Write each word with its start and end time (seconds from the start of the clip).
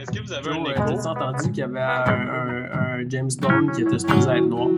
Est-ce 0.00 0.12
que 0.12 0.22
vous 0.22 0.32
avez 0.32 0.50
un 0.50 0.64
écho? 0.64 1.06
entendu 1.08 1.50
qu'il 1.50 1.58
y 1.58 1.62
avait 1.62 1.80
un, 1.80 2.04
un- 2.04 2.70
un 3.04 3.08
James 3.08 3.30
Bond 3.40 3.68
qui 3.74 3.82
était 3.82 3.98
supposé 3.98 4.30
être 4.30 4.46
noir? 4.46 4.68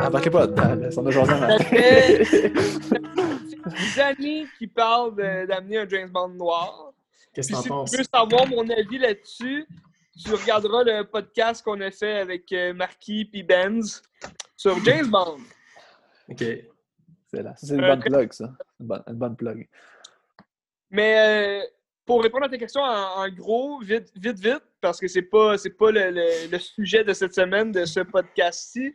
Embarquez 0.00 0.30
pas 0.30 0.40
là-dedans, 0.40 0.74
là. 0.74 0.88
On 0.96 1.06
a 1.06 1.10
jasé. 1.10 2.24
Ça 2.24 2.98
des 3.96 4.00
années 4.00 4.46
qui 4.58 4.66
parlent 4.66 5.14
de- 5.16 5.46
d'amener 5.46 5.78
un 5.78 5.88
James 5.88 6.08
Bond 6.10 6.28
noir. 6.28 6.92
Qu'est-ce 7.34 7.48
que 7.48 7.54
si 7.56 7.60
t'en 7.60 7.62
tu 7.62 7.68
penses? 7.68 7.96
veux 7.96 8.04
savoir 8.04 8.46
mon 8.48 8.68
avis 8.70 8.98
là-dessus, 8.98 9.66
tu 10.22 10.32
regarderas 10.34 10.82
le 10.84 11.02
podcast 11.04 11.62
qu'on 11.64 11.80
a 11.80 11.90
fait 11.90 12.18
avec 12.18 12.50
euh, 12.52 12.72
Marquis 12.72 13.24
puis 13.26 13.42
Benz 13.42 14.02
sur 14.56 14.82
James 14.84 15.06
Bond. 15.08 15.38
Ok. 16.28 16.38
C'est 17.30 17.42
là. 17.42 17.54
Ça, 17.56 17.66
C'est 17.66 17.74
une 17.74 17.84
Euh, 17.84 17.88
bonne 17.88 18.00
plug, 18.00 18.32
ça. 18.32 18.52
Une 18.80 18.86
bonne, 18.86 19.02
une 19.06 19.14
bonne 19.14 19.36
plug. 19.36 19.68
Mais 20.90 21.60
euh, 21.62 21.66
pour 22.06 22.22
répondre 22.22 22.44
à 22.46 22.48
ta 22.48 22.56
question 22.56 22.80
en, 22.80 23.22
en 23.24 23.28
gros, 23.28 23.78
vite, 23.80 24.10
vite, 24.16 24.38
vite, 24.38 24.62
parce 24.80 24.98
que 24.98 25.06
c'est 25.08 25.22
pas, 25.22 25.58
c'est 25.58 25.76
pas 25.76 25.90
le, 25.90 26.10
le- 26.10 26.50
le 26.50 26.58
sujet 26.58 27.04
de 27.04 27.12
cette 27.12 27.34
semaine, 27.34 27.70
de 27.70 27.84
ce 27.84 28.00
podcast-ci. 28.00 28.94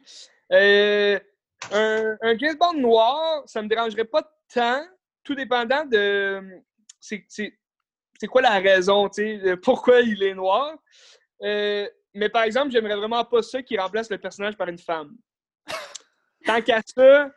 Euh, 0.51 1.19
un, 1.71 2.37
James 2.37 2.57
Bond 2.59 2.73
noir, 2.73 3.43
ça 3.45 3.61
me 3.61 3.67
dérangerait 3.67 4.05
pas 4.05 4.23
tant, 4.53 4.85
tout 5.23 5.35
dépendant 5.35 5.85
de. 5.85 6.41
C'est, 6.99 7.25
c'est, 7.27 8.27
quoi 8.27 8.41
la 8.41 8.59
raison, 8.59 9.09
tu 9.09 9.39
sais, 9.41 9.57
pourquoi 9.57 10.01
il 10.01 10.21
est 10.23 10.33
noir. 10.33 10.75
Euh, 11.41 11.87
mais 12.13 12.29
par 12.29 12.43
exemple, 12.43 12.71
j'aimerais 12.71 12.95
vraiment 12.95 13.25
pas 13.25 13.41
ça 13.41 13.61
qui 13.61 13.77
remplace 13.77 14.09
le 14.09 14.17
personnage 14.17 14.55
par 14.55 14.69
une 14.69 14.77
femme. 14.77 15.17
Tant 16.45 16.61
qu'à 16.61 16.81
ça, 16.85 17.31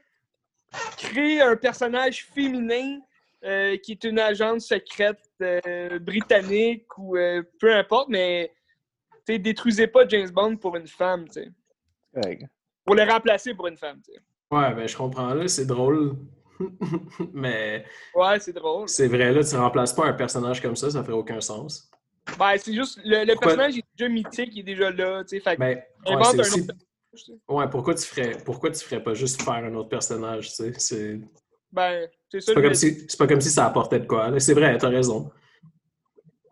créer 0.96 1.40
un 1.40 1.56
personnage 1.56 2.26
féminin 2.26 3.00
euh, 3.44 3.76
qui 3.76 3.92
est 3.92 4.04
une 4.04 4.18
agence 4.18 4.66
secrète 4.66 5.22
euh, 5.40 5.98
britannique 5.98 6.86
ou 6.98 7.16
euh, 7.16 7.42
peu 7.60 7.74
importe, 7.74 8.08
mais 8.08 8.52
détruisez 9.26 9.86
pas 9.86 10.06
James 10.08 10.30
Bond 10.30 10.56
pour 10.56 10.76
une 10.76 10.86
femme, 10.86 11.26
tu 11.28 11.44
sais. 12.14 12.48
Pour 12.86 12.94
le 12.94 13.02
remplacer 13.02 13.52
pour 13.54 13.66
une 13.66 13.76
femme, 13.76 14.00
tu 14.02 14.12
sais. 14.14 14.20
Ouais, 14.50 14.72
ben 14.74 14.86
je 14.88 14.96
comprends 14.96 15.34
là, 15.34 15.46
c'est 15.48 15.66
drôle. 15.66 16.14
Mais 17.34 17.84
Ouais, 18.14 18.38
c'est 18.40 18.52
drôle. 18.54 18.88
c'est 18.88 19.08
vrai, 19.08 19.32
là, 19.32 19.44
tu 19.44 19.56
remplaces 19.56 19.92
pas 19.92 20.06
un 20.06 20.12
personnage 20.14 20.62
comme 20.62 20.76
ça, 20.76 20.90
ça 20.90 21.02
ferait 21.02 21.12
aucun 21.14 21.40
sens. 21.40 21.90
Ben, 22.38 22.54
c'est 22.56 22.72
juste, 22.74 22.98
le, 23.04 23.24
le 23.24 23.32
Pourquoi- 23.34 23.48
personnage 23.56 23.78
est 23.78 23.84
déjà 23.96 24.08
mythique, 24.08 24.50
il 24.54 24.60
est 24.60 24.62
déjà 24.62 24.90
là, 24.90 25.22
tu 25.24 25.36
sais. 25.36 25.40
Fait 25.40 25.56
Ben, 25.56 25.76
ouais, 26.06 26.12
un 26.14 26.38
aussi- 26.38 26.60
autre. 26.62 26.74
Ouais, 27.48 27.68
pourquoi 27.70 27.94
tu 27.94 28.02
ferais 28.04 28.36
pourquoi 28.44 28.70
tu 28.70 28.84
ferais 28.84 29.02
pas 29.02 29.14
juste 29.14 29.40
faire 29.42 29.54
un 29.54 29.74
autre 29.74 29.88
personnage, 29.88 30.48
tu 30.50 30.54
sais? 30.54 30.72
C'est 30.78 31.20
Ben, 31.72 32.08
c'est 32.30 32.40
ça 32.40 32.52
c'est 32.54 32.62
pas, 32.62 32.74
si, 32.74 33.16
pas 33.18 33.26
comme 33.26 33.40
si 33.40 33.50
ça 33.50 33.66
apportait 33.66 34.00
de 34.00 34.06
quoi. 34.06 34.28
là. 34.30 34.38
C'est 34.40 34.54
vrai, 34.54 34.76
t'as 34.78 34.88
raison. 34.88 35.30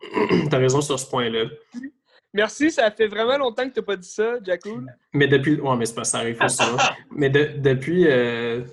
t'as 0.49 0.57
raison 0.57 0.81
sur 0.81 0.99
ce 0.99 1.09
point-là. 1.09 1.45
Merci, 2.35 2.69
ça 2.69 2.91
fait 2.91 3.07
vraiment 3.07 3.37
longtemps 3.37 3.67
que 3.67 3.73
t'as 3.73 3.81
pas 3.81 3.95
dit 3.95 4.07
ça, 4.09 4.35
Jackoul. 4.43 4.85
Mais 5.13 5.27
depuis. 5.27 5.59
Ouais, 5.59 5.75
mais 5.77 5.85
c'est 5.85 5.95
pas 5.95 6.03
ça 6.03 6.19
arrive 6.19 6.35
pas 6.37 6.49
souvent. 6.49 6.77
Mais 7.11 7.29
de- 7.29 7.57
depuis. 7.59 8.05
euh, 8.07 8.63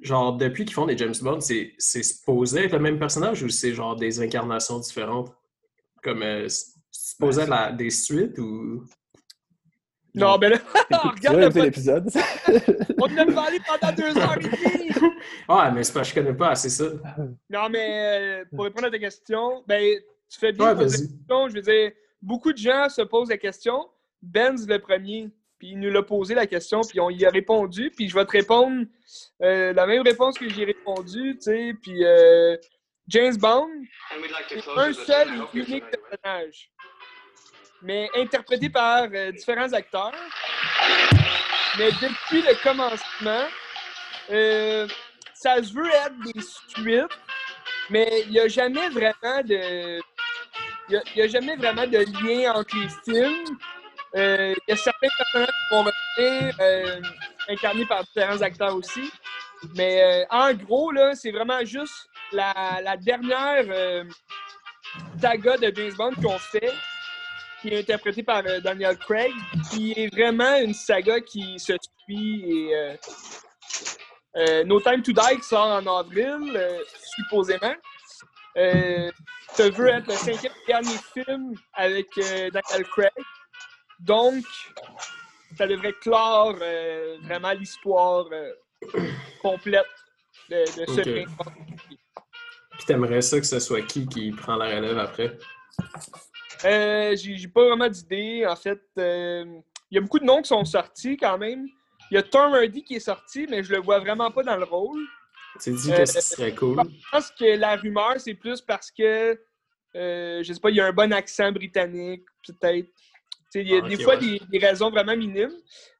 Genre, 0.00 0.36
depuis 0.36 0.64
qu'ils 0.64 0.74
font 0.74 0.86
des 0.86 0.96
James 0.96 1.14
Bond, 1.20 1.40
c'est 1.40 1.72
c'est 1.76 2.04
supposé 2.04 2.66
être 2.66 2.72
le 2.72 2.78
même 2.78 3.00
personnage 3.00 3.42
ou 3.42 3.48
c'est 3.48 3.72
genre 3.74 3.96
des 3.96 4.20
incarnations 4.20 4.78
différentes? 4.78 5.34
Comme. 6.04 6.22
euh, 6.22 6.48
c'est 6.48 6.66
supposé 6.92 7.42
être 7.42 7.48
la- 7.48 7.72
des 7.72 7.90
suites 7.90 8.38
ou? 8.38 8.84
Non, 10.14 10.38
ben 10.38 10.50
là, 10.50 10.58
tu 10.88 11.08
regarde 11.08 11.42
écouter 11.42 11.62
l'épisode. 11.62 12.08
on 12.98 13.12
en 13.12 13.16
a 13.18 13.26
parlé 13.32 13.58
pendant 13.66 13.92
deux 13.92 14.16
heures 14.18 14.36
et 14.38 14.44
demie! 14.44 14.90
Ouais, 15.48 15.70
mais 15.72 15.82
c'est 15.82 15.92
parce 15.92 16.12
que 16.12 16.20
je 16.20 16.24
connais 16.24 16.36
pas 16.36 16.50
assez 16.50 16.70
ça. 16.70 16.84
Non, 17.50 17.68
mais 17.68 18.40
euh, 18.42 18.44
pour 18.54 18.64
répondre 18.64 18.86
à 18.86 18.90
ta 18.90 18.98
question, 19.00 19.64
ben, 19.66 19.98
tu 20.30 20.38
fais 20.38 20.52
bien 20.52 20.64
Ouais, 20.66 20.74
de 20.76 20.80
poser 20.84 20.96
la 20.98 21.04
vas-y. 21.06 21.16
question. 21.18 21.48
Je 21.48 21.54
veux 21.54 21.62
dire, 21.62 21.92
beaucoup 22.22 22.52
de 22.52 22.58
gens 22.58 22.88
se 22.88 23.02
posent 23.02 23.30
la 23.30 23.38
question. 23.38 23.88
Benz 24.22 24.66
le 24.66 24.78
premier, 24.78 25.30
puis 25.58 25.70
il 25.70 25.80
nous 25.80 25.90
l'a 25.90 26.02
posé 26.02 26.34
la 26.34 26.46
question, 26.46 26.80
puis 26.82 27.00
on 27.00 27.10
y 27.10 27.24
a 27.24 27.30
répondu. 27.30 27.90
Puis 27.94 28.08
je 28.08 28.14
vais 28.14 28.24
te 28.24 28.32
répondre 28.32 28.86
euh, 29.42 29.72
la 29.72 29.86
même 29.86 30.02
réponse 30.02 30.38
que 30.38 30.48
j'ai 30.48 30.64
répondu, 30.64 31.36
tu 31.36 31.42
sais. 31.42 31.74
Puis 31.80 32.04
euh, 32.04 32.56
James 33.08 33.36
Bond, 33.36 33.68
un 34.76 34.92
seul 34.92 35.28
et 35.28 35.58
unique 35.58 35.84
personnage, 35.90 36.70
mais 37.82 38.08
interprété 38.14 38.70
par 38.70 39.08
euh, 39.12 39.32
différents 39.32 39.72
acteurs. 39.72 40.12
Mais 41.78 41.90
depuis 41.92 42.42
le 42.42 42.60
commencement, 42.62 43.46
ça 45.34 45.62
se 45.62 45.72
veut 45.72 45.88
être 45.88 46.18
des 46.32 46.40
suites, 46.40 47.18
mais 47.90 48.22
il 48.26 48.32
n'y 48.32 48.40
a 48.40 48.48
jamais 48.48 48.88
vraiment 48.88 49.42
de. 49.44 50.00
Il 50.88 51.02
y 51.16 51.22
a, 51.22 51.28
jamais 51.28 51.56
vraiment 51.56 51.86
de 51.86 51.98
lien 51.98 52.52
entre 52.54 52.76
les 52.76 52.88
films. 53.04 53.58
Euh, 54.16 54.54
Il 54.66 54.70
y 54.70 54.72
a 54.72 54.76
certains 54.76 55.08
personnages 55.18 55.48
qui 55.48 55.74
vont 55.74 55.84
revenir, 55.84 56.54
euh, 56.60 57.00
incarnés 57.48 57.86
par 57.86 58.04
différents 58.04 58.40
acteurs 58.40 58.74
aussi. 58.74 59.10
Mais 59.76 60.02
euh, 60.02 60.24
en 60.30 60.54
gros, 60.54 60.92
c'est 61.14 61.32
vraiment 61.32 61.64
juste 61.64 62.08
la, 62.32 62.96
dernière 62.96 63.64
euh, 63.68 64.04
saga 65.20 65.56
de 65.58 65.72
James 65.74 65.94
Bond 65.96 66.14
qu'on 66.22 66.38
fait, 66.38 66.72
qui 67.60 67.68
est 67.68 67.80
interprétée 67.80 68.22
par 68.22 68.42
euh, 68.46 68.60
Daniel 68.60 68.96
Craig, 68.98 69.32
qui 69.70 69.92
est 69.92 70.14
vraiment 70.14 70.56
une 70.56 70.74
saga 70.74 71.20
qui 71.20 71.58
se 71.58 71.74
suit 72.06 72.44
et. 72.46 72.74
euh, 72.74 72.94
euh, 74.36 74.62
no 74.64 74.80
Time 74.80 75.02
to 75.02 75.12
Die 75.12 75.42
sort 75.42 75.66
en 75.66 75.86
avril, 75.98 76.52
euh, 76.54 76.78
supposément. 77.16 77.74
Euh, 78.56 79.10
ça 79.52 79.68
veut 79.70 79.88
être 79.88 80.06
le 80.08 80.14
cinquième 80.14 80.52
et 80.52 80.66
dernier 80.66 80.96
film 81.12 81.54
avec 81.74 82.08
euh, 82.18 82.50
Daniel 82.50 82.86
Craig. 82.90 83.12
Donc, 84.00 84.44
ça 85.56 85.66
devrait 85.66 85.92
clore 85.94 86.56
euh, 86.60 87.16
vraiment 87.22 87.52
l'histoire 87.52 88.26
euh, 88.32 88.52
complète 89.42 89.86
de, 90.48 90.60
de 90.80 90.86
ce 90.86 91.00
Ok. 91.00 91.04
James 91.04 91.36
Bond. 91.36 91.52
Puis 92.72 92.86
t'aimerais 92.86 93.20
ça 93.22 93.38
que 93.38 93.46
ce 93.46 93.58
soit 93.58 93.82
qui 93.82 94.06
qui 94.06 94.30
prend 94.32 94.56
la 94.56 94.66
relève 94.66 94.98
après? 94.98 95.36
Euh, 96.64 97.16
J'ai 97.16 97.48
pas 97.48 97.66
vraiment 97.68 97.88
d'idée. 97.88 98.46
En 98.46 98.56
fait, 98.56 98.80
il 98.96 99.62
y 99.90 99.98
a 99.98 100.00
beaucoup 100.00 100.18
de 100.18 100.24
noms 100.24 100.42
qui 100.42 100.48
sont 100.48 100.64
sortis 100.64 101.16
quand 101.16 101.38
même. 101.38 101.66
Il 102.10 102.14
y 102.14 102.18
a 102.18 102.22
Tom 102.22 102.54
Hardy 102.54 102.84
qui 102.84 102.94
est 102.94 103.00
sorti, 103.00 103.46
mais 103.48 103.62
je 103.62 103.72
le 103.72 103.80
vois 103.80 103.98
vraiment 103.98 104.30
pas 104.30 104.42
dans 104.42 104.56
le 104.56 104.64
rôle. 104.64 105.00
Tu 105.60 105.70
dis 105.72 105.92
Euh, 105.92 105.96
qu'est-ce 105.96 106.18
qui 106.18 106.24
serait 106.36 106.54
cool? 106.54 106.76
Je 106.84 107.10
pense 107.10 107.30
que 107.32 107.56
la 107.56 107.76
rumeur, 107.76 108.14
c'est 108.18 108.34
plus 108.34 108.60
parce 108.60 108.90
que, 108.90 109.38
euh, 109.96 110.42
je 110.42 110.52
sais 110.52 110.60
pas, 110.60 110.70
il 110.70 110.76
y 110.76 110.80
a 110.80 110.86
un 110.86 110.92
bon 110.92 111.12
accent 111.12 111.50
britannique, 111.52 112.24
peut-être. 112.46 112.86
Tu 112.86 112.92
sais, 113.50 113.62
Il 113.62 113.68
y 113.70 113.74
a 113.76 113.80
Ah, 113.84 113.88
des 113.88 114.02
fois 114.02 114.14
ouais. 114.16 114.38
des, 114.38 114.40
des 114.50 114.58
raisons 114.58 114.90
vraiment 114.90 115.16
minimes. 115.16 115.56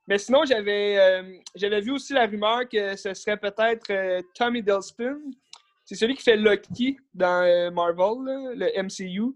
Mais 0.07 0.19
sinon, 0.19 0.45
j'avais 0.47 0.97
euh, 0.99 1.23
j'avais 1.55 1.81
vu 1.81 1.91
aussi 1.93 2.13
la 2.15 2.27
rumeur 2.27 2.69
que 2.69 2.97
ce 2.97 3.13
serait 3.15 3.37
peut-être 3.37 3.91
euh, 3.91 4.23
Tom 4.35 4.57
Hiddleston. 4.57 5.19
C'est 5.85 5.95
celui 5.97 6.15
qui 6.17 6.23
fait 6.23 6.37
Loki 6.37 6.99
dans 7.15 7.43
euh, 7.43 7.71
Marvel, 7.71 8.25
là, 8.25 8.53
le 8.55 8.83
MCU. 8.83 9.35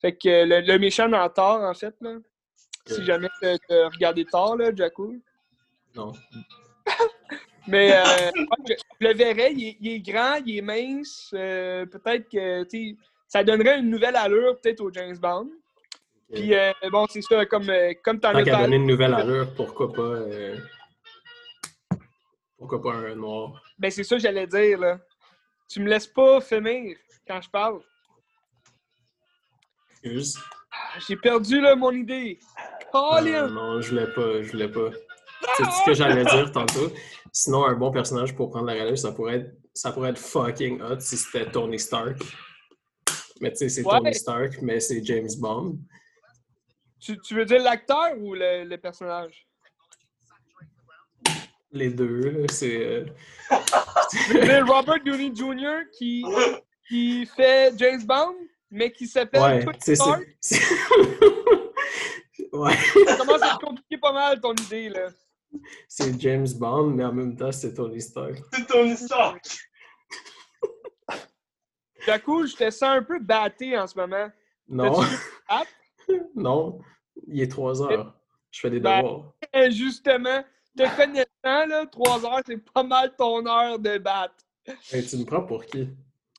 Fait 0.00 0.16
que 0.16 0.28
euh, 0.28 0.46
le, 0.46 0.60
le 0.60 0.78
méchant 0.78 1.08
dans 1.08 1.28
Thor, 1.28 1.62
en 1.62 1.74
fait. 1.74 1.94
Là. 2.00 2.16
Si 2.86 3.04
jamais 3.04 3.28
tu 3.40 3.46
as 3.48 3.88
regardé 3.88 4.24
Thor, 4.24 4.56
là, 4.56 4.74
Jacko. 4.74 5.14
Non. 5.94 6.12
Mais 7.66 7.92
euh, 7.92 8.04
je, 8.66 8.74
je 9.00 9.06
le 9.08 9.14
verrais, 9.14 9.52
il 9.52 9.68
est, 9.68 9.76
il 9.80 9.88
est 9.92 10.00
grand, 10.00 10.36
il 10.44 10.58
est 10.58 10.62
mince. 10.62 11.30
euh, 11.34 11.86
peut-être 11.86 12.28
que 12.28 12.64
tu 12.64 12.96
ça 13.28 13.44
donnerait 13.44 13.78
une 13.78 13.90
nouvelle 13.90 14.16
allure 14.16 14.58
peut-être 14.60 14.80
au 14.80 14.92
James 14.92 15.16
Bond. 15.18 15.50
Puis 16.32 16.54
euh, 16.54 16.72
bon, 16.90 17.06
c'est 17.08 17.22
ça, 17.22 17.44
comme, 17.46 17.70
comme 18.04 18.18
t'en 18.20 18.32
Tant 18.32 18.38
as 18.38 18.44
parlé. 18.44 18.76
une 18.76 18.86
nouvelle 18.86 19.14
allure, 19.14 19.52
pourquoi 19.54 19.92
pas. 19.92 20.18
Pourquoi 22.58 22.82
pas 22.82 22.92
un 22.94 23.14
noir? 23.14 23.62
Ben 23.78 23.90
c'est 23.90 24.04
ça 24.04 24.16
que 24.16 24.22
j'allais 24.22 24.46
dire 24.46 24.78
là. 24.78 24.98
Tu 25.68 25.80
me 25.80 25.88
laisses 25.88 26.06
pas 26.08 26.40
finir 26.40 26.96
quand 27.26 27.40
je 27.40 27.48
parle. 27.50 27.80
Excuse. 30.02 30.38
Ah, 30.72 30.98
J'ai 31.06 31.16
perdu 31.16 31.60
là 31.60 31.74
mon 31.76 31.92
idée. 31.92 32.38
Colin! 32.92 33.48
non, 33.48 33.80
je 33.80 33.90
voulais 33.90 34.12
pas, 34.12 34.42
je 34.42 34.50
voulais 34.50 34.68
pas. 34.68 34.90
C'est 35.56 35.64
ce 35.64 35.84
que 35.86 35.94
j'allais 35.94 36.24
dire 36.24 36.50
tantôt. 36.52 36.92
Sinon, 37.32 37.64
un 37.64 37.74
bon 37.74 37.90
personnage 37.90 38.34
pour 38.34 38.50
prendre 38.50 38.66
la 38.66 38.74
relève, 38.74 38.96
ça 38.96 39.12
pourrait 39.12 39.36
être, 39.36 39.52
ça 39.74 39.92
pourrait 39.92 40.10
être 40.10 40.18
fucking 40.18 40.80
hot 40.82 41.00
si 41.00 41.16
c'était 41.16 41.50
Tony 41.50 41.78
Stark. 41.78 42.18
Mais 43.40 43.50
tu 43.52 43.56
sais, 43.58 43.68
c'est 43.68 43.82
Ouais. 43.84 43.98
Tony 43.98 44.14
Stark, 44.14 44.58
mais 44.62 44.80
c'est 44.80 45.02
James 45.04 45.28
Bond. 45.38 45.78
Tu, 47.00 47.18
tu 47.20 47.34
veux 47.34 47.44
dire 47.46 47.62
l'acteur 47.62 48.12
ou 48.18 48.34
le, 48.34 48.64
le 48.64 48.76
personnage? 48.78 49.46
Les 51.72 51.88
deux, 51.90 52.30
là, 52.30 52.46
c'est. 52.50 52.84
euh, 52.84 53.04
C'est 54.10 54.60
Robert 54.62 55.02
Downey 55.04 55.32
Jr. 55.34 55.84
qui, 55.96 56.24
qui 56.88 57.24
fait 57.26 57.72
James 57.78 58.02
Bond, 58.04 58.34
mais 58.70 58.90
qui 58.92 59.06
s'appelle 59.06 59.40
ouais, 59.40 59.64
Tony 59.64 59.96
Stark. 59.96 60.22
c'est. 60.40 60.56
c'est- 62.32 62.48
ouais, 62.52 62.74
Ça 63.06 63.16
commence 63.16 63.42
à 63.42 63.56
te 63.56 63.64
compliquer 63.64 63.98
pas 63.98 64.12
mal 64.12 64.40
ton 64.40 64.52
idée, 64.54 64.88
là. 64.88 65.08
C'est 65.88 66.20
James 66.20 66.48
Bond, 66.58 66.90
mais 66.90 67.04
en 67.04 67.12
même 67.12 67.36
temps, 67.36 67.52
c'est 67.52 67.74
Tony 67.74 68.00
Stark. 68.00 68.38
C'est 68.52 68.66
ton 68.66 68.84
histoire. 68.84 69.36
Jaco, 72.06 72.46
je 72.46 72.56
te 72.56 72.70
sens 72.70 72.96
un 72.96 73.02
peu 73.02 73.18
batté 73.18 73.78
en 73.78 73.86
ce 73.86 73.98
moment. 73.98 74.30
Non. 74.68 75.00
non, 76.34 76.80
il 77.26 77.42
est 77.42 77.50
3 77.50 77.82
heures. 77.82 78.14
Je 78.50 78.60
fais 78.60 78.70
des 78.70 78.80
Ben, 78.80 79.02
devoirs. 79.02 79.32
Et 79.52 79.70
justement, 79.70 80.42
te 80.76 80.96
connaissant, 80.96 81.66
là, 81.66 81.86
3 81.86 82.24
heures, 82.24 82.40
c'est 82.46 82.72
pas 82.72 82.82
mal 82.82 83.14
ton 83.16 83.46
heure 83.46 83.78
de 83.78 83.98
battre. 83.98 84.34
Hey, 84.92 85.04
tu 85.04 85.16
me 85.18 85.24
prends 85.24 85.44
pour 85.44 85.64
qui? 85.64 85.88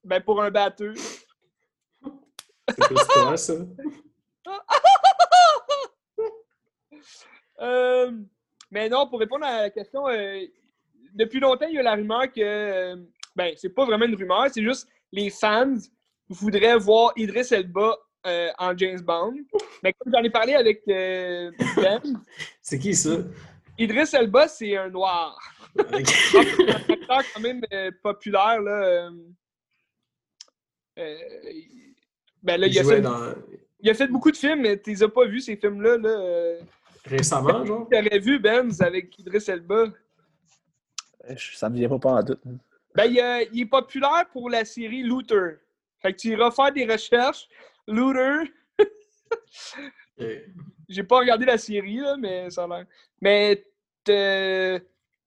Ben, 0.04 0.22
pour 0.22 0.42
un 0.42 0.50
batteur. 0.50 0.94
C'est 2.70 2.88
plus 2.88 3.08
toi, 3.14 3.38
ça? 3.38 3.54
Euh, 7.60 8.12
mais 8.72 8.90
non, 8.90 9.08
pour 9.08 9.20
répondre 9.20 9.46
à 9.46 9.64
la 9.64 9.70
question, 9.70 10.08
euh, 10.08 10.40
depuis 11.14 11.40
longtemps, 11.40 11.68
il 11.68 11.76
y 11.76 11.80
a 11.80 11.84
la 11.84 11.96
rumeur 11.96 12.32
que. 12.32 12.42
euh, 12.42 12.96
ben, 13.36 13.54
c'est 13.58 13.70
pas 13.70 13.86
vraiment 13.86 14.06
une 14.06 14.16
rumeur, 14.16 14.48
c'est 14.52 14.64
juste 14.64 14.88
les 15.12 15.30
fans 15.30 15.76
voudraient 16.30 16.78
voir 16.78 17.14
Idris 17.16 17.48
Elba 17.52 17.98
euh, 18.26 18.50
en 18.58 18.76
James 18.78 19.02
Bond. 19.02 19.36
Mais 19.84 19.94
comme 19.94 20.12
j'en 20.14 20.24
ai 20.24 20.30
parlé 20.30 20.54
avec 20.54 20.84
Ben, 20.86 21.54
C'est 22.62 22.80
qui 22.80 22.94
ça? 22.94 23.18
Idris 23.78 24.10
Elba, 24.14 24.48
c'est 24.48 24.76
un 24.78 24.90
noir. 24.90 25.38
Ok. 25.78 25.90
un 26.36 26.92
acteur 26.92 27.22
quand 27.34 27.40
même 27.42 27.62
populaire. 28.02 28.62
Là, 28.62 29.10
ben 32.44 32.60
là, 32.60 32.68
Il 32.68 32.74
il 32.74 32.80
a, 32.80 32.84
fait, 32.84 33.02
dans... 33.02 33.34
il 33.80 33.90
a 33.90 33.94
fait 33.94 34.08
beaucoup 34.08 34.32
de 34.32 34.38
films, 34.38 34.62
mais 34.62 34.80
tu 34.80 34.90
les 34.90 35.04
as 35.04 35.10
pas 35.10 35.26
vus, 35.26 35.42
ces 35.42 35.56
films-là. 35.56 35.98
Là, 35.98 36.10
euh. 36.10 36.60
Récemment, 37.06 37.66
genre? 37.66 37.88
Tu 37.92 37.98
aurais 37.98 38.20
vu 38.20 38.40
Benz 38.40 38.82
avec 38.82 39.18
Idris 39.20 39.44
Elba? 39.48 39.86
Euh, 41.30 41.36
Ça 41.54 41.70
me 41.70 41.76
vient 41.78 41.90
pas 41.90 42.00
pas 42.00 42.12
en 42.14 42.24
tout. 42.24 42.38
hein. 42.48 42.56
Ben, 42.96 43.06
il, 43.06 43.20
euh, 43.20 43.46
il 43.54 43.62
est 43.62 43.66
populaire 43.66 44.26
pour 44.32 44.50
la 44.50 44.66
série 44.66 45.04
Looter. 45.04 45.56
Fait 46.02 46.12
que 46.14 46.18
tu 46.20 46.30
iras 46.30 46.52
faire 46.52 46.72
des 46.74 46.86
recherches. 46.86 47.48
Looter. 47.88 48.52
J'ai 50.90 51.04
pas 51.04 51.20
regardé 51.20 51.46
la 51.46 51.58
série, 51.58 51.98
là, 51.98 52.18
mais 52.18 52.50
ça 52.50 52.66
a 52.66 52.68
l'air. 52.68 52.86
Mais 53.22 53.66
t'as 54.04 54.80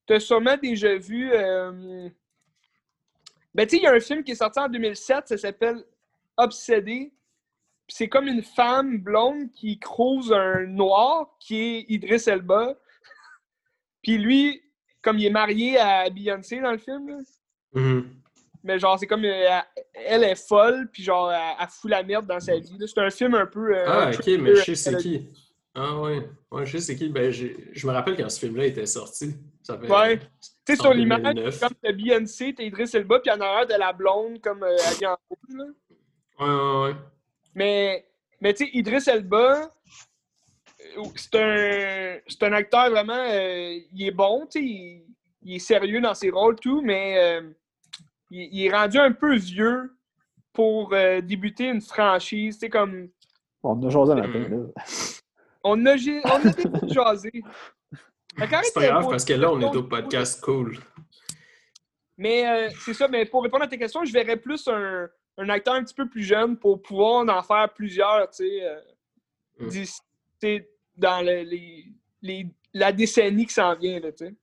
t'as 0.07 0.21
sûrement 0.21 0.57
déjà 0.59 0.95
vu. 0.97 1.31
euh, 1.33 2.09
Ben, 3.55 3.67
tu 3.67 3.77
sais, 3.77 3.83
il 3.83 3.85
y 3.85 3.87
a 3.87 3.93
un 3.93 4.01
film 4.01 4.23
qui 4.23 4.33
est 4.33 4.37
sorti 4.37 4.59
en 4.59 4.69
2007, 4.69 5.29
ça 5.29 5.39
s'appelle 5.39 5.83
Obsédé. 6.37 7.13
C'est 7.89 8.09
comme 8.09 8.27
une 8.29 8.43
femme 8.43 8.99
blonde 8.99 9.51
qui 9.53 9.79
crouse 9.79 10.33
un 10.33 10.65
noir 10.67 11.37
qui 11.39 11.61
est 11.61 11.85
Idris 11.89 12.23
Elba. 12.27 12.75
Puis 14.03 14.19
lui, 14.19 14.63
comme 15.03 15.19
il 15.19 15.27
est 15.27 15.31
marié 15.31 15.79
à 15.79 16.09
Beyoncé 16.11 16.61
dans 16.61 16.73
le 16.73 16.79
film, 16.79 17.09
là, 17.09 17.17
Mhm. 17.75 18.09
mais 18.63 18.79
genre, 18.79 18.99
c'est 18.99 19.07
comme. 19.07 19.25
euh, 19.25 19.59
elle 19.95 20.25
est 20.25 20.37
folle, 20.49 20.89
puis 20.93 21.03
genre, 21.03 21.31
elle, 21.33 21.57
elle 21.61 21.67
fout 21.69 21.91
la 21.91 22.03
merde 22.03 22.27
dans 22.27 22.41
sa 22.41 22.57
vie. 22.57 22.77
là. 22.79 22.87
C'est 22.87 23.01
un 23.01 23.11
film 23.11 23.35
un 23.35 23.47
peu. 23.47 23.77
euh, 23.77 23.85
Ah, 23.87 24.07
un 24.07 24.13
ok, 24.13 24.27
mais 24.41 24.55
je 24.57 24.63
sais 24.63 24.75
c'est 24.75 24.97
qui. 24.99 25.29
Ah, 25.75 25.99
ouais. 26.01 26.29
Ouais, 26.53 26.65
je 26.67 26.79
sais 26.79 26.81
c'est 26.93 26.97
qui. 26.97 27.09
Ben, 27.09 27.31
je 27.33 27.87
me 27.87 27.93
rappelle 27.93 28.17
quand 28.17 28.29
ce 28.31 28.39
film-là 28.39 28.67
était 28.67 28.87
sorti. 28.87 29.35
Ça 29.63 29.77
fait... 29.77 29.91
Ouais. 29.91 30.19
Tu 30.21 30.27
sais, 30.69 30.77
sur 30.77 30.95
l'image, 30.95 31.21
2009. 31.23 31.59
comme 31.61 31.75
t'as 31.83 31.93
Beyoncé, 31.93 32.55
t'as 32.55 32.63
Idris 32.63 32.91
Elba, 32.95 33.19
puis 33.19 33.31
en 33.33 33.41
arrière 33.41 33.67
de 33.67 33.75
la 33.79 33.93
blonde, 33.93 34.41
comme 34.41 34.63
euh, 34.63 34.77
habillée 34.89 35.07
en 35.09 35.17
rouge, 35.29 35.57
là. 35.57 35.65
Ouais, 36.39 36.47
ouais, 36.49 36.93
ouais. 36.93 36.97
Mais, 37.55 38.07
mais 38.41 38.55
tu 38.55 38.65
sais, 38.67 38.71
Idris 38.75 39.05
Elba, 39.07 39.71
euh, 40.99 41.03
c'est 41.17 41.35
un, 41.37 42.19
c'est 42.29 42.43
un 42.43 42.53
acteur 42.53 42.91
vraiment. 42.91 43.15
euh, 43.17 43.79
il 43.93 44.07
est 44.07 44.11
bon, 44.11 44.47
tu 44.51 44.59
sais, 44.61 44.65
il, 44.65 45.07
il 45.43 45.55
est 45.57 45.59
sérieux 45.61 46.01
dans 46.01 46.15
ses 46.15 46.31
rôles, 46.31 46.57
tout, 46.57 46.81
mais 46.83 47.17
euh, 47.19 47.51
il, 48.31 48.49
il 48.53 48.67
est 48.67 48.73
rendu 48.75 48.99
un 48.99 49.13
peu 49.13 49.37
vieux 49.37 49.93
pour 50.53 50.93
euh, 50.95 51.21
débuter 51.21 51.67
une 51.69 51.81
franchise, 51.81 52.55
tu 52.57 52.61
sais, 52.61 52.71
comme. 52.71 53.09
On 53.63 53.83
a 53.87 53.89
jasé 53.91 54.13
un 54.13 54.17
matin, 54.17 54.39
Mm. 54.39 54.51
là. 54.51 54.67
On 55.67 55.87
a, 55.87 55.93
on 55.95 55.97
a 55.97 56.87
jasé. 56.93 57.31
C'est 58.37 58.75
pas 58.75 58.87
grave 58.89 59.09
parce 59.09 59.25
que 59.25 59.33
là, 59.33 59.51
on 59.53 59.61
est 59.61 59.77
au 59.77 59.85
podcast 59.85 60.41
cool. 60.43 60.77
Mais 62.19 62.47
euh, 62.47 62.71
c'est 62.85 62.95
ça, 62.95 63.09
mais 63.09 63.25
pour 63.25 63.43
répondre 63.43 63.65
à 63.65 63.69
tes 63.69 63.79
questions, 63.79 64.05
je 64.05 64.13
verrais 64.13 64.37
plus 64.37 64.69
un, 64.69 65.09
un 65.39 65.49
acteur 65.49 65.75
un 65.75 65.85
petit 65.85 65.95
peu 65.95 66.09
plus 66.09 66.23
jeune 66.23 66.57
pour 66.57 66.81
pouvoir 66.81 67.27
en 67.29 67.43
faire 67.43 67.73
plusieurs, 67.75 68.31
tu 68.31 68.45
sais, 68.49 68.65
euh, 68.65 68.81
Mm. 69.61 70.59
dans 70.97 71.25
le- 71.25 71.43
les, 71.43 71.87
les- 72.23 72.47
la 72.73 72.93
décennie 72.93 73.47
qui 73.47 73.55
s'en 73.55 73.75
vient, 73.77 73.99
là, 74.01 74.13
tu 74.13 74.27
sais. 74.27 74.35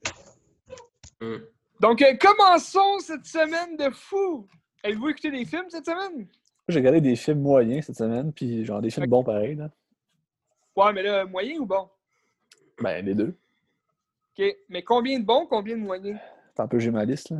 Mm. 1.22 1.38
Donc, 1.80 2.02
euh, 2.02 2.16
commençons 2.20 3.00
cette 3.00 3.26
semaine 3.26 3.76
de 3.78 3.90
fou! 3.94 4.48
Avez-vous 4.84 5.10
écouté 5.10 5.32
des 5.32 5.46
films 5.46 5.70
cette 5.70 5.86
semaine? 5.86 6.28
J'ai 6.68 6.80
regardé 6.80 7.02
des 7.02 7.16
films 7.16 7.42
moyens 7.42 7.86
cette 7.86 7.98
semaine, 7.98 8.32
puis 8.32 8.66
genre 8.66 8.82
des 8.82 8.90
films 8.90 9.08
bons 9.08 9.24
pareils, 9.24 9.56
là. 9.56 9.70
Ouais, 10.76 10.94
mais 10.94 11.04
là, 11.04 11.26
moyen 11.26 11.60
ou 11.60 11.66
bon? 11.66 11.90
Ben, 12.82 13.06
les 13.06 13.14
deux. 13.14 13.36
OK. 14.40 14.56
Mais 14.70 14.82
combien 14.84 15.20
de 15.20 15.26
bons, 15.26 15.46
combien 15.46 15.76
de 15.76 15.82
moyens? 15.82 16.20
C'est 16.56 16.62
un 16.62 16.68
peu 16.68 16.80
j'ai 16.80 16.92
ma 16.92 17.04
liste, 17.06 17.32
là. 17.32 17.38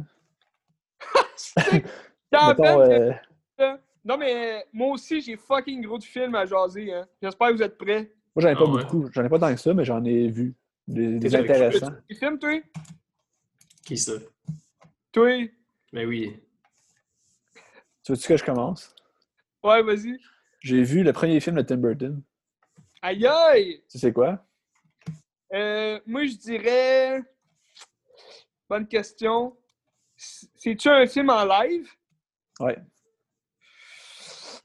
Mettons, 2.32 2.82
euh, 2.82 3.12
là. 3.62 3.80
Non, 4.04 4.18
mais 4.18 4.66
moi 4.74 4.90
aussi, 4.90 5.22
j'ai 5.22 5.38
fucking 5.38 5.82
gros 5.86 5.98
de 6.00 6.04
films 6.04 6.36
à 6.36 6.46
jaser, 6.46 6.94
hein. 6.94 7.08
J'espère 7.22 7.50
que 7.50 7.54
vous 7.54 7.64
êtes 7.64 7.78
prêts. 7.78 8.12
moi, 8.36 8.42
j'en 8.42 8.50
ai 8.50 8.56
pas 8.56 8.62
Ah 8.66 8.72
ouais. 8.72 8.84
beaucoup. 8.84 9.10
J'en 9.14 9.24
ai 9.24 9.30
pas 9.30 9.40
tant 9.40 9.54
que 9.54 9.60
ça, 9.60 9.74
mais 9.74 9.86
j'en 9.86 10.04
ai 10.04 10.28
vu. 10.28 10.56
Des, 10.88 11.36
intéressants. 11.36 11.92
Des 12.10 12.16
films, 12.16 12.40
toi? 12.40 12.60
Qui 13.86 13.98
ça? 13.98 14.14
Toi? 15.12 15.48
Ben 15.94 16.08
oui. 16.08 16.36
Tu 18.04 18.12
veux-tu 18.12 18.28
que 18.28 18.38
je 18.38 18.44
commence? 18.44 18.94
Ouais, 19.64 19.84
vas-y. 19.84 20.18
J'ai 20.60 20.84
vu 20.84 21.04
le 21.04 21.14
premier 21.14 21.40
film 21.40 21.56
de 21.56 21.62
Tim 21.62 21.78
Burton. 21.78 22.22
Aïe 23.02 23.26
aïe! 23.26 23.84
Tu 23.90 24.00
sais 24.00 24.12
quoi? 24.12 24.44
Euh, 25.54 26.00
moi, 26.06 26.26
je 26.26 26.36
dirais. 26.36 27.22
Bonne 28.70 28.88
question. 28.88 29.56
C'est-tu 30.16 30.90
un 30.90 31.06
film 31.08 31.30
en 31.30 31.46
live? 31.46 31.90
Ouais. 32.60 32.78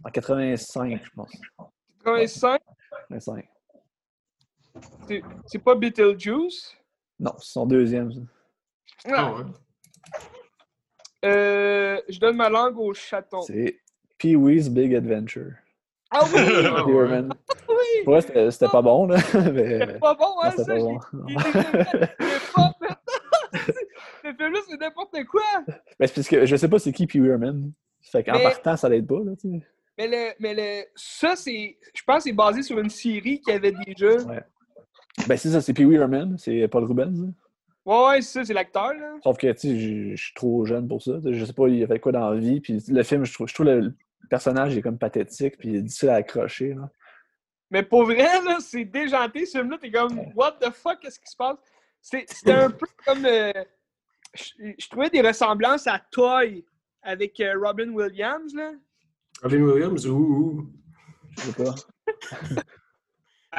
En 0.07 0.11
85, 0.11 1.01
je 1.05 1.11
pense. 1.17 1.33
85? 2.05 2.61
85. 3.11 3.49
C'est- 5.47 5.59
pas 5.59 5.75
Beetlejuice? 5.75 6.77
Non, 7.19 7.33
c'est 7.39 7.53
son 7.53 7.67
deuxième. 7.67 8.13
ça. 8.13 8.21
Ah, 9.09 9.33
ouais. 9.35 9.43
Euh, 11.25 12.01
je 12.09 12.21
donne 12.21 12.37
ma 12.37 12.49
langue 12.49 12.79
au 12.79 12.95
chaton. 12.95 13.41
C'est 13.43 13.81
Pee-wee's 14.19 14.69
Big 14.71 14.95
Adventure. 14.95 15.53
Ah 16.11 16.21
oui! 16.33 16.41
Ah, 16.67 16.85
Pee 16.85 16.93
ouais. 16.93 17.03
Herman. 17.05 17.33
oui! 17.69 18.05
Vrai, 18.05 18.21
c'était 18.21 18.51
c'était 18.53 18.69
pas 18.69 18.83
bon, 18.83 19.07
là. 19.09 19.17
mais... 19.53 19.79
C'est 19.87 19.99
pas 19.99 20.15
bon, 20.15 20.41
hein, 20.43 20.51
non, 20.57 20.65
c'était 20.65 20.81
ça? 20.81 20.87
pas 22.55 22.73
bon. 22.79 22.87
fait- 23.51 23.75
Ce 24.23 24.35
film-là, 24.37 24.61
c'est 24.69 24.77
n'importe 24.81 25.25
quoi! 25.25 25.43
Mais 25.99 26.07
c'est 26.07 26.15
parce 26.15 26.29
que 26.29 26.47
je 26.47 26.55
sais 26.57 26.69
pas 26.69 26.79
c'est 26.79 26.93
qui 26.93 27.07
Pee 27.09 27.19
Herman. 27.27 27.73
Fait 28.03 28.23
qu'en 28.23 28.35
Mais- 28.35 28.43
partant, 28.45 28.77
ça 28.77 28.89
l'aide 28.89 29.07
pas, 29.09 29.19
là, 29.25 29.33
tu 29.41 29.51
sais. 29.51 29.67
Mais, 29.99 30.09
le, 30.09 30.35
mais 30.41 30.55
le, 30.55 30.85
ça, 30.95 31.37
c'est. 31.37 31.79
Je 31.95 32.03
pense 32.05 32.19
que 32.19 32.23
c'est 32.25 32.33
basé 32.33 32.63
sur 32.63 32.79
une 32.79 32.91
série 32.91 33.41
qui 33.41 33.51
avait 33.51 33.73
déjà. 33.73 34.15
Ouais. 34.25 34.43
Ben, 35.27 35.37
c'est 35.37 35.49
ça, 35.51 35.61
c'est 35.63 35.73
Pee 35.73 35.85
Wee 35.87 35.97
Herman, 35.97 36.37
c'est 36.39 36.69
Paul 36.69 36.85
Rubens. 36.85 37.23
là. 37.23 37.29
Ouais, 37.87 38.09
ouais, 38.09 38.21
c'est 38.23 38.41
ça, 38.41 38.45
c'est 38.45 38.53
l'acteur, 38.53 38.93
là. 38.95 39.15
Sauf 39.23 39.39
que, 39.39 39.51
tu 39.53 39.59
sais, 39.69 40.17
je 40.17 40.23
suis 40.23 40.35
trop 40.35 40.65
jeune 40.67 40.89
pour 40.89 41.01
ça. 41.03 41.13
Je 41.25 41.45
sais 41.45 41.53
pas, 41.53 41.69
il 41.69 41.83
a 41.85 41.87
fait 41.87 42.01
quoi 42.01 42.13
dans 42.13 42.31
la 42.31 42.39
vie. 42.39 42.61
Puis 42.61 42.83
le 42.89 43.03
film, 43.05 43.25
je 43.25 43.33
trouve, 43.33 43.47
je 43.49 43.55
trouve 43.55 43.67
le, 43.67 43.95
personnage 44.29 44.75
il 44.75 44.79
est 44.79 44.83
comme 44.83 44.99
pathétique, 44.99 45.57
puis 45.57 45.69
il 45.71 45.77
est 45.77 45.83
difficile 45.83 46.09
à 46.11 46.17
accrocher. 46.17 46.75
Là. 46.75 46.91
Mais 47.71 47.83
pour 47.85 48.05
vrai, 48.05 48.43
là, 48.45 48.59
c'est 48.61 48.85
déjanté, 48.85 49.47
ce 49.47 49.59
film-là. 49.59 49.79
T'es 49.81 49.91
comme, 49.93 50.21
what 50.35 50.59
the 50.61 50.71
fuck, 50.73 50.99
qu'est-ce 51.01 51.19
qui 51.21 51.31
se 51.31 51.37
passe? 51.37 51.57
C'est- 52.03 52.27
C'était 52.29 52.53
un 52.53 52.71
peu 52.71 52.87
comme. 53.07 53.25
euh, 53.25 53.53
je, 54.35 54.73
je 54.79 54.89
trouvais 54.89 55.09
des 55.11 55.23
ressemblances 55.23 55.87
à 55.87 56.01
Toy 56.11 56.65
avec 57.03 57.41
euh, 57.41 57.55
Robin 57.59 57.89
Williams, 57.91 58.53
là. 58.55 58.73
Robin 59.43 59.63
Williams, 59.63 60.07
ouh, 60.07 60.67
Je 61.37 61.41
sais 61.43 61.53
pas. 61.65 61.75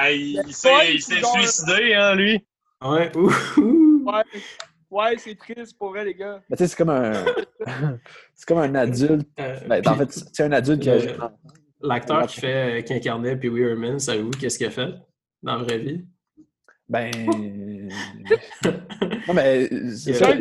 Ah, 0.00 0.12
il 0.12 0.54
s'est 0.54 0.68
suicidé, 1.00 1.94
hein, 1.94 2.14
lui. 2.14 2.46
Ouais, 2.80 3.10
ouh, 3.16 3.32
ouh. 3.56 4.04
Ouais, 4.06 4.22
ouais 4.92 5.18
c'est 5.18 5.34
triste 5.36 5.76
pour 5.76 5.88
vrai, 5.88 6.04
les 6.04 6.14
gars. 6.14 6.40
Mais 6.48 6.56
tu 6.56 6.62
sais, 6.62 6.68
c'est 6.68 6.76
comme 6.76 6.90
un. 6.90 7.12
c'est 8.34 8.46
comme 8.46 8.58
un 8.58 8.74
adulte. 8.76 9.28
Euh, 9.40 9.58
Ben, 9.66 9.82
en 9.88 9.96
fait, 9.96 10.12
c'est 10.32 10.44
un 10.44 10.52
adulte 10.52 10.82
qui 10.82 10.90
a. 10.90 11.32
L'acteur 11.80 12.26
qui 12.28 12.40
fait 12.40 12.84
qui 12.86 12.94
incarnait 12.94 13.36
Pee 13.36 13.48
Wee 13.48 13.62
Herman, 13.62 13.98
savez-vous 13.98 14.30
qu'est-ce 14.30 14.58
qu'il 14.58 14.68
a 14.68 14.70
fait 14.70 14.90
dans 15.42 15.56
la 15.56 15.62
vraie 15.64 15.78
vie? 15.78 16.04
Ben. 16.88 17.10
non, 19.26 19.34
mais 19.34 19.68
c'est 19.96 20.14
ça. 20.14 20.32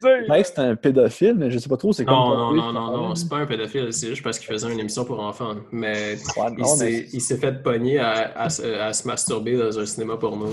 Tu 0.00 0.06
vas 0.06 0.14
me 0.16 0.20
dire, 0.20 0.28
Mike, 0.28 0.46
c'est 0.46 0.58
un 0.58 0.76
pédophile, 0.76 1.34
mais 1.36 1.50
je 1.50 1.58
sais 1.58 1.68
pas 1.68 1.76
trop 1.76 1.92
c'est 1.92 2.04
Non, 2.04 2.28
comme. 2.48 2.56
non, 2.56 2.72
non, 2.72 2.72
non, 2.72 2.96
non, 3.08 3.14
c'est 3.14 3.28
pas 3.28 3.38
un 3.38 3.46
pédophile, 3.46 3.92
c'est 3.92 4.08
juste 4.08 4.22
parce 4.22 4.38
qu'il 4.38 4.48
faisait 4.48 4.70
une 4.72 4.78
émission 4.80 5.04
pour 5.04 5.20
enfants. 5.20 5.54
Mais 5.72 6.16
Ouais, 6.36 6.46
il 6.56 6.62
non, 6.62 6.66
s'est 6.66 7.08
il 7.12 7.20
fait 7.20 7.62
pogner 7.62 7.98
à, 7.98 8.32
à 8.38 8.48
se- 8.50 8.62
à 8.62 8.92
se 8.92 9.06
masturber 9.06 9.56
dans 9.56 9.78
un 9.78 9.86
cinéma 9.86 10.16
porno. 10.16 10.48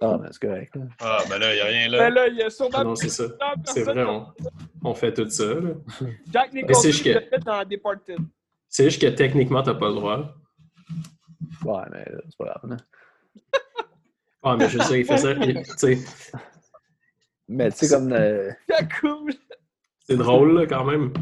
Ah, 0.00 0.16
mais 0.22 0.28
c'est 0.30 0.46
correct. 0.46 0.76
là. 0.76 0.82
Ah, 1.00 1.18
ben 1.28 1.38
là, 1.38 1.52
il 1.52 1.56
n'y 1.56 1.60
a 1.60 1.64
rien 1.64 1.90
Ben 1.90 1.96
là. 1.98 2.10
là, 2.10 2.28
il 2.28 2.36
y 2.36 2.42
a 2.42 2.50
sûrement 2.50 2.70
Ah 2.74 2.84
non, 2.84 2.94
c'est 2.94 3.08
ça. 3.08 3.24
C'est 3.64 3.82
vrai, 3.82 4.04
on, 4.04 4.26
on 4.84 4.94
fait 4.94 5.12
tout 5.12 5.28
ça. 5.28 5.44
là. 5.44 5.70
Jack 6.32 6.52
Nicholson 6.52 6.80
c'est 6.82 6.92
juste 6.92 7.04
que- 7.04 7.10
l'a 7.10 7.20
fait 7.22 7.38
dans 7.44 7.64
Departed. 7.68 8.18
C'est 8.68 8.84
juste 8.84 9.02
que 9.02 9.08
techniquement, 9.08 9.62
t'as 9.62 9.74
pas 9.74 9.88
le 9.88 9.94
droit. 9.94 10.34
Ouais, 11.64 11.82
mais 11.90 12.04
c'est 12.28 12.36
pas 12.38 12.44
grave. 12.62 12.76
Ah, 14.44 14.56
mais 14.56 14.68
je 14.68 14.78
sais, 14.78 15.00
il 15.00 15.04
fait 15.04 15.16
ça. 15.18 15.32
il- 15.32 15.62
tu 15.64 15.72
sais, 15.78 15.98
Mais 17.48 17.70
tu 17.70 17.86
sais, 17.86 17.94
comme. 17.94 18.12
euh, 18.12 18.50
C'est 18.68 18.88
cool. 19.00 19.32
c'est 20.00 20.16
drôle, 20.16 20.58
là, 20.60 20.66
quand 20.66 20.84
même. 20.84 21.12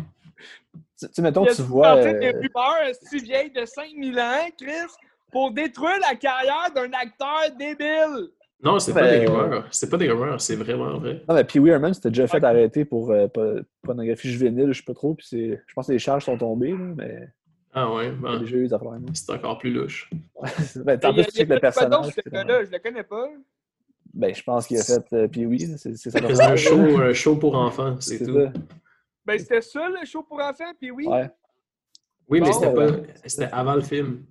tu 0.99 1.07
sais, 1.13 1.23
mettons, 1.23 1.45
tu 1.47 1.63
vois. 1.63 1.97
euh, 1.97 2.19
des 2.19 2.31
rumeurs 2.31 2.95
si 3.03 3.19
vieilles 3.19 3.51
de 3.53 3.65
5000 3.65 4.19
ans, 4.19 4.49
Chris, 4.59 4.93
pour 5.33 5.53
détruire 5.53 5.99
la 6.01 6.15
carrière 6.17 6.71
d'un 6.75 6.91
acteur 6.93 7.39
débile. 7.59 8.31
Non, 8.63 8.79
c'est 8.79 8.95
pas 8.95 9.03
Ben, 9.03 9.21
des 9.21 9.27
rumeurs. 9.27 9.69
C'est 9.71 9.91
pas 9.91 9.99
des 9.99 10.11
rumeurs, 10.11 10.41
c'est 10.41 10.57
vraiment 10.57 10.99
vrai. 10.99 11.23
Non, 11.29 11.35
mais 11.35 11.45
Pee 11.45 11.59
Wee 11.59 11.71
Herman 11.71 11.93
s'était 11.93 12.09
déjà 12.09 12.27
fait 12.27 12.43
arrêter 12.43 12.85
pour 12.87 13.11
euh, 13.11 13.29
po- 13.29 13.61
pornographie 13.83 14.31
juvénile, 14.31 14.73
je 14.73 14.79
sais 14.79 14.85
pas 14.85 14.95
trop, 14.95 15.15
puis 15.15 15.27
c'est... 15.29 15.63
je 15.67 15.75
pense 15.75 15.87
que 15.89 15.93
les 15.93 15.99
charges 15.99 16.25
sont 16.25 16.39
tombées, 16.39 16.71
là, 16.71 16.79
mais 16.97 17.29
Ah 17.75 17.93
ouais, 17.93 18.11
ben, 18.13 18.39
déjà 18.41 18.57
eu 18.57 18.67
des 18.67 18.73
affaires. 18.73 18.93
là. 18.93 18.99
c'est 19.13 19.31
encore 19.31 19.59
plus 19.59 19.71
louche. 19.71 20.09
ben, 20.77 20.99
tu 20.99 21.07
que 21.07 21.53
a 21.53 21.55
le 21.55 21.61
personnage. 21.61 22.07
Je 22.17 22.73
le 22.73 22.79
connais 22.79 23.03
pas. 23.03 23.29
Ben, 24.19 24.35
je 24.35 24.43
pense 24.43 24.67
qu'il 24.67 24.79
a 24.79 24.83
fait 24.83 25.13
euh, 25.13 25.29
Wee, 25.37 25.67
là, 25.67 25.77
c'est 25.77 25.95
c'est 25.97 26.11
ça. 26.11 26.21
Faisait 26.23 26.43
un 26.43 26.57
show, 26.57 26.79
un 27.01 27.13
show 27.13 27.37
pour 27.37 27.55
enfants, 27.55 27.97
c'est 28.01 28.17
C'est 28.19 28.25
tout. 28.25 28.35
ça. 28.35 28.53
Ben, 29.27 29.39
c'était 29.39 29.61
ça, 29.61 29.89
le 29.91 30.07
show 30.07 30.23
pour 30.23 30.41
enfants, 30.41 30.73
puis 30.81 30.91
oui. 30.91 31.07
Ouais, 31.07 31.29
Oui, 32.29 32.41
mais 32.41 32.51
c'était 32.53 32.69
ouais. 32.69 32.93
pas. 33.03 33.09
C'était 33.27 33.51
avant 33.53 33.75
le 33.75 33.83
film. 33.83 34.25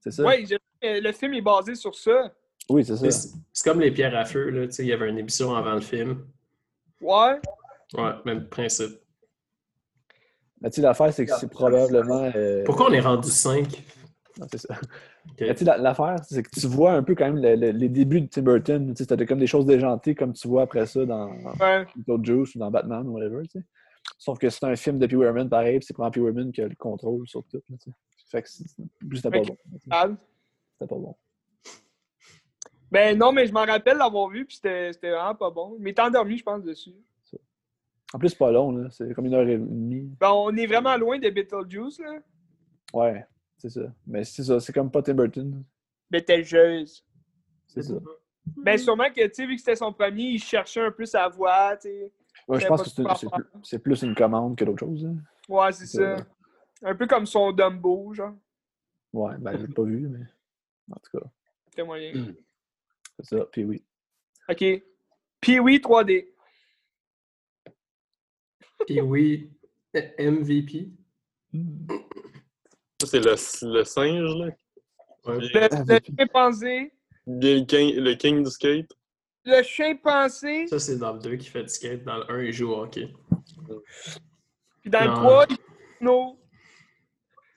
c'est 0.00 0.10
ça. 0.10 0.22
Euh, 0.22 1.00
le 1.00 1.12
film 1.12 1.32
est 1.34 1.40
basé 1.40 1.74
sur 1.74 1.94
ça. 1.94 2.30
Oui, 2.68 2.84
c'est 2.84 2.96
ça. 2.96 3.10
C'est 3.10 3.30
c'est 3.52 3.68
comme 3.70 3.80
les 3.80 3.90
pierres 3.90 4.14
à 4.16 4.24
feu, 4.26 4.50
là. 4.50 4.66
Tu 4.66 4.72
sais, 4.72 4.82
il 4.84 4.88
y 4.88 4.92
avait 4.92 5.08
une 5.08 5.18
émission 5.18 5.54
avant 5.54 5.74
le 5.74 5.80
film. 5.80 6.26
Ouais. 7.00 7.40
Ouais, 7.94 8.12
même 8.26 8.48
principe. 8.48 9.00
Mais 10.60 10.70
tu 10.70 10.76
sais, 10.76 10.82
l'affaire, 10.82 11.12
c'est 11.12 11.24
que 11.26 11.32
c'est 11.38 11.50
probablement. 11.50 12.30
euh, 12.36 12.64
Pourquoi 12.64 12.90
on 12.90 12.92
est 12.92 13.00
rendu 13.00 13.30
5? 13.30 13.66
non, 14.38 14.46
c'est 14.50 14.58
ça. 14.58 14.74
Tu 15.36 15.46
sais, 15.46 15.64
l'affaire, 15.78 16.16
c'est 16.24 16.42
que 16.42 16.50
tu 16.50 16.66
vois 16.66 16.92
un 16.92 17.02
peu 17.02 17.14
quand 17.14 17.24
même 17.24 17.40
le- 17.42 17.54
le- 17.54 17.70
les 17.70 17.88
débuts 17.88 18.20
de 18.22 18.26
Tim 18.26 18.42
Burton. 18.42 18.94
Tu 18.94 19.04
sais, 19.04 19.06
t'as 19.16 19.24
comme 19.24 19.38
des 19.38 19.46
choses 19.46 19.66
déjantées 19.66 20.14
comme 20.14 20.32
tu 20.32 20.48
vois 20.48 20.62
après 20.62 20.86
ça 20.86 21.04
dans 21.06 21.30
Ouais. 21.60 21.86
Beetlejuice 21.96 22.54
ou 22.54 22.58
dans 22.58 22.70
Batman 22.70 23.06
ou 23.06 23.12
whatever, 23.12 23.42
tu 23.44 23.60
sais. 23.60 23.64
Sauf 24.18 24.38
que 24.38 24.50
c'est 24.50 24.64
un 24.64 24.74
film 24.76 24.98
de 24.98 25.06
Pee 25.06 25.16
Wee 25.16 25.24
Herman, 25.26 25.48
pareil, 25.48 25.78
puis 25.78 25.86
c'est 25.86 25.96
vraiment 25.96 26.10
Pee 26.10 26.20
Wee 26.20 26.28
Herman 26.28 26.50
qui 26.52 26.60
a 26.60 26.68
le 26.68 26.74
contrôle 26.74 27.26
sur 27.28 27.44
tout, 27.44 27.62
là, 27.68 27.76
tu 27.78 27.90
sais. 27.90 27.96
Fait 28.30 28.42
que 28.42 28.48
c'est- 28.48 28.64
c'était 29.14 29.30
pas 29.30 29.38
bon. 29.40 29.56
C'était 29.80 29.90
pas 29.90 30.86
bon. 30.88 31.14
Ben 32.90 33.16
non, 33.16 33.32
mais 33.32 33.46
je 33.46 33.52
m'en 33.52 33.64
rappelle 33.64 33.96
l'avoir 33.96 34.28
vu, 34.28 34.44
puis 34.44 34.56
c'était 34.56 34.92
c'était 34.92 35.10
vraiment 35.10 35.34
pas 35.34 35.50
bon. 35.50 35.76
Mais 35.80 35.92
t'es 35.94 36.02
endormi, 36.02 36.36
je 36.36 36.42
pense, 36.42 36.62
dessus. 36.62 36.94
En 38.14 38.18
plus, 38.18 38.28
c'est 38.28 38.36
pas 38.38 38.52
long, 38.52 38.72
là. 38.72 38.90
C'est 38.90 39.14
comme 39.14 39.24
une 39.24 39.32
heure 39.34 39.48
et 39.48 39.56
demie. 39.56 40.10
Ben, 40.20 40.30
on 40.32 40.54
est 40.54 40.66
vraiment 40.66 40.94
loin 40.98 41.18
de 41.18 41.30
Beetlejuice, 41.30 41.98
là. 42.00 42.18
Ouais, 42.92 43.24
c'est 43.62 43.80
ça. 43.80 43.94
Mais 44.06 44.24
c'est 44.24 44.42
ça, 44.42 44.58
c'est 44.58 44.72
comme 44.72 44.90
pas 44.90 45.02
Tim 45.02 45.14
Burton. 45.14 45.64
Betelgeuse. 46.10 47.04
C'est 47.68 47.82
ça. 47.82 47.94
Ben, 48.56 48.76
sûrement 48.76 49.08
que, 49.08 49.24
tu 49.26 49.34
sais, 49.34 49.46
vu 49.46 49.54
que 49.54 49.60
c'était 49.60 49.76
son 49.76 49.92
premier, 49.92 50.30
il 50.30 50.42
cherchait 50.42 50.80
un 50.80 50.90
peu 50.90 51.06
sa 51.06 51.28
voix, 51.28 51.76
tu 51.76 51.88
sais. 51.88 52.12
Ouais, 52.48 52.58
je 52.58 52.62
C'est 52.62 52.68
pense 52.68 52.82
que 52.82 52.90
c'est 52.90 53.30
plus, 53.30 53.44
c'est 53.62 53.78
plus 53.78 54.02
une 54.02 54.14
commande 54.16 54.56
que 54.56 54.64
d'autres 54.64 54.80
choses. 54.80 55.06
hein. 55.06 55.16
Ouais, 55.48 55.70
c'est 55.70 55.86
C'est 55.86 55.98
ça. 55.98 56.26
Un 56.82 56.96
peu 56.96 57.06
comme 57.06 57.24
son 57.24 57.52
Dumbo, 57.52 58.12
genre. 58.14 58.34
Ouais, 59.12 59.36
ben, 59.38 59.56
je 59.56 59.66
l'ai 59.66 59.72
pas 59.72 59.84
vu, 59.84 60.08
mais 60.08 60.26
en 60.90 60.96
tout 60.98 61.18
cas, 61.20 61.26
C'était 61.66 61.84
moyen. 61.84 62.12
C'est 63.20 63.36
ça. 63.36 63.44
Puis 63.52 63.64
oui. 63.64 63.84
OK. 64.48 64.64
Pee-wee 65.40 65.78
3D. 65.78 66.28
Puis 68.86 69.00
oui, 69.00 69.52
MVP. 69.94 70.90
Ça, 73.02 73.08
c'est 73.08 73.18
le, 73.18 73.78
le 73.78 73.84
singe, 73.84 74.34
là. 74.36 74.46
Le, 75.26 75.90
Ah, 75.90 75.98
chimpanzé. 76.18 76.92
Bien 77.26 77.54
le 77.56 77.64
king, 77.64 77.96
le 77.96 78.14
king 78.14 78.44
du 78.44 78.50
skate. 78.50 78.92
Le 79.44 79.62
chimpanzé. 79.64 80.68
Ça, 80.68 80.78
c'est 80.78 80.98
dans 80.98 81.14
le 81.14 81.18
2 81.18 81.36
qui 81.36 81.48
fait 81.48 81.64
du 81.64 81.68
skate. 81.68 82.04
Dans 82.04 82.18
le 82.18 82.30
1, 82.30 82.42
il 82.44 82.52
joue 82.52 82.70
au 82.70 82.82
hockey. 82.82 83.12
Puis 84.82 84.90
dans 84.90 85.00
le 85.00 85.06
Non. 85.08 85.14
3, 85.14 85.46
il 85.48 85.56
no. 86.00 86.38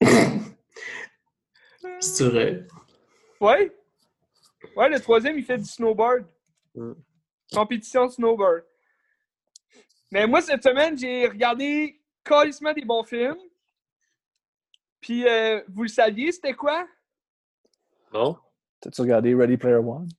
C'est 2.00 2.28
vrai. 2.28 2.68
Ouais. 3.40 3.72
Ouais, 4.76 4.90
le 4.90 5.00
troisième, 5.00 5.38
il 5.38 5.46
fait 5.46 5.60
du 5.60 5.66
snowboard. 5.66 6.26
Mm. 6.74 6.94
Compétition 7.54 8.10
snowboard. 8.10 8.64
Mais 10.12 10.26
moi, 10.26 10.42
cette 10.42 10.64
semaine, 10.64 10.98
j'ai 10.98 11.28
regardé 11.28 12.02
carrément 12.24 12.74
des 12.74 12.86
bons 12.86 13.04
films. 13.04 13.38
Puis, 15.06 15.28
euh, 15.28 15.62
vous 15.68 15.84
le 15.84 15.88
saviez, 15.88 16.32
c'était 16.32 16.56
quoi? 16.56 16.88
Non? 18.12 18.36
T'as-tu 18.82 19.02
regardé 19.02 19.36
Ready 19.36 19.56
Player 19.56 19.76
One? 19.76 20.10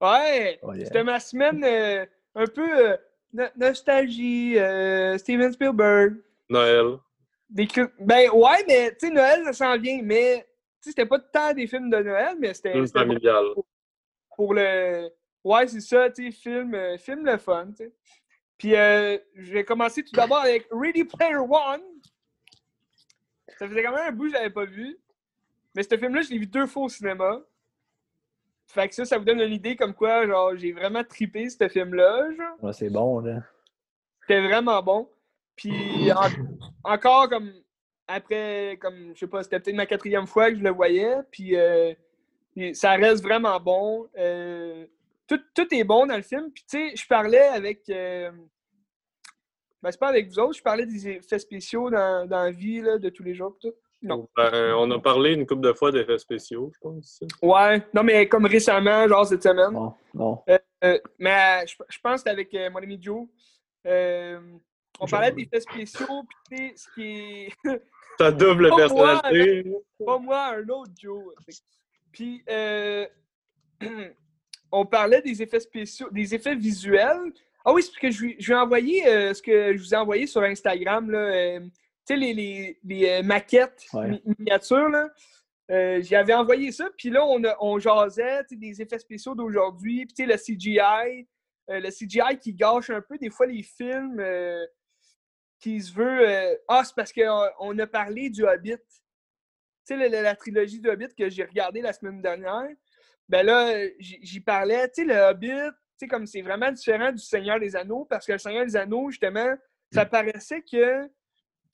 Ouais! 0.00 0.58
Oh, 0.62 0.72
yeah. 0.72 0.86
C'était 0.86 1.04
ma 1.04 1.20
semaine 1.20 1.62
euh, 1.62 2.06
un 2.34 2.46
peu 2.46 2.92
euh, 2.92 2.96
no- 3.34 3.44
nostalgie, 3.56 4.58
euh, 4.58 5.18
Steven 5.18 5.52
Spielberg. 5.52 6.14
Noël. 6.48 6.96
Des 7.50 7.68
Ben 8.00 8.30
ouais, 8.30 8.64
mais 8.66 8.92
tu 8.92 9.08
sais, 9.08 9.12
Noël, 9.12 9.44
ça 9.44 9.52
s'en 9.52 9.76
vient. 9.78 10.00
Mais 10.02 10.46
tu 10.80 10.84
sais, 10.84 10.90
c'était 10.92 11.04
pas 11.04 11.18
tant 11.18 11.52
des 11.52 11.66
films 11.66 11.90
de 11.90 11.98
Noël, 11.98 12.36
mais 12.40 12.54
c'était 12.54 12.72
Film 12.72 12.86
familial. 12.86 13.44
pour 14.34 14.54
le. 14.54 15.10
Ouais, 15.44 15.68
c'est 15.68 15.80
ça, 15.82 16.08
tu 16.08 16.24
sais, 16.24 16.30
film, 16.30 16.74
euh, 16.74 16.96
film 16.96 17.26
le 17.26 17.36
fun, 17.36 17.66
tu 17.76 17.84
sais. 17.84 17.92
Puis 18.56 18.74
euh, 18.74 19.18
je 19.34 19.52
vais 19.52 19.64
commencer 19.64 20.02
tout 20.02 20.14
d'abord 20.14 20.38
avec 20.38 20.66
Ready 20.70 21.04
Player 21.04 21.36
One. 21.36 21.82
Ça 23.58 23.68
faisait 23.68 23.82
quand 23.82 23.92
même 23.92 24.08
un 24.08 24.12
bout 24.12 24.24
que 24.24 24.28
je 24.30 24.34
l'avais 24.34 24.50
pas 24.50 24.64
vu. 24.64 24.96
Mais 25.74 25.82
ce 25.82 25.96
film-là, 25.96 26.22
je 26.22 26.30
l'ai 26.30 26.38
vu 26.38 26.46
deux 26.46 26.66
fois 26.66 26.84
au 26.84 26.88
cinéma. 26.88 27.40
Fait 28.68 28.88
que 28.88 28.94
ça, 28.94 29.04
ça 29.04 29.18
vous 29.18 29.24
donne 29.24 29.40
une 29.40 29.52
idée 29.52 29.76
comme 29.76 29.94
quoi, 29.94 30.26
genre, 30.26 30.56
j'ai 30.56 30.72
vraiment 30.72 31.04
trippé 31.04 31.48
ce 31.48 31.68
film-là. 31.68 32.28
Ouais, 32.62 32.72
c'est 32.72 32.90
bon, 32.90 33.20
là. 33.20 33.42
C'était 34.22 34.42
vraiment 34.46 34.82
bon. 34.82 35.08
Puis 35.54 36.10
en- 36.12 36.90
encore 36.92 37.28
comme 37.28 37.52
après, 38.08 38.76
comme 38.80 39.12
je 39.14 39.20
sais 39.20 39.26
pas, 39.26 39.42
c'était 39.42 39.60
peut-être 39.60 39.76
ma 39.76 39.86
quatrième 39.86 40.26
fois 40.26 40.50
que 40.50 40.58
je 40.58 40.62
le 40.62 40.70
voyais. 40.70 41.16
Puis 41.30 41.56
euh, 41.56 41.94
ça 42.72 42.92
reste 42.92 43.22
vraiment 43.22 43.58
bon. 43.60 44.08
Euh, 44.18 44.86
tout, 45.28 45.40
tout 45.54 45.72
est 45.74 45.84
bon 45.84 46.06
dans 46.06 46.16
le 46.16 46.22
film. 46.22 46.50
Puis 46.52 46.64
tu 46.68 46.78
sais, 46.90 46.96
je 46.96 47.06
parlais 47.06 47.40
avec. 47.48 47.88
euh, 47.88 48.30
ben, 49.86 49.92
c'est 49.92 50.00
pas 50.00 50.08
avec 50.08 50.28
vous 50.28 50.40
autres, 50.40 50.58
je 50.58 50.62
parlais 50.64 50.84
des 50.84 51.08
effets 51.08 51.38
spéciaux 51.38 51.90
dans, 51.90 52.26
dans 52.26 52.42
la 52.42 52.50
vie 52.50 52.80
là, 52.80 52.98
de 52.98 53.08
tous 53.08 53.22
les 53.22 53.36
jours. 53.36 53.56
Tout. 53.60 53.72
Non. 54.02 54.28
Ben, 54.36 54.74
on 54.76 54.90
a 54.90 54.98
parlé 54.98 55.34
une 55.34 55.46
couple 55.46 55.60
de 55.62 55.72
fois 55.72 55.92
d'effets 55.92 56.18
spéciaux, 56.18 56.72
je 56.74 56.78
pense. 56.80 57.20
Ouais, 57.40 57.80
non, 57.94 58.02
mais 58.02 58.28
comme 58.28 58.46
récemment, 58.46 59.06
genre 59.06 59.24
cette 59.24 59.44
semaine. 59.44 59.70
Non, 59.70 59.94
non. 60.12 60.42
Euh, 60.50 60.98
mais 61.20 61.30
euh, 61.62 61.66
je, 61.68 61.76
je 61.88 61.98
pense 62.02 62.14
que 62.14 62.18
c'était 62.18 62.30
avec 62.30 62.52
euh, 62.54 62.68
mon 62.68 62.78
ami 62.78 62.98
Joe. 63.00 63.28
Euh, 63.86 64.40
on 64.98 65.06
parlait 65.06 65.30
d'effets 65.30 65.60
spéciaux, 65.60 66.24
puis 66.48 66.56
tu 66.56 66.56
sais, 66.56 66.72
ce 66.74 66.88
qui 66.92 67.02
est. 67.04 67.52
Ta 68.18 68.32
double 68.32 68.70
Pas 68.70 68.88
moi, 68.88 69.20
personnalité. 69.22 69.72
pas 70.04 70.18
moi, 70.18 70.46
un 70.56 70.68
autre 70.68 70.90
Joe. 71.00 71.32
Puis, 72.10 72.42
euh, 72.50 73.06
on 74.72 74.84
parlait 74.84 75.22
des 75.22 75.40
effets 75.40 75.60
spéciaux, 75.60 76.08
des 76.10 76.34
effets 76.34 76.56
visuels. 76.56 77.32
Ah 77.68 77.72
oui, 77.72 77.82
c'est 77.82 77.90
parce 77.90 78.00
que 78.00 78.10
je, 78.12 78.34
je 78.38 78.46
lui 78.46 78.52
ai 78.52 78.56
envoyé 78.56 79.06
euh, 79.08 79.34
ce 79.34 79.42
que 79.42 79.76
je 79.76 79.82
vous 79.82 79.92
ai 79.92 79.96
envoyé 79.96 80.26
sur 80.28 80.40
Instagram, 80.42 81.10
là. 81.10 81.18
euh, 81.18 81.60
tu 81.60 82.14
sais, 82.14 82.16
les, 82.16 82.32
les- 82.32 82.78
les, 82.84 83.08
euh, 83.10 83.22
maquettes 83.24 83.84
Ouais. 83.92 84.08
mi- 84.08 84.22
miniatures, 84.38 84.88
là. 84.88 85.10
Euh, 85.72 86.00
J'y 86.00 86.14
avais 86.14 86.32
envoyé 86.34 86.70
ça, 86.70 86.88
puis 86.96 87.10
là, 87.10 87.26
on, 87.26 87.42
a- 87.42 87.56
on 87.60 87.78
jasait 87.80 88.44
des 88.52 88.80
effets 88.80 89.00
spéciaux 89.00 89.34
d'aujourd'hui, 89.34 90.06
puis 90.06 90.14
tu 90.14 90.24
sais, 90.24 90.30
le 90.30 90.36
CGI, 90.38 91.26
le 91.68 91.90
CGI 91.90 92.38
qui 92.40 92.54
gâche 92.54 92.88
un 92.90 93.00
peu 93.00 93.18
des 93.18 93.30
fois 93.30 93.46
les 93.46 93.64
films, 93.64 94.22
qui 95.58 95.80
se 95.80 95.92
veut... 95.92 96.56
Ah, 96.68 96.82
c'est 96.84 96.94
parce 96.94 97.12
qu'on 97.12 97.46
on 97.58 97.76
a 97.80 97.86
parlé 97.88 98.30
du 98.30 98.44
Hobbit. 98.44 98.76
Tu 98.76 98.94
sais, 99.86 99.96
la, 99.96 100.08
la- 100.08 100.22
la 100.22 100.36
trilogie 100.36 100.78
du 100.80 100.88
Hobbit 100.88 101.08
que 101.18 101.28
j'ai 101.28 101.42
regardée 101.44 101.80
la 101.80 101.92
semaine 101.92 102.22
dernière, 102.22 102.68
ben 103.28 103.44
là, 103.44 103.74
j'y 103.98 104.38
parlais, 104.40 104.86
tu 104.90 105.02
sais, 105.02 105.04
le 105.04 105.16
Hobbit, 105.16 105.72
sais, 106.00 106.08
comme 106.08 106.26
c'est 106.26 106.42
vraiment 106.42 106.70
différent 106.70 107.12
du 107.12 107.22
Seigneur 107.22 107.58
des 107.58 107.76
Anneaux, 107.76 108.04
parce 108.04 108.26
que 108.26 108.32
le 108.32 108.38
Seigneur 108.38 108.64
des 108.64 108.76
Anneaux, 108.76 109.10
justement, 109.10 109.54
ça 109.92 110.04
paraissait 110.04 110.62
que 110.62 111.08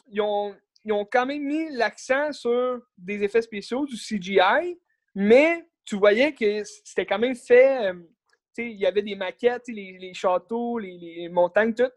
ils 0.08 0.20
ont, 0.20 0.54
ils 0.84 0.92
ont 0.92 1.04
quand 1.04 1.26
même 1.26 1.42
mis 1.42 1.70
l'accent 1.70 2.32
sur 2.32 2.82
des 2.98 3.22
effets 3.22 3.42
spéciaux, 3.42 3.86
du 3.86 3.96
CGI, 3.96 4.78
mais 5.14 5.64
tu 5.84 5.96
voyais 5.96 6.32
que 6.32 6.62
c'était 6.84 7.06
quand 7.06 7.18
même 7.18 7.34
fait, 7.34 7.90
euh, 7.90 7.94
tu 7.94 8.64
sais, 8.64 8.70
il 8.70 8.78
y 8.78 8.86
avait 8.86 9.02
des 9.02 9.14
maquettes, 9.14 9.68
les, 9.68 9.98
les 9.98 10.14
châteaux, 10.14 10.78
les, 10.78 10.96
les 10.98 11.28
montagnes, 11.28 11.74
tout. 11.74 11.90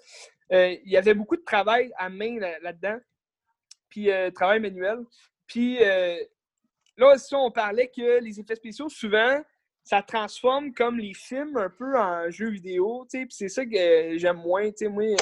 Euh, 0.52 0.76
il 0.84 0.92
y 0.92 0.98
avait 0.98 1.14
beaucoup 1.14 1.36
de 1.36 1.44
travail 1.44 1.92
à 1.98 2.10
main 2.10 2.40
là- 2.40 2.60
là-dedans, 2.60 3.00
puis 3.90 4.12
euh, 4.12 4.30
travail 4.32 4.60
manuel. 4.60 5.00
Puis 5.48 5.78
là, 6.98 7.18
si 7.18 7.36
on 7.36 7.52
parlait 7.52 7.92
que 7.96 8.20
les 8.20 8.40
effets 8.40 8.56
spéciaux, 8.56 8.90
souvent, 8.90 9.42
ça 9.86 10.02
transforme 10.02 10.74
comme 10.74 10.98
les 10.98 11.14
films 11.14 11.56
un 11.58 11.70
peu 11.70 11.96
en 11.98 12.30
jeux 12.32 12.50
vidéo, 12.50 13.08
tu 13.10 13.26
c'est 13.30 13.50
ça 13.50 13.64
que 13.66 14.18
j'aime 14.18 14.38
moins, 14.38 14.72
tu 14.72 14.88
moi, 14.90 15.16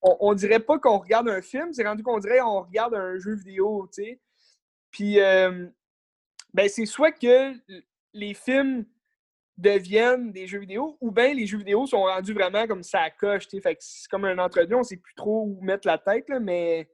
on, 0.00 0.16
on 0.20 0.34
dirait 0.34 0.60
pas 0.60 0.78
qu'on 0.78 0.98
regarde 0.98 1.28
un 1.28 1.42
film, 1.42 1.72
c'est 1.72 1.84
rendu 1.84 2.04
qu'on 2.04 2.20
dirait 2.20 2.38
qu'on 2.38 2.62
regarde 2.62 2.94
un 2.94 3.18
jeu 3.18 3.34
vidéo, 3.34 3.88
tu 3.92 4.04
sais. 4.04 4.20
Puis, 4.92 5.16
ben, 5.16 6.68
c'est 6.68 6.86
soit 6.86 7.10
que 7.10 7.52
les 8.14 8.32
films 8.32 8.86
deviennent 9.58 10.30
des 10.30 10.46
jeux 10.46 10.60
vidéo, 10.60 10.96
ou 11.00 11.10
bien 11.10 11.34
les 11.34 11.46
jeux 11.46 11.58
vidéo 11.58 11.86
sont 11.86 12.02
rendus 12.02 12.32
vraiment 12.32 12.66
comme 12.68 12.84
ça 12.84 13.00
à 13.00 13.10
coche, 13.10 13.48
tu 13.48 13.60
sais. 13.60 13.76
C'est 13.80 14.08
comme 14.08 14.24
un 14.24 14.38
entre-deux, 14.38 14.76
on 14.76 14.84
sait 14.84 14.98
plus 14.98 15.14
trop 15.16 15.42
où 15.46 15.60
mettre 15.62 15.88
la 15.88 15.98
tête, 15.98 16.28
là, 16.28 16.38
mais 16.38 16.88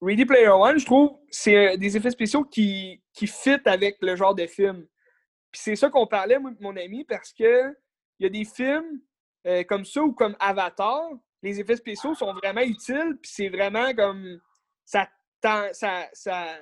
Ready 0.00 0.24
Player 0.26 0.48
One, 0.48 0.78
je 0.78 0.86
trouve, 0.86 1.18
c'est 1.28 1.76
des 1.76 1.96
effets 1.96 2.10
spéciaux 2.10 2.44
qui, 2.44 3.02
qui 3.12 3.26
fit 3.26 3.60
avec 3.64 3.96
le 4.00 4.14
genre 4.14 4.34
de 4.34 4.46
film. 4.46 4.86
Puis 5.52 5.60
c'est 5.60 5.76
ça 5.76 5.90
qu'on 5.90 6.06
parlait, 6.06 6.38
moi, 6.38 6.50
mon 6.60 6.76
ami, 6.76 7.04
parce 7.04 7.32
que 7.32 7.76
il 8.18 8.24
y 8.24 8.26
a 8.26 8.30
des 8.30 8.44
films 8.44 9.00
euh, 9.46 9.62
comme 9.64 9.84
ça 9.84 10.02
ou 10.02 10.12
comme 10.12 10.36
Avatar, 10.40 11.10
les 11.42 11.60
effets 11.60 11.76
spéciaux 11.76 12.14
sont 12.14 12.32
vraiment 12.34 12.62
utiles, 12.62 13.18
puis 13.20 13.30
c'est 13.32 13.48
vraiment 13.48 13.92
comme 13.94 14.40
ça, 14.84 15.08
ça, 15.72 16.08
ça, 16.12 16.58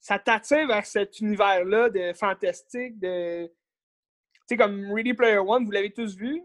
ça 0.00 0.18
t'attire 0.20 0.68
vers 0.68 0.86
cet 0.86 1.18
univers-là 1.20 1.90
de 1.90 2.12
fantastique, 2.12 2.98
de. 2.98 3.46
Tu 3.46 3.52
sais, 4.46 4.56
comme 4.56 4.92
Ready 4.92 5.14
Player 5.14 5.38
One, 5.38 5.64
vous 5.64 5.72
l'avez 5.72 5.92
tous 5.92 6.16
vu? 6.16 6.40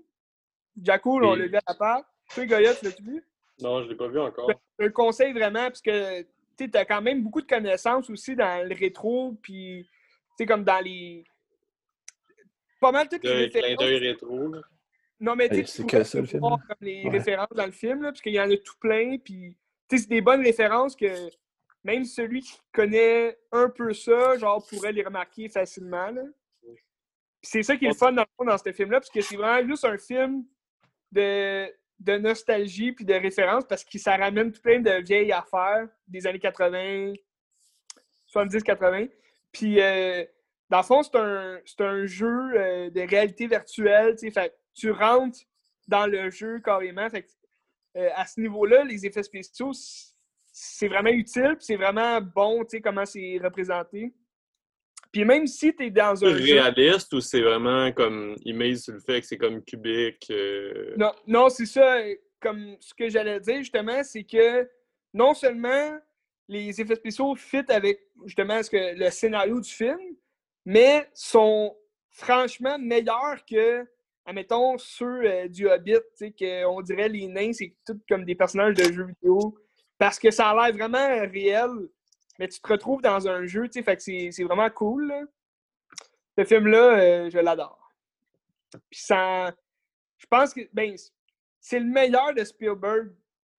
Jacko, 0.81 1.17
on 1.17 1.33
Oui. 1.33 1.39
l'a 1.39 1.47
vu 1.47 1.55
à 1.57 1.61
la 1.67 1.75
part. 1.75 2.03
Toi, 2.33 2.45
Goya, 2.47 2.73
tu 2.73 2.85
l'as-tu 2.85 3.03
vu? 3.03 3.23
Non, 3.61 3.83
je 3.83 3.89
l'ai 3.89 3.95
pas 3.95 4.07
vu 4.07 4.19
encore. 4.19 4.49
Je 4.79 4.85
le 4.85 4.91
conseille 4.91 5.33
vraiment 5.33 5.67
parce 5.67 5.81
que 5.81 6.23
tu 6.57 6.69
as 6.73 6.85
quand 6.85 7.01
même 7.01 7.21
beaucoup 7.23 7.41
de 7.41 7.47
connaissances 7.47 8.09
aussi 8.09 8.35
dans 8.35 8.67
le 8.67 8.73
rétro, 8.75 9.37
puis 9.43 9.87
tu 9.87 10.35
sais, 10.37 10.45
comme 10.47 10.63
dans 10.63 10.79
les. 10.79 11.23
Pas 12.81 12.91
mal 12.91 13.07
toutes 13.07 13.23
les 13.23 13.43
Le 13.43 13.47
clin 13.47 13.61
références. 13.61 13.77
d'œil 13.85 13.97
rétro. 14.09 14.55
Non, 15.19 15.35
mais 15.35 15.49
tu 15.49 15.65
sais, 15.67 15.83
tu 16.25 16.37
voir 16.39 16.57
comme 16.67 16.77
les 16.81 17.03
Ouais. 17.05 17.09
références 17.11 17.53
dans 17.55 17.65
le 17.67 17.71
film, 17.71 18.01
là, 18.01 18.09
parce 18.09 18.21
qu'il 18.21 18.33
y 18.33 18.39
en 18.41 18.49
a 18.49 18.57
tout 18.57 18.77
plein, 18.79 19.17
puis 19.19 19.55
tu 19.87 19.95
sais, 19.97 20.03
c'est 20.03 20.09
des 20.09 20.21
bonnes 20.21 20.41
références 20.41 20.95
que 20.95 21.29
même 21.83 22.05
celui 22.05 22.41
qui 22.41 22.59
connaît 22.71 23.37
un 23.51 23.69
peu 23.69 23.93
ça, 23.93 24.35
genre, 24.37 24.65
pourrait 24.67 24.91
les 24.91 25.03
remarquer 25.03 25.47
facilement. 25.47 26.09
là. 26.09 26.23
Puis 26.63 26.75
C'est 27.43 27.63
ça 27.63 27.75
qui 27.77 27.85
est 27.85 27.89
le 27.89 27.93
fun 27.93 28.11
dans, 28.13 28.21
le 28.23 28.27
fond, 28.35 28.45
dans 28.45 28.57
ce 28.57 28.71
film-là, 28.71 28.99
parce 28.99 29.09
que 29.11 29.21
c'est 29.21 29.35
vraiment 29.35 29.67
juste 29.67 29.85
un 29.85 29.97
film 29.99 30.43
de, 31.11 31.71
de 31.99 32.17
nostalgie 32.17 32.91
puis 32.91 33.05
de 33.05 33.13
référence, 33.13 33.63
parce 33.67 33.83
que 33.83 33.99
ça 33.99 34.17
ramène 34.17 34.51
tout 34.51 34.61
plein 34.61 34.79
de 34.79 35.03
vieilles 35.03 35.31
affaires 35.31 35.87
des 36.07 36.25
années 36.25 36.39
80, 36.39 37.13
70-80. 38.27 39.09
Puis, 39.51 39.79
euh, 39.81 40.23
dans 40.71 40.77
le 40.77 40.83
fond, 40.83 41.03
c'est 41.03 41.17
un, 41.17 41.59
un 41.79 42.05
jeu 42.05 42.51
euh, 42.55 42.89
de 42.89 43.01
réalité 43.01 43.45
virtuelle. 43.45 44.15
Fait 44.17 44.55
tu 44.73 44.89
rentres 44.89 45.39
dans 45.85 46.07
le 46.07 46.29
jeu 46.29 46.61
carrément. 46.61 47.09
Fait 47.09 47.27
euh, 47.97 48.07
à 48.15 48.25
ce 48.25 48.39
niveau-là, 48.39 48.85
les 48.85 49.05
effets 49.05 49.21
spéciaux, 49.21 49.73
c'est 50.53 50.87
vraiment 50.87 51.09
utile. 51.09 51.57
C'est 51.59 51.75
vraiment 51.75 52.21
bon, 52.21 52.63
comment 52.81 53.05
c'est 53.05 53.37
représenté. 53.43 54.13
Puis 55.11 55.25
même 55.25 55.45
si 55.45 55.75
tu 55.75 55.87
es 55.87 55.89
dans 55.89 56.23
un 56.23 56.37
jeu... 56.37 56.53
réaliste 56.53 57.11
ou 57.13 57.19
c'est 57.19 57.41
vraiment 57.41 57.91
comme 57.91 58.37
il 58.45 58.55
mise 58.55 58.85
sur 58.85 58.93
le 58.93 59.01
fait 59.01 59.19
que 59.19 59.27
c'est 59.27 59.37
comme 59.37 59.61
cubique? 59.65 60.25
euh, 60.31 60.93
Non, 60.95 61.11
non 61.27 61.49
c'est 61.49 61.65
ça. 61.65 61.97
Comme 62.39 62.77
ce 62.79 62.93
que 62.93 63.09
j'allais 63.09 63.41
dire, 63.41 63.57
justement, 63.57 64.01
c'est 64.05 64.23
que 64.23 64.69
non 65.13 65.33
seulement 65.33 65.99
les 66.47 66.79
effets 66.79 66.95
spéciaux 66.95 67.35
fit 67.35 67.65
avec 67.67 67.99
justement 68.25 68.63
ce 68.63 68.69
que, 68.69 68.97
le 68.97 69.09
scénario 69.09 69.59
du 69.59 69.69
film, 69.69 69.99
mais 70.65 71.09
sont 71.13 71.75
franchement 72.09 72.77
meilleurs 72.77 73.43
que, 73.49 73.87
admettons, 74.25 74.77
ceux 74.77 75.25
euh, 75.25 75.47
du 75.47 75.67
Hobbit, 75.69 75.99
tu 76.17 76.33
sais, 76.37 76.63
qu'on 76.63 76.81
dirait 76.81 77.09
les 77.09 77.27
nains, 77.27 77.53
c'est 77.53 77.73
tout 77.85 77.99
comme 78.07 78.25
des 78.25 78.35
personnages 78.35 78.75
de 78.75 78.83
jeux 78.83 79.05
vidéo. 79.05 79.57
Parce 79.97 80.19
que 80.19 80.31
ça 80.31 80.49
a 80.49 80.55
l'air 80.55 80.75
vraiment 80.75 81.07
réel, 81.31 81.69
mais 82.39 82.47
tu 82.47 82.59
te 82.59 82.67
retrouves 82.67 83.01
dans 83.01 83.27
un 83.27 83.45
jeu, 83.45 83.67
tu 83.67 83.79
sais, 83.79 83.83
fait 83.83 83.97
que 83.97 84.31
c'est 84.31 84.43
vraiment 84.43 84.69
cool. 84.69 85.07
là. 85.07 85.21
Ce 86.37 86.45
film-là, 86.45 86.99
euh, 86.99 87.29
je 87.29 87.37
l'adore. 87.39 87.91
Puis 88.89 89.01
ça, 89.01 89.53
je 90.17 90.25
pense 90.27 90.53
que, 90.53 90.61
ben, 90.73 90.95
c'est 91.59 91.79
le 91.79 91.85
meilleur 91.85 92.33
de 92.33 92.43
Spielberg 92.43 93.11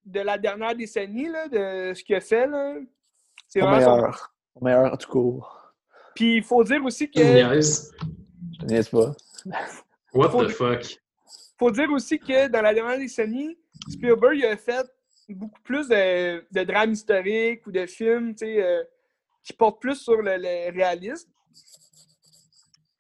de 0.05 0.21
la 0.21 0.39
dernière 0.39 0.75
décennie, 0.75 1.29
là, 1.29 1.49
de 1.49 1.95
ce 1.95 2.03
qu'il 2.03 2.17
a 2.17 2.21
fait. 2.21 2.47
là. 2.47 2.77
C'est 3.47 3.61
vraiment 3.61 3.77
meilleur. 3.77 4.35
Meilleur, 4.61 4.93
en 4.93 4.97
tout 4.97 5.41
cas. 5.41 5.62
Puis 6.15 6.37
il 6.37 6.43
faut 6.43 6.63
dire 6.65 6.85
aussi 6.85 7.11
que. 7.11 7.21
niaises. 7.21 7.93
Je 8.61 8.67
niaise 8.67 8.89
pas? 8.89 9.15
What 10.15 10.31
Faut- 10.31 10.45
the 10.45 10.51
fuck? 10.51 10.99
faut 11.59 11.71
dire 11.71 11.91
aussi 11.93 12.19
que 12.19 12.49
dans 12.49 12.61
la 12.63 12.75
dernière 12.75 12.99
décennie, 12.99 13.57
Spielberg 13.89 14.37
il 14.37 14.47
a 14.47 14.57
fait 14.57 14.87
beaucoup 15.29 15.61
plus 15.63 15.89
de, 15.89 16.45
de 16.51 16.65
drames 16.65 16.93
historiques 16.93 17.67
ou 17.67 17.73
de 17.73 17.87
films 17.87 18.35
tu 18.35 18.45
sais, 18.47 18.63
euh, 18.63 18.83
qui 19.45 19.53
portent 19.53 19.81
plus 19.81 19.97
sur 19.97 20.17
le, 20.21 20.37
le 20.37 20.73
réalisme 20.73 21.31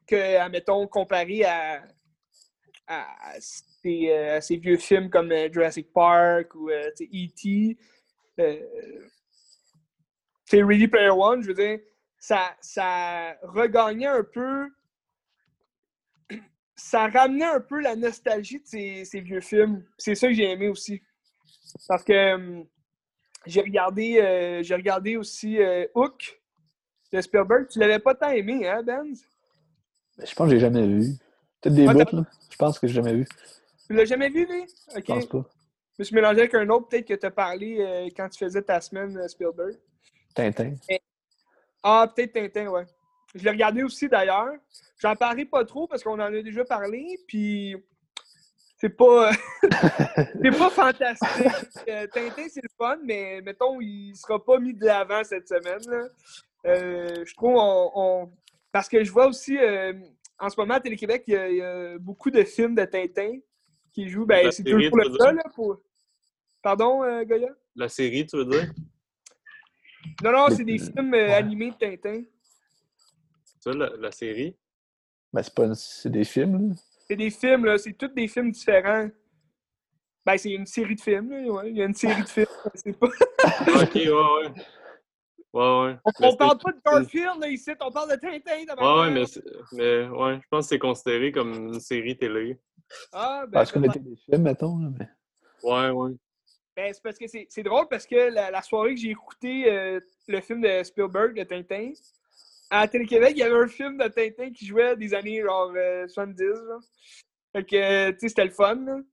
que, 0.06 0.36
admettons, 0.38 0.86
comparé 0.86 1.44
à, 1.44 1.82
à, 2.86 3.06
ces, 3.40 4.10
euh, 4.10 4.36
à 4.36 4.40
ces 4.40 4.56
vieux 4.56 4.76
films 4.78 5.10
comme 5.10 5.30
euh, 5.32 5.48
Jurassic 5.52 5.92
Park 5.92 6.54
ou 6.54 6.70
euh, 6.70 6.88
E.T. 7.00 7.76
Euh, 8.40 8.60
c'est 10.44 10.62
Ready 10.62 10.88
Player 10.88 11.10
One, 11.10 11.42
je 11.42 11.48
veux 11.48 11.54
dire, 11.54 11.78
ça, 12.22 12.54
ça 12.60 13.36
regagnait 13.42 14.06
un 14.06 14.22
peu 14.22 14.70
ça 16.76 17.08
ramenait 17.08 17.44
un 17.44 17.60
peu 17.60 17.80
la 17.80 17.96
nostalgie 17.96 18.60
de 18.60 18.66
ces, 18.66 19.04
ces 19.04 19.20
vieux 19.20 19.40
films. 19.40 19.84
C'est 19.98 20.14
ça 20.14 20.28
que 20.28 20.34
j'ai 20.34 20.50
aimé 20.50 20.68
aussi. 20.68 21.02
Parce 21.88 22.04
que 22.04 22.34
hum, 22.34 22.66
j'ai 23.44 23.60
regardé, 23.60 24.20
euh, 24.20 24.62
j'ai 24.62 24.74
regardé 24.76 25.16
aussi 25.16 25.58
euh, 25.60 25.84
Hook 25.96 26.40
de 27.12 27.20
Spielberg. 27.20 27.66
Tu 27.68 27.80
l'avais 27.80 27.98
pas 27.98 28.14
tant 28.14 28.30
aimé, 28.30 28.68
hein, 28.68 28.84
Benz? 28.84 29.24
Mais 30.16 30.26
Je 30.26 30.34
pense 30.34 30.46
que 30.48 30.54
j'ai 30.54 30.60
jamais 30.60 30.86
vu. 30.86 31.16
Peut-être 31.60 31.74
des 31.74 31.86
Ah, 31.88 31.92
bouts, 31.92 32.16
là. 32.16 32.24
Je 32.50 32.56
pense 32.56 32.78
que 32.78 32.86
j'ai 32.86 32.94
jamais 32.94 33.14
vu. 33.14 33.26
Tu 33.88 33.94
l'as 33.94 34.04
jamais 34.04 34.28
vu, 34.28 34.46
lui? 34.46 34.64
Je 34.92 34.98
Ok. 34.98 35.06
pense 35.06 35.26
pas. 35.26 35.44
Je 35.94 35.96
me 35.98 36.04
suis 36.04 36.14
mélangé 36.14 36.40
avec 36.40 36.54
un 36.54 36.68
autre, 36.68 36.88
peut-être 36.88 37.08
que 37.08 37.14
tu 37.14 37.26
as 37.26 37.30
parlé 37.32 37.78
euh, 37.80 38.08
quand 38.16 38.28
tu 38.28 38.38
faisais 38.44 38.62
ta 38.62 38.80
semaine, 38.80 39.16
euh, 39.18 39.26
Spielberg. 39.26 39.76
Tintin. 40.34 40.74
Ah, 41.82 42.10
peut-être 42.14 42.32
Tintin, 42.32 42.68
ouais. 42.68 42.84
Je 43.34 43.42
l'ai 43.44 43.50
regardé 43.50 43.82
aussi 43.82 44.08
d'ailleurs. 44.08 44.52
J'en 44.98 45.16
parlerai 45.16 45.44
pas 45.46 45.64
trop 45.64 45.86
parce 45.88 46.02
qu'on 46.04 46.14
en 46.14 46.20
a 46.20 46.42
déjà 46.42 46.64
parlé, 46.64 47.18
puis 47.26 47.74
c'est 48.78 48.90
pas 48.90 49.30
c'est 50.42 50.58
pas 50.58 50.70
fantastique. 50.70 51.46
Euh, 51.88 52.06
Tintin, 52.08 52.46
c'est 52.48 52.62
le 52.62 52.68
fun, 52.76 52.98
mais 53.04 53.40
mettons, 53.40 53.80
il 53.80 54.14
sera 54.16 54.44
pas 54.44 54.58
mis 54.58 54.74
de 54.74 54.84
l'avant 54.84 55.24
cette 55.24 55.48
semaine. 55.48 55.80
là. 55.88 56.08
Euh, 56.66 57.24
je 57.24 57.34
trouve 57.34 57.54
on, 57.56 57.90
on- 57.94 58.32
Parce 58.70 58.88
que 58.88 59.02
je 59.02 59.10
vois 59.10 59.26
aussi 59.26 59.56
euh, 59.58 59.92
en 60.38 60.48
ce 60.50 60.60
moment 60.60 60.74
à 60.74 60.80
Télé-Québec, 60.80 61.24
il 61.26 61.34
y, 61.34 61.36
a, 61.36 61.48
il 61.48 61.56
y 61.56 61.62
a 61.62 61.98
beaucoup 61.98 62.30
de 62.30 62.42
films 62.44 62.74
de 62.74 62.84
Tintin 62.84 63.38
qui 63.92 64.08
jouent. 64.08 64.26
Ben, 64.26 64.50
c'est 64.52 64.62
toujours 64.62 64.96
le 64.98 65.16
cas, 65.18 65.32
là, 65.32 65.42
pour. 65.54 65.78
Pardon, 66.62 67.00
Goya? 67.24 67.48
La 67.74 67.88
série, 67.88 68.26
tu 68.26 68.36
veux 68.36 68.44
dire? 68.44 68.70
Non, 70.22 70.32
non, 70.32 70.46
c'est 70.50 70.64
des 70.64 70.78
films 70.78 71.14
euh, 71.14 71.26
ouais. 71.28 71.34
animés 71.34 71.70
de 71.70 71.76
Tintin. 71.76 72.22
Ça, 73.60 73.72
la, 73.72 73.90
la 73.96 74.10
série? 74.10 74.56
Ben, 75.32 75.42
c'est 75.42 75.54
pas 75.54 75.64
une- 75.64 75.74
c'est 75.74 76.10
des 76.10 76.24
films, 76.24 76.68
là. 76.70 76.74
C'est 77.08 77.16
des 77.16 77.30
films, 77.30 77.64
là. 77.64 77.78
C'est 77.78 77.92
tous 77.92 78.08
des 78.08 78.28
films 78.28 78.50
différents. 78.50 79.08
Ben, 80.24 80.36
c'est 80.38 80.50
une 80.52 80.66
série 80.66 80.94
de 80.94 81.00
films, 81.00 81.30
là. 81.30 81.50
ouais. 81.52 81.70
Il 81.70 81.76
y 81.76 81.82
a 81.82 81.86
une 81.86 81.94
série 81.94 82.22
de 82.22 82.28
films. 82.28 82.46
C'est 82.74 82.98
pas... 82.98 83.06
Ok, 83.82 83.94
ouais, 83.94 84.08
ouais. 84.08 84.52
Ouais, 85.54 85.84
ouais. 85.84 85.96
On, 86.04 86.10
on 86.28 86.36
parle 86.36 86.56
c'est- 86.58 86.64
pas 86.64 86.72
de 86.72 86.80
Garfield, 86.84 87.40
là, 87.40 87.48
ici. 87.48 87.70
On 87.80 87.90
parle 87.90 88.10
de 88.12 88.16
Tintin. 88.16 88.74
Ouais, 88.78 89.00
ouais, 89.00 89.10
mais, 89.10 89.26
c'est- 89.26 89.44
mais 89.72 90.08
ouais, 90.08 90.36
je 90.42 90.48
pense 90.50 90.64
que 90.66 90.68
c'est 90.70 90.78
considéré 90.78 91.30
comme 91.32 91.52
une 91.52 91.80
série 91.80 92.16
télé. 92.16 92.58
Ah, 93.12 93.42
ben, 93.46 93.52
Parce 93.52 93.72
qu'on 93.72 93.82
était 93.84 93.98
des 93.98 94.16
films, 94.16 94.42
mettons. 94.42 94.78
Là, 94.78 94.88
mais... 94.98 95.08
Ouais, 95.62 95.90
ouais. 95.90 96.12
Ben, 96.76 96.92
c'est 96.92 97.02
parce 97.02 97.18
que 97.18 97.26
c'est 97.26 97.62
drôle 97.62 97.86
parce 97.88 98.06
que 98.06 98.16
la, 98.16 98.50
la 98.50 98.62
soirée 98.62 98.94
que 98.94 99.00
j'ai 99.00 99.10
écouté 99.10 99.70
euh, 99.70 100.00
le 100.26 100.40
film 100.40 100.62
de 100.62 100.82
Spielberg, 100.82 101.36
de 101.36 101.44
Tintin, 101.44 101.92
à 102.70 102.88
Télé-Québec, 102.88 103.32
il 103.32 103.40
y 103.40 103.42
avait 103.42 103.54
un 103.54 103.68
film 103.68 103.98
de 103.98 104.08
Tintin 104.08 104.50
qui 104.50 104.64
jouait 104.64 104.96
des 104.96 105.12
années 105.12 105.42
genre 105.42 105.70
euh, 105.76 106.08
70. 106.08 106.42
Genre. 106.42 106.80
Fait 107.52 107.64
que, 107.64 107.76
euh, 107.76 108.12
tu 108.12 108.20
sais, 108.20 108.28
c'était 108.30 108.46
le 108.46 108.50
fun. 108.50 109.04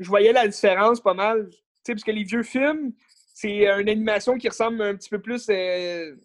Je 0.00 0.08
voyais 0.08 0.32
la 0.32 0.48
différence 0.48 1.00
pas 1.00 1.14
mal. 1.14 1.48
Tu 1.50 1.58
sais, 1.84 1.92
parce 1.92 2.02
que 2.02 2.10
les 2.10 2.24
vieux 2.24 2.42
films, 2.42 2.92
c'est 3.34 3.64
une 3.66 3.88
animation 3.88 4.36
qui 4.36 4.48
ressemble 4.48 4.82
un 4.82 4.96
petit 4.96 5.08
peu 5.08 5.20
plus. 5.20 5.48
euh, 5.48 6.16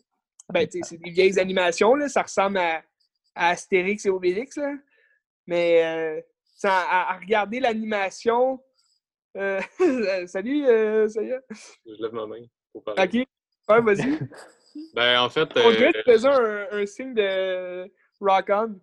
ben, 0.52 0.68
tu 0.68 0.80
sais, 0.80 0.84
c'est 0.84 0.98
des 0.98 1.12
vieilles 1.12 1.40
animations, 1.40 1.94
là. 1.94 2.10
Ça 2.10 2.24
ressemble 2.24 2.58
à, 2.58 2.84
Astérix 3.36 4.04
et 4.08 4.10
Obélix, 4.10 4.58
là. 4.58 4.74
Mais 5.46 5.84
euh, 5.86 6.22
à 6.64 7.16
regarder 7.22 7.60
l'animation. 7.60 8.60
Euh, 9.38 9.60
salut, 10.28 10.66
euh, 10.66 11.08
ça 11.08 11.22
y 11.24 11.30
est. 11.30 11.42
Je 11.86 12.02
lève 12.02 12.14
ma 12.14 12.26
main 12.26 12.42
pour 12.72 12.84
parler. 12.84 13.04
Ok. 13.04 13.28
Ouais, 13.70 13.82
vas-y. 13.82 14.20
Ben, 14.94 15.20
en 15.22 15.30
fait, 15.30 15.50
On 15.56 15.72
dirait 15.72 15.92
que 15.92 15.98
euh, 15.98 16.04
tu 16.06 16.12
faisais 16.12 16.28
un, 16.28 16.68
un 16.72 16.86
signe 16.86 17.14
de 17.16 17.92
rock 18.20 18.50
on. 18.50 18.80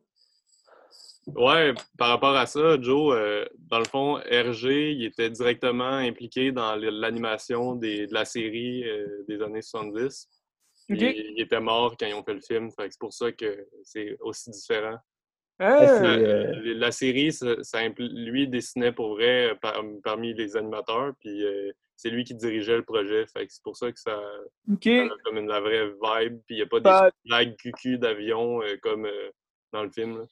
ouais, 1.26 1.72
par 1.96 2.08
rapport 2.08 2.34
à 2.36 2.46
ça, 2.46 2.80
Joe, 2.80 3.14
euh, 3.16 3.44
dans 3.70 3.78
le 3.78 3.84
fond, 3.84 4.14
RG, 4.16 4.92
il 4.92 5.04
était 5.04 5.30
directement 5.30 5.84
impliqué 5.98 6.50
dans 6.50 6.74
l'animation 6.74 7.76
de 7.76 8.12
la 8.12 8.24
série 8.24 8.82
euh, 8.88 9.24
des 9.28 9.40
années 9.40 9.62
70. 9.62 10.28
Ok. 10.90 10.96
Il, 11.00 11.02
il 11.36 11.40
était 11.40 11.60
mort 11.60 11.96
quand 11.96 12.06
ils 12.06 12.14
ont 12.14 12.24
fait 12.24 12.34
le 12.34 12.40
film, 12.40 12.70
c'est 12.76 12.98
pour 12.98 13.12
ça 13.12 13.30
que 13.30 13.68
c'est 13.84 14.16
aussi 14.20 14.50
différent. 14.50 14.96
Ah, 15.58 15.82
Euh, 16.16 16.52
La 16.74 16.90
série, 16.92 17.32
ça, 17.32 17.46
lui 17.98 18.48
dessinait 18.48 18.92
pour 18.92 19.10
vrai 19.14 19.50
euh, 19.50 19.54
par- 19.54 19.82
parmi 20.02 20.34
les 20.34 20.56
animateurs, 20.56 21.12
puis 21.20 21.44
euh, 21.44 21.70
c'est 21.96 22.10
lui 22.10 22.24
qui 22.24 22.34
dirigeait 22.34 22.76
le 22.76 22.82
projet. 22.82 23.24
C'est 23.26 23.62
pour 23.62 23.76
ça 23.76 23.90
que 23.92 23.98
ça, 24.00 24.16
a 24.16 25.08
comme 25.24 25.38
une, 25.38 25.48
la 25.48 25.60
vraie 25.60 25.86
vibe, 25.86 26.40
puis 26.46 26.56
il 26.56 26.56
n'y 26.56 26.62
a 26.62 26.66
pas 26.66 26.80
des 26.80 27.10
blagues 27.24 27.56
cucu 27.56 27.98
d'avion 27.98 28.62
euh, 28.62 28.76
comme 28.82 29.06
euh, 29.06 29.30
dans 29.72 29.84
le 29.84 29.90
film. 29.90 30.18
là. 30.18 30.24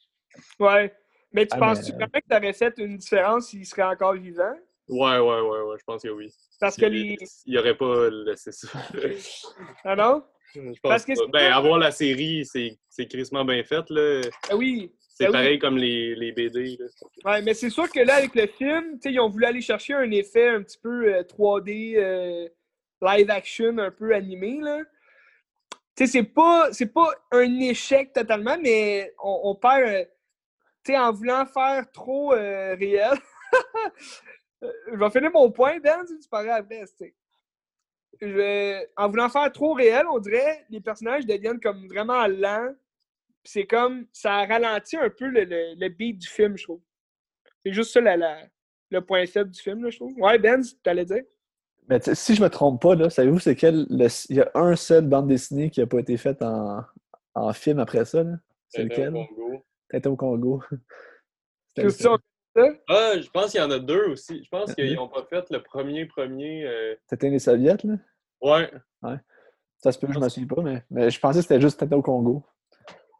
ouais. 0.59 0.93
Mais 1.31 1.47
tu 1.47 1.55
Ah, 1.55 1.59
penses-tu 1.59 1.91
mais- 1.93 1.97
vraiment 1.97 2.11
que 2.19 2.27
tu 2.29 2.35
aurais 2.37 2.53
fait 2.53 2.73
une 2.77 2.97
différence 2.97 3.47
s'il 3.47 3.65
serait 3.65 3.83
encore 3.83 4.13
vivant? 4.13 4.53
Ouais, 4.89 5.17
ouais, 5.17 5.39
ouais, 5.41 5.61
ouais, 5.61 5.75
je 5.79 5.83
pense 5.85 6.03
que 6.03 6.09
oui. 6.09 6.31
Parce 6.59 6.75
que 6.75 6.85
les. 6.85 7.17
Il 7.45 7.57
aurait 7.57 7.75
pas 7.77 8.09
laissé 8.09 8.51
ça. 8.51 8.67
Ah 9.85 9.95
non? 9.95 10.23
Je 10.53 10.59
pense 10.61 10.77
Parce 10.83 11.05
que 11.05 11.13
pas. 11.13 11.21
c'est 11.25 11.31
Ben, 11.31 11.51
avoir 11.53 11.79
la 11.79 11.89
série, 11.91 12.45
c'est 12.45 12.77
c'est 12.89 13.07
crissement 13.07 13.43
bien 13.45 13.63
fait, 13.63 13.89
là. 13.89 14.21
Ah 14.51 14.55
oui. 14.55 14.93
C'est 15.15 15.25
Ben 15.25 15.29
oui. 15.29 15.33
pareil 15.33 15.59
comme 15.59 15.77
les, 15.77 16.15
les 16.15 16.31
BD, 16.31 16.77
là. 16.77 16.85
Ouais, 17.25 17.41
mais 17.43 17.53
c'est 17.53 17.69
sûr 17.69 17.89
que 17.89 17.99
là, 17.99 18.15
avec 18.15 18.33
le 18.33 18.47
film, 18.47 18.97
ils 19.05 19.19
ont 19.19 19.29
voulu 19.29 19.45
aller 19.45 19.61
chercher 19.61 19.93
un 19.93 20.09
effet 20.09 20.49
un 20.49 20.63
petit 20.63 20.79
peu 20.79 21.13
euh, 21.13 21.23
3D, 21.23 21.95
euh, 21.97 22.47
live 23.01 23.29
action, 23.29 23.77
un 23.77 23.91
peu 23.91 24.15
animé, 24.15 24.59
là. 24.59 24.81
C'est 25.95 26.23
pas, 26.23 26.69
c'est 26.73 26.91
pas 26.91 27.11
un 27.31 27.59
échec 27.59 28.13
totalement, 28.13 28.57
mais 28.59 29.13
on, 29.23 29.41
on 29.43 29.55
perd, 29.55 30.07
euh, 30.89 30.97
en 30.97 31.11
voulant 31.13 31.45
faire 31.45 31.89
trop 31.91 32.33
euh, 32.33 32.75
réel. 32.75 33.13
Euh, 34.63 34.69
Je 34.93 34.97
vais 34.97 35.09
finir 35.11 35.31
mon 35.31 35.51
point, 35.51 35.77
Ben, 35.79 36.05
si 36.07 36.17
tu 36.19 36.27
parlais 36.29 36.49
après. 36.49 36.85
Je 38.21 38.85
En 38.95 39.09
voulant 39.09 39.29
faire 39.29 39.51
trop 39.51 39.73
réel, 39.73 40.05
on 40.09 40.17
dirait 40.19 40.65
les 40.69 40.81
personnages 40.81 41.25
deviennent 41.25 41.59
comme 41.59 41.87
vraiment 41.87 42.25
lents. 42.27 42.73
Puis 43.43 43.51
c'est 43.51 43.65
comme, 43.67 44.05
ça 44.13 44.45
ralentit 44.45 44.95
un 44.97 45.09
peu 45.09 45.27
le, 45.27 45.43
le, 45.43 45.75
le 45.77 45.89
beat 45.89 46.17
du 46.17 46.27
film, 46.27 46.57
je 46.57 46.63
trouve. 46.63 46.81
C'est 47.65 47.73
juste 47.73 47.91
ça 47.91 48.01
la, 48.01 48.15
la- 48.17 48.47
le 48.89 49.01
point 49.01 49.25
faible 49.25 49.49
du 49.49 49.59
film, 49.59 49.83
là, 49.83 49.89
je 49.89 49.97
trouve. 49.97 50.13
Ouais, 50.17 50.37
Ben, 50.39 50.61
tu 50.61 50.89
allais 50.89 51.05
dire? 51.05 51.23
Mais 51.89 51.99
tu 51.99 52.05
sais, 52.05 52.15
si 52.15 52.35
je 52.35 52.41
me 52.41 52.49
trompe 52.49 52.81
pas, 52.81 52.95
là, 52.95 53.09
savez-vous 53.09 53.39
c'est 53.39 53.55
quel. 53.55 53.85
le- 53.89 54.07
Il 54.29 54.37
y 54.37 54.41
a 54.41 54.49
un 54.55 54.75
seul 54.75 55.07
bande 55.07 55.27
dessinée 55.27 55.69
qui 55.69 55.79
n'a 55.81 55.87
pas 55.87 55.99
été 55.99 56.15
faite 56.15 56.41
en, 56.41 56.81
en 57.33 57.53
film 57.53 57.79
après 57.79 58.05
ça. 58.05 58.23
là? 58.23 58.35
C'est 58.69 58.87
Tintin 58.87 59.09
lequel? 59.11 59.15
au 59.15 59.25
Congo. 59.25 59.65
Tintin 59.89 60.09
au 60.11 60.15
Congo. 60.15 60.63
C'était 61.75 61.87
Christian, 61.87 62.17
Ah, 62.87 63.13
je 63.19 63.29
pense 63.29 63.51
qu'il 63.51 63.59
y 63.59 63.63
en 63.63 63.71
a 63.71 63.79
deux 63.79 64.05
aussi. 64.05 64.41
Je 64.43 64.49
pense 64.49 64.69
Euh, 64.69 64.73
qu'ils 64.75 64.95
n'ont 64.95 65.09
pas 65.09 65.25
fait 65.25 65.49
le 65.49 65.61
premier 65.61 66.05
premier. 66.05 66.65
euh, 66.65 66.95
Tintin 67.07 67.29
les 67.29 67.39
Soviets, 67.39 67.77
là? 67.83 67.95
Ouais. 68.41 68.71
Ça 69.79 69.91
se 69.91 69.99
peut, 69.99 70.07
je 70.13 70.17
ne 70.19 70.23
me 70.23 70.29
souviens 70.29 70.47
pas, 70.47 70.61
mais, 70.61 70.83
mais 70.89 71.09
je 71.09 71.19
pensais 71.19 71.39
que 71.39 71.43
c'était 71.43 71.59
juste 71.59 71.79
Tintin 71.79 71.97
au 71.97 72.01
Congo. 72.01 72.45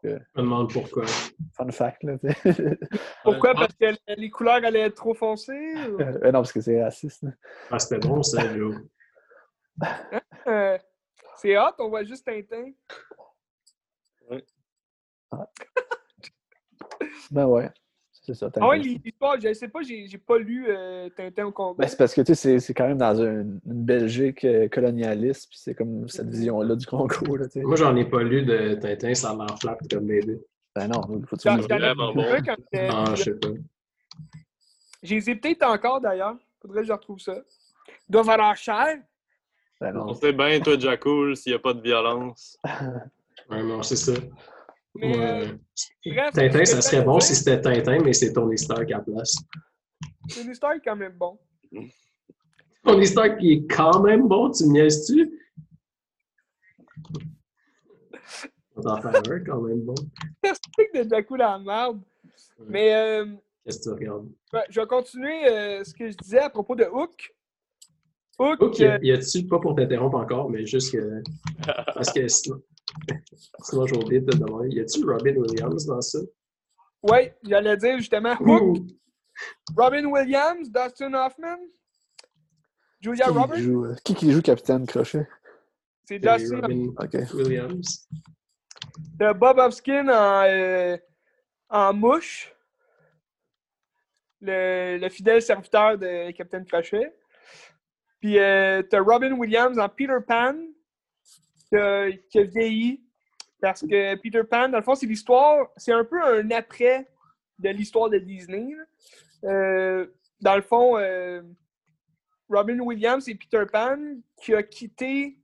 Je 0.04 0.10
me 0.10 0.42
demande 0.42 0.72
pourquoi. 0.72 1.04
Fun 1.52 1.70
fact, 1.70 2.02
là. 2.02 2.16
Pourquoi? 3.24 3.50
Ouais. 3.50 3.54
Parce 3.56 3.74
que 3.74 3.86
les 4.16 4.30
couleurs 4.30 4.62
allaient 4.64 4.80
être 4.80 4.96
trop 4.96 5.14
foncées? 5.14 5.74
ou- 5.88 6.00
Euh, 6.00 6.24
non, 6.26 6.32
parce 6.40 6.52
que 6.52 6.60
c'est 6.60 6.82
raciste. 6.82 7.22
là. 7.22 7.30
Ah, 7.70 7.78
c'était 7.78 8.06
bon, 8.06 8.22
ça, 8.22 8.54
Joe. 8.54 8.76
Euh, 10.46 10.78
c'est 11.38 11.56
hot, 11.58 11.72
on 11.78 11.88
voit 11.88 12.04
juste 12.04 12.26
Tintin. 12.26 12.70
Ben 17.30 17.46
ouais. 17.46 17.70
C'est 18.26 18.32
ça. 18.34 18.48
Ah 18.58 18.68
ouais, 18.68 18.78
l'histoire, 18.78 19.38
je 19.38 19.52
sais 19.52 19.68
pas, 19.68 19.82
j'ai 19.82 20.06
j'ai 20.06 20.16
pas 20.16 20.38
lu 20.38 20.64
euh, 20.68 21.10
Tintin 21.14 21.44
au 21.44 21.52
Congo. 21.52 21.74
Ben, 21.74 21.86
c'est 21.86 21.96
parce 21.98 22.14
que 22.14 22.22
tu 22.22 22.34
sais, 22.34 22.58
c'est- 22.58 22.72
quand 22.72 22.88
même 22.88 22.96
dans 22.96 23.14
une, 23.20 23.60
une 23.66 23.84
Belgique 23.84 24.44
euh, 24.46 24.66
colonialiste, 24.68 25.50
puis 25.50 25.58
c'est 25.60 25.74
comme 25.74 26.08
cette 26.08 26.28
vision-là 26.30 26.74
du 26.74 26.86
Congo. 26.86 27.36
Là. 27.36 27.46
Moi, 27.56 27.76
j'en 27.76 27.94
ai 27.96 28.06
pas 28.06 28.22
lu 28.22 28.42
de 28.42 28.74
Tintin, 28.76 29.12
ça 29.14 29.34
l'air 29.36 29.58
flat 29.60 29.76
comme 29.90 30.06
BD. 30.06 30.40
Ben 30.74 30.88
non, 30.88 31.02
faut 31.02 31.36
que 31.36 31.42
tu 31.42 31.48
ai 31.48 31.56
vraiment 31.56 32.14
bon. 32.14 32.24
quand 32.44 32.56
Ah, 32.74 33.04
plus 33.08 33.16
je 33.16 33.22
sais 33.24 33.34
pas. 33.34 33.48
Je 35.02 35.14
les 35.14 35.30
ai 35.30 35.34
peut-être 35.36 35.62
encore 35.66 36.00
d'ailleurs. 36.00 36.36
Faudrait 36.62 36.80
que 36.80 36.88
je 36.88 36.92
retrouve 36.92 37.18
ça. 37.18 37.36
Ils 38.08 38.12
doivent 38.12 38.30
avoir 38.30 38.56
cher. 38.56 38.96
Ben 39.80 39.92
non. 39.92 40.06
On 40.08 40.14
sait 40.14 40.32
bien, 40.32 40.58
toi, 40.60 40.78
Jacoul, 40.78 41.36
s'il 41.36 41.52
n'y 41.52 41.56
a 41.56 41.58
pas 41.58 41.74
de 41.74 41.82
violence. 41.82 42.58
Ouais, 43.50 43.62
non, 43.62 43.82
c'est 43.82 43.96
ça. 43.96 44.12
Mais, 44.96 45.16
Moi, 45.16 45.58
bref, 46.06 46.32
Tintin, 46.34 46.64
ça 46.64 46.80
serait 46.80 47.02
bon 47.02 47.18
si 47.18 47.34
c'était 47.34 47.60
Tintin, 47.60 47.98
mais 48.00 48.12
c'est 48.12 48.32
Tony 48.32 48.56
Stark 48.56 48.90
à 48.92 48.98
la 48.98 49.00
place. 49.00 49.36
Tony 50.32 50.54
Stark 50.54 50.76
est 50.76 50.88
quand 50.88 50.96
même 50.96 51.16
bon. 51.18 51.38
Tony 52.84 53.06
Stark 53.06 53.38
qui 53.38 53.52
est 53.52 53.66
quand 53.66 54.02
même 54.02 54.28
bon, 54.28 54.50
tu 54.50 54.64
me 54.66 54.72
niaises-tu? 54.72 55.40
On 58.76 58.80
va 58.80 59.00
t'en 59.00 59.02
faire 59.02 59.32
un 59.32 59.40
quand 59.40 59.60
même 59.62 59.80
bon. 59.82 59.94
C'est 60.42 61.04
de 61.04 61.08
Jakku 61.08 61.36
la 61.36 61.58
merde. 61.58 62.00
Mais 62.66 62.94
euh, 62.94 63.26
Qu'est-ce 63.64 63.78
que 63.78 63.82
tu 63.84 63.90
regardes? 63.90 64.28
je 64.68 64.80
vais 64.80 64.86
continuer 64.86 65.46
euh, 65.48 65.84
ce 65.84 65.94
que 65.94 66.10
je 66.10 66.16
disais 66.16 66.40
à 66.40 66.50
propos 66.50 66.74
de 66.74 66.84
Hook. 66.84 67.34
Hook, 68.38 68.60
Ok, 68.60 68.80
euh, 68.80 68.98
y 69.02 69.12
a-tu, 69.12 69.46
pas 69.46 69.60
pour 69.60 69.76
t'interrompre 69.76 70.16
encore, 70.16 70.50
mais 70.50 70.66
juste 70.66 70.92
que. 70.92 71.22
Parce 71.94 72.12
que 72.12 72.26
sinon. 72.26 72.60
Sinon, 73.62 73.86
j'ai 73.86 73.96
oublié 73.96 74.20
de 74.20 74.30
te 74.32 74.36
demander. 74.36 74.68
Y 74.74 74.80
a-tu 74.80 75.04
Robin 75.04 75.34
Williams 75.36 75.86
dans 75.86 76.00
ça? 76.00 76.18
ouais, 77.02 77.36
j'allais 77.42 77.76
dire 77.76 77.98
justement 77.98 78.34
Hook! 78.40 78.78
Robin 79.76 80.04
Williams, 80.06 80.70
Dustin 80.70 81.12
Hoffman, 81.14 81.58
Julia 83.00 83.26
Qui 83.26 83.30
Roberts. 83.32 83.58
joue, 83.58 83.84
euh, 83.86 83.94
qui 84.04 84.14
qui 84.14 84.30
joue 84.32 84.40
Capitaine 84.42 84.86
Crochet? 84.86 85.26
C'est 86.04 86.18
Dustin 86.18 86.60
Robin 86.60 86.86
Ok. 86.98 87.16
Williams. 87.34 88.08
T'as 89.18 89.32
Bob 89.34 89.58
Hopkins 89.58 90.08
en, 90.08 90.44
euh, 90.46 90.96
en 91.68 91.92
mouche. 91.92 92.54
Le, 94.40 94.98
le 94.98 95.08
fidèle 95.08 95.40
serviteur 95.42 95.98
de 95.98 96.30
Captain 96.32 96.64
Crochet. 96.64 97.14
Puis 98.20 98.38
euh, 98.38 98.82
t'as 98.82 99.00
Robin 99.00 99.32
Williams 99.32 99.78
en 99.78 99.88
Peter 99.88 100.18
Pan, 100.26 100.54
qui 101.74 101.80
a, 101.80 102.10
qui 102.30 102.38
a 102.38 102.42
vieilli. 102.44 103.00
Parce 103.60 103.80
que 103.80 104.14
Peter 104.16 104.42
Pan, 104.44 104.68
dans 104.68 104.78
le 104.78 104.84
fond, 104.84 104.94
c'est 104.94 105.06
l'histoire, 105.06 105.68
c'est 105.76 105.92
un 105.92 106.04
peu 106.04 106.22
un 106.22 106.50
après 106.50 107.08
de 107.58 107.70
l'histoire 107.70 108.10
de 108.10 108.18
Disney. 108.18 108.74
Euh, 109.44 110.06
dans 110.40 110.56
le 110.56 110.62
fond, 110.62 110.98
euh, 110.98 111.42
Robin 112.48 112.78
Williams 112.80 113.26
et 113.28 113.34
Peter 113.34 113.64
Pan 113.72 113.98
qui 114.42 114.54
a 114.54 114.62
quitté 114.62 115.38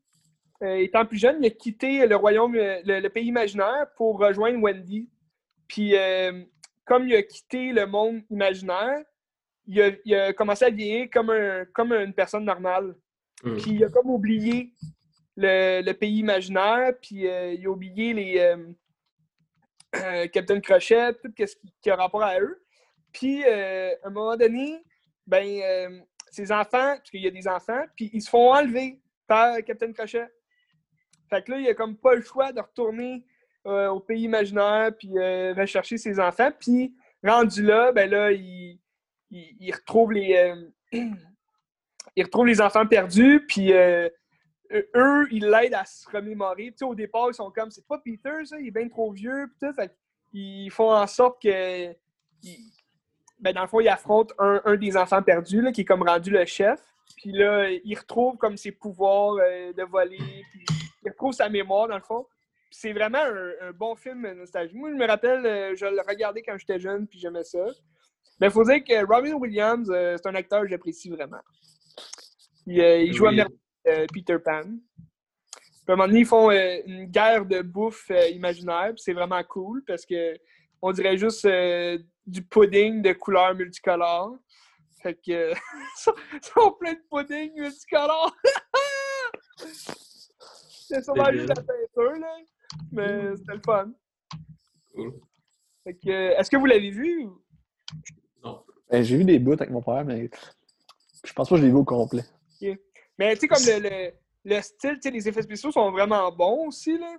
euh, 0.62 0.77
étant 0.77 1.07
plus 1.07 1.16
jeune, 1.19 1.38
il 1.40 1.47
a 1.47 1.51
quitté 1.51 2.07
le 2.07 2.16
royaume, 2.16 2.55
le, 2.55 3.01
le 3.01 3.09
pays 3.09 3.27
imaginaire 3.27 3.87
pour 3.97 4.19
rejoindre 4.19 4.62
Wendy. 4.62 5.09
Puis, 5.66 5.95
comme 6.85 7.07
il 7.07 7.14
a 7.14 7.23
quitté 7.23 7.73
le 7.73 7.87
monde 7.87 8.23
imaginaire, 8.29 9.05
il 9.66 9.81
a, 9.81 9.90
il 10.05 10.14
a 10.14 10.33
commencé 10.33 10.64
à 10.64 10.71
vieillir 10.71 11.09
comme, 11.11 11.31
un, 11.31 11.64
comme 11.73 11.93
une 11.93 12.12
personne 12.12 12.45
normale. 12.45 12.97
Hmm. 13.45 13.57
Puis, 13.57 13.71
il 13.71 13.85
a 13.85 13.88
comme 13.88 14.11
oublié 14.11 14.75
le, 15.37 15.93
pays 15.93 16.19
imaginaire, 16.19 16.93
puis 17.01 17.27
euh, 17.27 17.55
il 17.55 17.66
a 17.66 17.71
oublié 17.71 18.14
les 18.14 18.38
euh, 18.38 18.57
euh, 19.97 20.27
Captain 20.29 20.61
Crochet, 20.61 21.14
tout 21.14 21.33
ce 21.38 21.55
qui, 21.83 21.90
a 21.90 21.97
rapport 21.97 22.23
à 22.23 22.38
eux. 22.38 22.62
Puis, 23.12 23.45
à 23.45 23.95
un 24.05 24.11
moment 24.11 24.37
donné, 24.37 24.85
ben, 25.27 26.05
ses 26.31 26.53
enfants, 26.53 26.97
parce 26.97 27.11
qu'il 27.11 27.23
y 27.23 27.27
a 27.27 27.31
des 27.31 27.49
enfants, 27.49 27.85
puis 27.97 28.09
ils 28.12 28.23
se 28.23 28.31
font 28.31 28.55
enlever 28.55 29.01
par 29.27 29.57
Captain 29.64 29.93
Crochet. 29.93 30.29
Fait 31.29 31.43
que 31.43 31.53
là, 31.53 31.59
il 31.59 31.69
a 31.69 31.75
comme 31.75 31.97
pas 31.97 32.14
le 32.14 32.23
choix 32.23 32.53
de 32.53 32.61
retourner 32.61 33.25
au 33.64 33.99
pays 34.01 34.23
imaginaire 34.23 34.93
puis 34.97 35.11
rechercher 35.55 35.99
ses 35.99 36.21
enfants. 36.21 36.53
Puis 36.57 36.95
rendu 37.25 37.64
là, 37.64 37.90
ben 37.90 38.09
là, 38.09 38.31
il, 38.31 38.79
il, 39.33 39.73
retrouve 39.73 40.12
les 40.12 40.55
il 40.93 42.25
retrouve 42.25 42.47
les 42.47 42.61
enfants 42.61 42.87
perdus. 42.87 43.45
Puis 43.49 43.73
eux, 44.73 45.29
ils 45.31 45.47
l'aident 45.49 45.75
à 45.75 45.85
se 45.85 46.09
remémorer. 46.11 46.67
Tu 46.73 46.79
sais, 46.79 46.85
au 46.85 46.95
départ, 46.95 47.29
ils 47.29 47.35
sont 47.35 47.51
comme 47.51 47.71
c'est 47.71 47.87
pas 47.87 47.99
Peter, 47.99 48.45
ça, 48.45 48.59
il 48.59 48.69
est 48.69 48.71
bien 48.71 48.89
trop 48.89 49.11
vieux. 49.13 49.49
Puis 49.49 49.69
tout. 49.69 49.75
Fait 49.75 49.95
qu'ils 50.31 50.71
font 50.71 50.93
en 50.93 51.07
sorte 51.07 51.43
que 51.43 51.93
ben, 53.41 53.55
dans 53.55 53.63
le 53.63 53.69
fond, 53.69 53.81
ils 53.81 53.89
affrontent 53.89 54.35
un, 54.39 54.61
un 54.65 54.77
des 54.77 54.97
enfants 54.97 55.23
perdus, 55.23 55.63
là, 55.63 55.73
qui 55.73 55.81
est 55.81 55.85
comme 55.85 56.03
rendu 56.03 56.31
le 56.31 56.45
chef. 56.45 56.81
Puis 57.17 57.33
là, 57.33 57.71
il 57.71 57.99
retrouve 57.99 58.37
comme 58.37 58.57
ses 58.57 58.71
pouvoirs 58.73 59.35
euh, 59.41 59.73
de 59.73 59.83
voler. 59.83 60.19
Puis 60.53 60.65
il 61.05 61.09
retrouve 61.11 61.33
sa 61.33 61.49
mémoire, 61.49 61.89
dans 61.89 61.97
le 61.97 62.03
fond. 62.03 62.27
c'est 62.71 62.93
vraiment 62.93 63.19
un, 63.19 63.69
un 63.69 63.73
bon 63.73 63.97
film 63.97 64.31
nostalgique. 64.33 64.77
Moi, 64.77 64.91
je 64.91 64.95
me 64.97 65.07
rappelle, 65.07 65.45
euh, 65.45 65.75
je 65.75 65.87
le 65.87 66.01
regardais 66.07 66.43
quand 66.43 66.57
j'étais 66.59 66.79
jeune, 66.79 67.07
puis 67.07 67.19
j'aimais 67.19 67.45
ça. 67.45 67.65
Mais 68.41 68.47
il 68.47 68.53
faut 68.53 68.65
dire 68.65 68.83
que 68.85 69.05
Robin 69.07 69.33
Williams, 69.35 69.91
euh, 69.91 70.17
c'est 70.17 70.29
un 70.29 70.35
acteur 70.35 70.63
que 70.63 70.69
j'apprécie 70.69 71.11
vraiment. 71.11 71.41
Il, 72.67 72.81
euh, 72.81 72.99
il 73.03 73.13
joue 73.13 73.27
à 73.27 73.31
Oui. 73.31 73.37
merveille 73.37 73.57
euh, 73.87 74.07
Peter 74.12 74.38
Pan. 74.38 74.62
Puis 74.62 75.85
à 75.88 75.93
un 75.93 75.97
moment 75.97 76.07
donné, 76.07 76.21
ils 76.21 76.27
font 76.27 76.51
euh, 76.51 76.79
une 76.87 77.07
guerre 77.07 77.45
de 77.47 77.62
bouffe 77.62 78.11
euh, 78.11 78.29
imaginaire, 78.29 78.88
puis 78.95 79.03
c'est 79.03 79.12
vraiment 79.12 79.43
cool 79.45 79.83
parce 79.87 80.05
que 80.07 80.35
on 80.83 80.93
dirait 80.93 81.16
juste 81.19 81.45
euh, 81.45 81.99
du 82.27 82.43
pudding 82.43 83.03
de 83.03 83.12
couleurs 83.12 83.55
multicolores. 83.55 84.37
Fait 85.03 85.14
que 85.14 85.53
ils 85.53 85.57
sont- 85.97 86.14
ils 86.33 86.45
sont 86.47 86.73
plein 86.79 86.93
de 86.95 87.03
pudding 87.11 87.53
multicolores. 87.59 88.35
c'est 89.57 91.03
sûrement 91.05 91.31
juste 91.33 91.49
la 91.49 91.55
peinture, 91.55 92.21
là. 92.21 92.37
Mais 92.93 93.37
c'était 93.37 93.55
le 93.55 93.61
fun. 93.64 93.93
Cool. 94.95 95.12
Fait 95.85 95.95
que, 95.95 96.11
est-ce 96.38 96.51
que 96.51 96.57
vous 96.57 96.66
l'avez 96.66 96.90
vu? 96.90 97.25
ou- 97.25 97.43
Non. 98.45 98.64
Ben, 98.90 99.03
j'ai 99.03 99.16
vu 99.16 99.25
des 99.25 99.38
bouts 99.38 99.53
avec 99.53 99.71
mon 99.71 99.83
père, 99.83 100.05
mais 100.05 100.31
je 101.25 101.33
pense 101.33 101.49
pas 101.49 101.55
que 101.57 101.61
je 101.61 101.66
l'ai 101.66 101.71
vu 101.73 101.79
au 101.79 101.85
complet. 101.85 102.25
Mais 103.21 103.35
tu 103.37 103.41
sais, 103.41 103.49
comme 103.49 103.63
le, 103.67 103.81
le, 103.87 104.13
le 104.47 104.63
style, 104.63 104.95
tu 104.95 105.01
sais, 105.03 105.11
les 105.11 105.29
effets 105.29 105.43
spéciaux 105.43 105.71
sont 105.71 105.91
vraiment 105.91 106.33
bons 106.33 106.69
aussi, 106.69 106.97
là. 106.97 107.19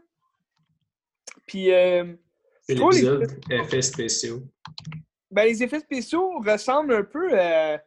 Puis, 1.45 1.71
euh, 1.71 2.15
C'est 2.63 2.73
trouve 2.73 2.91
les, 2.91 3.01
l'épisode 3.01 3.39
effets 3.51 3.81
spéciaux. 3.83 4.41
ben, 5.29 5.43
les 5.43 5.61
effets 5.61 5.79
spéciaux 5.79 6.39
ressemblent 6.39 6.95
un 6.95 7.03
peu 7.03 7.39
à 7.39 7.83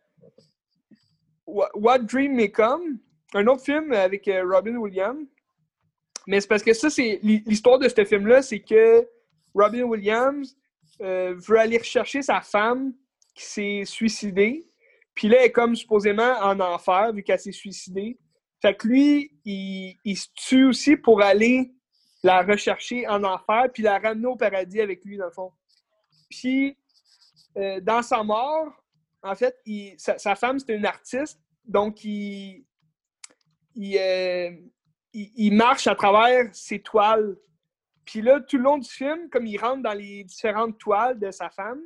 What 1.44 1.70
What 1.74 1.98
Dream 2.04 2.36
May 2.36 2.52
Come, 2.52 3.00
un 3.34 3.48
autre 3.48 3.64
film 3.64 3.92
avec 3.92 4.28
euh, 4.28 4.44
Robin 4.48 4.76
Williams. 4.76 5.26
Mais 6.28 6.40
c'est 6.40 6.48
parce 6.48 6.62
que 6.62 6.72
ça, 6.72 6.90
c'est 6.90 7.18
l'histoire 7.22 7.80
de 7.80 7.88
ce 7.88 8.04
film-là, 8.04 8.42
c'est 8.42 8.60
que 8.60 9.08
Robin 9.52 9.82
Williams 9.82 10.56
euh, 11.00 11.34
veut 11.36 11.58
aller 11.58 11.78
rechercher 11.78 12.22
sa 12.22 12.40
femme 12.40 12.94
qui 13.34 13.44
s'est 13.44 13.82
suicidée. 13.84 14.68
Puis 15.14 15.28
là, 15.28 15.38
elle 15.40 15.46
est 15.46 15.52
comme 15.52 15.76
supposément 15.76 16.38
en 16.40 16.58
enfer 16.60 17.12
vu 17.12 17.22
qu'elle 17.22 17.38
s'est 17.38 17.52
suicidée. 17.52 18.18
Fait 18.60 18.74
que 18.76 18.88
lui, 18.88 19.30
il, 19.44 19.96
il 20.04 20.16
se 20.16 20.28
tue 20.34 20.64
aussi 20.64 20.96
pour 20.96 21.22
aller 21.22 21.72
la 22.22 22.42
rechercher 22.42 23.06
en 23.06 23.22
enfer 23.22 23.66
puis 23.72 23.82
la 23.82 23.98
ramener 23.98 24.26
au 24.26 24.36
paradis 24.36 24.80
avec 24.80 25.04
lui, 25.04 25.16
dans 25.16 25.26
le 25.26 25.30
fond. 25.30 25.52
Puis, 26.30 26.76
euh, 27.56 27.80
dans 27.80 28.02
sa 28.02 28.22
mort, 28.22 28.72
en 29.22 29.34
fait, 29.34 29.56
sa, 29.98 30.34
femme, 30.34 30.58
c'était 30.58 30.76
une 30.76 30.86
artiste. 30.86 31.40
Donc, 31.64 32.02
il, 32.04 32.64
il, 33.74 33.98
euh, 33.98 34.50
il- 35.12 35.32
il 35.36 35.52
marche 35.54 35.86
à 35.86 35.94
travers 35.94 36.48
ses 36.54 36.80
toiles. 36.80 37.36
Puis 38.04 38.20
là, 38.20 38.40
tout 38.40 38.56
le 38.56 38.64
long 38.64 38.78
du 38.78 38.88
film, 38.90 39.28
comme 39.30 39.46
il 39.46 39.58
rentre 39.58 39.82
dans 39.82 39.92
les 39.94 40.24
différentes 40.24 40.78
toiles 40.78 41.18
de 41.18 41.30
sa 41.30 41.50
femme, 41.50 41.80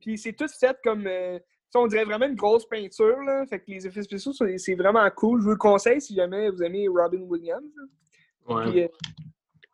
puis 0.00 0.16
c'est 0.18 0.32
tout 0.34 0.48
fait 0.48 0.76
comme... 0.84 1.06
euh, 1.06 1.38
ça, 1.72 1.78
on 1.80 1.86
dirait 1.86 2.04
vraiment 2.04 2.26
une 2.26 2.34
grosse 2.34 2.68
peinture, 2.68 3.18
là. 3.22 3.46
Fait 3.46 3.58
que 3.60 3.70
les 3.70 3.86
effets 3.86 4.02
spéciaux, 4.02 4.32
c'est 4.32 4.58
c'est 4.58 4.74
vraiment 4.74 5.08
cool. 5.10 5.40
Je 5.40 5.44
vous 5.44 5.50
le 5.52 5.56
conseille 5.56 6.00
si 6.00 6.14
jamais 6.14 6.50
vous 6.50 6.62
aimez 6.62 6.86
Robin 6.88 7.20
Williams. 7.22 7.70
là. 7.76 8.54
Ouais. 8.54 8.70
Puis, 8.70 8.82
euh, 8.82 8.88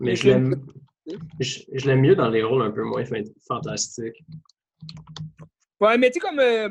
Mais 0.00 0.14
je 0.16 0.28
l'aime. 0.28 0.66
Je, 1.40 1.60
je 1.72 1.86
l'aime 1.86 2.00
mieux 2.02 2.14
dans 2.14 2.28
les 2.28 2.42
rôles 2.42 2.62
un 2.62 2.70
peu 2.70 2.82
moins 2.84 3.04
fan- 3.04 3.24
fantastiques. 3.46 4.22
Ouais, 5.80 5.96
mais 5.96 6.10
tu 6.10 6.14
sais, 6.14 6.20
comme 6.20 6.38
euh, 6.40 6.68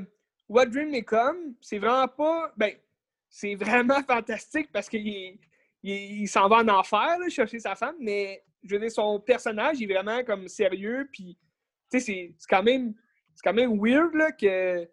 What 0.48 0.68
Dream 0.68 0.92
May 0.92 1.04
Come, 1.04 1.56
c'est 1.62 1.80
vraiment 1.80 2.08
pas. 2.08 2.54
Ben, 2.58 2.74
c'est 3.30 3.56
vraiment 3.56 4.02
fantastique 4.08 4.70
parce 4.72 4.88
qu'il 4.90 5.08
il, 5.84 5.92
est- 5.92 6.08
il 6.10 6.28
s'en 6.28 6.48
va 6.48 6.58
en 6.58 6.68
enfer, 6.68 7.18
là, 7.20 7.30
chercher 7.30 7.60
sa 7.60 7.76
femme, 7.76 7.96
mais 8.00 8.44
je 8.64 8.76
veux 8.76 8.80
dire, 8.82 8.92
son 8.92 9.20
personnage 9.20 9.80
il 9.80 9.90
est 9.90 9.94
vraiment 9.94 10.24
comme 10.24 10.48
sérieux, 10.48 11.08
puis 11.12 11.38
tu 11.92 12.00
sais, 12.00 12.06
c'est 12.06 12.36
c'est 12.38 12.50
quand 12.50 12.64
même. 12.64 12.94
C'est 13.36 13.44
quand 13.44 13.54
même 13.54 13.80
weird, 13.80 14.14
là, 14.16 14.32
que. 14.32 14.88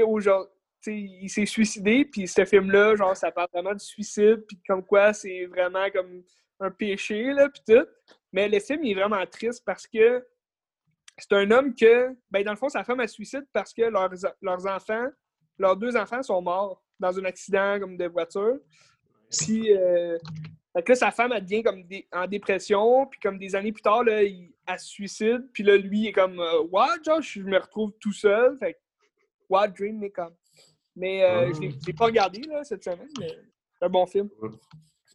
Tu 0.00 0.90
sais, 0.90 0.96
il 0.96 1.28
s'est 1.28 1.46
suicidé, 1.46 2.04
puis 2.04 2.28
ce 2.28 2.44
film-là, 2.44 2.96
genre, 2.96 3.16
ça 3.16 3.30
parle 3.30 3.48
vraiment 3.52 3.74
du 3.74 3.84
suicide, 3.84 4.44
puis 4.46 4.58
comme 4.66 4.84
quoi 4.84 5.12
c'est 5.12 5.46
vraiment 5.46 5.88
comme 5.90 6.22
un 6.60 6.70
péché, 6.70 7.32
là, 7.32 7.48
puis 7.48 7.62
tout. 7.66 7.86
Mais 8.32 8.48
le 8.48 8.60
film, 8.60 8.84
il 8.84 8.92
est 8.92 9.00
vraiment 9.00 9.24
triste 9.26 9.62
parce 9.64 9.86
que 9.86 10.24
c'est 11.16 11.32
un 11.32 11.50
homme 11.50 11.74
que, 11.74 12.14
ben, 12.30 12.42
dans 12.42 12.52
le 12.52 12.56
fond, 12.56 12.68
sa 12.68 12.84
femme 12.84 13.00
a 13.00 13.06
suicide 13.06 13.46
parce 13.52 13.72
que 13.72 13.82
leurs, 13.82 14.10
leurs 14.42 14.66
enfants, 14.66 15.06
leurs 15.58 15.76
deux 15.76 15.96
enfants 15.96 16.22
sont 16.22 16.42
morts 16.42 16.82
dans 16.98 17.16
un 17.18 17.24
accident 17.24 17.78
comme 17.78 17.96
de 17.96 18.06
voiture. 18.06 18.58
Puis, 19.30 19.72
euh, 19.72 20.18
là, 20.74 20.94
sa 20.94 21.10
femme, 21.10 21.38
devient 21.40 21.62
comme 21.62 21.84
en 22.12 22.26
dépression. 22.26 23.06
Puis, 23.06 23.20
comme 23.20 23.38
des 23.38 23.54
années 23.54 23.72
plus 23.72 23.82
tard, 23.82 24.04
là, 24.04 24.22
il, 24.22 24.52
elle 24.66 24.78
se 24.78 24.86
suicide. 24.86 25.48
Puis 25.52 25.62
là, 25.62 25.76
lui, 25.76 26.00
il 26.00 26.06
est 26.08 26.12
comme, 26.12 26.40
euh, 26.40 26.62
What, 26.70 27.02
genre, 27.04 27.22
je 27.22 27.42
me 27.42 27.58
retrouve 27.58 27.92
tout 28.00 28.12
seul. 28.12 28.56
Fait 28.58 28.76
What 29.48 29.68
Dream 29.68 29.98
May 29.98 30.10
Come. 30.10 30.34
Mais 30.96 31.22
euh, 31.24 31.48
Ah. 31.48 31.52
je 31.52 31.60
l'ai- 31.60 31.92
pas 31.92 32.04
regardé 32.06 32.40
là, 32.42 32.62
cette 32.64 32.84
semaine, 32.84 33.08
mais 33.18 33.28
c'est 33.78 33.84
un 33.86 33.88
bon 33.88 34.06
film. 34.06 34.28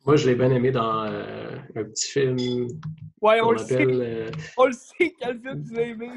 Moi, 0.06 0.16
je 0.16 0.30
l'ai 0.30 0.36
bien 0.36 0.52
aimé 0.52 0.72
dans 0.72 1.04
euh, 1.06 1.58
un 1.76 1.84
petit 1.86 2.08
film 2.12 2.38
Ouais, 3.22 3.42
on 3.42 3.46
qu'on 3.48 3.52
le 3.52 3.58
sait, 3.60 3.86
euh, 3.86 4.32
on 4.58 4.66
le 4.66 4.74
sait 4.74 5.14
quel 5.20 5.40
film 5.42 5.64
tu 5.66 5.78
as 5.78 5.82
aimé. 5.82 6.10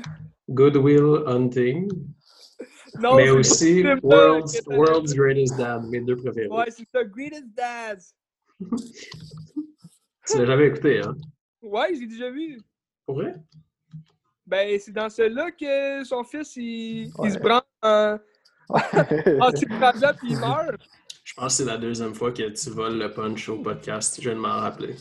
Good 0.49 0.77
Will 0.77 1.23
Hunting, 1.27 1.89
Non, 3.01 3.17
mais 3.17 3.25
c'est 3.27 3.31
aussi 3.31 3.85
World's, 4.03 4.63
World's 4.67 5.15
Greatest 5.15 5.57
Dad, 5.57 5.85
mes 5.89 6.01
deux 6.01 6.17
préférés. 6.17 6.49
Ouais, 6.49 6.71
c'est 6.71 6.87
ça, 6.93 7.03
Greatest 7.05 7.47
Dads. 7.55 8.15
Tu 10.27 10.39
l'as 10.39 10.47
jamais 10.47 10.67
écouté, 10.69 11.01
hein? 11.01 11.17
Ouais, 11.61 11.95
j'ai 11.95 12.07
déjà 12.07 12.31
vu. 12.31 12.61
Pour 13.07 13.17
vrai? 13.17 13.35
Ben, 14.47 14.79
c'est 14.79 14.93
dans 14.93 15.11
celui-là 15.11 15.51
que 15.51 16.05
son 16.05 16.23
fils, 16.25 16.55
il, 16.57 17.11
il 17.25 17.41
En, 17.83 18.19
en 18.69 19.51
s'écrasant 19.55 20.13
puis 20.19 20.29
il 20.33 20.39
meurt. 20.39 20.81
Je 21.25 21.35
pense 21.35 21.47
que 21.59 21.63
c'est 21.63 21.71
la 21.71 21.79
deuxième 21.79 22.15
fois 22.15 22.33
que 22.33 22.49
tu 22.51 22.71
voles 22.71 22.99
le 22.99 23.13
punch 23.13 23.49
au 23.49 23.59
podcast. 23.59 24.17
Je 24.17 24.29
viens 24.29 24.35
de 24.37 24.41
m'en 24.41 24.49
rappeler. 24.61 24.97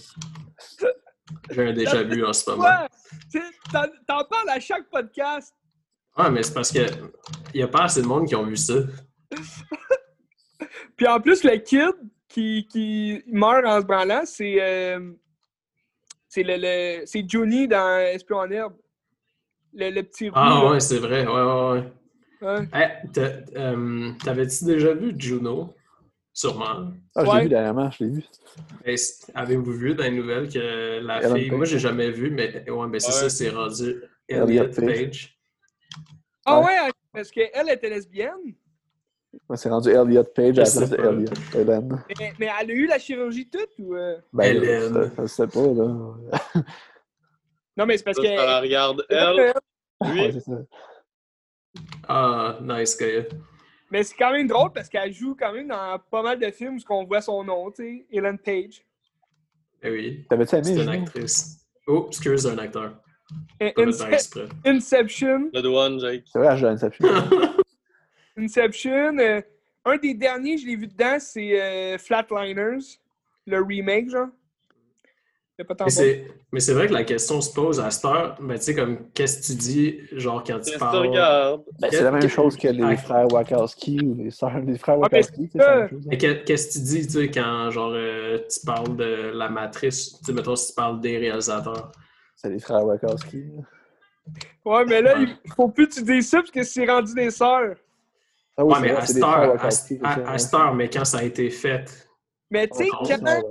J'ai 1.49 1.67
un 1.67 1.73
déjà 1.73 2.03
vu 2.03 2.25
en 2.25 2.33
ce 2.33 2.49
moment. 2.49 2.63
Ouais! 2.63 2.87
Tu 3.31 3.39
sais, 3.39 3.45
T'en 3.71 4.23
parles 4.25 4.49
à 4.49 4.59
chaque 4.59 4.89
podcast. 4.89 5.53
Ah, 6.15 6.29
mais 6.29 6.43
c'est 6.43 6.53
parce 6.53 6.71
que 6.71 6.79
il 7.53 7.59
y 7.61 7.63
a 7.63 7.67
pas 7.67 7.83
assez 7.83 8.01
de 8.01 8.07
monde 8.07 8.27
qui 8.27 8.35
ont 8.35 8.45
vu 8.45 8.57
ça. 8.57 8.73
Puis 10.97 11.07
en 11.07 11.19
plus, 11.19 11.43
le 11.43 11.57
kid 11.57 11.89
qui, 12.27 12.67
qui 12.67 13.23
meurt 13.27 13.65
en 13.65 13.81
se 13.81 13.85
branlant, 13.85 14.21
c'est 14.25 14.57
euh, 14.61 15.11
c'est 16.27 16.43
le, 16.43 16.55
le- 16.57 17.05
c'est 17.05 17.27
Johnny 17.27 17.67
dans 17.67 17.97
Espion 17.99 18.37
en 18.37 18.49
herbe. 18.51 18.75
Le, 19.73 19.89
le 19.89 20.03
petit 20.03 20.29
roux. 20.29 20.35
Ah 20.37 20.69
ouais, 20.69 20.79
c'est 20.79 20.99
vrai. 20.99 21.25
Ouais, 21.25 21.31
ouais, 21.33 21.71
ouais. 21.81 21.93
Ouais. 22.41 22.67
Hey, 22.73 22.89
t'as- 23.13 23.39
euh, 23.55 24.11
T'avais-tu 24.23 24.65
déjà 24.65 24.93
vu 24.93 25.13
Juno? 25.17 25.73
Sûrement. 26.33 26.91
Ah, 27.13 27.25
je 27.25 27.29
Ouais. 27.29 27.35
l'ai 27.37 27.43
vu 27.43 27.49
dernièrement, 27.49 27.91
je 27.91 28.03
l'ai 28.05 28.09
vu. 28.11 28.23
Avez-vous 29.35 29.71
vu 29.73 29.93
dans 29.95 30.03
les 30.03 30.11
nouvelles 30.11 30.49
que 30.49 30.99
la 31.01 31.19
Ellen 31.21 31.35
fille. 31.35 31.49
Page. 31.49 31.57
Moi, 31.57 31.65
j'ai 31.65 31.79
jamais 31.79 32.09
vu, 32.09 32.31
mais 32.31 32.69
ouais, 32.69 32.87
mais 32.87 32.99
c'est 32.99 33.07
Ouais. 33.07 33.13
ça, 33.13 33.29
c'est 33.29 33.49
rendu 33.49 34.01
Elliot 34.29 34.67
Page. 34.69 34.75
Page. 34.85 35.37
Ah 36.45 36.59
Ouais. 36.59 36.65
ouais, 36.67 36.91
parce 37.13 37.29
qu'elle 37.31 37.69
était 37.69 37.89
lesbienne, 37.89 38.55
Ouais, 39.47 39.55
c'est 39.55 39.69
rendu 39.69 39.89
Elliot 39.89 40.23
Page 40.23 40.57
à 40.59 40.63
la 40.63 40.65
Je 40.65 40.71
place 40.71 40.73
sais 40.73 40.87
de 40.89 40.95
pas. 40.95 41.09
Elliot. 41.09 41.33
Hélène. 41.55 42.03
mais, 42.19 42.33
mais 42.39 42.49
elle 42.61 42.71
a 42.71 42.73
eu 42.73 42.85
la 42.87 42.99
chirurgie 42.99 43.47
toute 43.49 43.69
ou. 43.79 43.95
euh? 43.95 44.17
Ben, 44.33 44.55
Hélène. 44.57 45.11
se 45.17 45.27
sait 45.27 45.47
pas, 45.47 45.67
là. 45.67 46.13
Non, 47.77 47.85
mais 47.85 47.97
c'est 47.97 48.03
parce 48.03 48.17
Ça, 48.17 48.23
tu 48.23 48.27
la 48.29 48.61
que. 48.61 49.01
elle, 49.09 49.53
lui. 50.13 50.41
Ah, 52.13 52.57
nice 52.61 52.97
guy. 52.97 53.25
Mais 53.89 54.03
c'est 54.03 54.15
quand 54.15 54.31
même 54.31 54.47
drôle 54.47 54.71
parce 54.73 54.89
qu'elle 54.89 55.13
joue 55.13 55.35
quand 55.37 55.53
même 55.53 55.67
dans 55.69 55.97
pas 56.09 56.21
mal 56.21 56.39
de 56.39 56.49
films 56.51 56.77
où 56.77 56.93
on 56.93 57.05
voit 57.05 57.21
son 57.21 57.43
nom, 57.43 57.71
tu 57.71 57.83
sais, 57.83 58.05
Ellen 58.11 58.37
Page. 58.37 58.83
Eh 59.83 59.89
oui, 59.89 60.25
T'avais-tu 60.29 60.55
aimé, 60.55 60.63
c'est 60.65 60.83
une 60.83 60.89
actrice. 60.89 61.65
Oh, 61.87 62.05
excuse, 62.09 62.45
un 62.47 62.57
acteur. 62.57 63.01
Ince- 63.59 64.11
exprès. 64.11 64.47
Inception. 64.65 65.49
Le 65.53 65.99
Jake. 65.99 66.23
C'est 66.25 66.39
vrai, 66.39 66.57
Joanne 66.57 66.73
Inception. 66.73 67.07
Inception. 68.37 69.17
euh, 69.17 69.41
un 69.85 69.97
des 69.97 70.13
derniers, 70.13 70.57
je 70.57 70.67
l'ai 70.67 70.75
vu 70.75 70.87
dedans, 70.87 71.17
c'est 71.19 71.59
euh, 71.61 71.97
Flatliners, 71.97 72.99
le 73.47 73.61
remake, 73.61 74.09
genre. 74.09 74.27
Il 74.27 75.07
y 75.07 75.07
a 75.07 75.07
pas 75.07 75.09
tant 75.09 75.40
Mais 75.57 75.65
bon. 75.85 75.89
c'est, 75.89 76.27
mais 76.51 76.59
c'est 76.59 76.73
vrai 76.73 76.87
que 76.87 76.93
la 76.93 77.03
question 77.03 77.41
se 77.41 77.53
pose 77.53 77.79
à 77.79 77.91
cette 77.91 78.05
heure, 78.05 78.37
mais 78.39 78.57
tu 78.57 78.65
sais, 78.65 78.75
comme, 78.75 79.09
qu'est-ce 79.13 79.41
que 79.41 79.45
tu 79.47 79.57
dis, 79.57 79.99
genre, 80.13 80.43
quand 80.43 80.59
tu 80.59 80.77
parles? 80.77 81.11
Ben, 81.79 81.89
c'est 81.89 82.03
la 82.03 82.11
même 82.11 82.27
chose 82.27 82.57
que 82.57 82.67
les 82.67 82.97
frères 82.97 83.31
Wachowski 83.31 83.99
ou 83.99 84.15
les 84.15 84.31
sœurs, 84.31 84.59
les 84.59 84.77
frères 84.77 84.99
Wachowski, 84.99 85.49
c'est 85.51 85.57
c'est 85.59 85.63
ça. 85.63 85.71
la 85.75 85.79
même 85.81 85.89
chose. 85.89 86.05
Mais 86.07 86.17
que- 86.17 86.43
qu'est-ce 86.43 86.67
que 86.67 86.73
tu 86.73 86.79
dis, 86.79 87.07
tu 87.07 87.13
sais, 87.13 87.31
quand, 87.31 87.71
genre, 87.71 87.91
euh, 87.93 88.39
tu 88.49 88.65
parles 88.65 88.95
de 88.95 89.31
la 89.33 89.49
matrice, 89.49 90.17
tu 90.19 90.25
sais, 90.25 90.33
mettons, 90.33 90.55
si 90.55 90.67
tu 90.69 90.75
parles 90.75 90.99
des 90.99 91.17
réalisateurs? 91.17 91.91
C'est 92.35 92.49
les 92.49 92.59
frères 92.59 92.85
Wachowski. 92.85 93.45
Ouais, 94.63 94.85
mais 94.85 95.01
là, 95.01 95.15
il 95.19 95.35
faut 95.55 95.69
plus 95.69 95.87
que 95.87 95.93
tu 95.95 96.03
dises 96.03 96.29
ça 96.29 96.37
parce 96.39 96.51
que 96.51 96.63
c'est 96.63 96.85
rendu 96.85 97.13
des 97.13 97.31
sœurs. 97.31 97.75
Ah 98.57 98.65
oui, 98.65 98.73
ouais, 98.73 98.79
c'est 98.79 98.81
mais 98.81 98.91
à 98.91 99.05
cette 99.05 99.15
des 99.15 100.55
heure, 100.55 100.75
mais 100.75 100.89
quand 100.89 101.05
ça 101.05 101.19
a 101.19 101.23
été 101.23 101.49
fait. 101.49 102.07
Mais 102.49 102.67
tu 102.67 102.77
sais, 102.77 102.89
quand. 102.99 103.43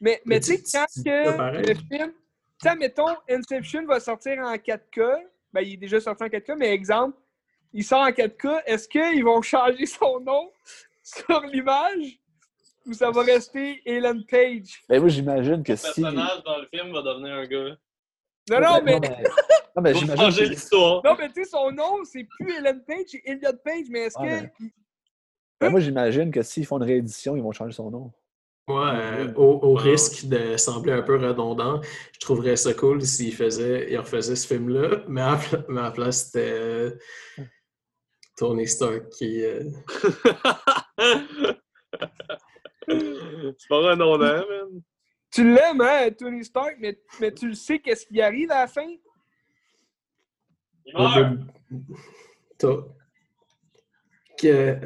Mais, 0.00 0.20
mais 0.24 0.40
tu 0.40 0.56
sais, 0.56 0.62
tu- 0.62 0.70
quand 0.72 0.86
tu 0.94 1.02
que 1.02 1.68
le 1.68 1.74
film, 1.74 2.12
sais, 2.62 2.76
mettons, 2.76 3.06
Inception 3.30 3.84
va 3.86 4.00
sortir 4.00 4.38
en 4.40 4.54
4K. 4.56 5.24
Ben, 5.52 5.60
il 5.62 5.74
est 5.74 5.76
déjà 5.78 6.00
sorti 6.00 6.24
en 6.24 6.28
4K, 6.28 6.56
mais 6.56 6.72
exemple, 6.72 7.16
il 7.72 7.84
sort 7.84 8.00
en 8.00 8.10
4K. 8.10 8.62
Est-ce 8.66 8.88
qu'ils 8.88 9.24
vont 9.24 9.40
changer 9.42 9.86
son 9.86 10.20
nom 10.20 10.50
sur 11.02 11.40
l'image 11.42 12.18
ou 12.86 12.92
ça 12.92 13.10
va 13.10 13.22
rester 13.22 13.82
Ellen 13.86 14.24
Page? 14.26 14.82
Ben, 14.88 15.00
moi, 15.00 15.08
j'imagine 15.08 15.62
que 15.62 15.72
Le 15.72 15.76
si. 15.76 16.00
personnage 16.02 16.42
dans 16.44 16.58
le 16.58 16.66
film 16.72 16.92
va 16.92 17.02
devenir 17.02 17.34
un 17.34 17.44
gars. 17.46 17.76
Non, 18.50 18.60
non, 18.60 18.80
mais, 18.82 18.98
Non, 19.76 19.82
mais 19.82 19.94
j'imagine 19.94 20.24
changer 20.24 20.44
que- 20.44 20.48
l'histoire. 20.50 21.02
non, 21.04 21.14
mais 21.18 21.28
tu 21.28 21.44
sais, 21.44 21.50
son 21.50 21.70
nom, 21.70 22.02
c'est 22.04 22.24
plus 22.24 22.50
Ellen 22.56 22.82
Page, 22.86 23.04
c'est 23.08 23.22
Elliot 23.26 23.52
Page, 23.62 23.84
mais 23.90 24.00
est-ce 24.06 24.16
que. 24.16 24.48
ben, 25.60 25.70
moi, 25.70 25.80
j'imagine 25.80 26.30
que 26.30 26.42
s'ils 26.42 26.64
font 26.66 26.78
une 26.78 26.84
réédition, 26.84 27.36
ils 27.36 27.42
vont 27.42 27.52
changer 27.52 27.74
son 27.74 27.90
nom. 27.90 28.10
Moi, 28.68 28.86
euh, 28.92 29.32
au, 29.34 29.58
au 29.62 29.76
Ouais. 29.76 29.82
risque 29.92 30.26
de 30.26 30.56
sembler 30.58 30.92
un 30.92 31.00
peu 31.02 31.16
redondant, 31.16 31.80
je 32.12 32.20
trouverais 32.20 32.54
ça 32.56 32.74
cool 32.74 33.00
s'il 33.02 33.34
faisait, 33.34 33.90
il 33.90 33.96
refaisait 33.98 34.36
ce 34.36 34.46
film-là, 34.46 35.04
mais 35.08 35.22
à, 35.22 35.40
mais 35.68 35.80
à 35.80 35.84
la 35.84 35.90
place, 35.90 36.26
c'était 36.26 36.50
euh, 36.52 36.90
Tony 38.36 38.68
Stark 38.68 39.08
qui. 39.08 39.42
euh, 39.42 39.64
C'est 42.88 43.68
pas 43.68 43.76
redondant, 43.78 44.18
man. 44.18 44.82
Tu 45.30 45.44
l'aimes, 45.44 45.80
hein, 45.80 46.10
Tony 46.10 46.44
Stark, 46.44 46.76
mais, 46.78 46.98
mais 47.20 47.32
tu 47.32 47.48
le 47.48 47.54
sais 47.54 47.78
qu'est-ce 47.78 48.06
qui 48.06 48.20
arrive 48.20 48.50
à 48.50 48.60
la 48.60 48.66
fin? 48.66 48.86
Il 50.86 50.94
meurt. 50.94 51.38
Toi. 52.58 52.94
Que. 54.38 54.78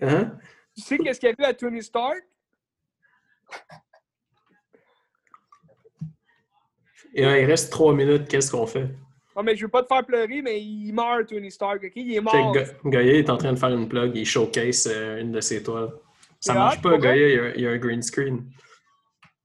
Hein? 0.00 0.38
Tu 0.76 0.82
sais 0.82 0.98
qu'est-ce 0.98 1.20
qui 1.20 1.26
arrive 1.26 1.40
à 1.44 1.54
Tony 1.54 1.82
Stark? 1.82 2.22
Et 7.14 7.22
là, 7.22 7.38
il 7.38 7.44
reste 7.46 7.70
trois 7.70 7.94
minutes, 7.94 8.26
qu'est-ce 8.28 8.50
qu'on 8.50 8.66
fait? 8.66 8.88
Non, 9.36 9.42
mais 9.42 9.56
je 9.56 9.64
veux 9.64 9.70
pas 9.70 9.82
te 9.82 9.88
faire 9.88 10.04
pleurer, 10.04 10.42
mais 10.42 10.60
il 10.60 10.92
meurt, 10.92 11.26
Tony 11.28 11.50
Stark, 11.50 11.82
ok? 11.84 11.92
Il 11.96 12.14
est 12.14 12.20
mort. 12.20 12.54
Gaïa 12.84 13.14
est 13.18 13.30
en 13.30 13.36
train 13.36 13.52
de 13.52 13.58
faire 13.58 13.70
une 13.70 13.88
plug, 13.88 14.16
il 14.16 14.26
showcase 14.26 14.88
euh, 14.90 15.20
une 15.20 15.32
de 15.32 15.40
ses 15.40 15.62
toiles. 15.62 15.90
Ça 16.40 16.52
C'est 16.52 16.58
marche 16.58 16.78
hot, 16.78 16.82
pas? 16.82 16.98
Gaïa, 16.98 17.28
il 17.28 17.34
y, 17.34 17.38
a, 17.38 17.54
il 17.56 17.60
y 17.62 17.66
a 17.66 17.70
un 17.70 17.78
green 17.78 18.02
screen. 18.02 18.44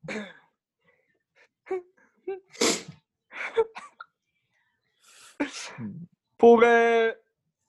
Pour, 6.37 6.61
euh, 6.63 7.11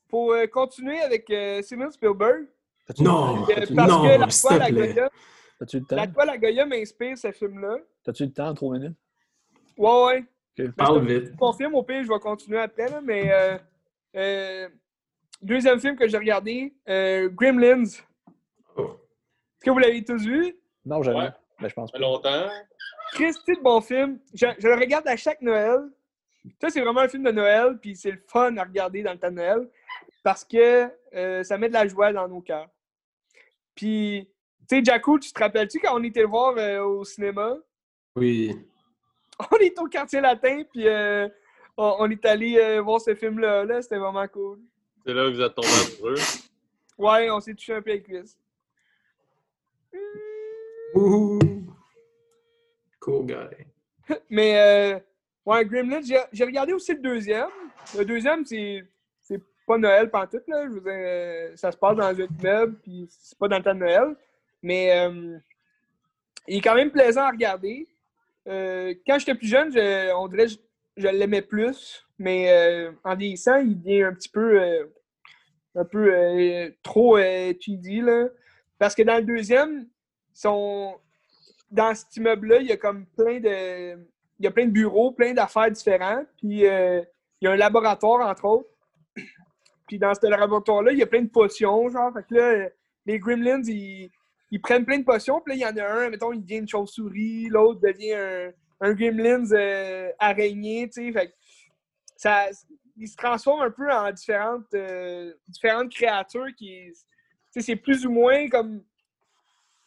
pour 0.08 0.32
euh, 0.32 0.46
continuer 0.46 1.00
avec 1.00 1.28
euh, 1.30 1.62
Steven 1.62 1.90
Spielberg, 1.90 2.46
Non! 2.98 3.44
T'as-tu 3.46 3.72
Non, 3.74 3.86
parce 3.86 4.02
que 4.02 4.18
la 4.20 4.30
s'il 4.30 4.48
toile 4.48 4.58
te 4.58 4.64
à 4.64 4.68
plaît. 4.68 4.94
Goya, 4.94 5.10
t'as-tu 5.60 5.78
le 5.78 5.84
la 5.90 6.06
temps? 6.06 6.12
toile 6.14 6.30
à 6.30 6.38
Goya 6.38 6.66
m'inspire 6.66 7.16
ce 7.16 7.30
film-là. 7.30 7.76
T'as-tu 8.02 8.24
le 8.24 8.32
temps 8.32 8.48
en 8.48 8.54
trois 8.54 8.76
minutes? 8.76 8.96
Ouais, 9.76 10.04
ouais. 10.58 10.68
Parle 10.76 11.06
vite. 11.06 11.32
Mon 11.40 11.52
film, 11.52 11.74
au 11.74 11.82
pire, 11.84 12.02
je 12.02 12.08
vais 12.08 12.18
continuer 12.18 12.58
après, 12.58 12.88
là, 12.88 13.00
mais 13.00 13.32
euh, 13.32 13.56
euh, 14.16 14.68
deuxième 15.40 15.80
film 15.80 15.96
que 15.96 16.06
j'ai 16.08 16.18
regardé, 16.18 16.74
euh, 16.88 17.28
Gremlins. 17.30 17.84
Est-ce 17.84 18.02
Oh. 18.76 18.98
que 19.64 19.70
vous 19.70 19.78
l'avez 19.78 20.04
tous 20.04 20.22
vu? 20.24 20.54
Non, 20.84 21.02
jamais. 21.02 21.18
Ouais. 21.20 21.30
Ben, 21.60 21.68
je 21.68 21.74
pense 21.74 21.90
Ça 21.90 21.92
pas. 21.92 21.98
fait 21.98 22.02
longtemps. 22.04 22.48
Christy 23.12 23.52
de 23.56 23.60
bon 23.62 23.80
film. 23.80 24.18
Je, 24.34 24.46
je 24.58 24.68
le 24.68 24.74
regarde 24.74 25.06
à 25.08 25.16
chaque 25.16 25.40
Noël. 25.42 25.80
Ça, 26.60 26.70
c'est 26.70 26.80
vraiment 26.80 27.00
un 27.00 27.08
film 27.08 27.22
de 27.24 27.30
Noël, 27.32 27.78
puis 27.80 27.94
c'est 27.96 28.12
le 28.12 28.22
fun 28.26 28.56
à 28.56 28.64
regarder 28.64 29.02
dans 29.02 29.12
le 29.12 29.18
temps 29.18 29.30
de 29.30 29.36
Noël 29.36 29.68
parce 30.22 30.44
que 30.44 30.88
euh, 31.14 31.42
ça 31.42 31.58
met 31.58 31.68
de 31.68 31.74
la 31.74 31.86
joie 31.86 32.12
dans 32.12 32.28
nos 32.28 32.40
cœurs. 32.40 32.68
Puis, 33.74 34.28
tu 34.70 34.76
sais, 34.76 34.84
Jacko, 34.84 35.18
tu 35.18 35.32
te 35.32 35.38
rappelles-tu 35.40 35.80
quand 35.80 35.98
on 35.98 36.02
était 36.04 36.20
le 36.20 36.28
voir 36.28 36.54
euh, 36.56 36.84
au 36.84 37.04
cinéma? 37.04 37.56
Oui. 38.14 38.56
On 39.50 39.56
est 39.56 39.76
au 39.80 39.86
quartier 39.86 40.20
latin, 40.20 40.62
puis 40.70 40.86
euh, 40.86 41.26
on, 41.74 41.96
on 42.00 42.10
est 42.10 42.22
allé 42.26 42.58
euh, 42.58 42.82
voir 42.82 43.00
ce 43.00 43.14
film-là. 43.14 43.64
Là, 43.64 43.80
C'était 43.80 43.96
vraiment 43.96 44.28
cool. 44.28 44.58
C'est 45.06 45.14
là 45.14 45.24
que 45.24 45.34
vous 45.34 45.40
êtes 45.40 45.54
tombés 45.54 45.68
amoureux? 45.96 46.14
Ouais, 46.98 47.30
on 47.30 47.40
s'est 47.40 47.54
touché 47.54 47.72
un 47.72 47.80
peu 47.80 47.90
avec 47.90 48.04
cuisses. 48.04 48.38
Ouh. 50.94 51.38
Cool 53.00 53.26
guy. 53.26 54.14
Mais, 54.28 54.60
euh, 54.60 54.98
ouais, 55.46 55.64
Gremlins, 55.64 56.02
j'ai 56.30 56.44
regardé 56.44 56.74
aussi 56.74 56.92
le 56.92 57.00
deuxième. 57.00 57.48
Le 57.96 58.04
deuxième, 58.04 58.44
c'est 58.44 58.84
c'est 59.22 59.42
pas 59.66 59.78
Noël 59.78 60.10
pantoute, 60.10 60.46
là. 60.48 60.64
Je 60.64 60.78
veux 60.78 60.80
dire, 60.82 61.58
ça 61.58 61.72
se 61.72 61.78
passe 61.78 61.96
dans 61.96 62.04
un 62.04 62.12
immeuble, 62.14 62.76
puis 62.82 63.08
c'est 63.08 63.38
pas 63.38 63.48
dans 63.48 63.56
le 63.56 63.62
temps 63.64 63.74
de 63.74 63.80
Noël. 63.80 64.14
Mais 64.62 64.98
euh, 64.98 65.38
il 66.48 66.58
est 66.58 66.60
quand 66.60 66.74
même 66.74 66.90
plaisant 66.90 67.22
à 67.22 67.30
regarder. 67.30 67.88
Euh, 68.48 68.94
quand 69.06 69.18
j'étais 69.18 69.34
plus 69.34 69.48
jeune, 69.48 69.72
je, 69.72 70.12
on 70.14 70.28
dirait 70.28 70.46
que 70.46 70.52
je, 70.52 70.58
je 70.96 71.08
l'aimais 71.08 71.42
plus. 71.42 72.04
Mais 72.18 72.50
euh, 72.50 72.92
en 73.04 73.16
vieillissant, 73.16 73.56
il 73.56 73.80
devient 73.80 74.02
un 74.02 74.12
petit 74.12 74.28
peu, 74.28 74.60
un 75.74 75.84
peu 75.84 76.72
trop 76.82 77.18
cheesy, 77.18 78.00
là. 78.00 78.28
Parce 78.78 78.94
que 78.94 79.02
dans 79.02 79.16
le 79.16 79.24
deuxième, 79.24 79.86
son, 80.32 80.98
dans 81.70 81.94
cet 81.94 82.16
immeuble-là, 82.16 82.58
il 82.60 82.66
y 82.66 82.72
a 82.72 82.76
comme 82.76 83.06
plein 83.06 83.40
de. 83.40 83.98
Il 84.38 84.44
y 84.44 84.46
a 84.46 84.50
plein 84.50 84.64
de 84.64 84.70
bureaux, 84.70 85.12
plein 85.12 85.34
d'affaires 85.34 85.70
différents. 85.70 86.24
Puis 86.38 86.48
il 86.48 87.06
y 87.42 87.46
a 87.46 87.50
un 87.50 87.56
laboratoire, 87.56 88.26
entre 88.26 88.44
autres. 88.46 88.68
Puis 89.86 89.98
dans 89.98 90.14
ce 90.14 90.26
laboratoire-là, 90.26 90.92
il 90.92 90.98
y 90.98 91.02
a 91.02 91.06
plein 91.06 91.22
de 91.22 91.28
potions, 91.28 91.88
genre. 91.88 92.12
Fait 92.12 92.22
que 92.22 92.34
là, 92.34 92.68
les 93.06 93.18
Gremlins, 93.18 93.62
ils, 93.64 94.10
ils 94.50 94.60
prennent 94.60 94.84
plein 94.84 94.98
de 94.98 95.04
potions. 95.04 95.40
Puis 95.40 95.52
là, 95.52 95.56
il 95.56 95.76
y 95.76 95.80
en 95.80 95.84
a 95.84 95.88
un, 95.88 96.10
mettons, 96.10 96.32
il 96.32 96.42
devient 96.42 96.58
une 96.58 96.68
chauve-souris. 96.68 97.48
L'autre 97.48 97.80
devient 97.80 98.14
un, 98.14 98.52
un 98.80 98.92
Gremlins 98.92 99.50
euh, 99.52 100.10
araignée, 100.18 100.88
tu 100.88 101.04
sais. 101.04 101.12
Fait 101.12 101.34
ça, 102.16 102.48
il 102.96 103.08
se 103.08 103.16
transforme 103.16 103.62
un 103.62 103.70
peu 103.70 103.90
en 103.90 104.10
différentes, 104.12 104.74
euh, 104.74 105.32
différentes 105.48 105.90
créatures 105.90 106.48
qui. 106.56 106.90
tu 106.90 106.94
sais, 107.50 107.60
c'est 107.60 107.76
plus 107.76 108.04
ou 108.06 108.10
moins 108.10 108.48
comme 108.48 108.82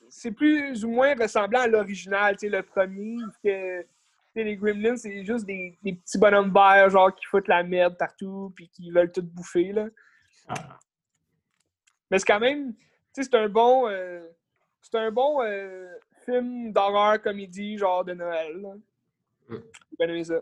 c'est 0.10 0.32
plus 0.32 0.86
ou 0.86 0.92
moins 0.92 1.16
ressemblant 1.16 1.62
à 1.62 1.68
l'original, 1.68 2.38
tu 2.38 2.48
sais, 2.48 2.50
le 2.50 2.62
premier, 2.62 3.18
que 3.44 3.84
les 4.36 4.56
Gremlins, 4.56 4.96
c'est 4.96 5.26
juste 5.26 5.46
des, 5.46 5.78
des 5.82 5.94
petits 5.94 6.20
bonhommes 6.20 6.54
verts, 6.54 6.90
genre, 6.92 7.14
qui 7.16 7.26
foutent 7.26 7.48
la 7.48 7.64
merde 7.64 7.98
partout, 7.98 8.54
puis 8.56 8.70
qui 8.70 8.92
veulent 8.92 9.12
tout 9.12 9.24
bouffer, 9.24 9.72
là. 9.72 9.88
Ah. 10.48 10.80
Mais 12.12 12.20
c'est 12.20 12.26
quand 12.26 12.40
même, 12.40 12.76
tu 12.76 12.84
sais, 13.14 13.24
c'est 13.24 13.36
un 13.36 13.50
bon, 13.50 13.88
euh, 13.88 14.24
c'est 14.84 14.98
un 14.98 15.10
bon 15.12 15.42
euh, 15.42 15.88
film 16.26 16.72
d'horreur 16.72 17.22
comédie, 17.22 17.78
genre, 17.78 18.04
de 18.06 18.14
Noël, 18.14 18.62
là. 18.62 18.70
Mm. 19.50 19.56
J'ai 19.90 19.98
bien 19.98 20.08
aimé 20.10 20.24
ça. 20.26 20.40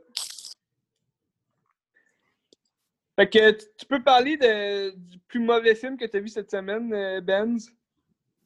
Fait 3.16 3.30
que 3.30 3.52
tu- 3.52 3.86
peux 3.86 4.02
parler 4.02 4.38
de, 4.38 4.92
du 4.96 5.20
plus 5.28 5.40
mauvais 5.40 5.76
film 5.76 5.98
que 5.98 6.06
tu 6.06 6.18
as 6.18 6.20
vu 6.20 6.28
cette 6.28 6.50
semaine, 6.50 6.92
euh, 6.94 7.22
Benz? 7.22 7.72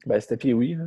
Ben, 0.06 0.20
c'était 0.20 0.38
Pee-Wee, 0.38 0.76
là. 0.76 0.86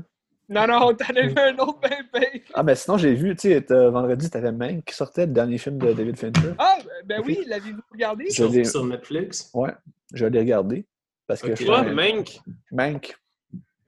Non, 0.51 0.67
non, 0.67 0.95
t'en 0.95 1.15
as 1.15 1.27
vu 1.27 1.35
un 1.37 1.59
autre 1.59 1.79
ben. 1.81 2.41
Ah, 2.55 2.63
ben 2.63 2.75
sinon, 2.75 2.97
j'ai 2.97 3.15
vu, 3.15 3.37
tu 3.37 3.51
sais, 3.51 3.61
vendredi, 3.69 4.31
t'avais 4.31 4.51
Mank 4.51 4.83
qui 4.85 4.95
sortait, 4.95 5.27
le 5.27 5.33
dernier 5.33 5.59
film 5.59 5.79
de 5.79 5.93
David 5.93 6.17
Fincher. 6.19 6.55
Ah, 6.59 6.79
ben 7.05 7.23
oui, 7.25 7.45
l'avez-vous 7.47 7.83
regardé? 7.93 8.27
Je 8.31 8.35
Sur, 8.35 8.51
l'ai- 8.51 8.65
sur 8.65 8.85
Netflix? 8.87 9.51
Ouais, 9.53 9.73
je 10.15 10.25
l'ai 10.25 10.39
regardé. 10.39 10.87
Parce 11.27 11.43
que 11.43 11.55
je 11.55 11.93
Mank, 11.93 12.41
Mank. 12.73 13.19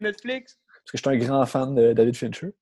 Netflix? 0.01 0.60
Parce 0.93 1.03
que 1.03 1.11
je 1.11 1.17
suis 1.17 1.25
un 1.25 1.27
grand 1.27 1.47
fan 1.47 1.75
de 1.75 1.93
David 1.93 2.17
Fincher. 2.17 2.53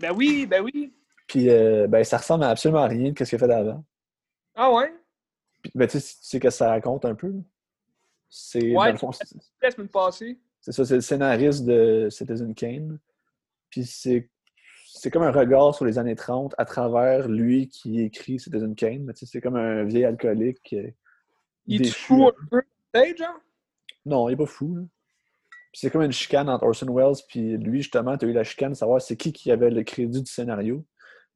Ben 0.00 0.12
oui, 0.14 0.46
ben 0.46 0.62
oui. 0.62 0.92
Puis, 1.26 1.48
euh, 1.48 1.86
ben, 1.86 2.04
ça 2.04 2.18
ressemble 2.18 2.44
à 2.44 2.50
absolument 2.50 2.86
rien 2.86 3.12
de 3.12 3.18
ce 3.18 3.24
qu'il 3.30 3.36
a 3.36 3.38
fait 3.38 3.48
d'avant. 3.48 3.84
Ah 4.54 4.70
ouais? 4.72 4.92
Puis, 5.62 5.72
ben, 5.74 5.86
tu 5.88 5.98
sais, 5.98 6.14
tu 6.20 6.24
sais 6.26 6.40
que 6.40 6.50
ça 6.50 6.68
raconte 6.70 7.04
un 7.04 7.14
peu. 7.14 7.32
C'est, 8.28 8.74
Ouais. 8.76 8.92
La 9.62 9.70
semaine 9.70 9.88
passée. 9.88 10.38
c'est 10.60 10.72
ça, 10.72 10.84
c'est 10.84 10.94
le 10.96 11.00
scénariste 11.00 11.64
de 11.64 12.08
Citizen 12.10 12.54
Kane. 12.54 12.98
Puis 13.70 13.84
c'est, 13.86 14.28
c'est 14.86 15.10
comme 15.10 15.22
un 15.22 15.30
regard 15.32 15.74
sur 15.74 15.84
les 15.86 15.98
années 15.98 16.14
30 16.16 16.54
à 16.58 16.64
travers 16.66 17.28
lui 17.28 17.68
qui 17.68 18.00
écrit 18.02 18.38
Citizen 18.38 18.74
Kane. 18.74 19.04
Mais 19.04 19.12
tu 19.14 19.20
sais, 19.20 19.26
c'est 19.32 19.40
comme 19.40 19.56
un 19.56 19.84
vieil 19.84 20.04
alcoolique. 20.04 20.74
euh, 20.74 20.90
Il 21.66 21.82
déchu. 21.82 21.94
fout 22.06 22.34
un 22.52 22.62
peu, 22.92 23.16
genre? 23.16 23.40
Non, 24.04 24.28
il 24.28 24.32
est 24.32 24.36
pas 24.36 24.46
fou. 24.46 24.76
là. 24.76 24.82
Puis 25.72 25.80
c'est 25.80 25.90
comme 25.90 26.02
une 26.02 26.12
chicane 26.12 26.48
entre 26.50 26.64
Orson 26.64 26.92
Welles 26.94 27.16
puis 27.28 27.56
lui, 27.56 27.80
justement, 27.80 28.16
tu 28.18 28.26
as 28.26 28.28
eu 28.28 28.32
la 28.32 28.44
chicane 28.44 28.72
de 28.72 28.76
savoir 28.76 29.00
c'est 29.00 29.16
qui 29.16 29.32
qui 29.32 29.50
avait 29.50 29.70
le 29.70 29.82
crédit 29.82 30.22
du 30.22 30.30
scénario. 30.30 30.84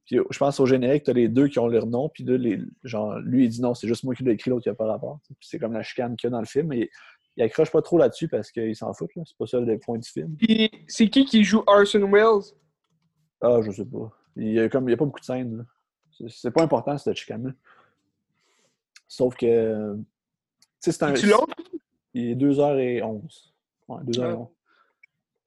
Puis 0.04 0.18
je 0.30 0.38
pense 0.38 0.60
au 0.60 0.66
générique, 0.66 1.04
tu 1.04 1.10
as 1.10 1.14
les 1.14 1.28
deux 1.28 1.48
qui 1.48 1.58
ont 1.58 1.66
leur 1.66 1.86
nom, 1.86 2.08
puis 2.08 2.22
là, 2.22 2.36
les, 2.36 2.60
genre, 2.84 3.18
lui, 3.18 3.44
il 3.44 3.48
dit 3.48 3.60
non, 3.60 3.74
c'est 3.74 3.88
juste 3.88 4.04
moi 4.04 4.14
qui 4.14 4.22
l'ai 4.22 4.32
écrit, 4.32 4.50
l'autre 4.50 4.62
qui 4.62 4.68
a 4.68 4.74
pas 4.74 4.86
rapport. 4.86 5.18
Puis 5.26 5.36
c'est 5.40 5.58
comme 5.58 5.72
la 5.72 5.82
chicane 5.82 6.16
qu'il 6.16 6.28
y 6.28 6.28
a 6.28 6.30
dans 6.30 6.40
le 6.40 6.46
film, 6.46 6.68
mais 6.68 6.88
il 7.36 7.42
accroche 7.42 7.70
pas 7.72 7.82
trop 7.82 7.98
là-dessus 7.98 8.28
parce 8.28 8.50
qu'il 8.52 8.76
s'en 8.76 8.92
fout. 8.92 9.10
là. 9.16 9.22
C'est 9.26 9.36
pas 9.36 9.46
ça 9.46 9.58
le 9.58 9.78
point 9.78 9.98
du 9.98 10.08
film. 10.08 10.36
Puis 10.36 10.70
c'est 10.86 11.08
qui 11.08 11.24
qui 11.24 11.42
joue 11.42 11.62
Orson 11.66 12.08
Welles? 12.12 12.54
Ah, 13.40 13.58
je 13.62 13.70
sais 13.70 13.84
pas. 13.84 14.12
Il 14.36 14.52
y 14.52 14.60
a, 14.60 14.68
comme, 14.68 14.88
il 14.88 14.92
y 14.92 14.94
a 14.94 14.96
pas 14.96 15.04
beaucoup 15.06 15.20
de 15.20 15.24
scènes. 15.24 15.58
là. 15.58 15.64
C'est- 16.28 16.50
pas 16.50 16.62
important, 16.62 16.96
cette 16.98 17.16
chicane-là. 17.16 17.52
Sauf 19.08 19.34
que. 19.36 19.96
Tu 19.96 20.04
sais, 20.80 20.92
c'est 20.92 21.02
un. 21.02 21.12
Tu 21.14 21.26
l'autre? 21.26 21.54
Il 22.14 22.30
est 22.30 22.34
2h11. 22.34 23.52
Ouais, 23.88 24.02
2h11. 24.04 24.38
Ouais. 24.38 24.46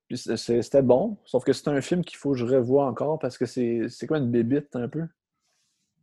Puis 0.08 0.18
c'est- 0.18 0.38
c'est- 0.38 0.62
C'était 0.62 0.82
bon, 0.82 1.18
sauf 1.26 1.44
que 1.44 1.54
c'est 1.54 1.68
un 1.68 1.82
film 1.82 2.04
qu'il 2.04 2.18
faut 2.18 2.32
que 2.32 2.38
je 2.38 2.46
revoie 2.46 2.86
encore 2.86 3.20
parce 3.20 3.38
que 3.38 3.46
c'est 3.46 4.08
comme 4.08 4.18
une 4.18 4.32
bébite 4.32 4.76
un 4.76 4.88
peu. 4.90 5.04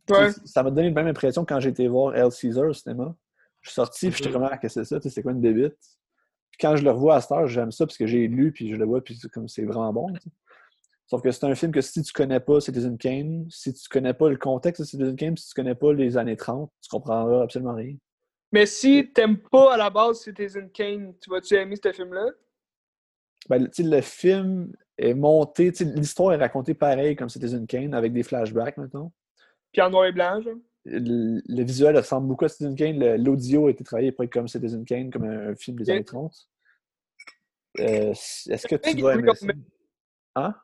Ouais. 0.09 0.31
Ça 0.45 0.63
m'a 0.63 0.71
donné 0.71 0.87
la 0.89 0.93
même 0.93 1.07
impression 1.07 1.43
quand 1.43 1.59
j'ai 1.59 1.69
été 1.69 1.87
voir 1.87 2.15
El 2.15 2.31
Caesar 2.31 2.67
au 2.69 2.73
cinéma. 2.73 3.13
Je 3.61 3.69
suis 3.69 3.75
sorti, 3.75 4.09
puis 4.09 4.23
j'étais 4.23 4.37
ah, 4.41 4.57
qu'est-ce 4.57 4.75
que 4.79 4.83
c'est 4.85 4.89
ça? 4.95 4.99
Tu 5.01 5.09
sais, 5.09 5.15
C'est 5.15 5.21
quoi 5.23 5.33
une 5.33 5.41
bébite? 5.41 5.75
Puis 6.51 6.57
quand 6.61 6.77
je 6.77 6.83
le 6.85 6.91
revois 6.91 7.15
à 7.15 7.21
cette 7.21 7.31
heure, 7.33 7.47
j'aime 7.47 7.71
ça 7.73 7.85
parce 7.85 7.97
que 7.97 8.07
j'ai 8.07 8.27
lu, 8.27 8.53
puis 8.53 8.69
je 8.69 8.75
le 8.75 8.85
vois, 8.85 9.03
puis 9.03 9.17
c'est 9.17 9.29
comme 9.29 9.49
c'est 9.49 9.65
vraiment 9.65 9.91
bon. 9.91 10.13
Sauf 11.07 11.21
que 11.21 11.31
c'est 11.31 11.45
un 11.45 11.55
film 11.55 11.71
que 11.73 11.81
si 11.81 12.01
tu 12.01 12.13
connais 12.13 12.39
pas 12.39 12.61
Citizen 12.61 12.97
Kane, 12.97 13.45
si 13.49 13.73
tu 13.73 13.89
connais 13.89 14.13
pas 14.13 14.29
le 14.29 14.37
contexte 14.37 14.81
de 14.81 14.87
Citizen 14.87 15.15
Kane, 15.17 15.35
si 15.37 15.49
tu 15.49 15.53
connais 15.53 15.75
pas 15.75 15.91
les 15.93 16.15
années 16.17 16.37
30, 16.37 16.71
tu 16.81 16.89
comprendras 16.89 17.43
absolument 17.43 17.73
rien. 17.75 17.95
Mais 18.51 18.65
si 18.65 19.11
t'aimes 19.13 19.37
pas 19.37 19.73
à 19.73 19.77
la 19.77 19.89
base 19.89 20.21
Citizen 20.21 20.69
Kane, 20.71 21.13
tu 21.19 21.29
vas-tu 21.29 21.55
aimer 21.55 21.75
ce 21.81 21.91
film-là? 21.91 22.27
Ben, 23.49 23.69
le 23.77 24.01
film 24.01 24.73
est 24.97 25.13
monté, 25.13 25.71
l'histoire 25.79 26.33
est 26.33 26.37
racontée 26.37 26.73
pareil 26.73 27.15
comme 27.15 27.29
Citizen 27.29 27.65
Kane, 27.67 27.93
avec 27.93 28.13
des 28.13 28.23
flashbacks, 28.23 28.77
maintenant. 28.77 29.11
Puis 29.71 29.81
en 29.81 29.89
noir 29.89 30.05
et 30.05 30.11
blanc, 30.11 30.41
genre? 30.41 30.55
Le, 30.85 31.41
le 31.45 31.63
visuel 31.63 31.97
ressemble 31.97 32.27
beaucoup 32.29 32.45
à 32.45 32.49
Citizen 32.49 32.75
Kane. 32.75 33.15
L'audio 33.17 33.67
a 33.67 33.71
été 33.71 33.83
travaillé 33.83 34.09
être 34.09 34.31
comme 34.31 34.47
Citizen 34.47 34.85
Kane, 34.85 35.09
comme 35.11 35.25
un, 35.25 35.49
un 35.49 35.55
film 35.55 35.77
des 35.77 35.89
années 35.89 36.05
30. 36.05 36.33
Euh, 37.79 38.11
Est-ce 38.11 38.67
que 38.67 38.75
tu 38.75 38.95
dois 38.95 39.15
aimer 39.15 39.33
ça? 39.35 39.47
Hein? 40.35 40.55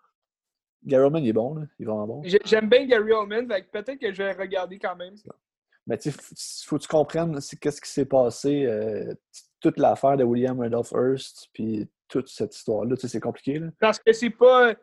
Gary 0.86 1.04
Oldman, 1.04 1.24
il 1.24 1.30
est 1.30 1.34
bon, 1.34 1.56
là. 1.56 1.66
Il 1.78 1.84
est 1.84 1.86
vraiment 1.86 2.08
bon. 2.08 2.22
J'ai- 2.24 2.42
J'aime 2.46 2.70
bien 2.70 2.86
Gary 2.86 3.12
Oldman, 3.12 3.48
peut-être 3.48 3.96
que 3.96 4.12
je 4.14 4.24
vais 4.24 4.32
regarder 4.34 4.80
quand 4.80 4.96
même. 4.96 5.16
Mais 5.88 5.98
tu 5.98 6.12
sais, 6.12 6.66
faut 6.66 6.78
que 6.78 6.84
tu 6.84 6.88
comprennes 6.88 7.40
qu'est-ce 7.60 7.82
qui 7.82 7.90
s'est 7.90 8.06
passé, 8.06 8.66
euh, 8.66 9.14
toute 9.60 9.78
l'affaire 9.78 10.18
de 10.18 10.24
William 10.24 10.60
Randolph 10.60 10.92
Hearst, 10.92 11.50
puis 11.54 11.90
toute 12.08 12.30
cette 12.30 12.56
histoire-là. 12.56 12.96
Tu 12.96 13.02
sais, 13.02 13.08
c'est 13.08 13.20
compliqué, 13.20 13.60
là. 13.60 13.68
Parce 13.80 14.00
que 14.00 14.14
c'est 14.14 14.30
pas. 14.30 14.74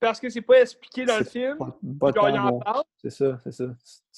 Parce 0.00 0.18
que 0.18 0.28
c'est 0.28 0.42
pas 0.42 0.60
expliqué 0.60 1.04
dans 1.04 1.18
le 1.18 1.24
film. 1.24 1.56
Pas, 1.56 2.12
pas 2.12 2.30
il 2.30 2.38
en 2.38 2.58
parle. 2.58 2.82
C'est 3.02 3.10
ça, 3.10 3.38
c'est 3.44 3.52
ça. 3.52 3.64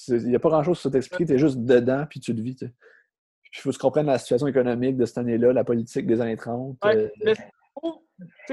Il 0.07 0.27
n'y 0.27 0.35
a 0.35 0.39
pas 0.39 0.49
grand-chose 0.49 0.79
sur 0.79 0.91
t'expliquer, 0.91 1.25
tu 1.25 1.33
es 1.33 1.37
juste 1.37 1.59
dedans, 1.59 2.05
puis 2.09 2.19
tu 2.19 2.33
le 2.33 2.41
vis. 2.41 2.57
il 2.61 2.71
faut 3.59 3.69
que 3.69 3.75
tu 3.75 3.79
comprennes 3.79 4.07
la 4.07 4.17
situation 4.17 4.47
économique 4.47 4.97
de 4.97 5.05
cette 5.05 5.19
année-là, 5.19 5.53
la 5.53 5.63
politique 5.63 6.07
des 6.07 6.19
années 6.21 6.37
30. 6.37 6.77
Ouais, 6.83 6.95
euh, 6.95 7.09
mais 7.25 7.35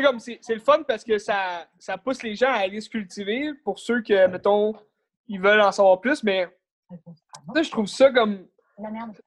comme 0.03 0.21
c'est 0.21 0.39
c'est 0.41 0.55
le 0.55 0.61
fun 0.61 0.83
parce 0.87 1.05
que 1.05 1.19
ça, 1.19 1.67
ça 1.79 1.99
pousse 1.99 2.23
les 2.23 2.35
gens 2.35 2.51
à 2.51 2.59
aller 2.59 2.81
se 2.81 2.89
cultiver 2.89 3.53
pour 3.65 3.79
ceux 3.79 4.03
que, 4.03 4.27
mettons, 4.27 4.75
ils 5.27 5.41
veulent 5.41 5.61
en 5.61 5.73
savoir 5.73 6.01
plus, 6.01 6.23
mais 6.23 6.49
ça, 7.55 7.63
je 7.63 7.71
trouve 7.71 7.87
ça 7.87 8.11
comme. 8.13 8.47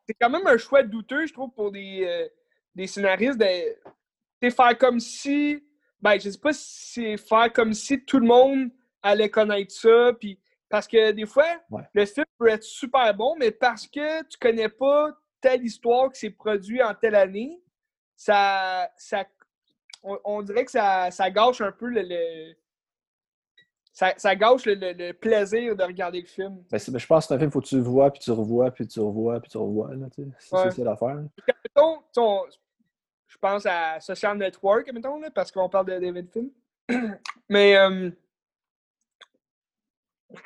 C'est 0.08 0.14
quand 0.20 0.30
même 0.30 0.48
un 0.48 0.58
choix 0.58 0.84
douteux, 0.84 1.26
je 1.26 1.34
trouve, 1.34 1.52
pour 1.54 1.72
des, 1.72 2.04
euh, 2.06 2.28
des 2.76 2.88
scénaristes 2.88 3.38
de 3.40 4.50
faire 4.50 4.78
comme 4.78 5.00
si. 5.00 5.64
Ben, 6.02 6.20
je 6.20 6.30
sais 6.30 6.40
pas 6.40 6.54
si 6.54 6.92
c'est 6.94 7.18
faire 7.18 7.52
comme 7.54 7.74
si 7.74 8.04
tout 8.04 8.20
le 8.20 8.26
monde 8.26 8.70
allait 9.04 9.30
connaître 9.30 9.72
ça, 9.74 10.12
puis 10.20 10.40
parce 10.70 10.88
que 10.88 11.12
des 11.12 11.26
fois, 11.26 11.46
Ouais. 11.70 11.84
le 11.94 12.06
film 12.06 12.26
peut 12.40 12.48
être 12.48 12.64
super 12.64 13.14
bon, 13.14 13.36
mais 13.38 13.52
parce 13.52 13.88
que 13.88 14.24
tu 14.24 14.38
connais 14.40 14.70
pas 14.70 15.12
telle 15.42 15.64
histoire 15.64 16.12
qui 16.12 16.20
s'est 16.22 16.30
produite 16.32 16.82
en 16.82 16.94
telle 16.96 17.16
année, 17.16 17.62
ça, 18.16 18.90
ça 18.98 19.26
on, 20.04 20.18
on 20.24 20.42
dirait 20.42 20.66
que 20.66 20.72
ça, 20.72 21.12
ça 21.12 21.30
gâche 21.30 21.62
un 21.62 21.72
peu 21.72 21.88
le, 21.88 22.02
le- 22.02 22.56
ça, 23.94 24.14
ça 24.18 24.36
gâche 24.36 24.66
le, 24.66 24.76
le- 24.76 24.94
le 24.94 25.12
plaisir 25.14 25.76
de 25.76 25.84
regarder 25.84 26.22
le 26.22 26.28
film. 26.28 26.64
ben, 26.72 26.80
ben, 26.88 26.98
je 27.00 27.08
pense 27.08 27.26
que 27.26 27.28
c'est 27.28 27.34
un 27.36 27.40
film, 27.40 27.52
faut 27.52 27.62
que 27.62 27.68
tu 27.68 27.76
le 27.76 27.82
vois, 27.82 28.10
puis 28.12 28.22
tu 28.22 28.32
revois, 28.32 28.72
puis 28.72 28.88
tu 28.88 29.00
revois, 29.00 29.40
puis 29.40 29.50
tu 29.50 29.58
revois. 29.58 29.90
C'est 30.40 30.56
Ouais. 30.56 30.62
c'est 30.64 30.72
ça 30.72 30.84
l'affaire. 30.84 31.20
je 33.28 33.38
pense 33.38 33.66
à 33.66 34.00
Social 34.00 34.38
Network, 34.38 34.92
mettons, 34.94 35.20
là, 35.20 35.30
parce 35.32 35.52
qu'on 35.52 35.68
parle 35.70 35.88
de 35.88 36.00
David 36.00 36.30
Finn. 36.32 36.50
Mais, 37.50 37.78
euh, 37.78 38.10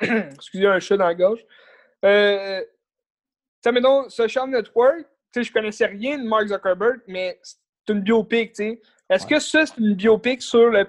excusez 0.00 0.66
un 0.66 0.80
chat 0.80 0.96
dans 0.96 1.06
la 1.06 1.14
gorge. 1.14 1.44
Euh, 2.04 2.62
mettons, 3.72 4.08
Social 4.08 4.48
Network, 4.50 5.06
je 5.34 5.52
connaissais 5.52 5.86
rien 5.86 6.18
de 6.18 6.24
Mark 6.26 6.46
Zuckerberg, 6.48 7.00
mais 7.06 7.38
c'est 7.42 7.92
une 7.92 8.00
biopic, 8.00 8.52
tu 8.54 8.62
sais. 8.62 8.80
Est-ce 9.10 9.24
Ouais. 9.26 9.34
que 9.34 9.40
ça, 9.40 9.66
c'est 9.66 9.76
une 9.78 9.94
biopic 9.94 10.40
sur, 10.42 10.70
le, 10.70 10.88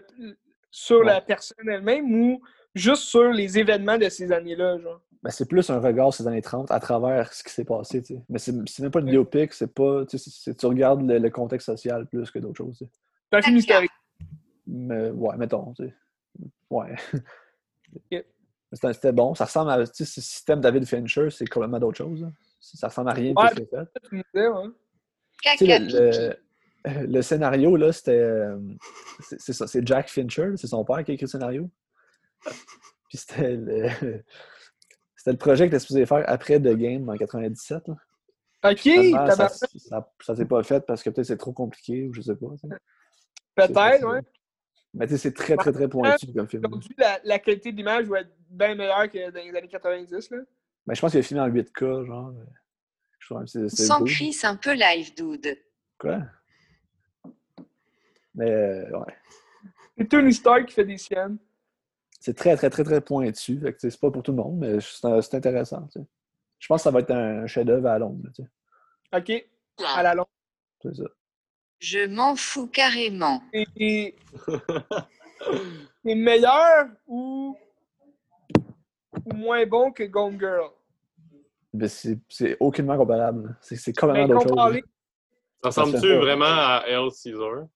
sur 0.78 1.04
la 1.04 1.22
personne 1.22 1.68
elle-même 1.70 2.14
ou 2.14 2.42
juste 2.76 3.04
sur 3.04 3.32
les 3.32 3.58
événements 3.58 3.98
de 3.98 4.10
ces 4.10 4.32
années-là, 4.32 4.78
genre? 4.80 5.02
Ben, 5.24 5.32
c'est 5.32 5.48
plus 5.50 5.68
un 5.72 5.80
regard 5.80 6.14
sur 6.14 6.24
les 6.24 6.28
années 6.30 6.42
30 6.44 6.70
à 6.72 6.80
travers 6.80 7.34
ce 7.34 7.44
qui 7.44 7.52
s'est 7.52 7.66
passé. 7.66 8.04
tu 8.04 8.14
sais. 8.16 8.22
Mais 8.30 8.38
c'est 8.38 8.54
c'est 8.68 8.84
même 8.84 8.92
pas 8.92 9.00
une 9.00 9.08
biopic, 9.10 9.52
c'est 9.54 9.74
pas. 9.74 10.06
Tu, 10.06 10.20
sais, 10.20 10.54
regardes 10.64 11.02
le, 11.10 11.18
le 11.18 11.30
contexte 11.32 11.66
social 11.66 12.06
plus 12.06 12.30
que 12.30 12.38
d'autres 12.38 12.58
choses. 12.58 12.78
tu 12.78 12.86
sais. 12.86 12.92
C'est 13.32 13.38
un 13.38 13.42
film 13.42 13.58
historique. 13.58 13.92
Mais 14.68 15.10
ouais, 15.10 15.36
mettons. 15.38 15.74
tu 15.74 15.88
sais. 15.88 15.96
Ouais. 16.70 16.96
C'était 18.74 19.12
bon. 19.14 19.34
Ça 19.34 19.46
ressemble 19.46 19.72
à. 19.72 19.88
Tu 19.88 19.94
sais, 19.94 20.06
ce 20.06 20.22
système 20.22 20.62
David 20.62 20.86
Fincher, 20.86 21.30
c'est 21.32 21.48
complètement 21.48 21.80
d'autre 21.80 21.98
chose. 21.98 22.22
là. 22.22 22.28
Ça 22.60 22.88
ressemble 22.90 23.10
à 23.10 23.14
rien 23.14 23.34
de 23.34 23.40
Ouais. 23.40 23.50
ce 23.50 23.56
qu'il 23.56 23.68
fait. 23.68 23.88
Le, 25.72 26.28
le- 26.30 26.38
le 26.86 27.22
scénario, 27.22 27.76
là, 27.76 27.92
c'était. 27.92 28.12
euh, 28.12 28.58
c'est 29.22 29.54
ça, 29.54 29.66
Jack 29.82 30.10
Fincher, 30.10 30.52
c'est 30.56 30.68
son 30.68 30.84
père 30.86 31.04
qui 31.04 31.12
a 31.12 31.14
écrit 31.14 31.26
le 31.26 31.32
scénario. 31.32 31.70
Puis 33.10 33.18
c'était 33.18 33.56
le. 33.56 33.90
C'était 35.16 35.32
le 35.32 35.38
projet 35.38 35.66
qu'il 35.66 35.74
était 35.74 35.80
supposé 35.80 36.06
faire 36.06 36.24
après 36.28 36.60
The 36.60 36.76
Game 36.76 37.10
en 37.10 37.16
97. 37.16 37.88
là. 37.88 37.96
Ok, 38.64 38.80
Finalement, 38.80 39.28
ça, 39.28 39.36
tabarnak, 39.36 39.70
ça, 39.76 40.14
ça 40.22 40.36
s'est 40.36 40.46
pas 40.46 40.64
fait 40.64 40.86
parce 40.86 41.04
que 41.04 41.10
peut-être 41.10 41.28
c'est 41.28 41.38
trop 41.38 41.54
compliqué 41.54 42.08
ou 42.08 42.14
je 42.14 42.22
sais 42.22 42.36
pas. 42.36 42.48
peut-être, 43.56 44.08
ouais. 44.08 44.22
Mais 44.94 45.06
tu 45.06 45.14
sais, 45.14 45.18
c'est 45.18 45.34
très, 45.34 45.56
très, 45.58 45.72
très 45.72 45.88
pointu 45.88 46.34
comme 46.34 46.48
film. 46.48 46.64
Aujourd'hui, 46.66 46.96
la, 46.98 47.20
la 47.24 47.40
qualité 47.40 47.72
d'image 47.72 48.08
va 48.08 48.22
être 48.22 48.32
bien 48.50 48.74
meilleure 48.76 49.12
que 49.12 49.30
dans 49.30 49.44
les 49.44 49.56
années 49.56 49.68
90. 49.68 50.32
Là. 50.32 50.38
Mais 50.88 50.96
je 50.96 51.02
pense 51.02 51.12
qu'il 51.12 51.20
a 51.20 51.24
filmé 51.24 51.42
en 51.42 51.50
8K, 51.50 52.06
genre. 52.06 52.34
Je 53.20 53.34
trouve 53.34 53.44
que 53.44 53.68
c'est 54.32 54.48
un 54.48 54.56
peu 54.56 54.74
live, 54.74 55.14
dude. 55.16 55.58
Quoi? 56.00 56.22
Mais 58.38 58.50
euh, 58.50 58.98
ouais. 59.00 59.14
C'est 59.98 60.08
Tony 60.08 60.34
Stark 60.34 60.68
qui 60.68 60.74
fait 60.74 60.86
des 60.86 60.98
siennes. 60.98 61.38
C'est 62.20 62.36
très, 62.36 62.56
très, 62.56 62.70
très, 62.70 62.84
très 62.84 63.02
pointu. 63.02 63.62
C'est 63.78 64.00
pas 64.00 64.12
pour 64.12 64.24
tout 64.24 64.32
le 64.32 64.38
monde, 64.38 64.60
mais 64.60 64.80
c'est 64.80 65.36
intéressant. 65.36 65.88
Je 66.60 66.68
pense 66.68 66.82
que 66.82 66.84
ça 66.84 66.92
va 66.92 67.00
être 67.00 67.12
un 67.12 67.46
chef-d'œuvre 67.48 67.88
à 67.88 68.00
Londres. 68.00 68.30
OK, 69.14 69.32
à 69.84 70.04
la 70.04 70.14
longue. 70.14 70.26
C'est 70.82 70.96
ça. 70.96 71.04
Je 71.80 72.08
m'en 72.08 72.36
fous 72.36 72.68
carrément. 72.68 73.42
Et, 73.54 74.16
c'est 76.04 76.16
meilleur 76.16 76.88
ou, 77.06 77.56
ou 79.26 79.34
moins 79.34 79.66
bon 79.66 79.92
que 79.92 80.04
Gone 80.04 80.40
Girl? 80.40 80.72
Mais 81.74 81.88
c'est 81.88 82.58
aucunement 82.60 82.98
comparable. 82.98 83.56
C'est 83.62 83.96
complètement 83.96 84.28
d'autres 84.28 84.50
comparé, 84.50 84.80
choses. 84.80 84.90
Ça 85.64 85.72
Ça 85.72 85.72
se 85.72 85.80
ressemble-tu 85.82 86.16
vraiment 86.16 86.46
à 86.46 86.84
El 86.88 87.10
Caesar? 87.12 87.68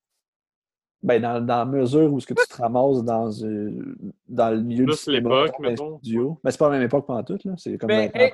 Ben, 1.03 1.19
dans, 1.21 1.41
dans 1.43 1.57
la 1.57 1.65
mesure 1.65 2.13
où 2.13 2.19
ce 2.19 2.27
que 2.27 2.35
tu 2.35 2.47
te 2.47 2.61
ramasses 2.61 3.03
dans, 3.03 3.27
euh, 3.43 3.95
dans 4.27 4.51
le 4.51 4.61
milieu 4.61 4.85
Plus 4.85 4.93
du 4.93 4.99
cinéma, 5.01 5.45
l'époque, 5.45 5.97
studio. 5.99 6.39
Mais 6.43 6.51
c'est 6.51 6.57
pas 6.59 6.69
la 6.69 6.77
même 6.77 6.85
époque 6.85 7.07
pendant 7.07 7.23
tout, 7.23 7.39
là. 7.43 7.53
C'est 7.57 7.75
comme 7.77 7.87
Ben, 7.87 8.11
20 8.13 8.19
ans 8.19 8.19
hey. 8.19 8.31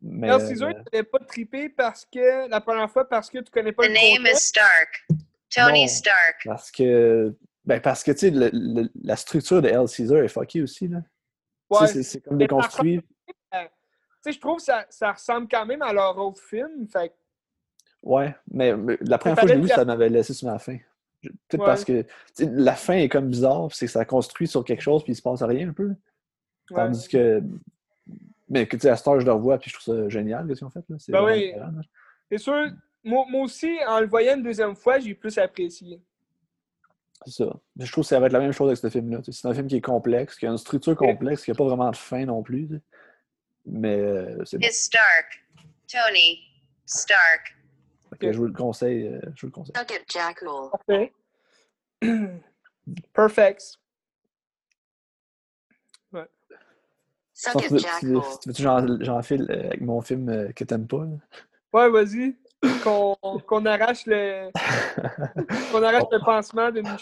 Mais, 0.00 0.30
euh, 0.30 0.38
tu 0.46 0.54
n'avais 0.58 1.02
pas 1.04 1.18
trippé 1.20 1.68
parce 1.70 2.04
que 2.04 2.48
la 2.50 2.60
première 2.60 2.90
fois, 2.90 3.08
parce 3.08 3.30
que 3.30 3.38
tu 3.38 3.50
connais 3.50 3.72
pas 3.72 3.84
The 3.84 3.88
le 3.88 3.94
name 3.94 4.32
is. 4.32 4.36
Stark. 4.40 5.06
Tony 5.50 5.80
Non. 5.82 5.86
Stark. 5.88 6.42
Parce 6.44 6.70
que, 6.70 7.34
ben 7.64 7.80
parce 7.80 8.04
que, 8.04 8.12
tu 8.12 8.18
sais, 8.18 8.30
le- 8.30 8.50
le- 8.52 8.90
la 9.02 9.16
structure 9.16 9.62
de 9.62 9.68
El 9.68 9.88
Caesar 9.88 10.18
est 10.22 10.28
fuckée 10.28 10.62
aussi, 10.62 10.86
là. 10.88 10.98
Ouais. 11.70 11.86
c'est- 11.86 12.20
comme 12.20 12.38
déconstruit. 12.38 13.00
Tu 13.00 13.58
sais, 14.22 14.32
je 14.32 14.40
trouve 14.40 14.56
que 14.58 14.62
ça, 14.64 14.84
ça 14.90 15.12
ressemble 15.12 15.48
quand 15.50 15.64
même 15.64 15.80
à 15.82 15.92
leur 15.92 16.16
autre 16.18 16.42
film. 16.42 16.86
Fait 16.92 17.14
Ouais, 18.02 18.34
mais, 18.50 18.76
mais 18.76 18.98
la 19.00 19.16
première 19.18 19.36
fois 19.38 19.48
que 19.48 19.48
je 19.48 19.54
l'ai 19.54 19.60
fallait 19.62 19.74
vu, 19.74 19.74
ça 19.74 19.84
m'avait 19.84 20.08
laissé 20.08 20.32
sur 20.34 20.48
ma 20.48 20.58
fin. 20.58 20.76
Ouais. 21.24 21.58
parce 21.58 21.84
que 21.84 22.04
la 22.38 22.74
fin 22.74 22.94
est 22.94 23.08
comme 23.08 23.28
bizarre, 23.28 23.68
puis 23.68 23.76
c'est 23.76 23.86
que 23.86 23.92
ça 23.92 24.04
construit 24.04 24.46
sur 24.46 24.64
quelque 24.64 24.82
chose, 24.82 25.02
puis 25.02 25.12
il 25.12 25.16
se 25.16 25.22
passe 25.22 25.42
rien 25.42 25.68
un 25.68 25.72
peu. 25.72 25.88
ouais. 25.88 25.96
Tandis 26.76 27.08
que. 27.08 27.42
Mais 28.48 28.66
que 28.66 28.76
tu 28.76 28.82
sais, 28.82 28.90
à 28.90 28.96
cette 28.96 29.06
heure, 29.08 29.20
je 29.20 29.26
le 29.26 29.32
revois, 29.32 29.58
puis 29.58 29.70
je 29.70 29.78
trouve 29.78 29.94
ça 29.96 30.08
génial, 30.08 30.48
ce 30.48 30.54
qu'ils 30.54 30.64
ont 30.64 30.70
fait. 30.70 30.84
là. 30.88 30.96
C'est 30.98 31.12
Ben 31.12 31.24
oui. 31.24 31.52
C'est 32.30 32.38
sûr, 32.38 32.70
moi, 33.04 33.24
moi 33.28 33.42
aussi, 33.42 33.78
en 33.86 34.00
le 34.00 34.06
voyant 34.06 34.36
une 34.36 34.42
deuxième 34.42 34.74
fois, 34.74 34.98
j'ai 34.98 35.14
plus 35.14 35.36
apprécié. 35.38 36.00
C'est 37.26 37.44
ça. 37.44 37.56
Je 37.78 37.90
trouve 37.92 38.04
que 38.04 38.08
ça 38.08 38.20
va 38.20 38.26
être 38.26 38.32
la 38.32 38.40
même 38.40 38.52
chose 38.52 38.68
avec 38.68 38.78
ce 38.78 38.88
film-là. 38.88 39.18
C'est 39.28 39.46
un 39.48 39.54
film 39.54 39.66
qui 39.66 39.76
est 39.76 39.80
complexe, 39.80 40.36
qui 40.36 40.46
a 40.46 40.50
une 40.50 40.58
structure 40.58 40.96
complexe, 40.96 41.44
qui 41.44 41.50
n'a 41.50 41.56
pas 41.56 41.64
vraiment 41.64 41.90
de 41.90 41.96
fin 41.96 42.24
non 42.24 42.42
plus. 42.42 42.68
Mais 43.66 43.96
euh, 43.98 44.44
c'est 44.44 44.58
bon. 44.58 44.66
Is 44.66 44.72
Stark. 44.72 45.44
Tony 45.88 46.40
Stark. 46.86 47.57
Je 48.20 48.30
vous 48.38 48.46
le 48.46 48.52
conseille. 48.52 49.06
euh, 49.08 49.20
je 49.34 49.42
vous 49.42 49.46
le 49.48 49.52
conseille. 49.52 49.74
Look 49.76 49.92
at 49.92 50.04
Jackal. 50.08 50.48
Parfait. 50.70 51.12
Perfect. 53.12 53.78
Suck 57.34 57.62
tu 57.62 57.68
veux- 57.68 57.78
tu 57.78 57.84
Jackal. 57.86 58.08
veux- 58.08 58.20
tu 58.42 58.48
veux-tu 58.48 58.52
que 58.56 58.62
j'en- 58.62 58.98
j'enfile 59.00 59.46
euh, 59.50 59.66
avec 59.68 59.80
mon 59.80 60.00
film 60.00 60.28
euh, 60.28 60.50
que 60.52 60.64
t'aimes 60.64 60.88
pas? 60.88 61.04
là? 61.04 61.16
Ouais, 61.72 61.88
vas-y. 61.90 62.36
Qu'on 62.82 63.14
qu'on 63.46 63.64
arrache 63.66 64.06
le 64.06 64.50
qu'on 65.70 65.82
arrache 65.84 66.02
le 66.10 66.18
pansement 66.24 66.72
d'une 66.72 66.98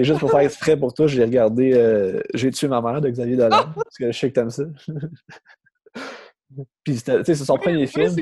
est 0.00 0.04
juste 0.04 0.18
pour 0.20 0.30
faire 0.30 0.40
exprès 0.40 0.76
pour 0.76 0.92
toi, 0.92 1.06
j'ai 1.06 1.22
regardé 1.24 1.72
euh, 1.74 2.20
J'ai 2.34 2.50
tué 2.50 2.68
ma 2.68 2.82
mère 2.82 3.00
de 3.00 3.08
Xavier 3.08 3.36
Dolan, 3.36 3.72
parce 3.74 3.96
que 3.96 4.10
je 4.10 4.18
sais 4.18 4.28
que 4.30 4.34
t'aimes 4.34 4.50
ça. 4.50 4.64
Puis, 6.84 6.94
tu 6.96 6.98
sais, 7.00 7.24
c'est 7.24 7.34
son 7.36 7.56
premier 7.56 7.76
Oui, 7.76 7.86
film. 7.86 8.16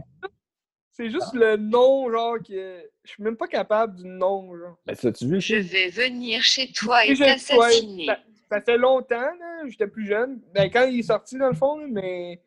C'est 0.97 1.11
juste 1.11 1.35
le 1.35 1.57
nom, 1.57 2.09
genre, 2.11 2.39
que 2.39 2.83
je 3.03 3.11
suis 3.11 3.23
même 3.23 3.37
pas 3.37 3.49
capable 3.49 3.97
du 3.97 4.05
nom, 4.07 4.57
genre. 4.57 4.77
Ben, 4.87 4.95
tu 4.97 5.07
l'as-tu 5.07 5.27
vu? 5.27 5.41
Je 5.41 5.57
vais 5.57 5.89
venir 5.89 6.41
chez 6.43 6.71
toi 6.73 7.05
et 7.05 7.15
je- 7.17 7.25
t'assassiner. 7.25 8.07
ça, 8.07 8.19
ça 8.49 8.61
fait 8.61 8.79
longtemps, 8.79 9.17
là, 9.19 9.63
j'étais 9.67 9.89
plus 9.89 10.07
jeune. 10.07 10.41
Ben, 10.55 10.71
quand 10.71 10.85
il 10.87 11.01
est 11.01 11.03
sorti, 11.03 11.37
dans 11.37 11.49
le 11.49 11.55
fond, 11.57 11.77
là, 11.79 11.87
mais. 11.91 12.41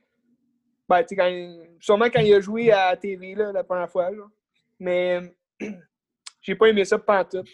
Ben, 0.87 1.01
tu 1.03 1.09
sais, 1.09 1.15
quand 1.17 1.27
il- 1.27 1.71
sûrement 1.81 2.05
quand 2.05 2.21
il 2.21 2.33
a 2.33 2.39
joué 2.39 2.71
à 2.71 2.91
la 2.91 2.97
TV, 2.97 3.35
là, 3.35 3.51
la 3.51 3.63
première 3.65 3.89
fois, 3.91 4.09
là. 4.11 4.23
Mais. 4.79 5.19
J'ai 6.41 6.55
pas 6.55 6.67
aimé 6.67 6.85
ça 6.85 6.97
pantoute. 6.97 7.49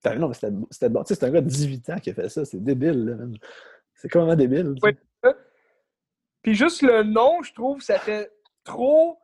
T'as- 0.00 0.14
Non, 0.14 0.28
mais 0.28 0.34
c'était 0.34 0.52
c'était 0.70 0.88
bon. 0.88 1.02
Tu 1.02 1.08
sais, 1.08 1.14
c'est 1.18 1.26
un 1.26 1.30
gars 1.30 1.40
de 1.40 1.48
18 1.48 1.90
ans 1.90 1.98
qui 1.98 2.10
a 2.10 2.14
fait 2.14 2.28
ça. 2.28 2.44
C'est 2.44 2.62
débile, 2.62 3.04
là, 3.06 3.14
man. 3.16 3.36
C'est 3.94 4.08
complètement 4.08 4.36
débile. 4.36 4.74
Ouais. 4.80 4.96
Puis 6.42 6.54
juste 6.54 6.82
le 6.82 7.02
nom, 7.02 7.42
je 7.42 7.52
trouve, 7.52 7.80
ça 7.82 7.98
fait 7.98 8.30
trop. 8.62 9.18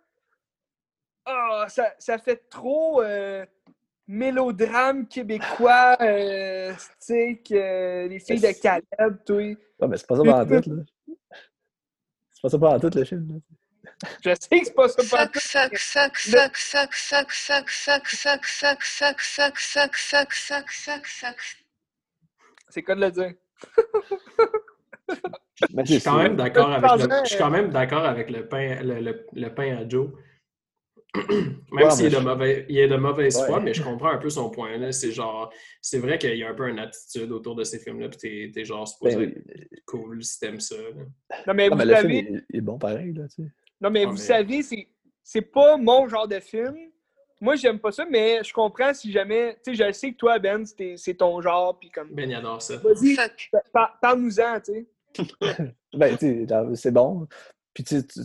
Ah, 1.27 1.67
ça, 1.69 1.95
ça 1.99 2.19
fait 2.19 2.49
trop 2.51 3.03
euh, 3.03 3.45
mélodrame 4.07 5.07
québécois, 5.09 5.97
euh, 6.01 6.73
tu 6.73 6.79
sais, 6.99 7.43
que 7.49 8.07
les 8.09 8.19
filles 8.19 8.41
de 8.41 8.61
Caleb, 8.61 9.25
toi. 9.25 9.55
Ah, 9.81 9.87
mais 9.89 9.97
c'est 9.97 10.07
pas 10.07 10.17
ça 10.17 10.23
par 10.25 10.39
la 10.39 10.47
tête, 10.47 10.67
là. 10.67 10.83
C'est 12.33 12.43
pas 12.43 12.49
ça 12.51 12.59
par 12.59 12.73
la 12.75 12.81
tête, 12.81 12.95
le 12.95 13.05
film. 13.05 13.29
là. 13.33 13.41
Je 14.23 14.31
sais 14.39 14.61
que 14.61 14.67
c'est 14.67 14.75
pas 14.75 14.89
ça 14.89 15.03
Fuck, 15.03 15.19
pantoute. 15.19 15.43
fuck, 15.43 15.77
fuck, 15.79 16.17
fuck, 16.17 16.57
fuck, 16.57 16.93
fuck, 16.93 17.33
fuck, 17.33 17.71
fuck, 17.71 18.09
fuck, 18.11 18.45
fuck, 18.45 18.83
fuck, 18.83 19.21
fuck, 19.21 19.57
fuck, 19.57 19.95
fuck, 19.95 20.33
fuck, 20.33 20.71
fuck, 20.71 21.07
fuck. 21.07 21.65
C'est 22.69 22.83
quoi 22.83 22.95
de 22.97 23.01
le 23.03 23.11
dire? 23.11 23.33
Je 25.85 25.85
suis 25.85 26.03
quand 26.03 26.17
même 26.19 26.37
d'accord 26.37 26.73
avec 26.73 26.91
le, 27.09 27.09
je 27.25 27.29
suis 27.29 27.39
quand 27.39 27.51
même 27.51 27.71
d'accord 27.71 28.05
avec 28.05 28.31
le 28.31 28.49
pain, 28.49 28.83
le, 28.83 29.01
le- 29.01 29.27
le 29.33 29.49
pain 29.55 29.77
à 29.79 29.89
Joe. 29.89 30.11
Même 31.15 31.57
Ouais, 31.71 31.91
s'il 31.91 32.07
est, 32.07 32.11
je- 32.11 32.19
mauvais- 32.19 32.67
il 32.69 32.79
est 32.79 32.89
de 32.89 32.97
mauvaise 32.97 33.37
foi, 33.37 33.59
Ouais. 33.59 33.63
mais 33.65 33.75
je 33.75 33.83
comprends 33.83 34.09
un 34.11 34.19
peu 34.19 34.31
son 34.31 34.51
point. 34.51 34.77
là. 34.79 34.91
C'est 34.93 35.13
genre, 35.13 35.53
c'est 35.81 35.99
vrai 35.99 36.19
qu'il 36.19 36.37
y 36.37 36.43
a 36.43 36.49
un 36.51 36.55
peu 36.55 36.69
une 36.69 36.79
attitude 36.79 37.31
autour 37.31 37.55
de 37.55 37.63
ces 37.65 37.79
films-là, 37.79 38.09
puis 38.09 38.19
t'es, 38.19 38.51
t'es 38.53 38.65
genre 38.65 38.87
supposé 38.89 39.17
Ben 39.17 39.29
être 39.31 39.43
oui. 39.71 39.79
cool 39.87 40.23
si 40.25 40.41
t'aimes 40.41 40.61
ça. 40.61 40.75
là. 40.77 41.05
Non, 41.47 41.55
mais 41.55 41.69
Non, 41.69 41.77
vous 41.77 41.79
mais 41.79 41.85
le 41.85 41.95
film 41.97 42.03
savez, 42.03 42.19
est, 42.19 42.45
il 42.51 42.57
est 42.59 42.61
bon 42.61 42.79
pareil, 42.79 43.13
là, 43.13 43.25
tu 43.29 43.43
sais. 43.45 43.51
non, 43.81 43.91
mais 43.91 44.05
vous 44.07 44.13
mais- 44.13 44.19
savez, 44.19 44.63
c'est, 44.63 44.89
c'est 45.23 45.43
pas 45.43 45.77
mon 45.77 46.09
genre 46.09 46.27
de 46.29 46.41
film. 46.41 46.77
Moi, 47.41 47.57
j'aime 47.57 47.79
pas 47.79 47.93
ça, 47.93 48.07
mais 48.09 48.43
je 48.43 48.53
comprends 48.53 48.95
si 48.95 49.13
jamais. 49.13 49.57
Tu 49.65 49.77
sais, 49.77 49.87
je 49.87 49.93
sais 49.93 50.13
que 50.13 50.17
toi, 50.17 50.39
Ben, 50.39 50.65
c'est, 50.65 50.95
c'est 50.97 51.15
ton 51.15 51.41
genre, 51.41 51.79
puis 51.79 51.91
comme. 51.91 52.09
Ben, 52.13 52.29
il 52.31 52.35
adore 52.35 52.63
ça. 52.63 52.77
Vas-y, 52.79 53.17
parle-nous-en, 54.01 54.61
tu 54.61 54.73
sais. 54.73 54.87
Ben, 55.95 56.17
tu 56.17 56.47
c'est 56.75 56.91
bon. 56.91 57.29
Puis, 57.75 57.83
tu 57.85 57.97
sais, 58.01 58.07
tu- 58.07 58.21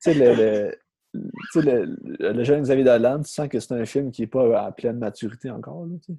sais, 0.00 0.14
le, 0.14 0.34
le, 0.34 0.78
tu 1.14 1.20
sais, 1.52 1.62
le, 1.62 1.96
le 2.32 2.44
jeune 2.44 2.62
Xavier 2.62 2.84
Dolan, 2.84 3.22
tu 3.22 3.30
sens 3.30 3.48
que 3.48 3.60
c'est 3.60 3.72
un 3.74 3.84
film 3.86 4.10
qui 4.10 4.22
n'est 4.22 4.26
pas 4.26 4.66
à 4.66 4.72
pleine 4.72 4.98
maturité 4.98 5.50
encore. 5.50 5.86
Là, 5.86 5.94
tu, 6.04 6.12
sais. 6.12 6.18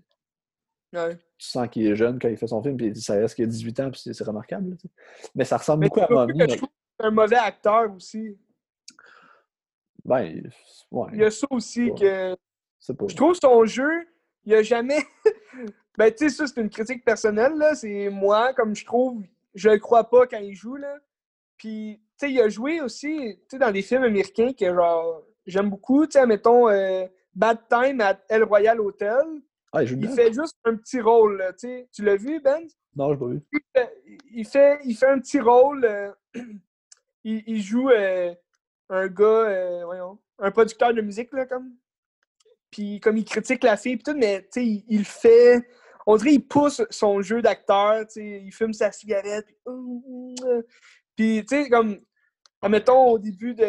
Ouais. 0.99 1.15
tu 1.37 1.47
sens 1.47 1.67
qu'il 1.69 1.85
est 1.87 1.95
jeune 1.95 2.17
quand 2.19 2.29
il 2.29 2.37
fait 2.37 2.47
son 2.47 2.63
film, 2.63 2.77
puis 2.77 2.95
ça 2.95 3.15
reste 3.15 3.35
qu'il 3.35 3.43
a 3.45 3.47
18 3.47 3.79
ans, 3.81 3.91
puis 3.91 4.01
c'est- 4.13 4.23
remarquable. 4.23 4.77
Mais 5.35 5.43
ça 5.45 5.57
ressemble 5.57 5.81
Mais 5.81 5.87
beaucoup 5.89 5.99
à 6.01 6.07
Mommy. 6.09 6.39
je 6.49 6.55
trouve 6.55 6.69
que 6.69 6.75
c'est 6.99 7.05
un 7.05 7.11
mauvais 7.11 7.35
acteur 7.35 7.93
aussi. 7.93 8.37
Ben, 10.05 10.21
il- 10.21 10.49
ouais, 10.91 11.09
Il 11.13 11.19
y 11.19 11.25
a 11.25 11.31
ça 11.31 11.47
aussi 11.49 11.91
que. 11.99 12.35
c'est 12.79 12.95
pas. 12.97 13.05
Je 13.09 13.15
trouve 13.15 13.35
son 13.35 13.65
jeu, 13.65 14.07
il 14.45 14.53
a 14.55 14.63
jamais. 14.63 14.99
Ben, 15.97 16.11
tu 16.11 16.17
sais, 16.17 16.29
ça, 16.29 16.47
c'est 16.47 16.61
une 16.61 16.69
critique 16.69 17.03
personnelle, 17.03 17.53
là. 17.55 17.75
C'est 17.75 18.09
moi, 18.09 18.53
comme 18.53 18.75
je 18.75 18.85
trouve, 18.85 19.23
je 19.55 19.69
le 19.69 19.79
crois 19.79 20.09
pas 20.09 20.27
quand 20.27 20.39
il 20.39 20.55
joue, 20.55 20.75
là. 20.75 20.97
Puis, 21.57 21.99
tu 22.19 22.27
sais, 22.27 22.31
il 22.31 22.39
a 22.41 22.49
joué 22.49 22.81
aussi, 22.81 23.17
tu 23.17 23.45
sais, 23.51 23.57
dans 23.57 23.71
des 23.71 23.81
films 23.81 24.03
américains 24.03 24.53
que, 24.53 24.65
genre, 24.73 25.23
j'aime 25.45 25.69
beaucoup. 25.69 26.05
Tu 26.05 26.13
sais, 26.19 26.25
mettons, 26.25 26.69
euh, 26.69 27.05
Bad 27.33 27.59
Time 27.69 28.01
à 28.01 28.19
El 28.29 28.43
Royal 28.43 28.79
Hotel. 28.79 29.23
Ah, 29.73 29.83
il 29.83 29.87
joue 29.87 29.97
Il 29.99 30.09
fait 30.09 30.31
juste 30.33 30.55
un 30.65 30.75
petit 30.75 31.01
rôle, 31.01 31.37
là, 31.37 31.53
tu 31.53 31.67
sais. 31.67 31.87
Tu 31.91 32.03
l'as 32.03 32.15
vu, 32.15 32.39
Ben? 32.39 32.67
Non, 32.95 33.09
je 33.09 33.13
l'ai 33.13 33.19
pas 33.19 33.25
vu. 33.27 33.41
il 34.31 34.45
fait, 34.45 34.79
il 34.85 34.95
fait 34.95 35.07
un 35.07 35.19
petit 35.19 35.39
rôle. 35.39 35.85
euh, 35.85 36.11
il, 37.23 37.43
il 37.47 37.61
joue 37.61 37.89
euh, 37.89 38.33
un 38.89 39.07
gars, 39.07 39.83
voyons, 39.85 40.19
un 40.39 40.51
producteur 40.51 40.93
de 40.93 41.01
musique, 41.01 41.33
là, 41.33 41.45
comme. 41.45 41.73
Puis 42.72 42.99
comme 42.99 43.18
il 43.18 43.26
critique 43.26 43.63
la 43.63 43.78
fille, 43.78 43.97
puis 43.97 44.03
tout, 44.03 44.18
mais 44.18 44.41
tu 44.43 44.47
sais, 44.51 44.65
il, 44.65 44.86
il 44.89 45.05
fait. 45.05 45.61
On 46.05 46.15
dirait 46.15 46.32
qu'il 46.32 46.47
pousse 46.47 46.82
son 46.89 47.22
jeu 47.22 47.41
d'acteur, 47.41 48.05
tu 48.07 48.13
sais, 48.13 48.41
il 48.45 48.51
fume 48.51 48.74
sa 48.74 48.91
cigarette, 48.91 49.45
puis. 49.45 49.55
hum, 49.65 50.36
euh. 50.45 50.61
Puis, 51.15 51.43
tu 51.49 51.63
sais, 51.63 51.70
comme. 51.70 51.99
Admettons, 52.61 53.11
au 53.11 53.20
début 53.20 53.53
de 53.53 53.65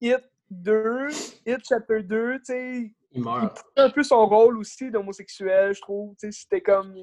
Hit 0.00 0.24
2, 0.50 1.08
Hit 1.46 1.58
Chapter 1.68 2.02
2, 2.02 2.38
tu 2.38 2.44
sais, 2.44 2.94
Il 3.12 3.20
il 3.20 3.22
poussait 3.22 3.62
un 3.76 3.90
peu 3.90 4.02
son 4.02 4.26
rôle 4.26 4.58
aussi 4.58 4.90
d'homosexuel, 4.90 5.74
je 5.74 5.80
trouve. 5.80 6.14
Tu 6.16 6.30
sais, 6.30 6.40
c'était 6.40 6.60
comme. 6.60 6.94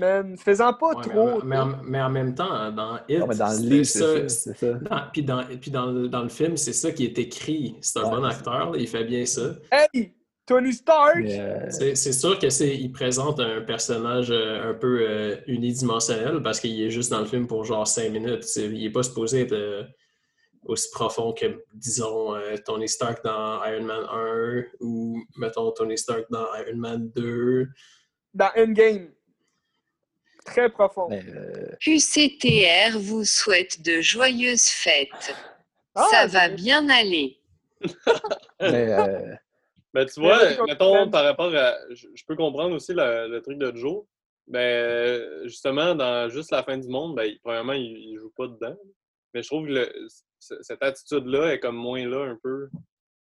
Man, 0.00 0.36
faisant 0.36 0.72
pas 0.74 0.94
Ouais, 0.94 1.02
trop. 1.02 1.42
mais, 1.42 1.44
mais 1.44 1.58
en, 1.58 1.82
mais 1.84 2.00
en 2.00 2.10
même 2.10 2.34
temps, 2.34 2.70
dans 2.70 2.98
It, 3.08 3.18
Non, 3.20 3.26
mais 3.26 3.34
dans 3.36 3.48
le 3.50 3.54
c'était 3.56 3.68
livre, 3.68 3.84
c'est 3.86 4.28
ça- 4.28 4.54
ça. 4.54 5.10
Puis 5.12 5.22
dans, 5.22 5.44
puis 5.60 5.70
dans, 5.70 5.86
le- 5.86 6.08
dans 6.08 6.22
le 6.22 6.28
film, 6.28 6.56
c'est 6.56 6.72
ça 6.72 6.90
qui 6.92 7.04
est 7.04 7.18
écrit. 7.18 7.76
C'est 7.80 7.98
un 7.98 8.04
Ouais, 8.04 8.10
bon 8.10 8.24
acteur, 8.24 8.70
là, 8.72 8.78
il 8.78 8.86
fait 8.88 9.04
bien 9.04 9.24
ça. 9.26 9.54
Hey! 9.72 10.14
Tony 10.46 10.72
Stark! 10.72 11.24
Euh, 11.26 11.66
C'est 11.70 12.12
sûr 12.12 12.38
que 12.38 12.48
c'est 12.48 12.74
il 12.74 12.90
présente 12.90 13.38
un 13.38 13.60
personnage 13.60 14.30
euh, 14.30 14.70
un 14.70 14.74
peu 14.74 15.00
euh, 15.02 15.36
unidimensionnel 15.46 16.42
parce 16.42 16.58
qu'il 16.60 16.80
est 16.80 16.88
juste 16.90 17.10
dans 17.10 17.20
le 17.20 17.26
film 17.26 17.46
pour 17.46 17.64
genre 17.64 17.86
cinq 17.86 18.10
minutes. 18.12 18.44
C'est- 18.44 18.64
il 18.66 18.82
n'est 18.82 18.90
pas 18.90 19.02
supposé 19.02 19.42
être 19.42 19.52
euh, 19.52 19.82
aussi 20.64 20.88
profond 20.90 21.32
que, 21.34 21.46
disons, 21.74 22.34
euh, 22.34 22.56
Tony 22.64 22.88
Stark 22.88 23.22
dans 23.24 23.62
Iron 23.64 23.84
Man 23.84 24.04
1 24.10 24.62
ou, 24.80 25.22
mettons, 25.36 25.70
Tony 25.72 25.98
Stark 25.98 26.24
dans 26.30 26.46
Iron 26.66 26.76
Man 26.78 27.10
2. 27.14 27.68
Dans 28.34 28.50
Endgame. 28.56 29.08
Très 30.50 30.68
profond. 30.70 31.08
euh, 31.12 31.66
QCTR 31.80 32.98
vous 32.98 33.24
souhaite 33.24 33.82
de 33.82 34.00
joyeuses 34.00 34.66
fêtes. 34.68 35.34
Ah, 35.94 36.06
Ça 36.10 36.26
va 36.26 36.48
bien. 36.48 36.88
aller. 36.88 37.38
mais, 38.60 38.92
euh, 38.92 39.34
Ben, 39.94 40.04
tu 40.06 40.20
vois, 40.20 40.38
mettons, 40.66 41.10
par 41.10 41.24
rapport 41.24 41.54
à. 41.56 41.74
Je, 41.90 42.06
peux 42.26 42.36
comprendre 42.36 42.74
aussi 42.74 42.92
le, 42.92 43.26
le 43.28 43.40
truc 43.40 43.56
de 43.58 43.74
Joe. 43.74 44.04
Ben, 44.46 45.42
justement, 45.44 45.94
dans 45.94 46.28
juste 46.28 46.50
la 46.52 46.62
fin 46.62 46.76
du 46.76 46.88
monde, 46.88 47.16
ben, 47.16 47.24
il- 47.24 47.40
premièrement, 47.40 47.72
il, 47.72 47.96
il 47.96 48.18
joue 48.18 48.30
pas 48.36 48.46
dedans. 48.48 48.76
Mais 49.32 49.42
je 49.42 49.48
trouve 49.48 49.66
que 49.66 49.72
le- 49.72 50.06
cette 50.38 50.82
attitude-là 50.82 51.52
est 51.54 51.58
comme 51.60 51.76
moins 51.76 52.06
là 52.06 52.24
un 52.30 52.38
peu. 52.42 52.68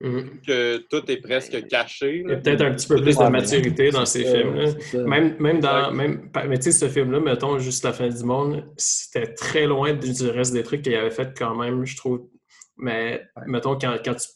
Mhm. 0.02 0.40
Que 0.48 0.78
tout 0.90 1.12
est 1.12 1.18
presque 1.18 1.68
caché. 1.68 2.22
Il 2.24 2.30
y 2.30 2.34
a 2.34 2.38
peut-être 2.38 2.62
un 2.62 2.72
petit 2.72 2.88
peu 2.88 3.02
plus 3.02 3.18
de 3.18 3.24
maturité 3.28 3.90
dans 3.92 4.06
ces 4.06 4.24
ça, 4.24 4.32
films. 4.32 4.56
là. 4.56 4.68
c'est 4.72 4.82
ça. 4.98 5.04
Même, 5.04 5.36
même 5.40 5.60
dans. 5.60 5.92
Même, 5.92 6.32
mais 6.48 6.58
tu 6.58 6.64
sais, 6.64 6.72
ce 6.72 6.88
film-là, 6.88 7.20
mettons, 7.20 7.60
juste 7.60 7.84
la 7.84 7.92
fin 7.92 8.08
du 8.08 8.24
monde, 8.24 8.66
c'était 8.78 9.34
très 9.34 9.66
loin 9.68 9.94
du 9.94 10.14
du 10.14 10.28
reste 10.30 10.54
des 10.54 10.64
trucs 10.64 10.84
qu'il 10.84 10.96
avait 10.96 11.12
fait 11.12 11.38
quand 11.38 11.54
même, 11.56 11.86
je 11.86 11.98
trouve. 11.98 12.30
Mais 12.78 13.22
mettons, 13.46 13.78
quand, 13.78 13.98
quand, 14.06 14.16
tu- 14.16 14.30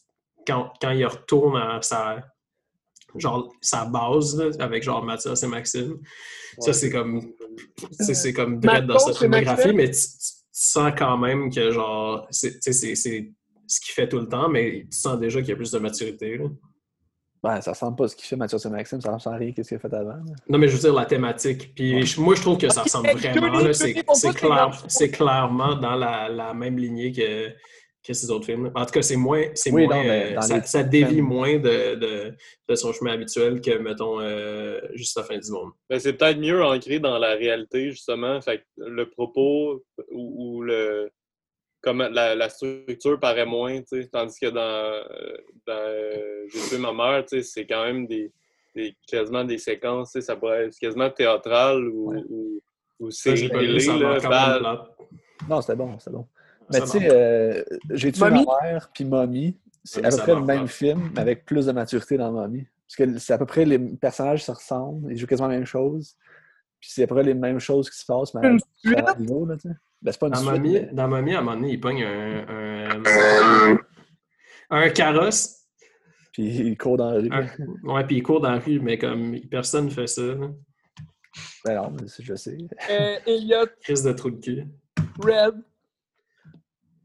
quand, 0.45 0.73
quand 0.81 0.91
il 0.91 1.05
retourne 1.05 1.55
à 1.55 1.81
sa, 1.81 2.17
genre, 3.15 3.49
sa 3.61 3.85
base, 3.85 4.37
là, 4.37 4.49
avec 4.59 4.83
genre 4.83 5.01
Mathias 5.01 5.43
et 5.43 5.47
Maxime, 5.47 5.97
ça, 6.59 6.73
c'est 6.73 6.89
comme. 6.89 7.21
C'est 8.01 8.15
c'est 8.15 8.33
comme 8.33 8.59
direct 8.59 8.85
dans 8.85 8.99
sa 8.99 9.13
filmographie, 9.13 9.71
mais 9.73 9.89
tu, 9.89 9.97
tu- 9.97 9.99
tu 10.01 10.41
sens 10.51 10.91
quand 10.97 11.17
même 11.17 11.49
que, 11.49 11.71
genre, 11.71 12.27
c'est 12.31 12.59
ce 13.67 13.79
qu'il 13.81 13.93
fait 13.93 14.07
tout 14.09 14.19
le 14.19 14.27
temps, 14.27 14.49
mais 14.49 14.85
tu 14.91 14.97
sens 14.97 15.17
déjà 15.19 15.39
qu'il 15.39 15.49
y 15.49 15.53
a 15.53 15.55
plus 15.55 15.71
de 15.71 15.79
maturité. 15.79 16.37
là. 16.37 16.45
ben, 17.43 17.59
ça 17.61 17.71
ressemble 17.71 17.97
pas 17.97 18.05
à 18.05 18.07
ce 18.07 18.15
qu'il 18.15 18.25
fait 18.25 18.35
Mathieu 18.37 18.57
et 18.65 18.69
Maxime, 18.69 19.01
ça 19.01 19.11
ressemble 19.13 19.35
à 19.35 19.39
rien 19.39 19.49
à 19.57 19.63
ce 19.63 19.67
qu'il 19.67 19.75
a 19.77 19.79
fait 19.79 19.93
avant. 19.93 20.09
là. 20.09 20.19
Non, 20.47 20.57
mais 20.57 20.67
je 20.69 20.73
veux 20.75 20.79
dire 20.79 20.93
la 20.93 21.05
thématique. 21.05 21.73
Puis 21.75 21.95
Ouais. 21.95 22.03
moi, 22.17 22.35
je 22.35 22.41
trouve 22.41 22.57
que 22.57 22.69
ça 22.69 22.83
ressemble 22.83 23.09
vraiment. 23.11 23.73
C'est 23.73 23.93
clair- 24.33 25.11
clairement 25.11 25.75
dans 25.75 25.95
la, 25.95 26.29
la 26.29 26.53
même 26.53 26.77
lignée 26.77 27.11
que, 27.11 27.49
que 28.05 28.13
ces 28.13 28.29
autres 28.31 28.45
films. 28.45 28.71
En 28.75 28.85
tout 28.85 28.91
cas, 28.91 29.01
c'est 29.01 29.15
moins. 29.17 29.43
c'est 29.55 29.71
Oui, 29.71 29.87
moins 29.87 30.03
non, 30.03 30.09
euh, 30.09 30.35
dans 30.35 30.63
ça, 30.65 30.83
dévie 30.83 31.15
films- 31.15 31.25
moins 31.27 31.57
de, 31.57 31.95
de, 31.95 32.35
de 32.69 32.75
son 32.75 32.91
chemin 32.93 33.11
habituel 33.13 33.59
que, 33.61 33.77
mettons, 33.77 34.19
euh, 34.21 34.79
juste 34.93 35.17
la 35.17 35.23
fin 35.23 35.37
du 35.37 35.51
monde. 35.51 35.71
Ben, 35.89 35.99
c'est 35.99 36.13
peut-être 36.13 36.39
mieux 36.39 36.63
ancré 36.63 36.99
dans 36.99 37.17
la 37.17 37.35
réalité, 37.35 37.91
justement. 37.91 38.39
Fait 38.41 38.59
que 38.59 38.63
le 38.77 39.09
propos 39.09 39.83
ou, 40.11 40.57
ou 40.57 40.61
le 40.61 41.09
comme 41.83 41.99
la, 41.99 42.33
la 42.33 42.49
structure 42.49 43.19
paraît 43.19 43.45
moins, 43.45 43.81
tu 43.81 44.01
sais, 44.01 44.07
tandis 44.07 44.39
que 44.39 44.47
dans, 44.47 44.59
euh, 44.61 45.03
dans 45.67 45.73
euh, 45.73 46.45
J'ai 46.47 46.59
tué 46.69 46.77
ma 46.77 46.93
mère, 46.93 47.25
tu 47.25 47.37
sais, 47.37 47.43
c'est 47.43 47.65
quand 47.65 47.83
même 47.85 48.07
des, 48.07 48.31
des- 48.73 48.95
quasiment 49.05 49.43
des 49.43 49.57
séquences, 49.57 50.13
tu 50.13 50.21
sais, 50.21 50.25
ça 50.25 50.35
pourrait 50.37 50.67
être 50.67 50.77
quasiment 50.79 51.09
théâtral 51.09 51.87
ou, 51.89 52.11
Ouais. 52.11 52.21
ou, 52.29 52.61
ou 52.99 53.11
série 53.11 53.49
télé. 53.49 53.85
Non, 55.49 55.61
c'était 55.61 55.75
bon, 55.75 55.99
c'était 55.99 56.11
bon. 56.11 56.25
Mais 56.71 56.79
tu 56.81 56.87
sais, 56.87 57.09
euh, 57.11 57.63
j'ai 57.91 58.11
tué 58.13 58.21
Mommy? 58.29 58.45
ma 58.45 58.61
mère, 58.63 58.89
puis 58.93 59.03
Mommy. 59.03 59.59
c'est 59.83 60.05
à 60.05 60.09
peu 60.09 60.15
près 60.17 60.35
le 60.35 60.41
même 60.45 60.67
film, 60.67 61.09
mais 61.13 61.19
avec 61.21 61.43
plus 61.45 61.65
de 61.65 61.73
maturité 61.73 62.15
dans 62.17 62.31
Mamie. 62.31 62.65
Parce 62.87 62.95
que 63.11 63.17
c'est 63.19 63.33
à 63.33 63.37
peu 63.37 63.45
près 63.45 63.65
les 63.65 63.79
personnages 63.79 64.45
se 64.45 64.51
ressemblent, 64.51 65.11
ils 65.11 65.17
jouent 65.17 65.27
quasiment 65.27 65.49
la 65.49 65.55
même 65.55 65.65
chose. 65.65 66.15
Puis 66.83 66.91
c'est 66.91 67.03
à 67.03 67.07
peu 67.07 67.15
près 67.15 67.23
les 67.23 67.33
mêmes 67.33 67.59
choses 67.59 67.89
qui 67.89 67.97
se 67.97 68.05
passent, 68.05 68.33
mais 68.33 68.45
à 68.97 69.15
niveaux, 69.17 69.45
là, 69.45 69.55
tu 69.55 69.69
sais. 69.69 69.75
Ben, 70.01 70.11
c'est 70.11 70.19
pas 70.19 70.25
une 70.27 70.33
Dans 70.33 70.39
suite, 70.39 70.51
Mamie, 70.51 70.73
mais- 70.73 70.89
dans 70.91 71.07
Mamie, 71.07 71.33
à 71.33 71.39
un 71.39 71.41
moment 71.41 71.55
donné, 71.55 71.71
il 71.71 71.79
pogne 71.79 72.03
un, 72.03 72.45
un, 72.99 73.77
un 74.69 74.89
carrosse. 74.89 75.61
Puis 76.33 76.43
il 76.43 76.77
court 76.77 76.97
dans 76.97 77.11
la 77.11 77.19
rue. 77.21 77.29
un- 77.31 77.47
ouais, 77.93 78.03
puis 78.05 78.17
il 78.17 78.21
court 78.23 78.41
dans 78.41 78.51
la 78.51 78.59
rue, 78.59 78.81
mais 78.81 78.97
comme 78.97 79.39
personne 79.49 79.85
ne 79.85 79.91
fait 79.91 80.07
ça. 80.07 80.23
là. 80.23 80.49
Ben 81.63 81.75
non, 81.75 81.95
je 82.19 82.35
sais. 82.35 82.57
Euh, 82.89 83.15
Elliot, 83.27 83.65
Crise 83.81 84.03
de 84.03 84.11
trou 84.11 84.31
de 84.31 84.41
cul. 84.41 84.65
Red. 85.19 85.55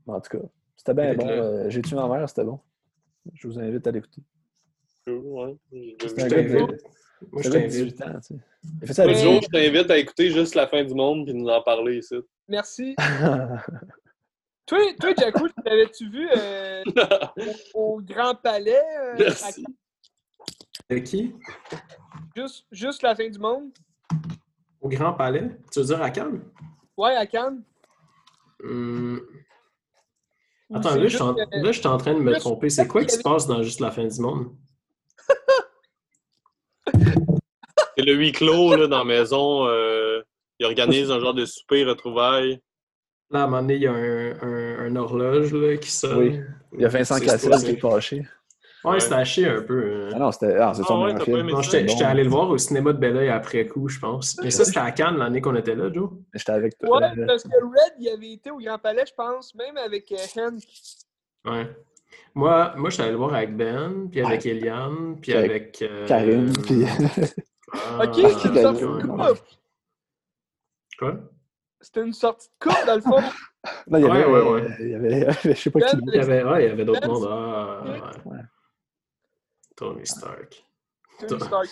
En 0.09 0.21
tout 0.21 0.39
cas, 0.39 0.45
c'était 0.77 0.95
bien 0.95 1.15
bon. 1.15 1.29
euh, 1.29 1.71
J'ai 1.71 1.83
tué 1.83 1.95
ma 1.95 2.09
mère, 2.09 2.29
c'était 2.29 2.43
bon? 2.45 2.59
Je 3.35 3.47
vous 3.47 3.61
invite 3.61 3.87
à 3.87 3.93
l'écouter. 3.93 4.23
Ouais. 5.07 5.57
Je 5.71 6.09
Moi, 7.33 7.43
je 7.43 7.51
t'invite. 7.51 7.69
18 7.71 8.03
ans, 8.03 8.13
tu 8.21 8.35
sais. 8.35 8.41
Il 8.83 8.87
fait 8.87 8.95
ça 8.95 9.03
à 9.03 9.07
Mais- 9.07 9.13
Un 9.13 9.17
18 9.17 9.25
jour, 9.33 9.41
je 9.43 9.49
t'invite 9.49 9.91
à 9.91 9.99
écouter 9.99 10.31
juste 10.31 10.55
la 10.55 10.67
fin 10.67 10.85
du 10.85 10.95
monde 10.95 11.25
puis 11.25 11.35
nous 11.35 11.49
en 11.49 11.63
parler 11.63 11.99
ici. 11.99 12.15
Merci. 12.49 12.95
Toi, 14.67 14.79
toi 15.01 15.15
t'avais-tu 15.65 16.11
vu 16.11 16.29
euh, 16.37 16.83
au, 17.75 17.95
au 17.97 18.01
Grand 18.03 18.35
Palais? 18.35 18.79
euh, 19.01 19.15
Merci. 19.19 19.65
à- 20.91 20.95
De 20.95 20.99
qui? 21.01 21.35
juste, 22.37 22.67
juste 22.71 23.03
la 23.03 23.15
fin 23.17 23.29
du 23.31 23.39
monde? 23.39 23.71
Au 24.81 24.89
Grand 24.91 25.15
Palais? 25.15 25.57
Tu 25.73 25.79
veux 25.81 25.87
dire 25.87 26.03
à 26.03 26.11
Cannes? 26.11 26.43
Ouais, 26.99 27.17
à 27.17 27.27
Cannes. 27.27 27.63
Hum, 28.63 29.21
Ou 30.69 30.77
Attends, 30.77 30.91
c'est 30.91 30.99
là 30.99 31.03
je, 31.05 31.09
suis 31.09 31.11
juste, 31.19 31.23
en, 31.23 31.35
euh, 31.39 31.45
là, 31.51 31.73
je 31.73 31.79
suis 31.79 31.89
en 31.89 31.97
train 31.97 32.13
de 32.15 32.21
me 32.21 32.31
juste- 32.33 32.41
tromper. 32.41 32.69
C'est 32.69 32.87
quoi 32.89 33.05
qui 33.07 33.15
se 33.17 33.23
passe 33.23 33.47
dans 33.47 33.63
Juste 33.63 33.81
la 33.81 33.91
fin 33.91 34.07
du 34.07 34.21
monde? 34.21 34.55
C'est 37.99 38.05
le 38.05 38.15
huis 38.15 38.31
clos 38.33 38.77
là, 38.77 38.87
dans 38.87 38.99
la 38.99 39.05
maison. 39.05 39.67
euh, 39.67 40.23
il 40.61 40.67
organise 40.67 41.11
un 41.11 41.19
genre 41.21 41.35
de 41.35 41.45
souper 41.45 41.85
retrouvailles. 41.85 42.61
Là, 43.31 43.41
à 43.41 43.43
un 43.43 43.47
moment 43.47 43.61
donné, 43.63 43.75
il 43.75 43.83
y 43.83 43.87
a 43.87 43.93
un, 43.93 44.33
un- 44.41 44.79
un 44.87 44.97
horloge 44.97 45.53
là, 45.53 45.77
qui 45.77 45.91
sonne. 45.91 46.19
Oui. 46.19 46.41
Il 46.75 46.81
y 46.81 46.85
a 46.85 46.89
Vincent 46.89 47.19
Cassel 47.19 47.51
qui 47.59 47.71
est 47.71 47.81
fâché. 47.81 48.23
Ouais, 48.85 49.01
c'était 49.01 49.15
à 49.17 49.25
chier 49.25 49.47
un 49.49 49.63
peu. 49.63 49.75
euh. 49.75 50.11
Ah 50.15 50.19
non, 50.21 50.31
c'était 50.31 50.55
ah, 50.57 50.73
c'est 50.75 50.83
Ah 50.83 50.87
son 50.87 51.03
ouais, 51.05 51.13
Bon. 51.43 51.61
j'étais 51.61 52.05
allé 52.05 52.23
le 52.23 52.31
voir 52.31 52.49
au 52.49 52.57
cinéma 52.59 52.93
de 52.93 52.99
Belleuil 52.99 53.29
après 53.29 53.67
coup, 53.67 53.89
je 53.89 53.99
pense. 53.99 54.37
Mais 54.43 54.51
ça, 54.53 54.65
c'était 54.65 54.79
à 54.79 54.93
Cannes 54.93 55.17
l'année 55.17 55.41
qu'on 55.41 55.57
était 55.57 55.75
là, 55.75 55.93
Joe. 55.93 56.11
J'étais 56.35 56.53
avec 56.53 56.79
toi. 56.79 56.99
Ouais, 57.01 57.27
parce 57.27 57.43
que 57.43 57.49
Red, 57.49 57.95
il 57.99 58.09
avait 58.09 58.33
été 58.35 58.51
au 58.53 58.59
Grand 58.59 58.79
Palais, 58.79 59.05
je 59.09 59.15
pense, 59.15 59.53
même 59.57 59.77
avec 59.77 60.13
euh, 60.13 60.17
Hank. 60.41 60.63
Ouais. 61.45 61.69
Moi, 62.35 62.73
moi 62.77 62.91
j'étais 62.91 63.03
allé 63.03 63.13
le 63.13 63.19
voir 63.19 63.35
avec 63.35 63.57
Ben, 63.57 64.09
puis 64.11 64.21
avec 64.23 64.45
Ouais. 64.45 64.51
Eliane, 64.53 65.17
puis 65.21 65.33
avec 65.35 65.51
avec. 65.51 65.83
euh, 65.83 66.07
Karine, 66.07 66.53
puis 66.65 66.85
Ok, 67.73 68.15
c'est 68.15 68.49
une 68.49 68.63
sortie 68.63 68.83
de. 68.83 69.37
Quoi? 70.99 71.15
C'était 71.81 72.03
une 72.03 72.13
sortie 72.13 72.49
de 72.49 72.69
coupe, 72.69 72.87
dans 72.87 72.95
le 72.97 73.01
fond. 73.01 73.21
Là, 73.21 73.99
il 73.99 74.01
y 74.01 74.05
avait, 74.11 74.25
Ouais, 74.25 74.41
ouais, 74.41 74.51
ouais. 74.51 74.77
il 74.81 74.89
y 74.89 74.95
avait 74.95 75.27
je 75.45 75.53
sais 75.53 75.71
pas 75.71 75.81
qui. 75.81 75.97
Ben, 75.97 76.03
Il 76.07 76.15
y 76.17 76.19
avait, 76.21 76.43
ouais, 76.45 76.65
il 76.65 76.69
y 76.69 76.73
avait 76.73 76.85
d'autres 76.85 77.01
Ben, 77.01 77.09
mondes. 77.09 77.29
Ah, 77.31 77.83
Ouais. 78.25 78.39
Tony 79.77 80.07
Stark. 80.07 80.65
Tony 81.27 81.41
Stark. 81.41 81.69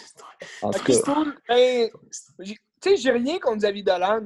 En 0.62 0.70
tout 0.70 0.84
cas. 0.84 1.24
Ben, 1.48 1.90
tu 2.38 2.56
sais, 2.82 2.96
j'ai 2.96 3.10
rien 3.10 3.38
contre 3.40 3.58
Xavier 3.58 3.82
Dolan. 3.82 4.20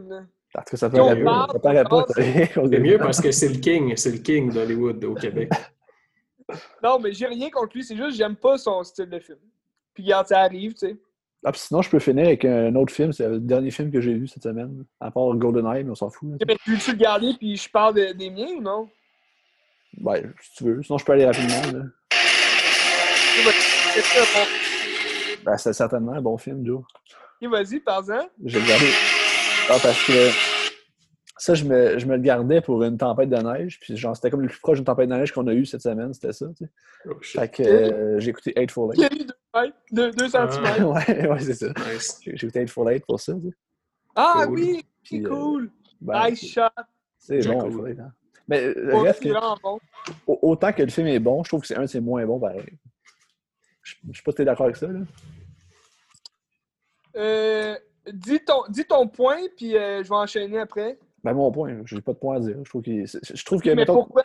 en 0.54 0.62
tout 0.62 0.70
cas, 0.70 0.76
ça 0.76 0.90
paraît 0.90 1.22
pas. 1.24 1.46
Ça 1.52 1.58
paraît 1.60 1.84
pas. 1.84 2.06
C'est 2.14 2.56
mieux 2.78 2.98
parce 2.98 3.20
que 3.20 3.30
c'est 3.30 3.48
le 3.48 3.58
king, 3.58 3.96
c'est 3.96 4.10
le 4.12 4.18
king 4.18 4.52
d'Hollywood 4.52 5.02
au 5.04 5.14
Québec. 5.14 5.50
Non, 6.82 6.98
mais 6.98 7.12
j'ai 7.12 7.26
rien 7.26 7.48
contre 7.48 7.76
lui, 7.76 7.84
c'est 7.84 7.96
juste 7.96 8.08
que 8.10 8.14
j'aime 8.16 8.36
pas 8.36 8.58
son 8.58 8.82
style 8.82 9.08
de 9.08 9.20
film. 9.20 9.38
Puis 9.94 10.02
regarde, 10.02 10.26
ça 10.26 10.40
arrive, 10.40 10.72
tu 10.74 10.88
sais. 10.88 10.96
Ah, 11.44 11.52
puis 11.52 11.60
sinon, 11.62 11.80
je 11.80 11.88
peux 11.88 11.98
finir 11.98 12.26
avec 12.26 12.44
un 12.44 12.74
autre 12.74 12.92
film. 12.92 13.12
C'est 13.12 13.26
le 13.28 13.40
dernier 13.40 13.70
film 13.70 13.90
que 13.90 14.00
j'ai 14.00 14.12
vu 14.14 14.28
cette 14.28 14.42
semaine. 14.42 14.84
À 15.00 15.10
part 15.10 15.34
GoldenEye, 15.36 15.84
mais 15.84 15.90
on 15.90 15.94
s'en 15.94 16.10
fout. 16.10 16.28
Eh 16.40 16.44
ben, 16.44 16.56
Veux-tu 16.66 16.90
le 16.92 16.96
garder 16.98 17.32
puis 17.38 17.56
je 17.56 17.70
parle 17.70 17.94
de- 17.94 18.12
des 18.12 18.28
miens 18.30 18.48
ou 18.58 18.60
non? 18.60 18.88
Ouais, 20.02 20.22
si 20.42 20.52
tu 20.56 20.64
veux. 20.64 20.82
Sinon, 20.82 20.98
je 20.98 21.04
peux 21.04 21.12
aller 21.12 21.24
rapidement. 21.24 21.78
Là. 21.78 21.84
Ben, 25.44 25.56
c'est 25.56 25.72
certainement 25.72 26.12
un 26.12 26.20
bon 26.20 26.36
film, 26.36 26.64
Joe. 26.66 26.82
Ok, 27.42 27.50
vas-y, 27.50 27.80
par-en. 27.80 28.28
J'ai 28.44 28.60
regardé. 28.60 28.86
Ah, 29.70 29.76
parce 29.82 30.04
que 30.06 30.12
ça, 31.38 31.54
je 31.54 31.64
me, 31.64 31.98
je 31.98 32.04
me 32.06 32.16
le 32.16 32.22
gardais 32.22 32.60
pour 32.60 32.82
une 32.84 32.98
tempête 32.98 33.30
de 33.30 33.36
neige. 33.36 33.78
Puis, 33.80 33.96
genre, 33.96 34.14
c'était 34.14 34.30
comme 34.30 34.42
le 34.42 34.48
plus 34.48 34.60
proche 34.60 34.76
d'une 34.78 34.84
tempête 34.84 35.08
de 35.08 35.14
neige 35.14 35.32
qu'on 35.32 35.46
a 35.46 35.54
eu 35.54 35.64
cette 35.64 35.80
semaine, 35.80 36.12
c'était 36.12 36.32
ça. 36.34 36.46
tu 36.56 36.64
sais. 36.66 36.70
Oh. 37.08 37.14
Fait 37.22 37.50
que 37.50 37.62
euh, 37.62 38.20
j'ai 38.20 38.30
écouté 38.30 38.52
Eightful 38.56 38.90
Il 38.94 39.00
y 39.00 39.04
Eight. 39.04 39.12
a 39.12 39.16
eu 39.16 39.24
deux 39.24 39.34
mètres, 39.54 39.76
deux, 39.90 40.10
deux 40.12 40.26
Ah. 40.36 40.48
centimètres. 40.50 40.86
ouais, 41.08 41.28
ouais, 41.28 41.40
c'est 41.40 41.54
ça. 41.54 41.68
Nice. 41.92 42.20
J'ai 42.24 42.32
écouté 42.46 42.60
Eightful 42.60 42.88
Eight 42.92 43.04
pour 43.06 43.20
ça. 43.20 43.34
tu 43.34 43.48
sais. 43.48 43.54
Ah 44.14 44.42
Cool. 44.46 44.54
oui, 44.58 44.84
c'est 45.04 45.20
euh, 45.24 45.28
cool. 45.28 45.70
ben, 46.00 46.30
nice 46.30 46.44
shot. 46.52 46.62
c'est 47.18 47.46
bon, 47.46 47.70
cool. 47.70 47.90
Eight. 47.90 48.00
hein. 48.00 48.12
Mais 48.48 48.64
euh, 48.64 48.98
reste 48.98 49.22
que, 49.22 49.60
bon. 49.62 49.78
au- 50.26 50.38
autant 50.42 50.72
que 50.72 50.82
le 50.82 50.90
film 50.90 51.06
est 51.06 51.20
bon, 51.20 51.44
je 51.44 51.50
trouve 51.50 51.60
que 51.60 51.66
c'est 51.68 51.76
un 51.76 51.82
de 51.82 51.86
ses 51.86 52.00
moins 52.00 52.24
bons, 52.26 52.40
pareil. 52.40 52.64
Je 53.82 53.94
je 54.10 54.16
sais 54.16 54.22
pas 54.24 54.32
si 54.32 54.36
t'es 54.38 54.44
d'accord 54.44 54.66
avec 54.66 54.76
ça. 54.76 54.88
Là. 54.88 55.00
Euh, 57.16 57.76
dis, 58.12 58.40
ton, 58.44 58.62
dis 58.68 58.84
ton 58.84 59.08
point, 59.08 59.38
puis 59.56 59.76
euh, 59.76 60.02
je 60.02 60.08
vais 60.08 60.14
enchaîner 60.16 60.58
après. 60.58 60.98
Ben, 61.22 61.32
mon 61.34 61.50
point, 61.52 61.82
j'ai 61.84 62.00
pas 62.00 62.12
de 62.12 62.18
point 62.18 62.36
à 62.36 62.40
dire. 62.40 62.56
Je 62.64 62.68
trouve, 62.68 62.82
je 62.84 63.44
trouve 63.44 63.60
que, 63.62 63.68
Mais 63.70 63.74
mettons, 63.76 63.94
pourquoi? 63.94 64.24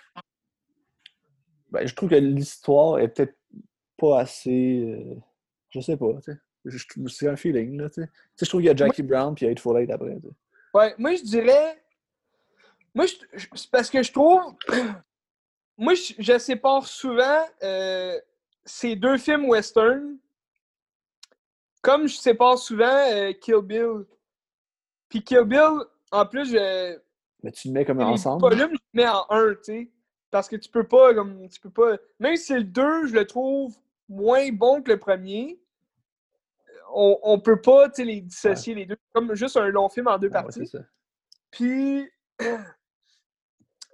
ben, 1.72 1.86
je 1.88 1.94
trouve 1.94 2.10
que 2.10 2.16
l'histoire 2.16 3.00
est 3.00 3.10
peut-être 3.10 3.36
pas 3.98 4.20
assez. 4.20 4.84
euh, 4.86 5.16
je 5.70 5.80
sais 5.80 5.98
pas, 5.98 6.14
tu 6.24 6.32
sais. 6.32 6.38
C'est 7.10 7.28
un 7.28 7.36
feeling, 7.36 7.80
là, 7.80 7.90
tu 7.90 8.02
sais. 8.02 8.10
Je 8.42 8.46
trouve 8.46 8.62
qu'il 8.62 8.68
y 8.68 8.72
a 8.72 8.76
Jackie 8.76 9.04
Brown 9.04 9.36
puis 9.36 9.46
Eightful 9.46 9.78
Eight 9.80 9.92
après. 9.92 10.18
Ouais, 10.74 10.96
moi 10.98 11.16
je 11.16 11.24
dirais. 11.24 11.82
Moi, 12.94 13.06
je- 13.08 13.46
c'est 13.56 13.70
parce 13.70 13.90
que 13.90 14.02
je 14.02 14.12
trouve. 14.12 14.42
Moi, 15.78 15.94
je, 15.94 16.14
je 16.20 16.38
sépare 16.38 16.88
souvent 16.88 17.44
euh, 17.62 18.18
ces 18.64 18.96
deux 18.96 19.18
films 19.18 19.50
western. 19.50 20.18
Comme 21.82 22.08
je 22.08 22.16
sépare 22.16 22.58
souvent 22.58 22.98
euh, 23.12 23.34
Kill 23.34 23.60
Bill. 23.62 24.06
Puis 25.10 25.22
Kill 25.22 25.44
Bill, 25.44 25.82
en 26.12 26.26
plus, 26.26 26.50
je, 26.50 26.98
Mais 27.44 27.52
tu 27.52 27.68
le 27.68 27.74
mets 27.74 27.84
comme 27.86 28.00
ensemble. 28.00 28.42
volumes, 28.48 28.70
je 28.72 28.78
les 28.94 29.04
mets 29.04 29.10
en 29.10 29.26
un, 29.30 29.54
tu 29.56 29.60
sais. 29.64 29.90
Parce 30.32 30.48
que 30.48 30.56
tu 30.56 30.70
peux 30.70 30.88
pas, 30.88 31.14
comme, 31.14 31.48
tu 31.50 31.60
peux 31.60 31.70
pas... 31.70 31.98
Même 32.20 32.38
si 32.38 32.54
le 32.54 32.64
2, 32.64 33.08
je 33.08 33.14
le 33.14 33.28
trouve 33.28 33.76
moins 34.10 34.50
bon 34.52 34.82
que 34.82 34.92
le 34.92 35.00
premier, 35.00 35.60
on, 36.94 37.18
on 37.24 37.40
peut 37.40 37.62
pas, 37.62 37.90
les 37.98 38.22
dissocier 38.22 38.76
les 38.76 38.86
deux. 38.86 38.98
Comme 39.14 39.34
juste 39.36 39.58
un 39.58 39.68
long 39.68 39.90
film 39.90 40.08
en 40.08 40.18
deux 40.18 40.30
Ah, 40.34 40.44
parties. 40.44 40.68
ça. 40.68 40.80
Puis... 41.52 42.10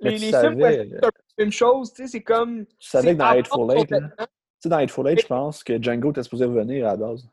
Les, 0.03 0.17
les 0.17 0.31
savais, 0.31 0.49
films, 0.83 0.97
c'est 0.99 1.05
un 1.05 1.11
peu 1.11 1.17
la 1.37 1.43
même 1.45 1.51
chose, 1.51 1.93
tu 1.93 2.01
sais, 2.01 2.07
c'est 2.07 2.23
comme... 2.23 2.65
Tu 2.65 2.89
savais 2.89 3.13
que 3.13 3.19
dans 3.19 3.25
part 3.25 3.35
Eight, 3.35 3.93
dans 4.65 4.79
Eightful 4.79 5.07
Eight, 5.07 5.21
je 5.21 5.27
pense 5.27 5.63
que 5.63 5.79
Django 5.81 6.09
était 6.09 6.23
supposé 6.23 6.45
revenir 6.45 6.87
à 6.87 6.91
la 6.91 6.97
base. 6.97 7.27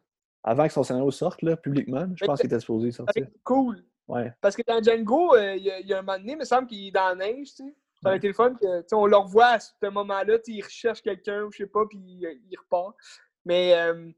Avant 0.45 0.66
que 0.66 0.72
son 0.74 0.83
scénario 0.83 1.11
sorte, 1.11 1.41
là, 1.43 1.57
publiquement, 1.57 2.07
je 2.14 2.26
pense 2.26 2.41
qu'il 2.41 2.47
était 2.47 2.61
supposé 2.61 2.91
sortir. 2.93 3.26
cool. 3.43 3.83
Ouais. 4.07 4.33
Parce 4.41 4.55
que 4.55 4.62
dans 4.66 4.83
Django, 4.83 5.35
euh, 5.35 5.57
il 5.57 5.64
y, 5.64 5.70
a- 5.70 5.81
il 5.81 5.87
y 5.87 5.95
a 5.95 5.99
un 5.99 6.03
moment 6.03 6.18
donné, 6.18 6.33
il 6.33 6.39
me 6.39 6.45
semble 6.45 6.66
qu'il 6.66 6.87
est 6.89 6.91
dans 6.91 7.09
la 7.09 7.14
neige, 7.14 7.49
tu 7.55 7.64
sais. 7.64 7.74
Ça 8.03 8.11
aurait 8.11 8.18
été 8.18 8.28
le 8.28 8.34
fun 8.34 8.55
que, 8.55 8.82
tu 8.82 8.88
sais, 8.88 8.94
on 8.94 9.07
le 9.07 9.16
revoit 9.16 9.46
à 9.46 9.61
ce 9.61 9.88
moment-là, 9.90 10.38
il 10.46 10.62
recherche 10.62 11.03
quelqu'un, 11.03 11.42
ou 11.42 11.53
je 11.53 11.59
sais 11.59 11.66
pas, 11.66 11.84
puis 11.86 11.99
il, 11.99 12.57
repart. 12.57 12.94
Mais 13.44 13.74
euh, 13.74 14.11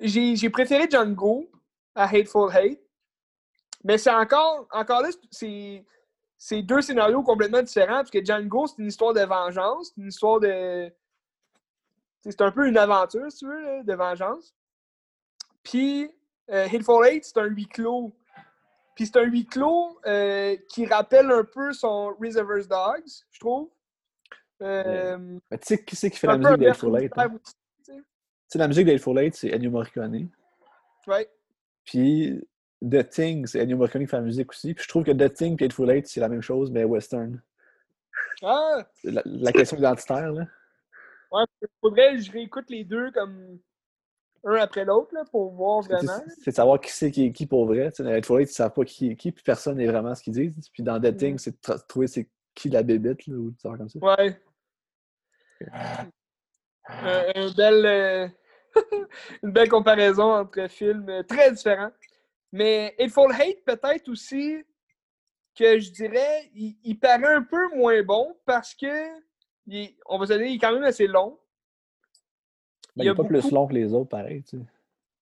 j'ai 0.00 0.50
préféré 0.50 0.88
Django 0.90 1.50
à 1.94 2.04
Hateful 2.04 2.50
Hate. 2.50 2.80
Mais 3.84 3.98
c'est 3.98 4.10
encore, 4.10 4.66
encore 4.72 5.02
là, 5.02 5.08
c'est 5.30 6.62
deux 6.62 6.80
scénarios 6.80 7.22
complètement 7.22 7.62
différents, 7.62 7.98
parce 7.98 8.10
que 8.10 8.24
Django, 8.24 8.66
c'est 8.66 8.78
une 8.78 8.88
histoire 8.88 9.12
de 9.12 9.20
vengeance, 9.20 9.92
c'est 9.94 10.00
une 10.00 10.08
histoire 10.08 10.40
de... 10.40 10.90
C'est 12.22 12.40
un 12.40 12.50
peu 12.50 12.66
une 12.66 12.76
aventure, 12.76 13.30
si 13.30 13.38
tu 13.38 13.46
veux, 13.46 13.84
de 13.84 13.94
vengeance. 13.94 14.54
Puis, 15.62 16.10
euh, 16.50 16.66
Hateful 16.66 17.06
Eight, 17.06 17.24
c'est 17.24 17.38
un 17.38 17.44
huis 17.44 17.68
clos. 17.68 18.12
Puis 18.98 19.06
c'est 19.06 19.16
un 19.18 19.22
huis 19.26 19.46
clos 19.46 19.96
euh, 20.06 20.56
qui 20.68 20.84
rappelle 20.84 21.30
un 21.30 21.44
peu 21.44 21.72
son 21.72 22.16
Reservoir 22.20 22.58
Dogs, 22.66 23.08
je 23.30 23.38
trouve. 23.38 23.70
Euh, 24.60 25.16
Mais 25.52 25.58
tu 25.58 25.66
sais 25.68 25.84
qui 25.84 25.94
c'est 25.94 26.10
qui 26.10 26.18
fait 26.18 26.26
la 26.26 26.36
musique 26.36 26.56
Bertrand 26.58 26.96
Eight? 26.96 27.12
hein? 27.16 27.28
Tu 27.84 27.92
sais. 28.48 28.58
La 28.58 28.66
musique 28.66 28.86
d'Eightful 28.86 29.16
Eight, 29.20 29.36
c'est 29.36 29.54
Ennio 29.54 29.70
Morricone. 29.70 30.28
Ouais. 31.06 31.30
Puis 31.84 32.44
The 32.82 33.08
Thing, 33.08 33.46
c'est 33.46 33.60
Ennio 33.62 33.76
Morricone 33.76 34.02
qui 34.02 34.08
fait 34.10 34.16
la 34.16 34.22
musique 34.22 34.50
aussi. 34.50 34.74
Puis 34.74 34.82
je 34.82 34.88
trouve 34.88 35.04
que 35.04 35.12
The 35.12 35.32
Thing 35.32 35.56
et 35.62 35.66
Eightful 35.66 35.88
Eight, 35.92 36.08
c'est 36.08 36.18
la 36.18 36.28
même 36.28 36.42
chose, 36.42 36.72
mais 36.72 36.82
western. 36.82 37.40
Ah, 38.42 38.84
La, 39.04 39.22
la 39.24 39.52
question 39.52 39.76
identitaire, 39.78 40.32
là. 40.32 40.44
ouais, 41.30 41.44
faudrait 41.80 42.16
que 42.16 42.22
je 42.22 42.32
réécoute 42.32 42.68
les 42.68 42.82
deux 42.82 43.12
comme 43.12 43.60
un 44.44 44.54
après 44.56 44.84
l'autre 44.84 45.14
pour 45.30 45.52
voir 45.52 45.82
vraiment. 45.82 46.22
C'est 46.42 46.50
de 46.50 46.56
savoir 46.56 46.80
qui 46.80 46.90
c'est 46.92 47.10
qui 47.10 47.26
est 47.26 47.32
qui 47.32 47.46
pour 47.46 47.66
vrai. 47.66 47.90
Tu 47.92 48.02
sais, 48.04 48.20
ils 48.20 48.30
ne 48.40 48.44
savent 48.46 48.72
pas 48.72 48.84
qui 48.84 49.10
est 49.10 49.16
qui, 49.16 49.32
puis 49.32 49.42
personne 49.42 49.76
n'est 49.76 49.86
vraiment 49.86 50.14
ce 50.14 50.22
qu'ils 50.22 50.32
disent. 50.34 50.68
Puis 50.72 50.82
dans 50.82 51.00
The 51.00 51.16
Thing, 51.16 51.34
Mm. 51.34 51.38
c'est 51.38 51.50
de 51.70 51.78
trouver 51.88 52.06
c'est 52.06 52.28
qui 52.54 52.68
la 52.70 52.82
bébête, 52.82 53.26
là, 53.26 53.34
ou 53.36 53.50
des 53.50 53.56
comme 53.62 53.88
ça. 53.88 53.98
Ouais. 54.00 54.40
Un- 56.90 57.32
un 57.34 57.50
bel, 57.56 57.86
euh, 57.86 58.28
une 59.42 59.52
belle 59.52 59.68
comparaison 59.68 60.32
entre 60.34 60.68
films 60.68 61.08
euh, 61.08 61.22
très 61.22 61.52
différents. 61.52 61.90
Mais 62.52 62.94
Hateful 62.98 63.32
Hate, 63.32 63.62
peut-être 63.66 64.08
aussi, 64.08 64.62
que 65.56 65.78
je 65.78 65.90
dirais, 65.90 66.50
il, 66.54 66.78
il 66.82 66.98
paraît 66.98 67.34
un 67.34 67.42
peu 67.42 67.68
moins 67.76 68.02
bon 68.02 68.36
parce 68.46 68.74
que, 68.74 69.08
il 69.66 69.94
on 70.06 70.18
va 70.18 70.26
se 70.26 70.32
dire, 70.32 70.46
il 70.46 70.54
est 70.54 70.58
quand 70.58 70.72
même 70.72 70.84
assez 70.84 71.06
long. 71.06 71.38
Ben, 72.98 73.04
Il 73.04 73.04
il 73.04 73.06
y 73.06 73.08
a 73.08 73.12
est 73.12 73.16
pas 73.16 73.24
plus 73.24 73.50
long 73.50 73.66
que 73.66 73.74
les 73.74 73.92
autres, 73.94 74.08
pareil. 74.08 74.42
tu 74.42 74.58
sais. 74.58 74.64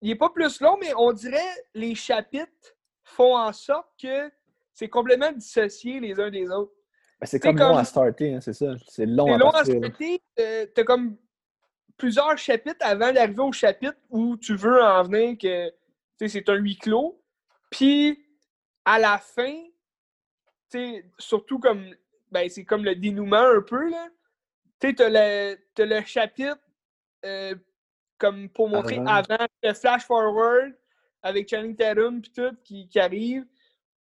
Il 0.02 0.10
est 0.10 0.16
pas 0.16 0.30
plus 0.30 0.60
long, 0.60 0.76
mais 0.80 0.92
on 0.96 1.12
dirait 1.12 1.38
les 1.74 1.94
chapitres 1.94 2.74
font 3.02 3.36
en 3.36 3.52
sorte 3.52 3.88
que 4.00 4.30
c'est 4.72 4.88
complètement 4.88 5.32
dissocié 5.32 6.00
les 6.00 6.18
uns 6.20 6.30
des 6.30 6.50
autres. 6.50 6.72
Ben, 7.20 7.26
c'est 7.26 7.40
comme 7.40 7.56
long 7.58 7.76
à 7.76 7.84
starter, 7.84 8.34
hein, 8.34 8.40
c'est 8.40 8.52
ça. 8.52 8.74
C'est 8.88 9.06
long 9.06 9.26
C'est 9.26 9.32
à 9.32 9.38
long 9.38 9.48
à 9.48 9.52
partir. 9.52 9.76
starter. 9.78 10.20
euh, 10.38 10.66
T'as 10.74 10.84
comme 10.84 11.16
plusieurs 11.96 12.36
chapitres 12.36 12.76
avant 12.84 13.12
d'arriver 13.12 13.40
au 13.40 13.52
chapitre 13.52 13.96
où 14.10 14.36
tu 14.36 14.54
veux 14.54 14.82
en 14.82 15.02
venir 15.04 15.38
que 15.38 15.70
tu 16.18 16.28
c'est 16.28 16.48
un 16.50 16.54
huis 16.56 16.76
clos. 16.76 17.18
Puis 17.70 18.22
à 18.84 18.98
la 18.98 19.16
fin, 19.18 19.54
tu 20.70 21.04
surtout 21.18 21.58
comme 21.58 21.94
ben, 22.30 22.48
c'est 22.50 22.64
comme 22.64 22.84
le 22.84 22.94
dénouement 22.94 23.36
un 23.56 23.62
peu. 23.62 23.90
Tu 24.78 24.94
t'as 24.94 25.08
le 25.08 26.02
chapitre 26.04 26.58
euh, 27.24 27.54
comme 28.18 28.48
pour 28.48 28.68
montrer 28.68 28.96
Avant. 28.98 29.06
avant, 29.36 29.46
le 29.62 29.72
flash 29.74 30.04
forward 30.04 30.72
avec 31.22 31.48
Channing 31.48 31.76
Tatum 31.76 32.20
puis 32.20 32.32
tout 32.32 32.56
qui, 32.64 32.88
qui 32.88 32.98
arrive. 33.00 33.44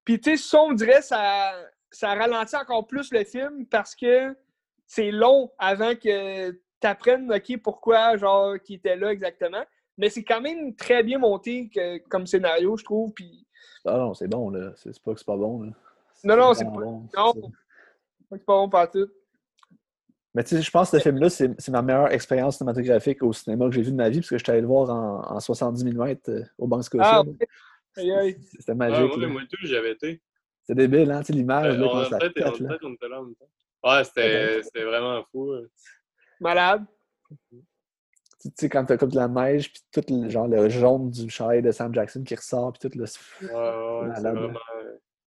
Puis 0.03 0.19
tu 0.19 0.31
sais, 0.31 0.37
ça 0.37 0.61
on 0.61 0.73
dirait 0.73 1.01
ça 1.01 1.53
ça 1.91 2.13
ralentit 2.15 2.55
encore 2.55 2.87
plus 2.87 3.11
le 3.11 3.23
film 3.23 3.65
parce 3.67 3.95
que 3.95 4.35
c'est 4.87 5.11
long 5.11 5.51
avant 5.57 5.93
que 5.95 6.51
tu 6.51 6.87
apprennes 6.87 7.31
OK 7.31 7.57
pourquoi 7.61 8.17
genre 8.17 8.55
qui 8.63 8.75
était 8.75 8.95
là 8.95 9.11
exactement. 9.11 9.63
Mais 9.97 10.09
c'est 10.09 10.23
quand 10.23 10.41
même 10.41 10.75
très 10.75 11.03
bien 11.03 11.19
monté 11.19 11.69
que- 11.69 11.99
comme 12.07 12.25
scénario, 12.25 12.75
je 12.77 12.83
trouve. 12.83 13.11
Puis 13.13 13.45
Ah 13.85 13.97
non, 13.97 14.13
c'est 14.13 14.27
bon, 14.27 14.49
là. 14.49 14.71
C'est 14.75 14.97
pas 15.01 15.13
que 15.13 15.19
c'est 15.19 15.25
pas 15.25 15.35
bon, 15.37 15.63
là. 15.63 15.71
Non, 16.23 16.37
non, 16.37 16.53
c'est 16.53 16.63
pas- 16.65 16.71
bon, 16.71 17.07
non. 17.15 17.33
c'est 18.31 18.45
pas 18.45 18.53
bon 18.55 18.69
partout. 18.69 19.07
Mais 20.33 20.43
tu 20.43 20.55
sais, 20.55 20.61
je 20.61 20.71
pense 20.71 20.89
que 20.91 20.97
ce 20.97 21.03
film-là, 21.03 21.29
c'est 21.29 21.51
c'est 21.59 21.71
ma 21.71 21.81
meilleure 21.81 22.11
expérience 22.11 22.57
cinématographique 22.57 23.21
au 23.21 23.33
cinéma 23.33 23.65
que 23.67 23.71
j'ai 23.75 23.81
vu 23.81 23.91
de 23.91 23.97
ma 23.97 24.09
vie, 24.09 24.19
parce 24.19 24.29
que 24.29 24.37
j'étais 24.37 24.53
allé 24.53 24.61
le 24.61 24.67
voir 24.67 24.89
en, 24.89 25.35
en 25.35 25.39
70 25.39 25.83
mm 25.83 26.15
euh, 26.29 26.43
au 26.57 26.67
Banque 26.67 26.83
Scotia. 26.85 27.05
Ah, 27.07 27.15
là. 27.17 27.21
ouais. 27.23 27.37
Aïe, 27.97 28.11
aïe. 28.13 28.37
C'était 28.57 28.71
Ouais, 28.71 28.77
magique. 28.77 29.13
ouais, 29.13 29.21
là. 29.21 29.27
moi, 29.27 29.41
tout, 29.49 29.57
j'y 29.61 29.75
avais 29.75 29.91
été. 29.91 30.21
C'est 30.63 30.75
débile, 30.75 31.11
hein? 31.11 31.19
Tu 31.19 31.27
sais, 31.27 31.33
l'image, 31.33 31.77
on, 31.77 31.83
on, 31.83 31.97
on 31.97 32.93
était 32.93 33.09
là 33.09 33.19
en 33.19 33.23
même 33.25 33.35
temps. 33.35 33.49
Ouais, 33.83 34.03
c'était, 34.05 34.61
c'était 34.63 34.83
vraiment 34.83 35.23
fou. 35.31 35.53
Malade. 36.39 36.85
Tu 38.41 38.49
sais, 38.55 38.69
quand 38.69 38.85
t'as 38.85 38.97
comme 38.97 39.09
de 39.11 39.17
la 39.17 39.27
neige, 39.27 39.71
puis 39.71 39.81
tout 39.91 40.03
le, 40.13 40.29
genre, 40.29 40.47
le 40.47 40.69
jaune 40.69 41.09
du 41.11 41.29
chandail 41.29 41.61
de 41.61 41.71
Sam 41.71 41.93
Jackson 41.93 42.23
qui 42.23 42.35
ressort, 42.35 42.73
puis 42.73 42.89
tout 42.89 42.97
le... 42.97 43.03
Ouais, 43.03 44.09
ouais, 44.09 44.21
là. 44.21 44.31
vraiment. 44.33 44.59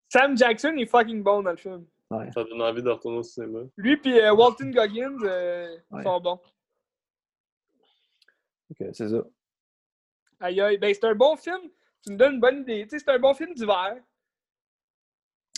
Sam 0.09 0.37
Jackson 0.37 0.73
est 0.77 0.85
fucking 0.85 1.21
bon 1.23 1.41
dans 1.43 1.51
le 1.51 1.57
film. 1.57 1.85
Ça 2.33 2.43
donne 2.43 2.61
envie 2.61 2.81
de 2.83 2.89
retourner 2.89 3.17
au 3.17 3.23
cinéma. 3.23 3.59
Lui 3.77 3.97
puis 3.97 4.19
euh, 4.19 4.33
Walton 4.33 4.69
Goggins 4.71 5.17
euh, 5.23 5.77
Ouais. 5.91 6.03
sont 6.03 6.19
bons. 6.19 6.39
Ok, 8.71 8.87
c'est 8.93 9.09
ça. 9.09 9.23
Aïe 10.39 10.61
aïe. 10.61 10.77
Ben, 10.77 10.93
c'est 10.93 11.05
un 11.05 11.15
bon 11.15 11.35
film. 11.35 11.59
Tu 12.05 12.11
me 12.11 12.17
donnes 12.17 12.33
une 12.35 12.39
bonne 12.39 12.61
idée. 12.61 12.83
Tu 12.83 12.89
sais, 12.89 12.99
c'est 12.99 13.11
un 13.11 13.19
bon 13.19 13.33
film 13.33 13.53
d'hiver. 13.53 13.95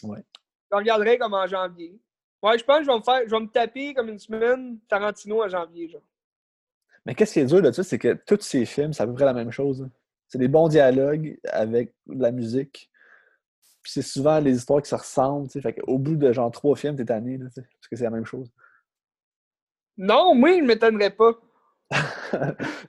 Ouais. 0.03 0.19
Je 0.19 0.67
le 0.71 0.77
regarderai 0.77 1.17
comme 1.17 1.33
en 1.33 1.47
janvier. 1.47 1.99
Ouais, 2.43 2.57
je 2.59 2.63
pense 2.63 2.79
que 2.79 2.83
je 2.85 2.89
vais 2.91 2.97
me 2.97 3.03
faire. 3.03 3.21
Je 3.25 3.31
vais 3.31 3.39
me 3.39 3.47
taper 3.47 3.93
comme 3.93 4.09
une 4.09 4.19
semaine 4.19 4.79
Tarantino 4.87 5.43
en 5.43 5.49
janvier, 5.49 5.89
genre. 5.89 6.01
Mais 7.05 7.15
qu'est-ce 7.15 7.33
qui 7.33 7.39
est 7.39 7.45
dur 7.45 7.61
de 7.61 7.71
ça, 7.71 7.83
c'est 7.83 7.99
que 7.99 8.13
tous 8.13 8.41
ces 8.41 8.65
films, 8.65 8.91
c'est 8.93 9.03
à 9.03 9.07
peu 9.07 9.13
près 9.13 9.25
la 9.25 9.33
même 9.33 9.51
chose. 9.51 9.83
hein. 9.83 9.91
C'est 10.27 10.39
des 10.39 10.47
bons 10.47 10.67
dialogues 10.67 11.39
avec 11.51 11.93
de 12.07 12.21
la 12.21 12.31
musique. 12.31 12.89
Puis 13.85 13.91
c'est 13.91 14.01
souvent 14.01 14.39
les 14.39 14.55
histoires 14.57 14.81
qui 14.81 14.89
se 14.89 14.95
ressemblent. 14.95 15.45
tu 15.47 15.51
sais. 15.51 15.61
Fait 15.61 15.75
qu'au 15.75 15.99
bout 15.99 16.15
de 16.15 16.33
genre 16.33 16.49
trois 16.49 16.75
films, 16.75 16.95
t'es 16.95 17.05
tanné, 17.05 17.37
là, 17.37 17.45
tu 17.49 17.61
sais, 17.61 17.61
parce 17.61 17.87
que 17.87 17.95
c'est 17.95 18.03
la 18.05 18.09
même 18.09 18.25
chose. 18.25 18.51
Non, 19.95 20.33
moi, 20.33 20.53
je 20.55 20.61
ne 20.61 20.65
m'étonnerais 20.65 21.11
pas. 21.11 21.33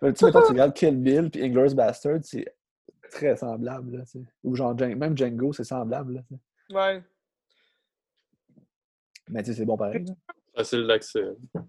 Mais 0.01 0.15
tu 0.15 0.21
sais, 0.21 0.27
mettons, 0.27 0.41
tu 0.41 0.53
regardes 0.53 0.73
Kill 0.73 0.97
Bill 0.97 1.31
puis 1.31 1.43
Inglourious 1.45 1.75
Bastard, 1.75 2.21
c'est 2.23 2.47
très 3.11 3.37
semblable. 3.37 3.99
Là, 3.99 4.05
tu 4.07 4.13
sais. 4.13 4.25
Ou 4.43 4.57
genre, 4.57 4.75
Django- 4.75 4.97
même 4.97 5.15
Django, 5.19 5.53
c'est 5.53 5.65
semblable. 5.65 6.15
Là, 6.15 6.21
tu 6.29 6.35
sais. 6.35 6.75
Ouais. 6.75 7.05
Mais 9.29 9.43
tu 9.43 9.51
sais, 9.51 9.59
c'est 9.59 9.67
bon 9.67 9.77
pareil. 9.77 10.03
là. 10.03 10.15
Facile 10.55 10.87
d'accès. 10.87 11.25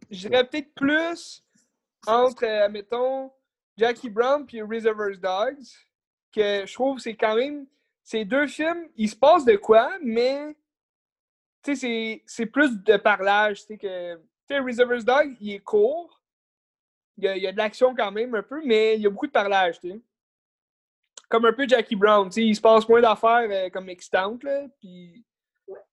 Je 0.10 0.30
dirais 0.30 0.48
peut-être 0.48 0.74
plus 0.74 1.44
entre, 2.08 2.46
euh, 2.46 2.64
admettons, 2.66 3.30
Jackie 3.76 4.10
Brown 4.10 4.46
puis 4.46 4.62
Reservoir 4.62 5.10
Dogs, 5.22 5.66
que 6.34 6.66
je 6.66 6.74
trouve 6.74 7.00
c'est 7.00 7.16
quand 7.18 7.36
même. 7.36 7.66
Ces 8.10 8.24
deux 8.24 8.48
films, 8.48 8.88
il 8.96 9.10
se 9.10 9.18
passe 9.18 9.44
de 9.44 9.58
quoi, 9.58 9.92
mais 10.02 10.56
tu 11.62 11.76
sais, 11.76 11.76
c'est- 11.76 12.24
c'est 12.26 12.46
plus 12.46 12.82
de 12.82 12.96
parlage. 12.96 13.60
Tu 13.60 13.66
sais, 13.66 13.78
que. 13.78 14.16
Tu 14.16 14.22
sais, 14.48 14.60
Reservoir 14.60 15.04
Dogs, 15.04 15.36
il 15.42 15.56
est 15.56 15.60
court. 15.60 16.22
Il 17.18 17.26
y 17.26 17.28
a, 17.28 17.36
il 17.36 17.44
y 17.44 17.48
a 17.48 17.52
de 17.52 17.58
l'action 17.58 17.94
quand 17.94 18.10
même 18.14 18.34
un 18.34 18.44
peu, 18.44 18.62
mais 18.64 18.96
il 18.96 19.02
y 19.02 19.08
a 19.08 19.10
beaucoup 19.10 19.28
de 19.28 19.32
parlage, 19.34 19.82
tu 19.82 19.90
sais. 19.92 20.00
Comme 21.28 21.44
un 21.48 21.52
peu 21.52 21.68
Jackie 21.68 21.98
Brown, 21.98 22.30
tu 22.30 22.36
sais, 22.36 22.44
il 22.46 22.56
se 22.56 22.62
passe 22.62 22.88
moins 22.88 23.02
d'affaires 23.02 23.50
euh, 23.52 23.70
comme 23.70 23.90
extantes, 23.90 24.42
là, 24.44 24.68
puis... 24.80 25.26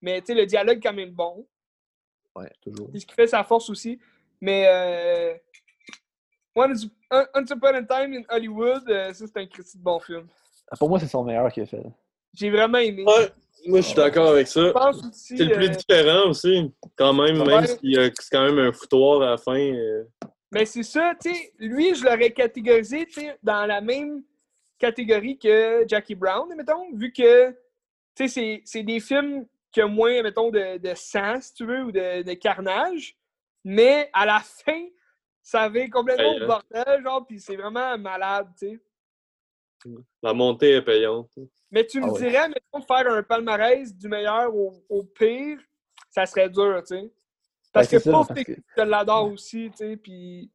Mais 0.01 0.21
tu 0.21 0.27
sais, 0.29 0.35
le 0.35 0.47
dialogue 0.47 0.77
est 0.77 0.81
quand 0.81 0.93
même 0.93 1.11
bon. 1.11 1.49
Ouais, 2.37 2.53
toujours. 2.61 2.91
C'est 2.93 3.01
ce 3.01 3.07
qui 3.07 3.15
fait 3.17 3.27
sa 3.27 3.43
force 3.43 3.69
aussi. 3.71 3.99
Mais 4.41 4.67
euh, 4.69 5.35
Once, 6.55 6.85
Upon 7.51 7.75
a 7.75 7.83
Time 7.83 8.15
in 8.15 8.23
Hollywood, 8.29 8.89
euh, 8.89 9.13
ça 9.13 9.27
c'est 9.27 9.37
un 9.39 9.47
critique 9.47 9.81
de 9.81 9.83
bon 9.85 9.99
film. 9.99 10.29
Ah, 10.71 10.77
Pour 10.77 10.89
moi, 10.89 11.01
c'est 11.01 11.09
son 11.09 11.25
meilleur 11.25 11.51
qu'il 11.53 11.65
a 11.65 11.67
fait. 11.67 11.83
J'ai 12.35 12.51
vraiment 12.51 12.79
aimé. 12.79 13.05
Ouais, 13.07 13.31
moi 13.67 13.81
je 13.81 13.87
suis 13.87 13.95
d'accord 13.95 14.29
avec 14.29 14.47
ça. 14.49 14.73
C'est 15.13 15.37
le 15.39 15.53
plus 15.53 15.67
euh, 15.67 15.69
différent 15.69 16.31
aussi. 16.31 16.73
Quand 16.97 17.13
même, 17.13 17.41
Ouais. 17.41 17.47
même 17.47 17.65
a 17.65 18.11
c'est 18.19 18.31
quand 18.31 18.45
même 18.45 18.59
un 18.59 18.73
foutoir 18.73 19.23
à 19.23 19.31
la 19.31 19.37
fin. 19.39 19.59
euh, 19.59 20.05
Mais 20.53 20.67
c'est 20.67 20.83
ça, 20.83 21.15
tu 21.21 21.33
sais, 21.35 21.53
lui, 21.59 21.95
je 21.95 22.05
l'aurais 22.05 22.31
catégorisé, 22.33 23.07
tu 23.07 23.21
sais, 23.21 23.39
dans 23.43 23.67
la 23.67 23.81
même 23.81 24.23
catégorie 24.79 25.39
que 25.39 25.85
Jackie 25.89 26.15
Brown, 26.15 26.53
mettons, 26.57 26.93
vu 26.95 27.13
que, 27.13 27.51
tu 28.15 28.29
sais, 28.29 28.29
c'est- 28.29 28.83
des 28.83 29.01
films 29.01 29.47
qui 29.73 29.83
ont 29.83 29.89
moins, 29.89 30.23
mettons, 30.23 30.51
de, 30.51 30.79
de 30.79 30.93
sang, 30.95 31.41
si 31.41 31.55
tu 31.55 31.67
veux, 31.67 31.85
ou 31.85 31.93
de, 31.93 32.23
de 32.23 32.35
carnage, 32.35 33.17
mais 33.65 34.11
à 34.13 34.27
la 34.27 34.41
fin, 34.65 34.87
ça 35.43 35.63
avait 35.63 35.89
complètement 35.89 36.25
Payant. 36.35 36.41
le 36.41 36.47
bordel, 36.47 37.03
genre, 37.03 37.27
puis 37.27 37.41
c'est 37.41 37.57
vraiment 37.57 37.97
malade, 37.99 38.49
tu 38.59 38.69
sais. 38.69 38.81
La 40.23 40.33
montée 40.33 40.73
est 40.77 40.83
payante. 40.83 41.31
Mais 41.71 41.87
tu 41.87 42.01
me 42.01 42.07
Ah 42.07 42.13
ouais. 42.13 42.21
dirais, 42.21 42.49
mettons, 42.49 42.81
faire 42.87 43.11
un 43.13 43.23
palmarès 43.23 43.95
du 43.95 44.09
meilleur 44.09 44.55
au, 44.55 44.73
au 44.89 45.03
pire, 45.05 45.59
ça 46.11 46.27
serait 46.27 46.49
dur, 46.49 46.83
tu 46.87 46.97
sais. 46.97 47.13
Parce 47.73 47.91
Ben, 47.91 47.99
que 47.99 48.05
Pulp 48.05 48.13
parce 48.15 48.29
que- 48.29 48.35
Fiction, 48.45 48.63
je 48.77 48.83
l'adore 48.83 49.33
aussi, 49.33 49.71
tu 49.71 49.77
sais, 49.79 49.97
puis... 49.97 50.51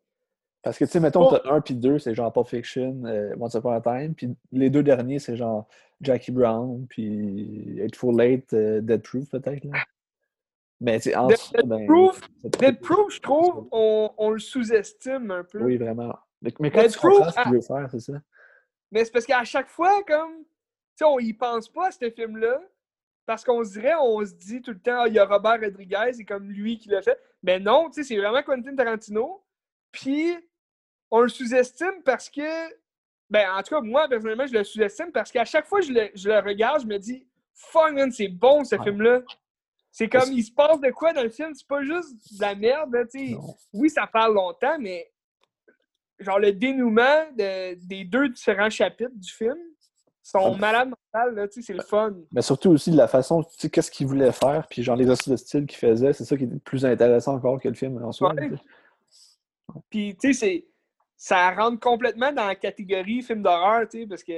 Parce 0.61 0.77
que, 0.77 0.85
tu 0.85 0.91
sais, 0.91 0.99
mettons, 0.99 1.29
t'as 1.29 1.49
un 1.53 1.61
puis 1.61 1.73
deux, 1.75 1.99
c'est 1.99 2.13
genre 2.15 2.31
Pulp 2.33 2.47
Fiction, 2.47 3.03
euh, 3.05 3.33
Once 3.39 3.53
Upon 3.53 3.71
a 3.71 3.81
Time, 3.81 4.13
puis 4.13 4.29
les 4.51 4.69
deux 4.69 4.83
derniers, 4.83 5.19
c'est 5.19 5.35
genre 5.37 5.67
Jackie 6.01 6.31
Brown, 6.31 6.85
puis 6.89 7.79
Eightful 7.81 8.19
Eight, 8.21 8.53
euh, 8.53 8.81
Dead 8.81 9.01
Proof, 9.01 9.29
peut-être, 9.29 9.63
là. 9.65 9.71
Mais, 10.81 10.97
tu 10.99 11.09
sais, 11.09 11.15
en 11.15 11.27
Dead- 11.27 11.37
ben... 11.65 11.85
Proof, 11.85 12.21
c'est- 12.41 12.57
Dead 12.59 12.79
Proof, 12.79 13.13
je 13.13 13.19
trouve, 13.19 13.67
on, 13.71 14.11
on 14.17 14.29
le 14.31 14.39
sous-estime 14.39 15.29
un 15.31 15.43
peu. 15.43 15.61
Oui, 15.61 15.75
vraiment. 15.77 16.13
Mais, 16.41 16.53
mais 16.61 16.71
quand 16.71 16.81
Dead 16.81 16.91
tu 16.91 16.99
comprends 16.99 17.21
Proof, 17.23 17.35
ce 17.35 17.41
qu'il 17.43 17.51
veut 17.51 17.61
faire, 17.61 17.87
c'est 17.91 17.99
ça? 17.99 18.13
Mais 18.91 19.05
c'est 19.05 19.11
parce 19.11 19.25
qu'à 19.25 19.43
chaque 19.43 19.69
fois, 19.69 20.03
comme, 20.03 20.37
tu 20.39 20.45
sais, 20.97 21.05
on 21.05 21.19
y 21.19 21.33
pense 21.33 21.69
pas 21.69 21.87
à 21.87 21.91
ce 21.91 22.09
film-là, 22.09 22.61
parce 23.25 23.43
qu'on 23.43 23.63
se 23.63 23.73
dirait, 23.73 23.93
on 23.99 24.25
se 24.25 24.33
dit 24.33 24.61
tout 24.61 24.71
le 24.71 24.79
temps, 24.79 25.01
Ah, 25.01 25.07
il 25.07 25.13
y 25.13 25.19
a 25.19 25.25
Robert 25.25 25.59
Rodriguez, 25.61 26.11
c'est 26.13 26.25
comme 26.25 26.49
lui 26.49 26.77
qui 26.79 26.89
l'a 26.89 27.01
fait. 27.01 27.19
Mais 27.43 27.59
non, 27.59 27.89
tu 27.89 28.01
sais, 28.01 28.07
c'est 28.07 28.17
vraiment 28.17 28.41
Quentin 28.41 28.75
Tarantino. 28.75 29.43
Puis, 29.91 30.35
on 31.11 31.21
le 31.21 31.29
sous-estime 31.29 32.01
parce 32.03 32.29
que, 32.29 32.69
ben, 33.29 33.51
en 33.51 33.61
tout 33.61 33.75
cas, 33.75 33.81
moi, 33.81 34.07
personnellement, 34.07 34.47
je 34.47 34.53
le 34.53 34.63
sous-estime 34.63 35.11
parce 35.11 35.31
qu'à 35.31 35.45
chaque 35.45 35.67
fois 35.67 35.79
que 35.79 35.85
je 35.85 35.93
le, 35.93 36.09
je 36.15 36.27
le 36.29 36.39
regarde, 36.39 36.81
je 36.81 36.87
me 36.87 36.97
dis, 36.97 37.27
fuck, 37.53 37.91
man, 37.93 38.11
c'est 38.11 38.27
bon, 38.27 38.63
ce 38.63 38.75
Ouais. 38.75 38.83
film-là. 38.83 39.21
C'est 39.91 40.07
comme, 40.07 40.31
il 40.31 40.43
se 40.43 40.51
passe 40.51 40.79
de 40.79 40.89
quoi 40.91 41.13
dans 41.13 41.23
le 41.23 41.29
film? 41.29 41.53
C'est 41.55 41.67
pas 41.67 41.81
juste 41.83 42.15
de 42.37 42.41
la 42.41 42.53
merde, 42.55 42.95
tu 43.11 43.29
sais. 43.29 43.37
Oui, 43.73 43.89
ça 43.89 44.05
parle 44.07 44.35
longtemps, 44.35 44.77
mais 44.79 45.11
genre 46.19 46.39
le 46.39 46.51
dénouement 46.53 47.25
de- 47.37 47.75
des 47.85 48.03
deux 48.05 48.29
différents 48.29 48.69
chapitres 48.69 49.15
du 49.15 49.31
film 49.31 49.55
sont 50.21 50.53
Ah. 50.55 50.57
malades 50.57 50.89
mentales, 50.89 51.33
là, 51.35 51.47
tu 51.47 51.61
sais, 51.61 51.67
c'est 51.67 51.73
le 51.77 51.81
fun. 51.83 52.13
Mais 52.31 52.41
surtout 52.41 52.69
aussi 52.69 52.91
de 52.91 52.97
la 52.97 53.07
façon, 53.07 53.41
tu 53.43 53.49
sais, 53.57 53.69
qu'est-ce 53.69 53.89
qu'il 53.89 54.05
voulait 54.07 54.31
faire, 54.31 54.67
puis 54.69 54.83
genre 54.83 54.95
l'exercice 54.95 55.29
de 55.29 55.35
style 55.37 55.65
qu'il 55.65 55.79
faisait, 55.79 56.13
c'est 56.13 56.25
ça 56.25 56.37
qui 56.37 56.43
est 56.43 56.59
plus 56.63 56.85
intéressant 56.85 57.35
encore 57.35 57.59
que 57.59 57.67
le 57.67 57.73
film 57.75 58.03
en 58.03 58.11
soi. 58.11 58.33
Ouais. 58.33 58.49
tu 58.49 58.55
sais. 58.57 58.61
Puis, 59.89 60.17
tu 60.19 60.33
sais, 60.33 60.65
ça 61.15 61.51
rentre 61.51 61.79
complètement 61.79 62.31
dans 62.31 62.47
la 62.47 62.55
catégorie 62.55 63.21
film 63.21 63.41
d'horreur, 63.41 63.87
tu 63.87 64.01
sais, 64.01 64.07
parce 64.07 64.23
que 64.23 64.33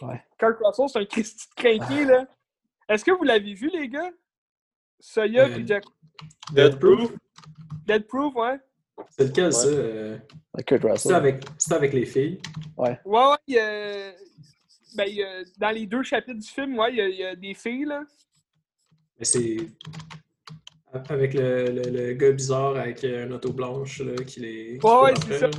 Ouais. 0.00 0.20
Kurt 0.38 0.58
Russell, 0.64 0.88
c'est 0.88 0.98
un 0.98 1.04
Christy 1.04 1.46
de 1.48 1.54
crinqué, 1.62 2.04
là. 2.06 2.26
Est-ce 2.88 3.04
que 3.04 3.10
vous 3.12 3.22
l'avez 3.24 3.54
vu, 3.54 3.68
les 3.72 3.88
gars? 3.88 4.10
Soya 4.98 5.44
Euh, 5.46 5.54
puis 5.54 5.66
Jack... 5.66 5.84
Dead 6.52 6.78
Proof? 6.78 7.12
Dead 7.86 8.06
Proof, 8.06 8.34
ouais? 8.34 8.58
C'est 9.10 9.24
lequel, 9.24 9.52
ça? 9.52 9.66
euh, 9.68 10.18
Kurt 10.66 10.82
C'est 10.82 10.90
Russell. 10.90 11.14
avec, 11.14 11.44
c'est 11.58 11.72
avec 11.74 11.92
les 11.92 12.06
filles? 12.06 12.40
Ouais, 12.76 12.98
ouais, 13.04 13.36
il 13.46 13.54
y 13.54 13.58
a- 13.58 14.12
ben, 14.94 15.04
il 15.06 15.14
y 15.14 15.22
a- 15.22 15.42
dans 15.58 15.70
les 15.70 15.86
deux 15.86 16.02
chapitres 16.02 16.38
du 16.40 16.48
film, 16.48 16.78
ouais, 16.78 16.90
il 16.92 16.96
y 16.96 17.00
a, 17.00 17.08
il 17.08 17.16
y 17.16 17.24
a 17.24 17.34
des 17.36 17.54
filles, 17.54 17.84
là. 17.86 18.04
Mais 19.18 19.24
c'est 19.24 19.56
avec 21.08 21.32
le, 21.34 21.70
le, 21.70 21.82
le 21.90 22.12
gars 22.14 22.32
bizarre 22.32 22.76
avec 22.76 23.02
une 23.02 23.32
auto 23.32 23.52
blanche 23.52 24.00
là, 24.00 24.14
qui 24.24 24.40
les. 24.40 24.78
qui 24.78 24.86
Ouais, 24.86 25.02
ouais, 25.02 25.14
c'est 25.26 25.38
ça. 25.38 25.50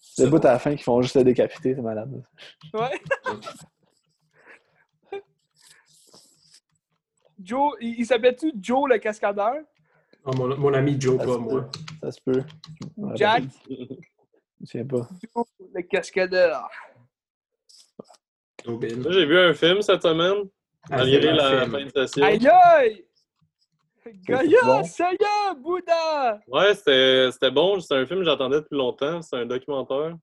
C'est 0.00 0.24
le 0.24 0.30
bout 0.30 0.44
à 0.44 0.52
la 0.52 0.58
fin 0.58 0.74
qui 0.74 0.82
font 0.82 1.00
juste 1.00 1.14
le 1.14 1.22
décapiter, 1.24 1.74
c'est 1.76 1.80
malade. 1.82 2.24
Ouais. 2.74 3.00
Joe, 7.40 7.76
il, 7.80 8.00
il 8.00 8.06
s'appelle-tu 8.06 8.52
Joe 8.60 8.88
le 8.88 8.98
cascadeur? 8.98 9.54
Ah, 10.30 10.36
mon, 10.36 10.56
mon 10.58 10.74
ami 10.74 11.00
Joe, 11.00 11.18
Ça 11.18 11.24
pas 11.24 11.32
se 11.32 11.38
moi. 11.38 11.62
peut. 11.62 11.78
Ça 12.02 12.10
se 12.12 12.20
peut. 12.20 12.44
Jack, 13.14 13.44
Je 13.70 14.66
souviens 14.66 14.86
pas. 14.86 15.08
Le 15.74 15.82
cascadeur. 15.82 16.68
Moi, 18.66 18.78
j'ai 19.10 19.24
vu 19.24 19.38
un 19.38 19.54
film 19.54 19.80
cette 19.80 20.02
semaine, 20.02 20.44
malgré 20.90 21.32
la 21.32 21.66
fin 21.66 21.84
de 21.84 21.90
session. 21.90 22.24
Aïe 22.24 22.46
aïe! 22.46 23.04
Gaïa, 24.26 24.58
bon. 24.64 24.82
Bouddha! 25.62 26.40
Ouais, 26.46 26.74
c'était 26.74 27.30
c'était 27.32 27.50
bon. 27.50 27.80
C'est 27.80 27.94
un 27.94 28.06
film 28.06 28.20
que 28.20 28.24
j'attendais 28.26 28.56
depuis 28.56 28.76
longtemps. 28.76 29.22
C'est 29.22 29.36
un 29.36 29.46
documentaire. 29.46 30.16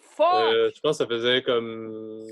Fuck! 0.00 0.26
Euh, 0.34 0.70
je 0.74 0.80
pense 0.80 0.98
que 0.98 1.04
ça 1.04 1.06
faisait 1.08 1.42
comme 1.42 2.24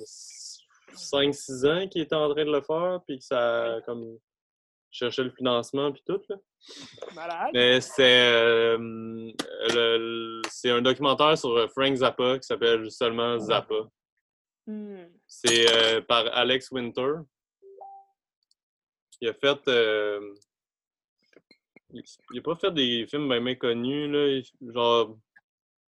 5-6 0.95 1.67
ans 1.67 1.89
qu'il 1.89 2.03
était 2.03 2.15
en 2.15 2.33
train 2.33 2.45
de 2.45 2.53
le 2.53 2.61
faire, 2.61 3.01
puis 3.07 3.19
que 3.19 3.25
ça 3.25 3.79
comme 3.87 4.19
cherchait 4.97 5.25
le 5.25 5.31
financement 5.31 5.93
puis 5.93 6.03
tout. 6.07 6.21
Là. 6.29 6.37
Malade. 7.15 7.51
Mais 7.53 7.81
c'est 7.81 8.33
euh, 8.33 9.33
c'est 10.51 10.71
un 10.71 10.83
documentaire 10.83 11.37
sur 11.37 11.51
euh, 11.57 11.69
Frank 11.69 11.95
Zappa 11.95 12.39
qui 12.39 12.47
s'appelle 12.47 12.91
seulement 12.91 13.39
Zappa. 13.39 13.89
Hmm. 14.67 15.05
C'est 15.27 15.71
euh, 15.71 16.01
par 16.01 16.27
Alex 16.35 16.71
Winter. 16.71 17.13
Il 19.21 19.29
a 19.29 19.35
fait. 19.35 19.69
euh, 19.69 20.35
il 21.93 22.03
il 22.33 22.39
a 22.39 22.43
pas 22.43 22.57
fait 22.57 22.73
des 22.73 23.07
films 23.07 23.29
bien 23.29 23.55
connus, 23.55 24.11
là. 24.11 24.43
Genre 24.73 25.17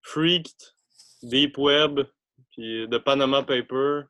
Freaked, 0.02 0.74
Deep 1.22 1.58
Web, 1.58 2.00
puis 2.52 2.86
The 2.90 2.98
Panama 2.98 3.42
Paper. 3.42 4.02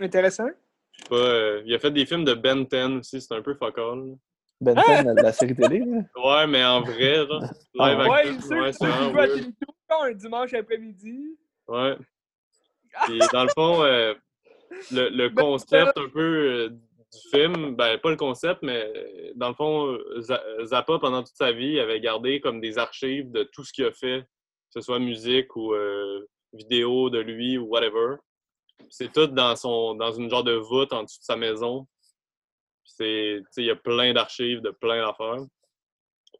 Intéressant. 0.00 0.50
Pas, 1.08 1.16
euh, 1.16 1.62
il 1.66 1.74
a 1.74 1.78
fait 1.78 1.90
des 1.90 2.06
films 2.06 2.24
de 2.24 2.34
Ben 2.34 2.64
10 2.64 2.98
aussi, 2.98 3.20
c'est 3.20 3.34
un 3.34 3.42
peu 3.42 3.56
là. 3.60 3.94
Ben 4.60 4.74
10, 4.74 4.82
la, 4.86 5.14
la 5.14 5.32
série 5.32 5.54
télé, 5.54 5.80
là. 5.80 6.02
Ouais, 6.24 6.46
mais 6.46 6.64
en 6.64 6.80
vrai, 6.80 7.26
genre. 7.26 7.42
Ah, 7.78 7.90
Live 7.94 7.98
Ouais, 7.98 8.18
action, 8.18 8.40
c'est 8.40 8.60
ouais, 8.60 8.72
c'est. 8.72 8.86
Télétoon 9.42 10.02
un 10.02 10.12
dimanche 10.12 10.54
après-midi. 10.54 11.36
Ouais. 11.68 11.96
Puis 13.04 13.18
dans 13.32 13.44
le 13.44 13.50
fond, 13.50 13.82
euh, 13.82 14.14
le, 14.92 15.08
le 15.08 15.28
Ben, 15.28 15.42
concept 15.42 15.98
un 15.98 16.08
peu 16.08 16.20
euh, 16.20 16.68
du 16.68 17.18
film, 17.30 17.74
ben 17.74 17.98
pas 17.98 18.10
le 18.10 18.16
concept, 18.16 18.62
mais 18.62 18.90
dans 19.34 19.48
le 19.48 19.54
fond, 19.54 19.98
Zappa, 20.64 20.98
pendant 20.98 21.22
toute 21.22 21.36
sa 21.36 21.52
vie, 21.52 21.78
avait 21.80 22.00
gardé 22.00 22.40
comme 22.40 22.60
des 22.60 22.78
archives 22.78 23.30
de 23.30 23.42
tout 23.44 23.64
ce 23.64 23.72
qu'il 23.72 23.84
a 23.84 23.92
fait, 23.92 24.22
que 24.22 24.26
ce 24.70 24.80
soit 24.80 24.98
musique 24.98 25.54
ou 25.56 25.74
vidéo 26.52 27.10
de 27.10 27.18
lui 27.18 27.58
ou 27.58 27.66
whatever. 27.66 28.16
C'est 28.90 29.12
tout 29.12 29.26
dans 29.26 29.56
son 29.56 29.94
dans 29.94 30.12
une 30.12 30.30
genre 30.30 30.44
de 30.44 30.54
voûte 30.54 30.92
en 30.92 31.02
dessous 31.02 31.18
de 31.20 31.24
sa 31.24 31.36
maison. 31.36 31.86
Il 33.00 33.42
y 33.56 33.70
a 33.70 33.76
plein 33.76 34.12
d'archives 34.12 34.60
de 34.60 34.70
plein 34.70 35.04
d'affaires. 35.04 35.44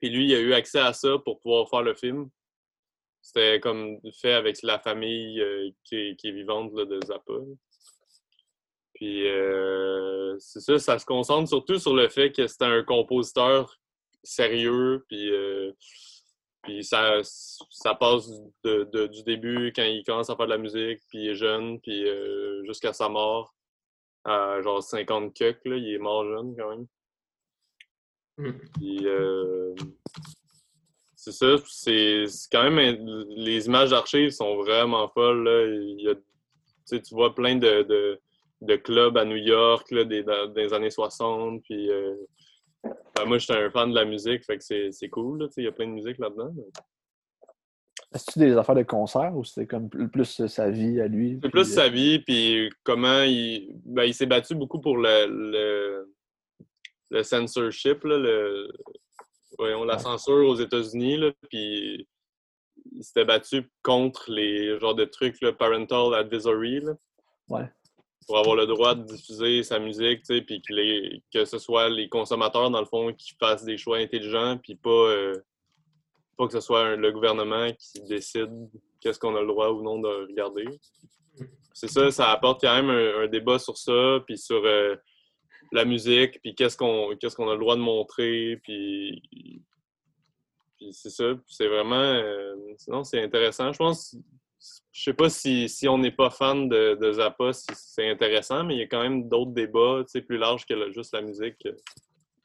Puis 0.00 0.10
lui, 0.10 0.26
il 0.26 0.34
a 0.34 0.40
eu 0.40 0.52
accès 0.52 0.80
à 0.80 0.92
ça 0.92 1.18
pour 1.24 1.40
pouvoir 1.40 1.68
faire 1.68 1.82
le 1.82 1.94
film. 1.94 2.28
C'était 3.22 3.58
comme 3.58 3.98
fait 4.20 4.34
avec 4.34 4.62
la 4.62 4.78
famille 4.78 5.40
euh, 5.40 5.70
qui, 5.84 5.96
est, 5.96 6.16
qui 6.16 6.28
est 6.28 6.32
vivante 6.32 6.72
là, 6.74 6.84
de 6.84 7.00
Zappa. 7.06 7.32
Puis 8.94 9.26
euh, 9.26 10.36
c'est 10.38 10.60
ça, 10.60 10.78
ça 10.78 10.98
se 10.98 11.06
concentre 11.06 11.48
surtout 11.48 11.78
sur 11.78 11.94
le 11.94 12.08
fait 12.08 12.32
que 12.32 12.46
c'était 12.46 12.66
un 12.66 12.82
compositeur 12.84 13.78
sérieux, 14.22 15.04
puis, 15.08 15.30
euh, 15.30 15.72
puis 16.64 16.82
ça, 16.84 17.20
ça 17.22 17.94
passe 17.94 18.28
de- 18.64 18.84
de- 18.92 19.06
du 19.06 19.22
début 19.22 19.72
quand 19.74 19.84
il 19.84 20.02
commence 20.04 20.30
à 20.30 20.36
faire 20.36 20.46
de 20.46 20.50
la 20.52 20.58
musique, 20.58 21.00
puis 21.08 21.18
il 21.18 21.28
est 21.30 21.34
jeune, 21.34 21.80
puis 21.80 22.08
euh, 22.08 22.64
jusqu'à 22.64 22.92
sa 22.92 23.08
mort, 23.08 23.54
à 24.24 24.60
genre 24.62 24.82
50 24.82 25.34
cucks, 25.34 25.64
là, 25.64 25.76
il 25.76 25.94
est 25.94 25.98
mort 25.98 26.24
jeune 26.24 26.56
quand 26.56 26.70
même. 26.70 26.86
Hmm. 28.36 28.58
Puis 28.74 29.06
euh, 29.06 29.74
c'est 31.14 31.32
ça, 31.32 31.56
c'est 31.66 32.26
c'est 32.26 32.48
quand 32.50 32.70
même. 32.70 33.24
Les 33.36 33.66
images 33.66 33.90
d'archives 33.90 34.30
sont 34.30 34.56
vraiment 34.56 35.08
folles. 35.08 35.44
Là. 35.44 35.66
Il 35.66 36.00
y 36.00 36.08
a, 36.08 36.14
tu 37.00 37.14
vois 37.14 37.34
plein 37.34 37.56
de, 37.56 37.82
de, 37.82 38.20
de 38.62 38.76
clubs 38.76 39.16
à 39.16 39.24
New 39.24 39.36
York 39.36 39.90
là, 39.90 40.04
des, 40.04 40.22
dans, 40.22 40.48
dans 40.48 40.54
les 40.60 40.72
années 40.74 40.90
60. 40.90 41.62
Puis, 41.62 41.90
euh, 41.90 42.14
ben, 43.16 43.24
moi, 43.26 43.38
j'étais 43.38 43.54
un 43.54 43.70
fan 43.70 43.90
de 43.90 43.94
la 43.94 44.04
musique, 44.04 44.44
fait 44.44 44.58
que 44.58 44.90
c'est 44.90 45.08
cool. 45.08 45.48
Il 45.56 45.64
y 45.64 45.68
a 45.68 45.72
plein 45.72 45.86
de 45.86 45.92
musique 45.92 46.18
là-dedans. 46.18 46.52
Est-ce 48.14 48.30
que 48.30 48.38
des 48.38 48.56
affaires 48.56 48.76
de 48.76 48.82
concert 48.82 49.36
ou 49.36 49.42
c'était 49.44 49.66
comme 49.66 49.88
plus 49.88 50.08
plus 50.08 50.46
sa 50.46 50.70
vie 50.70 51.00
à 51.00 51.08
lui? 51.08 51.40
C'est 51.42 51.50
plus 51.50 51.60
euh, 51.62 51.74
sa 51.74 51.88
vie, 51.88 52.20
puis 52.20 52.70
comment 52.84 53.22
il, 53.22 53.72
ben, 53.84 54.04
il 54.04 54.14
s'est 54.14 54.26
battu 54.26 54.54
beaucoup 54.54 54.80
pour 54.80 54.98
le, 54.98 55.26
le, 55.26 56.14
le 57.10 57.22
censorship, 57.24 58.04
là, 58.04 58.18
le, 58.18 58.72
voyons, 59.58 59.84
la 59.84 59.98
censure 59.98 60.46
aux 60.46 60.56
États-Unis, 60.56 61.32
puis 61.48 62.06
il 62.92 63.02
s'était 63.02 63.24
battu 63.24 63.68
contre 63.82 64.30
les 64.30 64.78
genres 64.78 64.94
de 64.94 65.04
trucs, 65.04 65.40
là, 65.40 65.52
parental 65.52 66.14
advisory, 66.14 66.80
là, 66.80 66.92
Ouais. 67.48 67.68
Pour 68.26 68.38
avoir 68.38 68.56
le 68.56 68.66
droit 68.66 68.94
de 68.94 69.02
diffuser 69.04 69.62
sa 69.62 69.78
musique, 69.78 70.22
puis 70.46 70.62
que, 71.32 71.44
ce 71.44 71.58
soit 71.58 71.88
les 71.88 72.08
consommateurs, 72.08 72.70
dans 72.70 72.80
le 72.80 72.86
fond, 72.86 73.12
qui 73.12 73.34
fassent 73.38 73.64
des 73.64 73.78
choix 73.78 73.98
intelligents, 73.98 74.58
puis 74.62 74.74
pas, 74.74 74.90
euh, 74.90 75.34
que 76.38 76.48
ce 76.50 76.60
soit 76.60 76.96
le 76.96 77.12
gouvernement 77.12 77.70
qui 77.72 78.02
décide 78.02 78.50
qu'est-ce 79.00 79.18
qu'on 79.18 79.36
a 79.36 79.40
le 79.40 79.46
droit 79.46 79.70
ou 79.70 79.82
non 79.82 79.98
de 80.00 80.26
regarder. 80.28 80.66
C'est 81.72 81.88
ça, 81.88 82.10
ça 82.10 82.30
apporte 82.30 82.60
quand 82.60 82.74
même 82.74 82.90
un, 82.90 83.26
débat 83.26 83.58
sur 83.58 83.76
ça, 83.76 84.20
puis 84.26 84.38
sur 84.38 84.64
euh, 84.64 84.96
la 85.72 85.84
musique, 85.84 86.40
puis 86.40 86.54
qu'est-ce 86.54 86.76
qu'on 86.76 87.10
a 87.10 87.52
le 87.52 87.58
droit 87.58 87.76
de 87.76 87.80
montrer, 87.80 88.60
puis 88.62 89.22
c'est 90.92 91.10
ça, 91.10 91.34
c'est 91.46 91.68
vraiment... 91.68 91.94
euh, 91.96 92.54
sinon, 92.76 93.04
c'est 93.04 93.22
intéressant. 93.22 93.72
Je 93.72 93.78
pense, 93.78 94.16
je 94.92 95.02
sais 95.02 95.14
pas 95.14 95.28
si, 95.28 95.68
si 95.68 95.88
on 95.88 95.98
n'est 95.98 96.10
pas 96.12 96.30
fan 96.30 96.68
de, 96.68 96.94
de 96.94 97.12
Zappa, 97.12 97.52
si 97.52 97.66
c'est 97.74 98.08
intéressant, 98.08 98.64
mais 98.64 98.74
il 98.74 98.78
y 98.80 98.82
a 98.82 98.86
quand 98.86 99.02
même 99.02 99.28
d'autres 99.28 99.52
débats, 99.52 100.00
tu 100.04 100.10
sais, 100.12 100.22
plus 100.22 100.38
larges 100.38 100.64
que 100.66 100.74
le- 100.74 100.92
juste 100.92 101.12
la 101.14 101.22
musique. 101.22 101.56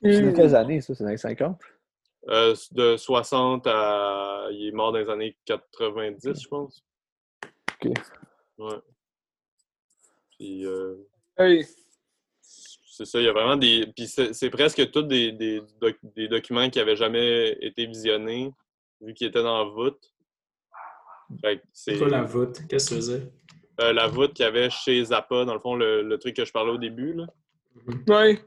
C'est 0.01 0.21
Hmm. 0.21 0.31
de 0.31 0.35
quelles 0.35 0.55
années, 0.55 0.81
ça? 0.81 0.95
C'est 0.95 1.03
dans 1.03 1.09
les 1.09 1.17
50? 1.17 1.59
Euh, 2.29 2.55
de 2.71 2.97
60 2.97 3.65
à... 3.67 4.47
Il 4.51 4.67
est 4.67 4.71
mort 4.71 4.91
dans 4.91 4.99
les 4.99 5.09
années 5.09 5.37
90, 5.45 6.41
je 6.41 6.47
pense. 6.47 6.83
OK. 7.83 7.91
Ouais. 8.57 8.77
Puis... 10.37 10.65
euh, 10.65 10.95
Hey. 11.37 11.65
C'est 12.41 13.05
ça, 13.05 13.19
il 13.19 13.25
y 13.25 13.29
a 13.29 13.31
vraiment 13.31 13.55
des. 13.55 13.87
Puis 13.95 14.07
c'est 14.07 14.33
c'est 14.33 14.49
presque 14.49 14.91
tous 14.91 15.03
des, 15.03 15.31
des, 15.31 15.61
doc- 15.79 15.99
des 16.03 16.27
documents 16.27 16.69
qui 16.69 16.79
n'avaient 16.79 16.97
jamais 16.97 17.57
été 17.61 17.85
visionnés, 17.85 18.51
vu 18.99 19.13
qu'ils 19.13 19.27
étaient 19.27 19.41
dans 19.41 19.63
la 19.63 19.69
voûte. 19.69 20.11
C'est 21.73 21.97
quoi 21.97 22.09
la 22.09 22.23
voûte? 22.23 22.61
Qu'est-ce 22.67 22.95
que 22.95 23.19
tu 23.19 23.25
euh, 23.81 23.93
la 23.93 24.07
voûte 24.07 24.33
qu'il 24.33 24.43
y 24.43 24.47
avait 24.47 24.69
chez 24.69 25.03
Zappa, 25.05 25.45
dans 25.45 25.53
le 25.53 25.59
fond, 25.59 25.75
le, 25.75 26.01
le 26.01 26.17
truc 26.17 26.35
que 26.35 26.43
je 26.43 26.51
parlais 26.51 26.71
au 26.71 26.77
début. 26.77 27.13
Là. 27.13 27.27
Mhm. 27.85 28.03
Ouais. 28.09 28.39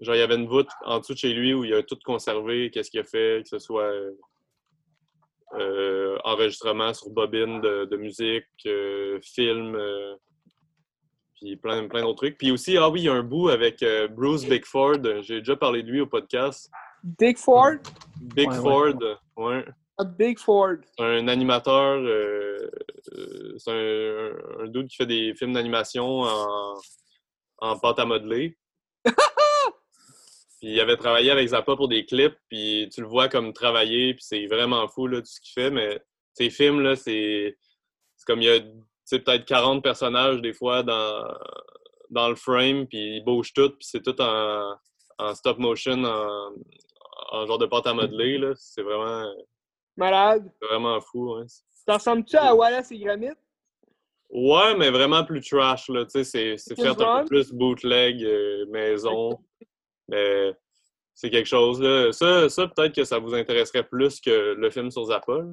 Genre, 0.00 0.14
il 0.14 0.18
y 0.18 0.22
avait 0.22 0.36
une 0.36 0.46
voûte 0.46 0.70
en 0.84 1.00
dessous 1.00 1.12
de 1.12 1.18
chez 1.18 1.32
lui 1.34 1.52
où 1.52 1.64
il 1.64 1.74
a 1.74 1.82
tout 1.82 1.98
conservé, 2.04 2.70
qu'est-ce 2.70 2.90
qu'il 2.90 3.00
a 3.00 3.04
fait, 3.04 3.42
que 3.42 3.48
ce 3.48 3.58
soit 3.58 3.82
euh, 3.82 4.12
euh, 5.54 6.16
enregistrement 6.24 6.94
sur 6.94 7.10
bobine 7.10 7.60
de, 7.60 7.84
de 7.84 7.96
musique, 7.96 8.46
euh, 8.66 9.18
film, 9.20 9.74
euh, 9.74 10.14
puis 11.34 11.56
plein, 11.56 11.86
plein 11.88 12.02
d'autres 12.02 12.18
trucs. 12.18 12.38
Puis 12.38 12.50
aussi, 12.52 12.76
ah 12.76 12.88
oui, 12.88 13.02
il 13.02 13.04
y 13.04 13.08
a 13.08 13.14
un 13.14 13.22
bout 13.22 13.48
avec 13.48 13.82
euh, 13.82 14.08
Bruce 14.08 14.46
Bickford. 14.46 15.22
J'ai 15.22 15.40
déjà 15.40 15.56
parlé 15.56 15.82
de 15.82 15.90
lui 15.90 16.00
au 16.00 16.06
podcast. 16.06 16.70
Dick 17.02 17.38
Ford. 17.38 17.76
Bickford, 18.20 18.98
ouais. 19.36 19.64
Big 20.04 20.38
Ford. 20.38 20.76
C'est 20.96 21.04
un 21.04 21.28
animateur, 21.28 21.98
euh, 21.98 22.70
euh, 23.12 23.54
c'est 23.58 23.70
un, 23.70 24.62
un 24.64 24.66
dude 24.68 24.88
qui 24.88 24.96
fait 24.96 25.06
des 25.06 25.34
films 25.34 25.52
d'animation 25.52 26.22
en, 26.22 26.74
en 27.58 27.78
pâte 27.78 27.98
à 27.98 28.04
modeler. 28.04 28.56
puis 29.04 29.14
il 30.62 30.80
avait 30.80 30.96
travaillé 30.96 31.30
avec 31.30 31.48
Zappa 31.48 31.76
pour 31.76 31.88
des 31.88 32.04
clips, 32.06 32.36
puis 32.48 32.88
tu 32.92 33.00
le 33.00 33.06
vois 33.06 33.28
comme 33.28 33.52
travailler, 33.52 34.14
puis 34.14 34.24
c'est 34.24 34.46
vraiment 34.46 34.86
fou 34.88 35.06
là, 35.06 35.20
tout 35.20 35.26
ce 35.26 35.40
qu'il 35.40 35.52
fait, 35.52 35.70
mais 35.70 36.00
ces 36.34 36.50
films, 36.50 36.80
là, 36.80 36.94
c'est 36.96 37.58
c'est 38.16 38.26
comme 38.26 38.42
il 38.42 38.48
y 38.48 38.50
a 38.50 38.60
peut-être 39.10 39.44
40 39.44 39.82
personnages 39.82 40.40
des 40.40 40.52
fois 40.52 40.82
dans, 40.82 41.34
dans 42.10 42.28
le 42.28 42.34
frame, 42.34 42.86
puis 42.86 43.16
ils 43.16 43.24
bougent 43.24 43.52
tout, 43.52 43.70
puis 43.70 43.86
c'est 43.88 44.02
tout 44.02 44.20
en, 44.20 44.76
en 45.18 45.34
stop 45.34 45.58
motion, 45.58 46.04
en, 46.04 46.52
en 47.30 47.46
genre 47.46 47.58
de 47.58 47.66
pâte 47.66 47.86
à 47.86 47.94
modeler, 47.94 48.38
là. 48.38 48.52
C'est 48.56 48.82
vraiment, 48.82 49.32
Malade. 49.98 50.50
vraiment 50.62 51.00
fou, 51.00 51.34
hein. 51.34 51.44
Ça 51.86 51.94
ressemble-tu 51.94 52.36
à 52.36 52.54
Wallace 52.54 52.90
et 52.92 52.98
Gromit? 52.98 53.32
Ouais, 54.30 54.76
mais 54.76 54.90
vraiment 54.90 55.24
plus 55.24 55.40
trash, 55.40 55.88
là. 55.88 56.04
Tu 56.04 56.22
sais, 56.22 56.56
c'est- 56.56 56.74
fait 56.74 56.86
un 56.86 56.94
peu 57.22 57.24
plus 57.26 57.52
bootleg, 57.52 58.22
euh, 58.22 58.66
maison. 58.70 59.38
Mais 60.08 60.54
c'est 61.14 61.30
quelque 61.30 61.46
chose, 61.46 61.80
là. 61.80 62.12
Ça, 62.12 62.48
ça 62.48 62.68
peut-être 62.68 62.94
que 62.94 63.04
ça 63.04 63.18
vous 63.18 63.34
intéresserait 63.34 63.84
plus 63.84 64.20
que 64.20 64.54
le 64.54 64.70
film 64.70 64.90
sur 64.90 65.04
Zappa, 65.04 65.32
là. 65.38 65.44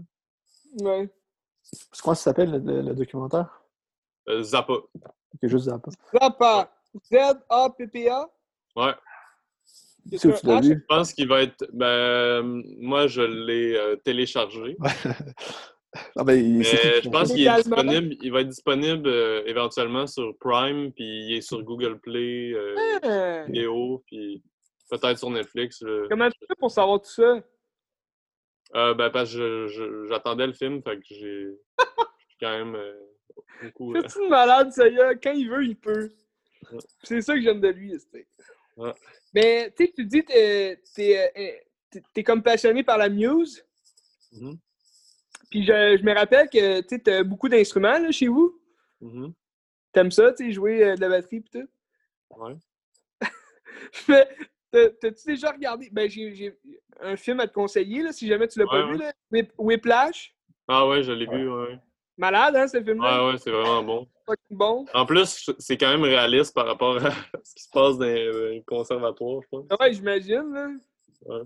Ouais. 0.81 1.09
C'est 1.63 2.01
quoi 2.01 2.15
ça 2.15 2.23
s'appelle 2.25 2.51
le, 2.51 2.59
le- 2.59 2.81
le 2.81 2.93
documentaire? 2.93 3.61
Euh, 4.27 4.43
Zappa. 4.43 4.73
C'est 5.41 5.47
juste 5.49 5.65
Zappa. 5.65 5.89
Zappa. 6.21 6.71
Z-A-P-P-A. 7.11 8.29
Ouais. 8.75 8.93
C'est 10.13 10.27
où 10.27 10.33
tu 10.39 10.45
l'as 10.45 10.59
H. 10.59 10.63
vu? 10.67 10.73
Je 10.79 10.85
pense 10.87 11.13
qu'il 11.13 11.27
va 11.27 11.41
être. 11.43 11.65
Ben, 11.73 12.61
moi, 12.79 13.07
je 13.07 13.21
l'ai 13.21 13.75
euh, 13.75 13.95
téléchargé. 13.97 14.77
Ah 16.17 16.23
ben, 16.25 16.33
il- 16.33 16.65
c'est 16.65 16.75
Mais 16.83 17.01
je 17.03 17.09
pense 17.09 17.31
qu'il 17.33 17.47
est 17.47 17.55
disponible. 17.55 18.15
Il 18.21 18.31
va 18.31 18.41
être 18.41 18.49
disponible 18.49 19.07
euh, 19.07 19.43
éventuellement 19.45 20.05
sur 20.07 20.37
Prime, 20.39 20.91
puis 20.91 21.05
il 21.05 21.33
est 21.37 21.41
sur 21.41 21.63
Google 21.63 21.99
Play, 21.99 22.51
euh, 22.53 22.75
Ah. 23.03 23.43
vidéo, 23.45 24.03
puis 24.05 24.43
peut-être 24.89 25.17
sur 25.17 25.29
Netflix. 25.29 25.83
Comment 26.09 26.29
tu 26.29 26.37
fais 26.47 26.55
pour 26.59 26.69
savoir 26.69 27.01
tout 27.01 27.09
ça? 27.11 27.41
Euh, 28.75 28.93
ben, 28.93 29.09
parce 29.09 29.33
que 29.33 29.67
j'attendais 30.09 30.47
le 30.47 30.53
film, 30.53 30.81
fait 30.83 30.97
que 30.97 31.03
j'ai 31.09 31.47
quand 32.41 32.49
même 32.57 32.75
euh, 32.75 32.93
beaucoup. 33.63 33.95
euh, 33.95 34.01
C'est 34.07 34.21
une 34.21 34.29
malade, 34.29 34.71
ça 34.73 34.87
y 34.89 34.95
est. 34.97 35.23
Quand 35.23 35.31
il 35.31 35.49
veut, 35.49 35.63
il 35.63 35.77
peut. 35.77 36.11
Ouais. 36.71 36.79
C'est 37.03 37.21
ça 37.21 37.35
que 37.35 37.41
j'aime 37.41 37.61
de 37.61 37.69
lui, 37.69 37.97
c'était. 37.97 38.27
Ouais. 38.75 38.91
Mais, 39.35 39.69
tu 39.77 39.85
sais, 39.85 39.91
tu 39.93 40.05
dis 40.05 40.23
que 40.23 40.31
t'es, 40.31 40.81
t'es- 41.91 42.01
t'es 42.13 42.23
comme 42.23 42.41
passionné 42.41 42.83
par 42.83 42.97
la 42.97 43.09
muse. 43.09 43.63
mhm, 44.31 44.57
Puis 45.49 45.63
je, 45.65 45.97
je 45.99 46.03
me 46.03 46.13
rappelle 46.13 46.49
que 46.49 46.79
tu 46.79 47.09
as 47.11 47.21
beaucoup 47.23 47.49
d'instruments 47.49 48.09
chez 48.11 48.29
vous. 48.29 48.57
mhm, 49.01 49.33
T'aimes 49.91 50.11
ça, 50.11 50.31
tu 50.31 50.45
sais, 50.45 50.51
jouer 50.53 50.83
euh, 50.83 50.95
de 50.95 51.01
la 51.01 51.09
batterie 51.09 51.41
pis 51.41 51.49
tout? 51.51 51.67
ouais. 52.37 52.55
T'as-tu 54.71 55.25
déjà 55.27 55.51
regardé? 55.51 55.89
Ben, 55.91 56.09
j'ai 56.09 56.57
un 57.01 57.15
film 57.17 57.39
à 57.41 57.47
te 57.47 57.53
conseiller, 57.53 58.03
là, 58.03 58.11
si 58.13 58.27
jamais 58.27 58.47
tu 58.47 58.59
l'as 58.59 58.67
pas 58.67 58.83
Ouais, 58.85 58.91
vu, 58.93 58.97
là. 58.99 59.13
Whip- 59.31 59.53
Whiplash? 59.57 60.33
Ah 60.67 60.87
ouais, 60.87 61.03
je 61.03 61.11
l'ai 61.11 61.25
vu, 61.25 61.49
ouais. 61.49 61.77
Malade, 62.17 62.55
hein, 62.55 62.67
ce 62.67 62.81
film-là? 62.81 63.25
Ouais, 63.27 63.31
ouais, 63.33 63.37
c'est 63.37 63.51
vraiment 63.51 63.83
bon. 63.83 64.07
Bon. 64.49 64.85
En 64.93 65.05
plus, 65.05 65.49
c'est 65.59 65.77
quand 65.77 65.89
même 65.89 66.03
réaliste 66.03 66.53
par 66.53 66.65
rapport 66.65 66.97
à 67.05 67.11
ce 67.43 67.53
qui 67.55 67.63
se 67.63 67.69
passe 67.71 67.97
dans 67.97 68.05
les 68.05 68.63
conservatoires, 68.65 69.41
je 69.43 69.47
pense. 69.49 69.65
Ouais, 69.79 69.93
j'imagine, 69.93 70.51
là. 70.53 70.69
Ouais. 71.25 71.43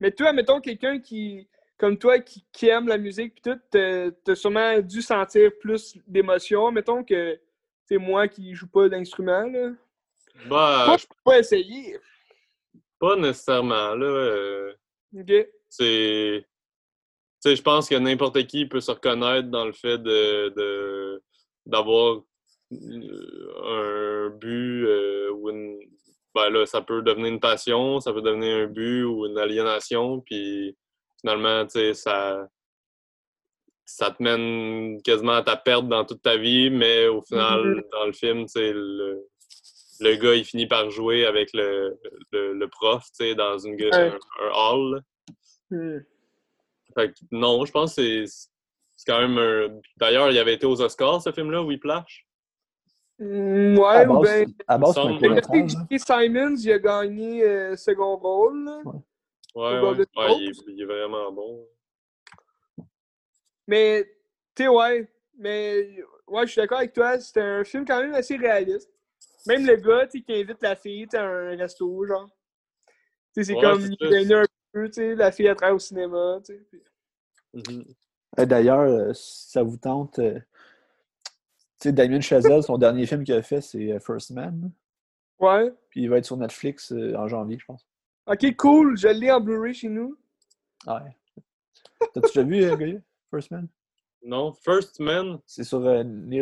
Mais 0.00 0.10
toi, 0.12 0.32
mettons 0.32 0.60
quelqu'un 0.60 0.98
qui, 1.00 1.48
comme 1.78 1.98
toi, 1.98 2.18
qui, 2.20 2.44
qui 2.52 2.68
aime 2.68 2.88
la 2.88 2.98
musique 2.98 3.34
pis 3.36 3.42
tout, 3.42 3.58
t'as 3.70 4.10
t'as 4.24 4.34
sûrement 4.34 4.78
dû 4.80 5.02
sentir 5.02 5.50
plus 5.60 5.96
d'émotion. 6.06 6.70
Mettons 6.72 7.02
que 7.04 7.38
c'est 7.86 7.98
moi 7.98 8.28
qui 8.28 8.54
joue 8.54 8.68
pas 8.68 8.88
d'instrument, 8.88 9.42
là. 9.46 9.70
Bah, 10.48 10.84
Moi, 10.86 10.96
je 10.96 11.06
peux 11.06 11.14
pas 11.24 11.38
essayer. 11.38 11.98
pas 12.98 13.16
nécessairement, 13.16 13.94
là. 13.94 14.06
euh, 14.06 14.72
OK? 15.18 15.32
c'est. 15.68 16.44
Tu 17.44 17.50
sais, 17.50 17.56
je 17.56 17.62
pense 17.62 17.88
que 17.88 17.96
n'importe 17.96 18.46
qui 18.46 18.66
peut 18.66 18.80
se 18.80 18.90
reconnaître 18.92 19.48
dans 19.48 19.64
le 19.64 19.72
fait 19.72 19.98
de 19.98 20.48
de- 20.56 21.22
d'avoir 21.66 22.22
euh, 22.72 24.26
un 24.28 24.30
but 24.30 24.86
euh, 24.86 25.30
ou 25.32 25.50
une. 25.50 25.78
Ben 26.34 26.48
là, 26.48 26.64
ça 26.64 26.80
peut 26.80 27.02
devenir 27.02 27.26
une 27.26 27.40
passion, 27.40 28.00
ça 28.00 28.12
peut 28.12 28.22
devenir 28.22 28.56
un 28.56 28.66
but 28.66 29.04
ou 29.04 29.26
une 29.26 29.36
aliénation, 29.38 30.20
puis 30.20 30.76
finalement, 31.20 31.64
tu 31.66 31.72
sais, 31.72 31.94
ça. 31.94 32.48
Ça 33.84 34.10
te 34.10 34.22
mène 34.22 35.02
quasiment 35.02 35.32
à 35.32 35.42
ta 35.42 35.56
perte 35.56 35.86
dans 35.88 36.04
toute 36.06 36.22
ta 36.22 36.36
vie, 36.36 36.70
mais 36.70 37.08
au 37.08 37.20
final, 37.20 37.62
Mhm. 37.62 37.82
dans 37.90 38.06
le 38.06 38.12
film, 38.12 38.46
tu 38.46 38.52
sais, 38.52 38.72
le, 38.72 39.20
le 40.00 40.16
gars, 40.16 40.34
il 40.34 40.44
finit 40.44 40.66
par 40.66 40.88
jouer 40.90 41.26
avec 41.26 41.50
le, 41.52 41.98
le, 42.30 42.54
le 42.54 42.68
prof, 42.68 43.02
tu 43.08 43.10
sais, 43.24 43.34
dans 43.34 43.58
une, 43.58 43.74
Ouais. 43.74 43.92
un, 43.94 44.18
un 44.40 44.50
hall. 44.54 45.02
Hmm. 45.70 45.98
Fait 46.94 47.08
que 47.10 47.18
non, 47.32 47.64
je 47.66 47.72
pense 47.72 47.96
que 47.96 48.24
c'est 48.24 48.48
quand 49.06 49.20
même 49.20 49.38
un... 49.38 49.80
D'ailleurs, 49.96 50.30
il 50.30 50.38
avait 50.38 50.54
été 50.54 50.66
aux 50.66 50.80
Oscars, 50.80 51.22
ce 51.22 51.32
film-là, 51.32 51.62
Whiplash. 51.62 52.26
Hmm, 53.18 53.76
Ouais, 53.78 53.96
À 54.04 54.10
ou 54.10 54.20
ben. 54.22 54.52
à 54.66 54.78
base, 54.78 54.94
c'est 54.94 55.00
hein. 55.00 55.18
J.K. 55.88 55.98
Simons, 55.98 56.56
il 56.56 56.72
a 56.72 56.78
gagné 56.78 57.44
euh, 57.44 57.76
second 57.76 58.16
rôle. 58.16 58.64
là. 58.64 58.80
Ouais, 59.54 59.80
ouais, 59.80 59.92
il, 59.94 60.00
est, 60.00 60.52
Globes. 60.52 60.68
il 60.68 60.82
est 60.82 60.84
vraiment 60.86 61.30
bon. 61.30 61.68
Mais, 63.66 64.04
tu 64.54 64.62
sais, 64.64 64.68
ouais. 64.68 65.08
Mais, 65.38 66.02
ouais, 66.26 66.46
je 66.46 66.52
suis 66.52 66.60
d'accord 66.60 66.78
avec 66.78 66.92
toi. 66.92 67.18
C'était 67.20 67.40
un 67.40 67.64
film 67.64 67.84
quand 67.84 68.00
même 68.00 68.14
assez 68.14 68.36
réaliste. 68.36 68.90
Même 69.46 69.66
le 69.66 69.76
gars, 69.76 70.06
tu 70.06 70.18
sais, 70.18 70.24
qui 70.24 70.32
invite 70.34 70.62
la 70.62 70.76
fille, 70.76 71.06
à 71.14 71.22
un 71.22 71.56
resto, 71.56 72.06
genre. 72.06 72.28
Tu 73.34 73.42
sais, 73.42 73.44
c'est 73.44 73.54
Ouais, 73.54 73.62
comme, 73.62 73.80
c'est 73.82 74.22
il 74.22 74.34
un 74.34 74.44
peu, 74.72 74.86
tu 74.88 74.92
sais, 74.94 75.14
la 75.14 75.32
fille 75.32 75.48
à 75.48 75.54
travers 75.54 75.74
au 75.76 75.78
cinéma, 75.78 76.40
tu 76.44 76.54
sais. 76.54 76.62
puis- 76.70 77.96
D'ailleurs, 78.36 78.80
euh, 78.80 79.12
si 79.12 79.50
ça 79.50 79.62
vous 79.62 79.76
tente, 79.76 80.18
euh, 80.18 80.38
tu 81.80 81.88
sais, 81.88 81.92
Damien 81.92 82.20
Chazelle, 82.20 82.62
son 82.62 82.78
dernier 82.78 83.06
film 83.06 83.24
qu'il 83.24 83.34
a 83.34 83.42
fait, 83.42 83.60
c'est 83.60 83.92
euh, 83.92 84.00
First 84.00 84.30
Man. 84.30 84.70
Ouais. 85.38 85.72
Puis 85.90 86.02
il 86.02 86.08
va 86.08 86.18
être 86.18 86.24
sur 86.24 86.36
Netflix 86.36 86.92
euh, 86.92 87.14
en 87.16 87.28
janvier, 87.28 87.58
je 87.58 87.64
pense. 87.66 87.86
Ok, 88.26 88.56
cool. 88.56 88.96
Je 88.96 89.08
l'ai 89.08 89.30
en 89.30 89.40
Blu-ray 89.40 89.74
chez 89.74 89.88
nous. 89.88 90.16
Ouais. 90.86 91.16
T'as-tu 92.14 92.20
déjà 92.20 92.42
vu, 92.42 92.64
euh, 92.64 92.76
Goya? 92.76 92.98
First 93.30 93.50
Man? 93.50 93.68
Non, 94.24 94.52
First 94.52 95.00
Man. 95.00 95.38
C'est 95.46 95.64
sur 95.64 95.84
euh, 95.84 96.02
Neil. 96.04 96.40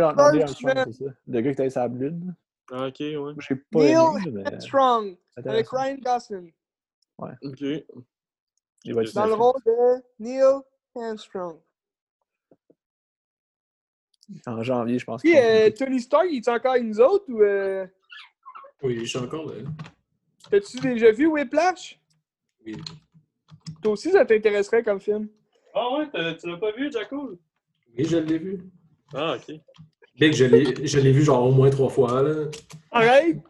Armstrong, 0.00 0.84
c'est 0.86 1.04
ça? 1.04 1.10
Le 1.28 1.40
gars 1.40 1.54
qui 1.54 1.62
était 1.62 1.70
sur 1.70 1.80
la 1.80 1.88
lune. 1.88 2.34
Ah, 2.72 2.88
ok, 2.88 2.96
ouais. 3.00 3.16
Moi, 3.16 3.34
j'ai 3.38 3.56
pas 3.56 3.78
Neil 3.78 3.92
aimé, 4.26 4.42
mais 4.50 4.60
Strong. 4.60 5.16
Avec. 5.36 5.68
Ryan 5.68 5.96
Gosling. 6.02 6.52
Ok. 7.18 7.60
Il 8.84 8.94
va 8.94 9.02
être 9.02 9.08
sur 9.08 9.20
Dans 9.20 9.26
le 9.26 9.34
rôle 9.34 9.60
de 9.64 10.02
Neil 10.18 10.42
Armstrong. 10.96 11.60
En 14.46 14.62
janvier, 14.62 14.98
je 14.98 15.04
pense. 15.04 15.20
Puis, 15.20 15.36
euh, 15.36 15.70
Tony 15.70 16.00
Stark, 16.00 16.26
il 16.30 16.38
est 16.38 16.48
encore 16.48 16.72
avec 16.72 16.84
nous 16.84 17.00
autres 17.00 17.24
ou. 17.28 17.42
Euh... 17.42 17.86
Oui, 18.82 19.00
je 19.00 19.04
suis 19.04 19.18
encore 19.18 19.46
là. 19.46 19.54
T'as-tu 20.50 20.78
déjà 20.80 21.10
vu 21.12 21.26
Whiplash? 21.26 22.00
Oui. 22.64 22.76
Toi 23.82 23.92
aussi, 23.92 24.10
ça 24.10 24.24
t'intéresserait 24.24 24.82
comme 24.82 25.00
film. 25.00 25.28
Ah 25.74 25.98
ouais, 25.98 26.36
tu 26.36 26.48
l'as 26.48 26.56
pas 26.56 26.72
vu, 26.72 26.90
Jaco? 26.90 27.38
Oui, 27.96 28.04
je 28.04 28.16
l'ai 28.18 28.38
vu. 28.38 28.60
Ah, 29.14 29.36
ok. 29.36 29.56
Big, 30.18 30.34
je 30.34 30.44
l'ai 30.44 30.86
je 30.86 30.98
l'ai 30.98 31.12
vu 31.12 31.22
genre 31.22 31.44
au 31.46 31.52
moins 31.52 31.70
trois 31.70 31.88
fois. 31.88 32.22
Là. 32.22 32.50
Arrête! 32.90 33.42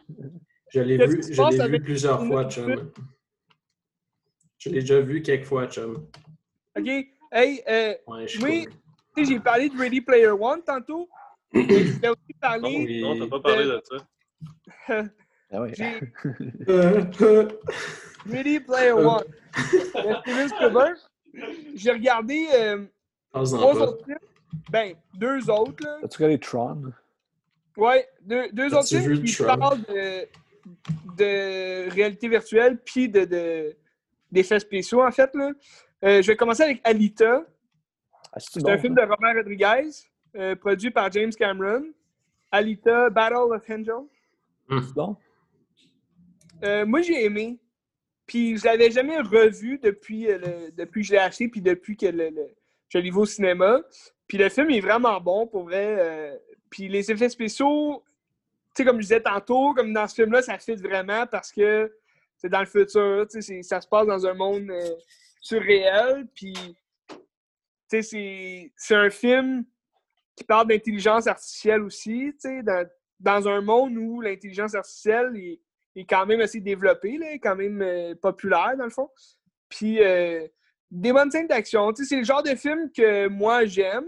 Je 0.69 0.81
l'ai 0.81 0.97
vu, 0.97 1.23
je 1.23 1.67
vu 1.67 1.83
plusieurs 1.83 2.25
fois, 2.27 2.49
chum. 2.49 2.93
Je 4.59 4.71
l'ai 4.71 4.81
déjà 4.81 5.01
vu 5.01 5.23
quelques 5.23 5.45
fois, 5.45 5.67
chum. 5.67 6.09
Ok. 6.79 6.89
Hey, 7.33 7.63
euh, 7.69 7.95
Ouais, 8.07 8.23
je 8.27 8.33
suis 8.37 8.45
Oui. 8.45 8.65
cool. 8.65 8.75
tu 9.17 9.25
sais, 9.25 9.33
j'ai 9.33 9.41
parlé 9.41 9.69
de 9.71 9.77
Ready 9.79 10.01
Player 10.03 10.29
One 10.29 10.63
tantôt. 10.63 11.09
mais 11.53 11.63
je 11.69 11.93
voulais 11.95 12.09
aussi 12.09 12.21
Non, 12.29 12.39
parler. 12.41 12.85
oui. 12.87 13.01
non 13.03 13.19
t'as 13.19 13.27
pas 13.29 13.41
parlé 13.41 13.65
de 13.65 13.83
ça. 13.85 13.97
Ah 15.55 15.59
Euh, 15.61 17.03
euh, 17.21 17.49
Ready 18.31 18.61
Player 18.61 18.93
One. 18.93 19.23
de 19.55 20.15
Steven 20.23 20.49
Spielberg. 20.49 20.97
J'ai 21.75 21.93
regardé 21.93 22.47
euh, 22.55 22.87
trois 23.33 23.45
pas. 23.75 23.81
autres 23.89 24.05
films. 24.05 24.19
Ben, 24.71 24.95
deux 25.15 25.51
autres, 25.51 25.85
là. 25.85 25.99
As-tu 26.03 26.17
regardé 26.19 26.39
Tron? 26.39 26.83
Ouais, 27.77 28.09
deux, 28.23 28.51
deux 28.53 28.73
autres 28.75 28.89
films 28.89 29.23
qui 29.23 29.43
parlent 29.43 29.83
de, 29.83 30.27
de 31.17 31.91
réalité 31.91 32.29
virtuelle 32.29 32.79
puis 32.83 33.09
de, 33.11 33.25
de, 33.27 33.77
d'effets 34.31 34.61
spéciaux, 34.61 35.03
en 35.03 35.11
fait. 35.11 35.35
Là. 35.35 35.53
Euh, 36.05 36.21
je 36.23 36.27
vais 36.27 36.37
commencer 36.37 36.63
avec 36.63 36.81
Alita. 36.85 37.45
Ah, 38.33 38.41
c'est 38.41 38.55
C'est 38.55 38.63
bon, 38.63 38.71
un 38.71 38.79
film 38.79 38.95
de 38.95 39.03
Robert 39.03 39.35
Rodriguez, 39.37 39.91
euh, 40.37 40.57
produit 40.57 40.91
par 40.91 41.11
James 41.13 41.33
Cameron. 41.33 41.85
Alita, 42.51 43.09
Battle 43.11 43.37
of 43.53 43.63
Angel. 43.71 43.95
C'est 44.69 44.95
bon? 44.95 45.17
Euh, 46.65 46.87
moi, 46.87 47.03
j'ai 47.03 47.25
aimé. 47.25 47.59
Puis 48.27 48.57
je 48.57 48.65
l'avais 48.65 48.91
jamais 48.91 49.19
revu 49.19 49.79
depuis, 49.79 50.29
euh, 50.31 50.39
le- 50.39 50.71
depuis 50.73 51.03
que 51.03 51.09
je 51.09 51.13
l'ai 51.13 51.19
acheté, 51.19 51.49
puis 51.49 51.61
depuis 51.61 51.97
que 51.97 52.07
le, 52.07 52.31
le- 52.31 52.49
je 52.89 52.99
l'ai 52.99 53.11
vu 53.11 53.17
au 53.17 53.27
cinéma. 53.27 53.81
Puis 54.29 54.39
le 54.39 54.49
film 54.49 54.71
est 54.71 54.81
vraiment 54.81 55.21
bon, 55.21 55.47
pour 55.47 55.65
vrai. 55.65 55.97
euh, 55.99 56.37
puis 56.71 56.89
les 56.89 57.11
effets 57.11 57.29
spéciaux, 57.29 58.03
tu 58.75 58.83
sais, 58.83 58.85
comme 58.85 58.97
je 58.97 59.03
disais 59.03 59.21
tantôt, 59.21 59.75
comme 59.75 59.93
dans 59.93 60.07
ce 60.09 60.15
film-là, 60.15 60.41
ça 60.41 60.59
fit 60.59 60.77
vraiment 60.77 61.27
parce 61.27 61.53
que 61.53 61.93
c'est 62.39 62.49
dans 62.49 62.61
le 62.61 62.67
futur, 62.67 63.27
tu 63.31 63.43
sais, 63.43 63.63
ça 63.63 63.81
se 63.81 63.87
passe 63.89 64.07
dans 64.07 64.25
un 64.27 64.33
monde 64.35 64.71
euh, 64.71 64.95
surréel. 65.43 66.27
Puis, 66.35 66.55
tu 67.91 68.03
sais, 68.03 68.73
c'est- 68.77 68.95
un 68.95 69.11
film 69.11 69.65
qui 70.35 70.45
parle 70.45 70.69
d'intelligence 70.69 71.27
artificielle 71.27 71.83
aussi, 71.83 72.33
tu 72.35 72.49
sais, 72.49 72.63
dans, 72.63 72.89
dans 73.21 73.47
un 73.49 73.61
monde 73.61 73.99
où 73.99 74.23
l'intelligence 74.23 74.75
artificielle 74.75 75.37
est, 75.37 75.61
est 75.95 76.05
quand 76.05 76.25
même 76.25 76.41
assez 76.41 76.61
développé, 76.61 77.19
là, 77.19 77.35
quand 77.35 77.57
même 77.57 77.83
euh, 77.83 78.15
populaire, 78.15 78.75
dans 78.79 78.85
le 78.85 78.91
fond. 78.91 79.11
Puis, 79.69 80.03
euh, 80.03 80.47
des 80.91 81.13
bonnes 81.13 81.31
scènes 81.31 81.47
d'action. 81.49 81.93
Tu 81.93 82.05
sais, 82.05 82.11
C'est 82.11 82.19
le 82.19 82.25
genre 82.25 82.43
de 82.43 82.55
film 82.55 82.91
que 82.91 83.29
moi, 83.29 83.67
j'aime. 83.67 84.07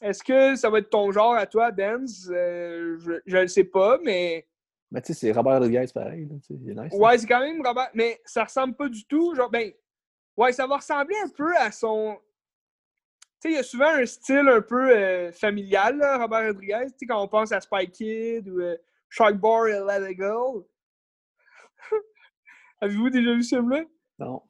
Est-ce 0.00 0.22
que 0.22 0.54
ça 0.54 0.70
va 0.70 0.78
être 0.78 0.90
ton 0.90 1.10
genre 1.10 1.34
à 1.34 1.46
toi, 1.46 1.72
Benz? 1.72 2.30
Euh, 2.32 2.98
je 3.26 3.36
ne 3.36 3.42
le 3.42 3.48
sais 3.48 3.64
pas, 3.64 3.98
mais... 4.04 4.46
Mais 4.90 5.00
tu 5.02 5.12
sais, 5.12 5.14
c'est 5.14 5.32
Robert 5.32 5.54
Rodriguez 5.54 5.86
pareil. 5.92 6.26
Là, 6.26 6.84
nice. 6.84 6.92
Ouais, 6.94 7.18
c'est 7.18 7.26
quand 7.26 7.40
même 7.40 7.60
Robert. 7.64 7.90
Mais 7.94 8.20
ça 8.24 8.44
ressemble 8.44 8.74
pas 8.74 8.88
du 8.88 9.04
tout. 9.04 9.34
Genre, 9.34 9.50
ben, 9.50 9.70
ouais, 10.38 10.52
ça 10.52 10.66
va 10.66 10.76
ressembler 10.76 11.16
un 11.22 11.28
peu 11.28 11.54
à 11.56 11.70
son. 11.70 12.18
Tu 13.40 13.50
sais, 13.50 13.50
il 13.50 13.56
y 13.56 13.58
a 13.58 13.62
souvent 13.62 13.90
un 13.90 14.06
style 14.06 14.48
un 14.48 14.62
peu 14.62 14.90
euh, 14.90 15.30
familial, 15.32 15.98
là, 15.98 16.18
Robert 16.18 16.46
Rodriguez. 16.46 16.86
Tu 16.92 16.94
sais, 17.00 17.06
quand 17.06 17.22
on 17.22 17.28
pense 17.28 17.52
à 17.52 17.60
Spy 17.60 17.90
Kid 17.90 18.48
ou 18.48 18.60
euh, 18.60 18.76
Shark 19.10 19.34
Boy 19.36 19.72
et 19.72 19.80
Let 19.80 20.10
It 20.10 20.18
Go. 20.18 20.66
Avez-vous 22.80 23.10
déjà 23.10 23.32
vu 23.34 23.42
ce 23.42 23.56
film-là? 23.56 23.84
Non, 24.18 24.42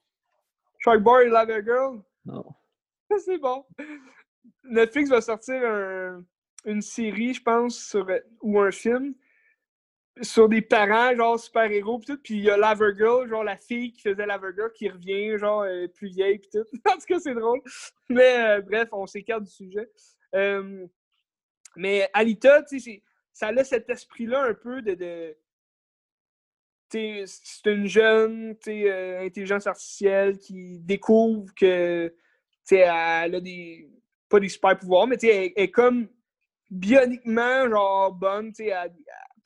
Shark 0.78 1.00
Boy 1.00 1.26
et 1.26 1.30
Let 1.30 1.58
It 1.58 1.64
Girl? 1.64 2.00
non. 2.24 2.44
C'est 3.24 3.38
bon. 3.38 3.64
Netflix 4.64 5.08
va 5.10 5.20
sortir 5.22 5.54
un- 5.64 6.22
une 6.66 6.82
série, 6.82 7.32
je 7.32 7.42
pense, 7.42 7.78
sur, 7.78 8.06
ou 8.42 8.60
un 8.60 8.70
film 8.70 9.14
sur 10.22 10.48
des 10.48 10.62
parents, 10.62 11.14
genre 11.14 11.38
super-héros, 11.38 11.98
pis 11.98 12.06
tout. 12.06 12.18
Puis 12.22 12.34
il 12.34 12.44
y 12.44 12.50
a 12.50 12.56
Lavergirl, 12.56 13.28
genre 13.28 13.44
la 13.44 13.56
fille 13.56 13.92
qui 13.92 14.02
faisait 14.02 14.26
Lavergirl, 14.26 14.72
qui 14.72 14.88
revient, 14.88 15.38
genre 15.38 15.62
euh, 15.62 15.86
plus 15.88 16.08
vieille, 16.08 16.38
pis 16.38 16.50
tout. 16.50 16.64
en 16.88 16.92
tout 16.92 17.06
cas, 17.06 17.18
c'est 17.18 17.34
drôle. 17.34 17.60
Mais 18.08 18.38
euh, 18.38 18.60
bref, 18.62 18.88
on 18.92 19.06
s'écarte 19.06 19.44
du 19.44 19.50
sujet. 19.50 19.90
Euh, 20.34 20.86
mais 21.76 22.08
Alita, 22.12 22.62
tu 22.62 22.80
sais, 22.80 23.02
ça 23.32 23.48
a 23.48 23.64
cet 23.64 23.88
esprit-là 23.90 24.42
un 24.44 24.54
peu 24.54 24.82
de. 24.82 24.94
de 24.94 25.36
c'est 26.90 27.26
une 27.66 27.86
jeune 27.86 28.56
intelligence 28.66 29.66
artificielle 29.66 30.38
qui 30.38 30.78
découvre 30.80 31.52
que 31.54 32.14
elle 32.70 33.34
a 33.34 33.40
des. 33.40 33.90
pas 34.28 34.40
des 34.40 34.48
super 34.48 34.78
pouvoirs, 34.78 35.06
mais 35.06 35.16
elle, 35.22 35.52
elle 35.56 35.64
est 35.64 35.70
comme 35.70 36.08
bioniquement 36.70 37.68
genre 37.68 38.12
bonne 38.12 38.48
tu 38.52 38.64
sais, 38.64 38.72
à- 38.72 38.88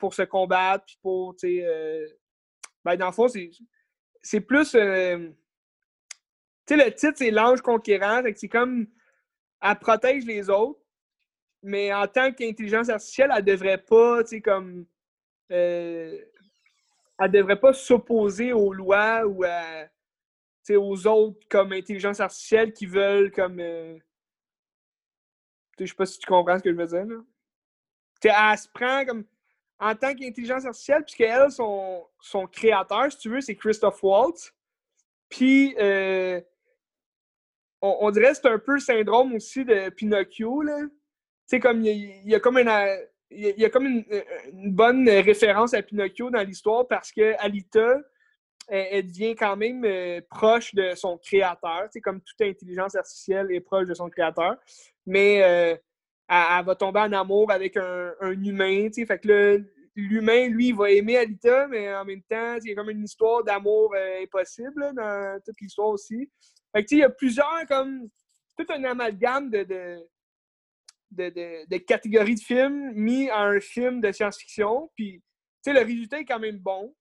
pour 0.03 0.13
se 0.13 0.23
combattre, 0.23 0.83
puis 0.85 0.97
pour. 1.01 1.33
euh, 1.45 2.05
ben, 2.83 2.97
dans 2.97 3.05
le 3.05 3.13
fond, 3.13 3.29
c'est, 4.21 4.41
plus. 4.41 4.75
euh, 4.75 5.29
tu 6.67 6.77
sais, 6.77 6.85
le 6.85 6.93
titre, 6.93 7.13
c'est 7.15 7.31
L'ange 7.31 7.61
conquérant. 7.61 8.21
c'est 8.35 8.49
comme. 8.49 8.85
Elle 9.61 9.79
protège 9.79 10.25
les 10.25 10.49
autres, 10.49 10.81
mais 11.61 11.93
en 11.93 12.05
tant 12.05 12.33
qu'intelligence 12.33 12.89
artificielle, 12.89 13.31
elle 13.33 13.45
devrait 13.45 13.77
pas, 13.77 14.23
tu 14.25 14.31
sais, 14.31 14.41
comme. 14.41 14.85
euh, 15.53 16.19
elle 17.17 17.31
devrait 17.31 17.61
pas 17.61 17.71
s'opposer 17.71 18.51
aux 18.51 18.73
lois 18.73 19.25
ou 19.25 19.45
à, 19.45 19.85
aux 20.75 21.07
autres 21.07 21.39
comme 21.49 21.71
intelligence 21.71 22.19
artificielle 22.19 22.73
qui 22.73 22.87
veulent 22.87 23.31
comme. 23.31 23.61
euh, 23.61 23.97
Je 25.79 25.85
sais 25.85 25.95
pas 25.95 26.05
si 26.05 26.19
tu 26.19 26.27
comprends 26.27 26.57
ce 26.57 26.63
que 26.63 26.71
je 26.71 26.75
veux 26.75 26.87
dire. 26.87 27.05
Là. 27.05 27.23
Elle 28.51 28.57
se 28.57 28.67
prend 28.67 29.05
comme. 29.05 29.23
En 29.83 29.95
tant 29.95 30.15
qu'intelligence 30.15 30.65
artificielle, 30.65 31.03
puisque 31.03 31.21
elle, 31.21 31.51
son, 31.51 32.05
son 32.21 32.47
créateur, 32.47 33.11
si 33.11 33.17
tu 33.17 33.29
veux, 33.29 33.41
c'est 33.41 33.55
Christophe 33.55 34.01
Waltz. 34.01 34.53
Puis, 35.27 35.75
euh, 35.77 36.39
on, 37.81 38.09
dirait 38.11 38.29
que 38.29 38.35
c'est 38.35 38.47
un 38.47 38.59
peu 38.59 38.75
le 38.75 38.79
syndrome 38.79 39.33
aussi 39.33 39.65
de 39.65 39.89
Pinocchio. 39.89 40.61
Là. 40.61 40.79
Tu 40.83 40.89
sais, 41.47 41.59
comme 41.59 41.81
il 41.81 42.29
y, 42.29 42.33
a- 42.33 42.39
comme 42.39 42.59
une, 42.59 42.69
a- 42.69 43.69
comme 43.71 43.85
une, 43.85 44.05
bonne 44.71 45.09
référence 45.09 45.73
à 45.73 45.81
Pinocchio 45.81 46.29
dans 46.29 46.43
l'histoire 46.43 46.87
parce 46.87 47.11
que 47.11 47.33
Alita, 47.39 47.97
elle, 48.69 49.07
devient 49.07 49.35
quand 49.35 49.57
même 49.57 49.83
euh, 49.83 50.21
proche 50.29 50.73
de 50.73 50.95
son 50.95 51.17
créateur. 51.17 51.87
C'est 51.91 51.99
comme 51.99 52.21
toute 52.21 52.39
intelligence 52.41 52.95
artificielle 52.95 53.51
est 53.51 53.59
proche 53.59 53.87
de 53.87 53.93
son 53.93 54.09
créateur. 54.09 54.55
Mais 55.05 55.43
euh, 55.43 55.75
elle, 56.29 56.65
va 56.65 56.75
tomber 56.75 57.01
en 57.01 57.11
amour 57.11 57.51
avec 57.51 57.75
un, 57.75 58.13
un 58.21 58.31
humain. 58.31 58.87
Fait 58.93 59.19
que 59.19 59.27
là, 59.27 59.57
l'humain, 59.95 60.47
lui, 60.47 60.69
il 60.69 60.75
va 60.75 60.91
aimer 60.91 61.17
Alita, 61.17 61.67
mais 61.67 61.93
en 61.93 62.05
même 62.05 62.23
temps, 62.23 62.57
il 62.63 62.69
y 62.69 62.71
a 62.71 62.75
comme 62.75 62.89
une 62.89 63.03
histoire 63.03 63.43
d'amour 63.43 63.93
euh, 63.95 64.23
impossible 64.23 64.93
dans 64.95 65.39
toute 65.45 65.59
l'histoire 65.61 65.89
aussi. 65.89 66.29
Fait 66.75 66.83
que, 66.83 66.95
il 66.95 66.99
y 66.99 67.03
a 67.03 67.09
plusieurs, 67.09 67.65
comme, 67.67 68.09
tout 68.57 68.65
un 68.69 68.83
amalgame 68.83 69.49
de, 69.49 69.63
de, 69.63 70.09
de, 71.11 71.67
de- 71.67 71.77
catégories 71.77 72.35
de 72.35 72.39
films 72.39 72.93
mis 72.93 73.29
à 73.29 73.41
un 73.41 73.59
film 73.59 74.01
de 74.01 74.11
science-fiction. 74.11 74.91
Puis, 74.95 75.21
tu 75.63 75.71
sais, 75.71 75.73
le 75.73 75.85
résultat 75.85 76.19
est 76.19 76.25
quand 76.25 76.39
même 76.39 76.57
bon. 76.57 76.95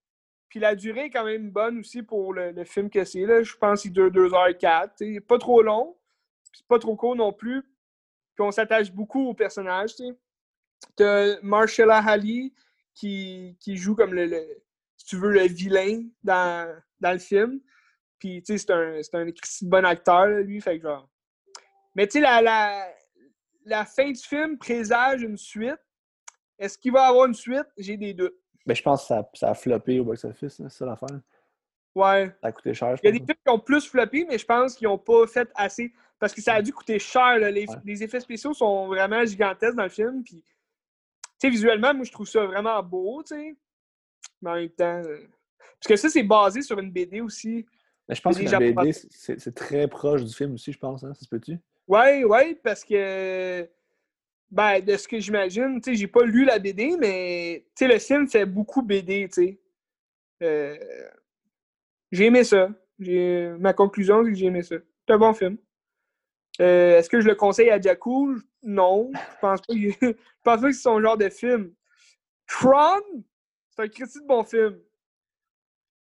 Puis 0.49 0.61
la 0.61 0.75
durée 0.75 1.05
est 1.05 1.11
quand 1.11 1.25
même 1.25 1.51
bonne 1.51 1.79
aussi 1.79 2.03
pour 2.03 2.35
le, 2.35 2.65
film 2.65 2.91
que 2.91 3.05
c'est. 3.05 3.21
Je 3.43 3.57
pense 3.57 3.83
qu'il 3.83 3.93
dure 3.93 4.11
2h04. 4.11 4.91
tu 4.99 5.15
sais. 5.15 5.21
Pas 5.21 5.39
trop 5.39 5.63
long, 5.63 5.97
c'est 6.53 6.67
pas 6.67 6.79
trop 6.79 6.95
court 6.95 7.17
non 7.17 7.33
plus. 7.33 7.63
Puis 7.63 8.45
on 8.45 8.51
s'attache 8.51 8.93
beaucoup 8.93 9.29
aux 9.29 9.35
personnages. 9.35 9.97
tu. 9.97 10.05
T'as 10.95 11.41
Marshalla 11.41 11.99
Ali 11.99 12.53
qui, 12.95 13.57
qui 13.61 13.77
joue 13.77 13.95
comme 13.95 14.15
le, 14.15 14.27
le- 14.27 14.63
si 14.97 15.07
tu 15.07 15.17
veux, 15.17 15.31
le 15.33 15.47
vilain 15.47 16.03
dans, 16.23 16.73
dans 17.01 17.13
le 17.13 17.19
film. 17.19 17.61
Puis, 18.19 18.43
tu 18.43 18.53
sais, 18.53 18.59
c'est 18.59 18.71
un, 18.73 19.03
c'est 19.03 19.15
un 19.17 19.27
bon 19.63 19.85
acteur, 19.85 20.27
lui. 20.29 20.61
Fait 20.61 20.77
que 20.79 20.83
genre. 20.85 21.09
Mais, 21.95 22.07
tu 22.07 22.13
sais, 22.13 22.21
la, 22.21 22.41
la, 22.41 22.89
la 23.65 23.85
fin 23.85 24.11
du 24.11 24.21
film 24.21 24.59
présage 24.59 25.23
une 25.23 25.37
suite. 25.37 25.79
Est-ce 26.59 26.79
qu'il 26.79 26.93
va 26.93 27.07
y 27.07 27.09
avoir 27.09 27.27
une 27.27 27.35
suite? 27.35 27.67
J'ai 27.77 27.97
des 27.97 28.15
doutes. 28.15 28.37
Ben, 28.65 28.75
je 28.77 28.83
pense 28.83 29.03
que 29.03 29.09
ça, 29.09 29.29
ça 29.35 29.51
a 29.51 29.55
floppé 29.55 29.99
au 29.99 30.05
box-office, 30.05 30.55
c'est 30.55 30.69
ça 30.71 30.87
l'affaire. 30.87 31.21
Ouais. 31.95 32.33
Ça 32.41 32.47
a 32.49 32.53
coûté 32.53 32.73
cher, 32.73 32.95
Il 33.03 33.07
y 33.07 33.09
a 33.09 33.13
des 33.13 33.19
films 33.19 33.35
qui 33.45 33.51
ont 33.51 33.59
plus 33.59 33.87
floppé, 33.89 34.25
mais 34.29 34.39
je 34.39 34.47
pense 34.47 34.77
qu'ils 34.77 34.87
n'ont 34.87 34.99
pas 34.99 35.27
fait 35.27 35.51
assez. 35.57 35.93
Parce 36.21 36.33
que 36.33 36.41
ça 36.41 36.55
a 36.55 36.63
dû 36.63 36.73
coûter 36.73 37.01
cher. 37.01 37.39
là. 37.39 37.51
Les, 37.51 37.69
Ouais. 37.69 37.77
les 37.85 38.05
effets 38.05 38.21
spéciaux 38.21 38.55
sont 38.55 38.87
vraiment 38.87 39.25
gigantesques 39.25 39.75
dans 39.77 39.83
le 39.83 39.89
film. 39.89 40.23
Puis, 40.23 40.43
sais, 41.43 41.51
visuellement, 41.51 41.95
moi, 41.95 42.05
je 42.05 42.13
trouve 42.13 42.27
ça 42.27 42.45
vraiment 42.47 42.83
beau, 42.83 43.23
tu 43.23 43.35
sais. 43.35 43.57
Mais 44.41 44.51
en 44.51 44.55
même 44.55 44.69
temps. 44.71 45.03
euh, 45.05 45.19
Parce 45.59 45.89
que 45.89 45.97
ça, 45.97 46.09
c'est 46.09 46.23
basé 46.23 46.63
sur 46.63 46.79
une 46.79 46.91
BD 46.91 47.21
aussi. 47.21 47.67
Mais 48.09 48.15
je 48.15 48.21
pense 48.23 48.39
que 48.39 48.45
la 48.45 48.59
BD, 48.59 48.93
c'est 48.93 49.55
très 49.55 49.87
proche 49.89 50.25
du 50.25 50.33
film 50.35 50.55
aussi, 50.55 50.73
je 50.73 50.79
pense. 50.79 51.05
Hein? 51.05 51.15
Ça 51.15 51.21
se 51.25 51.29
peut-tu? 51.29 51.59
Ouais, 51.87 52.25
ouais, 52.25 52.55
parce 52.57 52.85
que. 52.85 53.69
Ben, 54.51 54.81
de 54.81 54.97
ce 54.99 55.09
que 55.09 55.19
j'imagine, 55.19 55.81
tu 55.81 55.93
sais, 55.93 55.95
j'ai 55.99 56.09
pas 56.09 56.25
lu 56.25 56.45
la 56.45 56.59
BD, 56.59 56.97
mais, 56.99 57.65
tu 57.75 57.87
sais, 57.87 57.93
le 57.93 57.99
film 57.99 58.29
fait 58.29 58.45
beaucoup 58.45 58.83
BD, 58.83 59.27
tu 59.29 59.35
sais. 59.35 59.61
Euh, 60.43 60.77
J'ai 62.11 62.27
aimé 62.27 62.45
ça. 62.45 62.69
Ma 62.99 63.73
conclusion, 63.73 64.23
c'est 64.23 64.31
que 64.31 64.37
j'ai 64.37 64.47
aimé 64.47 64.63
ça. 64.63 64.77
C'est 65.07 65.15
un 65.15 65.19
bon 65.19 65.33
film. 65.33 65.57
Euh, 66.63 66.99
Est-ce 66.99 67.11
que 67.11 67.21
je 67.21 67.29
le 67.29 67.35
conseille 67.35 67.71
à 67.71 67.81
Jakku? 67.81 68.39
Non. 68.63 69.11
Je 69.13 69.39
pense 69.41 69.61
pas 69.61 69.75
pas 70.45 70.57
que 70.59 70.73
c'est 70.73 70.83
son 70.83 71.01
genre 71.01 71.17
de 71.19 71.29
film. 71.29 71.73
Tron, 72.47 73.01
c'est 73.71 73.83
un 73.83 73.89
critique 73.89 74.23
de 74.23 74.27
bon 74.27 74.45
film. 74.45 74.79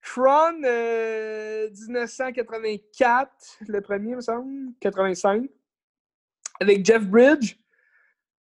Tron, 0.02 0.62
euh, 0.64 1.70
1984, 1.70 3.58
le 3.68 3.80
premier, 3.80 4.16
me 4.16 4.20
semble, 4.20 4.72
85, 4.80 5.48
avec 6.60 6.84
Jeff 6.84 7.04
Bridge. 7.06 7.56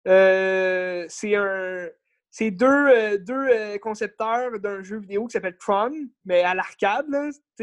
Euh, 0.07 1.07
c'est 1.09 1.35
un. 1.35 1.89
C'est 2.31 2.51
deux, 2.51 2.67
euh, 2.67 3.19
euh, 3.31 3.79
concepteurs 3.79 4.61
d'un 4.61 4.83
jeu 4.83 4.99
vidéo 4.99 5.27
qui 5.27 5.33
s'appelle 5.33 5.57
Tron, 5.57 5.91
mais 6.27 6.43
à 6.43 6.55
l'arcade. 6.55 7.07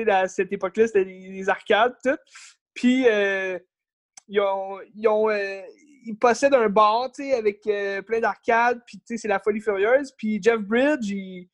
à 0.08 0.28
cette 0.28 0.52
époque-là, 0.52 0.88
c'était 0.88 1.06
des 1.06 1.48
arcades, 1.48 1.96
tout. 2.04 2.18
Puis, 2.74 3.08
euh, 3.08 3.60
ils, 4.28 4.40
ont, 4.40 4.80
ils, 4.96 5.08
ont, 5.08 5.30
euh, 5.30 5.62
ils 6.06 6.18
possèdent 6.18 6.54
un 6.54 6.70
bar, 6.70 7.12
tu 7.12 7.24
sais, 7.24 7.34
avec 7.34 7.66
euh, 7.68 8.02
plein 8.02 8.20
d'arcades, 8.20 8.82
puis, 8.86 8.98
tu 9.00 9.04
sais, 9.06 9.18
c'est 9.18 9.28
la 9.28 9.40
folie 9.40 9.62
furieuse. 9.62 10.12
Puis, 10.18 10.42
Jeff 10.42 10.60
Bridge, 10.60 11.10
il, 11.10 11.50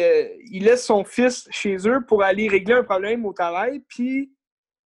euh, 0.00 0.28
il 0.50 0.64
laisse 0.64 0.84
son 0.84 1.04
fils 1.04 1.48
chez 1.50 1.76
eux 1.86 2.04
pour 2.06 2.22
aller 2.22 2.48
régler 2.48 2.74
un 2.74 2.84
problème 2.84 3.24
au 3.26 3.32
travail. 3.32 3.80
Puis, 3.88 4.32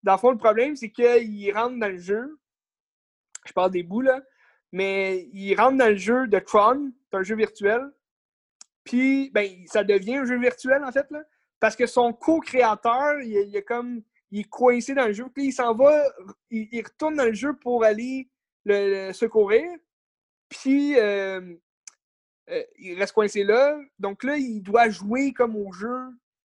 dans 0.02 0.12
le 0.12 0.18
fond, 0.18 0.30
le 0.30 0.38
problème, 0.38 0.76
c'est 0.76 0.90
qu'il 0.90 1.52
rentre 1.54 1.78
dans 1.78 1.88
le 1.88 1.98
jeu. 1.98 2.38
Je 3.46 3.52
parle 3.52 3.70
des 3.70 3.82
bouts, 3.82 4.02
là. 4.02 4.20
Mais 4.72 5.28
il 5.32 5.54
rentre 5.56 5.78
dans 5.78 5.88
le 5.88 5.96
jeu 5.96 6.28
de 6.28 6.38
Tron, 6.38 6.92
c'est 7.10 7.18
un 7.18 7.22
jeu 7.22 7.34
virtuel. 7.34 7.82
Puis, 8.84 9.30
ben, 9.30 9.50
ça 9.66 9.82
devient 9.82 10.16
un 10.16 10.24
jeu 10.24 10.38
virtuel, 10.38 10.84
en 10.84 10.92
fait, 10.92 11.10
là. 11.10 11.22
Parce 11.58 11.76
que 11.76 11.86
son 11.86 12.12
co-créateur, 12.12 13.20
il, 13.20 13.48
il 13.48 13.56
est 13.56 13.62
comme. 13.62 14.02
Il 14.30 14.40
est 14.40 14.48
coincé 14.48 14.94
dans 14.94 15.06
le 15.06 15.12
jeu. 15.12 15.26
Puis, 15.34 15.46
il 15.46 15.52
s'en 15.52 15.74
va, 15.74 16.04
il, 16.50 16.68
il 16.70 16.82
retourne 16.82 17.16
dans 17.16 17.24
le 17.24 17.32
jeu 17.34 17.54
pour 17.56 17.84
aller 17.84 18.28
le, 18.64 19.08
le 19.08 19.12
secourir. 19.12 19.68
Puis, 20.48 20.98
euh, 20.98 21.54
euh, 22.50 22.62
il 22.78 22.98
reste 22.98 23.12
coincé 23.12 23.44
là. 23.44 23.78
Donc 23.98 24.24
là, 24.24 24.36
il 24.36 24.60
doit 24.62 24.88
jouer 24.88 25.32
comme 25.32 25.56
au 25.56 25.72
jeu, 25.72 25.96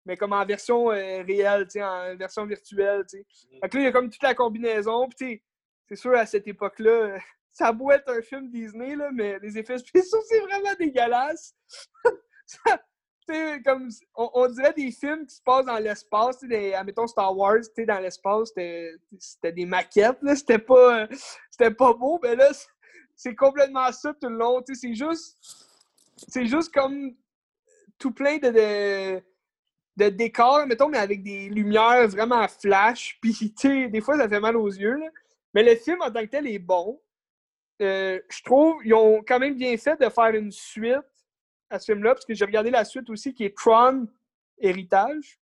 mais 0.06 0.16
comme 0.16 0.32
en 0.32 0.44
version 0.44 0.90
euh, 0.90 1.22
réelle, 1.22 1.66
en 1.76 2.16
version 2.16 2.46
virtuelle. 2.46 3.04
Fait 3.10 3.68
que 3.68 3.76
là, 3.76 3.82
il 3.82 3.84
y 3.84 3.88
a 3.88 3.92
comme 3.92 4.10
toute 4.10 4.22
la 4.22 4.34
combinaison. 4.34 5.08
Puis, 5.08 5.42
c'est 5.88 5.96
sûr, 5.96 6.14
à 6.14 6.26
cette 6.26 6.46
époque-là, 6.46 7.18
ça 7.52 7.72
beau 7.72 7.90
être 7.90 8.08
un 8.08 8.22
film 8.22 8.48
Disney, 8.50 8.94
là, 8.94 9.10
mais 9.12 9.38
les 9.40 9.58
effets 9.58 9.78
spéciaux, 9.78 10.20
c'est 10.28 10.40
vraiment 10.40 10.74
dégueulasse. 10.78 11.54
Ça- 12.46 12.82
comme, 13.64 13.88
on, 14.14 14.48
dirait 14.48 14.72
des 14.72 14.90
films 14.90 15.26
qui 15.26 15.34
se 15.36 15.42
passent 15.42 15.66
dans 15.66 15.78
l'espace, 15.78 16.40
des- 16.40 16.74
admettons 16.74 17.06
Star 17.06 17.36
Wars, 17.36 17.60
dans 17.86 17.98
l'espace, 17.98 18.52
c'était 19.18 19.52
des 19.52 19.66
maquettes, 19.66 20.18
c'était 20.36 20.58
pas, 20.58 21.06
c'était 21.50 21.70
pas 21.70 21.92
beau, 21.92 22.18
mais 22.22 22.36
là, 22.36 22.50
c'est- 23.14 23.34
complètement 23.34 23.90
ça 23.92 24.12
tout 24.14 24.28
le 24.28 24.36
long, 24.36 24.62
c'est 24.66 24.94
juste, 24.94 25.38
c'est 26.16 26.46
juste 26.46 26.72
comme 26.72 27.14
tout 27.98 28.12
plein 28.12 28.38
de, 28.38 29.20
de, 29.96 30.08
décors, 30.08 30.66
mettons, 30.66 30.88
mais 30.88 30.98
avec 30.98 31.22
des 31.22 31.48
lumières 31.48 32.08
vraiment 32.08 32.46
flash, 32.48 33.18
puis, 33.22 33.54
des 33.90 34.00
fois, 34.00 34.16
ça 34.16 34.28
fait 34.28 34.40
mal 34.40 34.56
aux 34.56 34.68
yeux, 34.68 34.96
là. 34.96 35.06
Mais 35.52 35.62
le 35.64 35.74
film, 35.74 36.00
en 36.00 36.10
tant 36.10 36.20
que 36.20 36.26
tel, 36.26 36.46
est 36.46 36.60
bon. 36.60 37.00
Euh, 37.82 38.20
je 38.28 38.42
trouve 38.42 38.76
ils 38.84 38.94
ont 38.94 39.22
quand 39.26 39.38
même 39.38 39.54
bien 39.54 39.76
fait 39.78 39.98
de 39.98 40.08
faire 40.10 40.34
une 40.34 40.52
suite 40.52 40.98
à 41.70 41.78
ce 41.78 41.92
film-là, 41.92 42.14
parce 42.14 42.26
que 42.26 42.34
j'ai 42.34 42.44
regardé 42.44 42.70
la 42.70 42.84
suite 42.84 43.08
aussi, 43.08 43.32
qui 43.32 43.44
est 43.44 43.56
Tron 43.56 44.06
Héritage. 44.58 45.40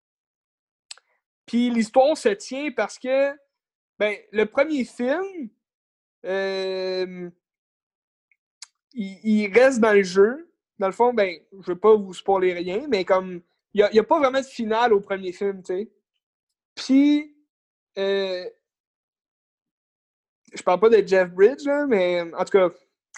Puis 1.46 1.70
l'histoire 1.70 2.16
se 2.16 2.30
tient 2.30 2.70
parce 2.70 2.98
que 2.98 3.32
ben, 3.98 4.16
le 4.32 4.46
premier 4.46 4.84
film, 4.84 5.50
euh, 6.24 7.30
il, 8.94 9.52
reste 9.52 9.80
dans 9.80 9.92
le 9.92 10.02
jeu. 10.02 10.48
Dans 10.78 10.86
le 10.86 10.92
fond, 10.92 11.12
ben, 11.12 11.38
je 11.60 11.72
veux 11.72 11.78
pas 11.78 11.94
vous 11.94 12.14
spoiler 12.14 12.52
rien, 12.54 12.86
mais 12.88 13.04
comme 13.04 13.42
il 13.74 13.88
n'y 13.92 13.98
a, 13.98 14.04
pas 14.04 14.18
vraiment 14.18 14.40
de 14.40 14.46
finale 14.46 14.92
au 14.92 15.00
premier 15.00 15.32
film, 15.32 15.62
tu 15.62 15.74
sais. 15.74 15.90
Puis, 16.74 17.36
euh, 17.98 18.44
je 20.54 20.62
parle 20.62 20.80
pas 20.80 20.88
de 20.88 21.06
Jeff 21.06 21.30
Bridge, 21.30 21.64
là, 21.64 21.86
mais 21.86 22.20
en 22.20 22.44
tout 22.44 22.58
cas, 22.58 22.70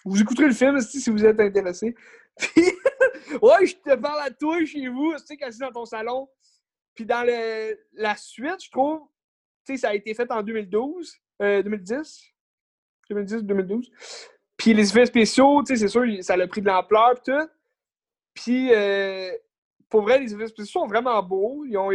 vous 0.05 0.21
écouterez 0.21 0.49
le 0.49 0.55
film 0.55 0.81
si 0.81 1.11
vous 1.11 1.25
êtes 1.25 1.41
intéressé. 1.41 1.95
Puis, 2.37 2.65
ouais, 3.43 3.67
je 3.67 3.77
te 3.77 3.95
parle 3.97 4.21
à 4.23 4.31
toi 4.31 4.65
chez 4.65 4.89
vous, 4.89 5.15
tu 5.19 5.37
sais, 5.37 5.45
assis 5.45 5.59
dans 5.61 5.73
ton 5.73 5.85
salon. 5.85 6.29
Puis 6.95 7.05
dans 7.05 7.25
le, 7.27 7.79
la 7.95 8.17
suite, 8.17 8.63
je 8.65 8.71
trouve, 8.71 9.01
tu 9.65 9.75
sais, 9.75 9.77
ça 9.79 9.89
a 9.91 9.95
été 9.95 10.15
fait 10.15 10.31
en 10.31 10.43
2012, 10.43 11.17
euh, 11.43 11.63
2010, 11.63 12.23
2010-2012. 13.11 13.91
Puis 14.57 14.73
les 14.75 14.89
effets 14.91 15.07
spéciaux, 15.07 15.63
tu 15.63 15.75
sais, 15.75 15.81
c'est 15.81 15.89
sûr, 15.89 16.05
ça 16.23 16.35
a 16.35 16.47
pris 16.47 16.61
de 16.61 16.67
l'ampleur 16.67 17.13
et 17.13 17.23
tout. 17.25 17.49
Puis, 18.35 18.73
euh, 18.73 19.31
pour 19.89 20.03
vrai, 20.03 20.19
les 20.21 20.33
effets 20.35 20.47
spéciaux 20.49 20.81
sont 20.83 20.87
vraiment 20.87 21.23
beaux. 21.23 21.65
Ils 21.65 21.77
ont, 21.77 21.91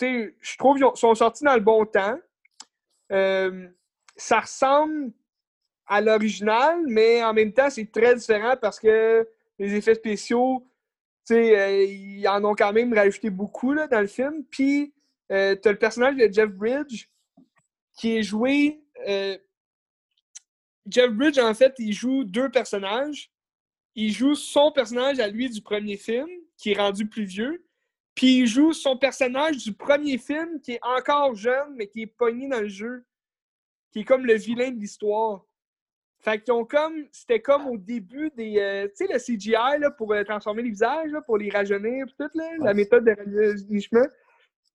je 0.00 0.56
trouve 0.58 0.76
qu'ils 0.76 0.84
ont- 0.84 0.94
sont 0.94 1.14
sortis 1.14 1.44
dans 1.44 1.54
le 1.54 1.60
bon 1.60 1.84
temps. 1.86 2.18
Euh, 3.12 3.68
ça 4.16 4.40
ressemble 4.40 5.12
à 5.86 6.00
l'original, 6.00 6.82
mais 6.86 7.22
en 7.22 7.34
même 7.34 7.52
temps, 7.52 7.68
c'est 7.70 7.90
très 7.90 8.14
différent 8.14 8.56
parce 8.60 8.80
que 8.80 9.28
les 9.58 9.74
effets 9.74 9.94
spéciaux, 9.94 10.66
euh, 11.30 11.84
ils 11.84 12.26
en 12.28 12.44
ont 12.44 12.54
quand 12.54 12.72
même 12.72 12.92
rajouté 12.92 13.30
beaucoup 13.30 13.72
là, 13.72 13.86
dans 13.86 14.00
le 14.00 14.06
film. 14.06 14.44
Puis, 14.50 14.92
euh, 15.30 15.56
tu 15.60 15.68
as 15.68 15.72
le 15.72 15.78
personnage 15.78 16.16
de 16.16 16.32
Jeff 16.32 16.50
Bridge 16.50 17.06
qui 17.98 18.16
est 18.16 18.22
joué. 18.22 18.82
euh, 19.08 19.36
Jeff 20.86 21.10
Bridge, 21.12 21.38
en 21.38 21.54
fait, 21.54 21.74
il 21.78 21.92
joue 21.92 22.24
deux 22.24 22.50
personnages. 22.50 23.30
Il 23.94 24.12
joue 24.12 24.34
son 24.34 24.72
personnage 24.72 25.20
à 25.20 25.28
lui 25.28 25.48
du 25.48 25.62
premier 25.62 25.96
film, 25.96 26.28
qui 26.56 26.72
est 26.72 26.78
rendu 26.78 27.06
plus 27.06 27.24
vieux. 27.24 27.64
Puis 28.14 28.38
il 28.38 28.46
joue 28.46 28.72
son 28.72 28.96
personnage 28.98 29.58
du 29.58 29.72
premier 29.72 30.18
film, 30.18 30.60
qui 30.60 30.72
est 30.72 30.80
encore 30.82 31.34
jeune, 31.34 31.74
mais 31.76 31.86
qui 31.88 32.02
est 32.02 32.06
pogné 32.06 32.48
dans 32.48 32.60
le 32.60 32.68
jeu. 32.68 33.04
Qui 33.92 34.00
est 34.00 34.04
comme 34.04 34.26
le 34.26 34.34
vilain 34.34 34.70
de 34.70 34.80
l'histoire. 34.80 35.44
Fait 36.22 36.40
qu'ils 36.40 36.52
ont 36.52 36.64
comme. 36.64 37.06
C'était 37.10 37.40
comme 37.40 37.66
au 37.66 37.76
début 37.76 38.30
des. 38.36 38.58
euh, 38.58 38.88
tu 38.96 39.06
sais, 39.06 39.12
le 39.12 39.18
CGI 39.18 39.80
là, 39.80 39.90
pour 39.90 40.12
euh, 40.12 40.22
transformer 40.22 40.62
les 40.62 40.70
visages, 40.70 41.10
là, 41.10 41.20
pour 41.20 41.36
les 41.36 41.50
rajeunir, 41.50 42.06
tout, 42.18 42.28
là, 42.34 42.50
la 42.60 42.74
méthode 42.74 43.04
de 43.04 43.12
rajeunissement. 43.12 44.06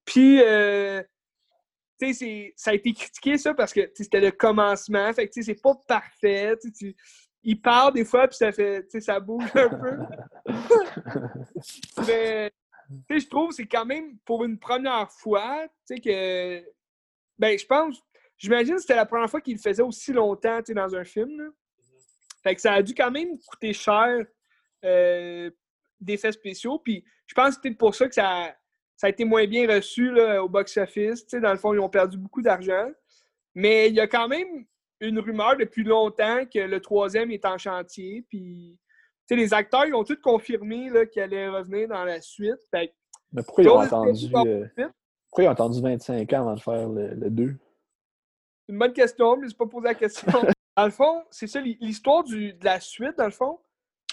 Puis, 0.04 0.42
euh, 0.42 1.02
tu 2.00 2.14
sais, 2.14 2.54
ça 2.56 2.72
a 2.72 2.74
été 2.74 2.94
critiqué, 2.94 3.38
ça, 3.38 3.54
parce 3.54 3.74
que 3.74 3.90
c'était 3.94 4.20
le 4.20 4.32
commencement. 4.32 5.12
Fait 5.14 5.28
que, 5.28 5.34
tu 5.34 5.42
sais, 5.42 5.54
c'est 5.54 5.62
pas 5.62 5.76
parfait. 5.88 6.58
tu 6.62 6.96
il 7.44 7.62
parle 7.62 7.94
des 7.94 8.04
fois, 8.04 8.28
puis 8.28 8.36
ça 8.36 8.52
fait. 8.52 8.84
Tu 8.84 8.90
sais, 8.92 9.00
ça 9.00 9.22
bouge 9.22 9.50
un 9.56 9.70
peu. 9.70 9.98
Mais, 12.08 12.52
tu 13.08 13.16
sais, 13.16 13.20
je 13.22 13.30
trouve 13.30 13.50
que 13.50 13.56
c'est 13.56 13.68
quand 13.68 13.86
même 13.86 14.18
pour 14.26 14.44
une 14.44 14.60
première 14.60 15.10
fois, 15.10 15.66
tu 15.88 15.96
sais, 15.96 16.02
que. 16.02 16.70
Ben, 17.40 17.58
je 17.58 17.66
pense. 17.66 18.04
J'imagine 18.38 18.76
que 18.76 18.82
c'était 18.82 18.96
la 18.96 19.06
première 19.06 19.30
fois 19.30 19.42
qu'il 19.42 19.56
le 19.56 19.60
faisait 19.60 19.84
aussi 19.84 20.14
longtemps, 20.14 20.60
dans 20.70 20.96
un 20.96 21.04
film. 21.04 21.38
là. 21.38 21.50
Fait 22.44 22.56
que 22.56 22.62
ça 22.62 22.74
a 22.74 22.82
dû 22.82 22.94
quand 22.94 23.12
même 23.12 23.38
coûter 23.40 23.74
cher 23.74 24.26
euh, 24.86 25.50
d'effets 26.00 26.32
spéciaux. 26.32 26.80
Puis 26.80 27.04
je 27.26 27.34
pense 27.34 27.50
que 27.50 27.54
c'est 27.56 27.62
peut-être 27.62 27.78
pour 27.78 27.96
ça 27.96 28.08
que 28.08 28.14
ça, 28.14 28.56
ça 28.96 29.08
a 29.08 29.10
été 29.10 29.26
moins 29.26 29.46
bien 29.46 29.68
reçu 29.68 30.12
là, 30.12 30.44
au 30.44 30.50
box-office. 30.50 31.26
Dans 31.28 31.52
le 31.52 31.58
fond, 31.58 31.74
ils 31.74 31.80
ont 31.80 31.90
perdu 31.90 32.18
beaucoup 32.18 32.42
d'argent. 32.42 32.90
Mais 33.56 33.90
il 33.90 33.96
y 33.96 34.00
a 34.00 34.08
quand 34.08 34.28
même 34.28 34.66
une 35.00 35.20
rumeur 35.20 35.58
depuis 35.58 35.84
longtemps 35.84 36.46
que 36.46 36.60
le 36.60 36.80
troisième 36.80 37.32
est 37.32 37.46
en 37.46 37.58
chantier. 37.58 38.26
Puis 38.30 38.80
les 39.30 39.54
acteurs 39.54 39.86
ils 39.86 39.94
ont 39.94 40.04
tous 40.04 40.22
confirmé 40.22 40.90
là, 40.90 41.06
qu'ils 41.06 41.22
allaient 41.24 41.50
revenir 41.50 41.90
dans 41.90 42.06
la 42.06 42.22
suite. 42.22 42.60
Fait 42.72 42.90
que 42.90 42.94
Mais 43.34 43.44
pourquoi 43.44 43.64
ils 43.64 43.70
ont 43.70 44.06
espérer 44.06 44.48
euh, 44.48 44.88
pourquoi 45.28 45.44
ils 45.44 45.48
ont 45.48 45.52
attendu 45.52 45.82
25 45.82 46.34
ans 46.34 46.42
avant 46.42 46.56
de 46.56 46.60
faire 46.62 46.88
le, 46.88 47.14
le 47.14 47.30
2? 47.30 47.58
Une 48.68 48.78
bonne 48.78 48.94
question, 48.94 49.38
mais 49.38 49.48
je 49.50 49.56
pas 49.56 49.66
posé 49.66 49.88
la 49.88 49.96
question. 49.96 50.28
dans 50.78 50.86
le 50.86 50.92
fond, 50.92 51.24
c'est 51.32 51.48
ça, 51.48 51.62
l'histoire 51.62 52.24
du- 52.24 52.54
de 52.54 52.66
la 52.66 52.80
suite, 52.80 53.18
dans 53.18 53.26
le 53.26 53.32
fond, 53.32 53.60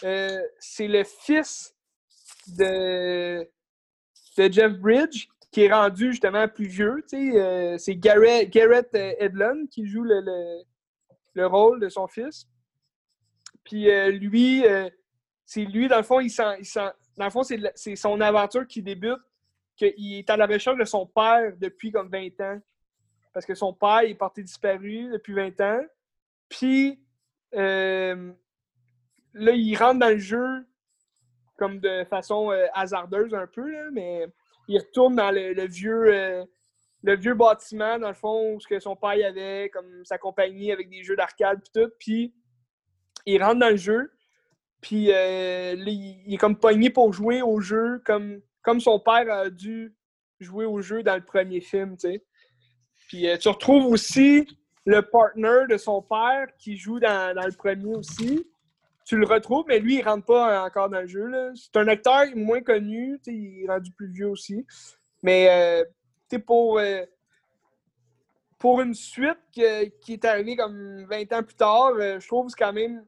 euh, 0.04 0.40
c'est 0.58 0.88
le 0.88 1.04
fils 1.04 1.74
de, 2.58 3.42
de 4.38 4.52
Jeff 4.52 4.72
Bridge 4.72 5.26
qui 5.50 5.62
est 5.62 5.72
rendu 5.72 6.10
justement 6.10 6.48
plus 6.48 6.66
vieux. 6.66 7.04
euh, 7.14 7.78
c'est 7.78 7.94
Garrett, 7.96 8.50
Garrett 8.50 8.88
euh, 8.94 9.14
Edlund 9.18 9.68
qui 9.68 9.86
joue 9.86 10.02
le, 10.02 10.20
le- 10.20 10.62
le 11.34 11.46
rôle 11.46 11.80
de 11.80 11.88
son 11.88 12.06
fils. 12.06 12.46
Puis 13.64 13.90
euh, 13.90 14.10
lui, 14.10 14.64
c'est 15.44 15.64
lui, 15.64 15.88
dans 15.88 15.96
le 15.96 16.02
fond, 16.04 16.20
il 16.20 16.30
sent, 16.30 16.56
il 16.60 16.64
sent- 16.66 16.92
dans 17.16 17.24
le 17.24 17.30
fond, 17.30 17.42
c'est 17.42 17.96
son 17.96 18.20
aventure 18.20 18.66
qui 18.66 18.82
débute, 18.82 19.18
qu'il 19.76 20.14
est 20.14 20.28
à 20.30 20.36
la 20.36 20.46
recherche 20.46 20.78
de 20.78 20.84
son 20.84 21.06
père 21.06 21.52
depuis 21.58 21.90
comme 21.92 22.08
20 22.08 22.40
ans 22.40 22.60
parce 23.34 23.44
que 23.44 23.54
son 23.54 23.74
père 23.74 24.00
est 24.00 24.14
porté 24.14 24.42
disparu 24.42 25.10
depuis 25.12 25.34
20 25.34 25.60
ans. 25.60 25.84
Puis 26.48 27.04
euh, 27.54 28.32
là, 29.34 29.52
il 29.52 29.76
rentre 29.76 29.98
dans 29.98 30.10
le 30.10 30.18
jeu 30.18 30.66
comme 31.58 31.80
de 31.80 32.04
façon 32.04 32.52
euh, 32.52 32.66
hasardeuse 32.74 33.34
un 33.34 33.46
peu, 33.46 33.68
là, 33.70 33.90
mais 33.92 34.26
il 34.68 34.78
retourne 34.78 35.16
dans 35.16 35.30
le, 35.30 35.66
vieux 35.66 36.14
euh, 36.14 36.44
le 37.02 37.16
vieux 37.16 37.34
bâtiment, 37.34 37.98
dans 37.98 38.08
le 38.08 38.14
fond, 38.14 38.54
où 38.54 38.60
ce 38.60 38.68
que 38.68 38.78
son 38.78 38.96
père 38.96 39.26
avait, 39.26 39.68
comme 39.70 40.04
sa 40.04 40.16
compagnie 40.16 40.72
avec 40.72 40.88
des 40.88 41.02
jeux 41.02 41.16
d'arcade 41.16 41.60
puis 41.60 41.82
tout. 41.82 41.90
Puis 41.98 42.34
il 43.26 43.42
rentre 43.42 43.58
dans 43.58 43.70
le 43.70 43.76
jeu. 43.76 44.12
Puis 44.80 45.06
là, 45.06 45.72
il, 45.74 46.22
il 46.26 46.34
est 46.34 46.38
comme 46.38 46.58
pogné 46.58 46.90
pour 46.90 47.12
jouer 47.12 47.42
au 47.42 47.60
jeu 47.60 48.00
comme, 48.04 48.40
comme 48.62 48.80
son 48.80 49.00
père 49.00 49.30
a 49.30 49.50
dû 49.50 49.94
jouer 50.40 50.66
au 50.66 50.80
jeu 50.80 51.02
dans 51.02 51.16
le 51.16 51.24
premier 51.24 51.60
film, 51.60 51.96
tu 51.96 52.08
sais. 52.08 52.24
Puis 53.08 53.28
euh, 53.28 53.36
tu 53.36 53.48
retrouves 53.48 53.86
aussi 53.86 54.46
le 54.86 55.02
partner 55.02 55.64
de 55.68 55.76
son 55.76 56.02
père 56.02 56.48
qui 56.58 56.76
joue 56.76 57.00
dans, 57.00 57.34
le 57.34 57.56
premier 57.56 57.96
aussi. 57.96 58.46
Tu 59.04 59.16
le 59.16 59.26
retrouves, 59.26 59.64
mais 59.68 59.78
lui, 59.78 59.96
il 59.96 60.02
rentre 60.02 60.24
pas 60.24 60.64
encore 60.64 60.88
dans 60.88 61.00
le 61.00 61.06
jeu. 61.06 61.30
C'est 61.54 61.76
un 61.76 61.88
acteur 61.88 62.24
moins 62.34 62.62
connu, 62.62 63.20
il 63.26 63.64
est 63.64 63.68
rendu 63.68 63.90
plus 63.92 64.10
vieux 64.10 64.28
aussi. 64.28 64.66
Mais 65.22 65.48
euh, 65.50 66.38
pour, 66.46 66.78
euh, 66.78 67.04
pour 68.58 68.80
une 68.80 68.94
suite 68.94 69.38
qui 69.52 69.62
est 69.62 70.24
arrivée 70.24 70.56
comme 70.56 71.04
20 71.04 71.32
ans 71.32 71.42
plus 71.42 71.54
tard, 71.54 71.92
euh, 71.98 72.20
je 72.20 72.26
trouve 72.26 72.52
que 72.52 72.58
quand 72.58 72.72
même. 72.72 73.04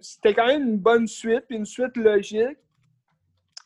C'était 0.00 0.32
quand 0.32 0.46
même 0.46 0.62
une 0.62 0.78
bonne 0.78 1.08
suite, 1.08 1.44
une 1.50 1.66
suite 1.66 1.96
logique. 1.96 2.56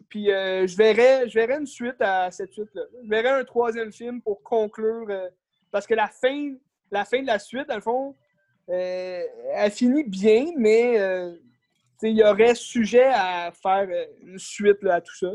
Puis 0.08 0.26
je, 0.26 0.76
verrais, 0.76 1.28
je 1.28 1.34
verrais 1.34 1.58
une 1.58 1.66
suite 1.66 2.00
à 2.00 2.30
cette 2.30 2.52
suite-là. 2.52 2.82
Je 3.04 3.08
verrais 3.08 3.40
un 3.40 3.44
troisième 3.44 3.92
film 3.92 4.22
pour 4.22 4.42
conclure. 4.42 5.06
Parce 5.70 5.86
que 5.86 5.94
la 5.94 6.08
fin, 6.08 6.54
la 6.90 7.04
fin 7.04 7.22
de 7.22 7.26
la 7.26 7.38
suite, 7.38 7.68
dans 7.68 7.76
le 7.76 7.80
fond, 7.80 8.16
euh, 8.68 9.22
elle 9.54 9.70
finit 9.70 10.04
bien, 10.04 10.46
mais 10.56 11.00
euh, 11.00 11.34
il 12.02 12.16
y 12.16 12.22
aurait 12.22 12.54
sujet 12.54 13.10
à 13.12 13.50
faire 13.52 13.88
euh, 13.90 14.06
une 14.22 14.38
suite 14.38 14.82
là, 14.82 14.96
à 14.96 15.00
tout 15.00 15.16
ça. 15.16 15.32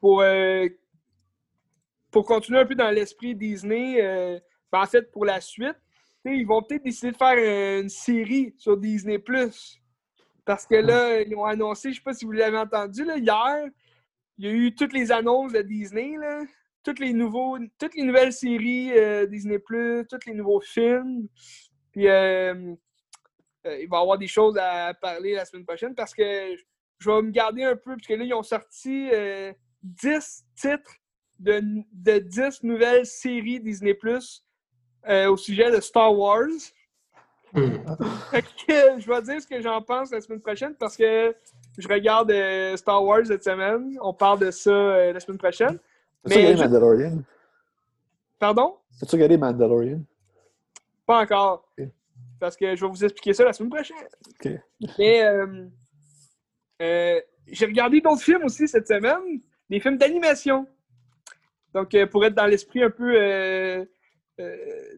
Pour, 0.00 0.24
pour 2.10 2.24
continuer 2.24 2.60
un 2.60 2.64
peu 2.64 2.74
dans 2.74 2.90
l'esprit 2.90 3.34
Disney, 3.34 4.00
ben, 4.72 4.80
en 4.80 4.86
fait, 4.86 5.10
pour 5.12 5.26
la 5.26 5.40
suite, 5.42 5.76
ils 6.24 6.46
vont 6.46 6.62
peut-être 6.62 6.84
décider 6.84 7.12
de 7.12 7.16
faire 7.16 7.80
une 7.82 7.90
série 7.90 8.54
sur 8.56 8.78
Disney+. 8.78 9.22
Parce 10.44 10.66
que 10.66 10.76
là, 10.76 11.20
ils 11.20 11.36
ont 11.36 11.44
annoncé, 11.44 11.90
je 11.90 11.96
sais 11.96 12.02
pas 12.02 12.14
si 12.14 12.24
vous 12.24 12.32
l'avez 12.32 12.56
entendu, 12.56 13.04
hier, 13.16 13.66
il 14.38 14.46
y 14.46 14.48
a 14.48 14.52
eu 14.52 14.74
toutes 14.74 14.94
les 14.94 15.12
annonces 15.12 15.52
de 15.52 15.60
Disney, 15.60 16.16
là, 16.16 16.40
toutes 16.88 17.00
les 17.00 17.12
nouveaux, 17.12 17.58
toutes 17.78 17.94
les 17.96 18.02
nouvelles 18.02 18.32
séries 18.32 18.92
euh, 18.96 19.26
Disney+, 19.26 19.58
tous 19.58 20.26
les 20.26 20.32
nouveaux 20.32 20.62
films. 20.62 21.28
Puis 21.92 22.08
euh, 22.08 22.74
euh, 23.66 23.78
il 23.78 23.88
va 23.90 23.98
y 23.98 24.00
avoir 24.00 24.16
des 24.16 24.26
choses 24.26 24.56
à 24.56 24.94
parler 24.94 25.34
la 25.34 25.44
semaine 25.44 25.66
prochaine 25.66 25.94
parce 25.94 26.14
que 26.14 26.56
je 26.98 27.10
vais 27.10 27.20
me 27.20 27.30
garder 27.30 27.64
un 27.64 27.76
peu, 27.76 27.94
parce 27.94 28.06
que 28.06 28.14
là, 28.14 28.24
ils 28.24 28.32
ont 28.32 28.42
sorti 28.42 29.10
euh, 29.12 29.52
10 29.82 30.46
titres 30.56 30.96
de, 31.38 31.62
de 31.92 32.18
10 32.20 32.62
nouvelles 32.62 33.04
séries 33.04 33.60
Disney 33.60 33.92
Plus 33.92 34.46
euh, 35.06 35.30
au 35.30 35.36
sujet 35.36 35.70
de 35.70 35.80
Star 35.82 36.16
Wars. 36.16 36.48
Hmm. 37.52 37.76
Fait 38.30 38.42
que 38.42 38.98
je 38.98 39.06
vais 39.06 39.22
dire 39.22 39.42
ce 39.42 39.46
que 39.46 39.60
j'en 39.60 39.82
pense 39.82 40.10
la 40.10 40.22
semaine 40.22 40.40
prochaine 40.40 40.74
parce 40.74 40.96
que 40.96 41.34
je 41.76 41.88
regarde 41.88 42.30
euh, 42.30 42.76
Star 42.78 43.04
Wars 43.04 43.26
cette 43.26 43.44
semaine. 43.44 43.94
On 44.00 44.14
parle 44.14 44.38
de 44.38 44.50
ça 44.50 44.70
euh, 44.70 45.12
la 45.12 45.20
semaine 45.20 45.38
prochaine. 45.38 45.78
As-tu 46.24 46.34
Mais 46.38 46.46
regardé 46.46 46.56
je- 46.56 46.62
Mandalorian? 46.64 47.22
Pardon? 48.38 48.76
As-tu 49.02 49.14
regardé 49.16 49.36
Mandalorian? 49.38 50.00
Pas 51.06 51.20
encore. 51.22 51.68
Parce 52.40 52.56
que 52.56 52.76
je 52.76 52.84
vais 52.84 52.90
vous 52.90 53.04
expliquer 53.04 53.32
ça 53.32 53.44
la 53.44 53.52
semaine 53.52 53.70
prochaine. 53.70 53.96
Ok. 54.30 54.52
Mais 54.98 55.22
euh, 55.24 55.66
euh, 56.82 57.20
j'ai 57.46 57.66
regardé 57.66 58.00
d'autres 58.00 58.22
films 58.22 58.44
aussi 58.44 58.68
cette 58.68 58.86
semaine, 58.86 59.40
des 59.68 59.80
films 59.80 59.96
d'animation. 59.96 60.66
Donc, 61.74 61.94
euh, 61.94 62.06
pour 62.06 62.24
être 62.24 62.34
dans 62.34 62.46
l'esprit 62.46 62.82
un 62.82 62.90
peu 62.90 63.86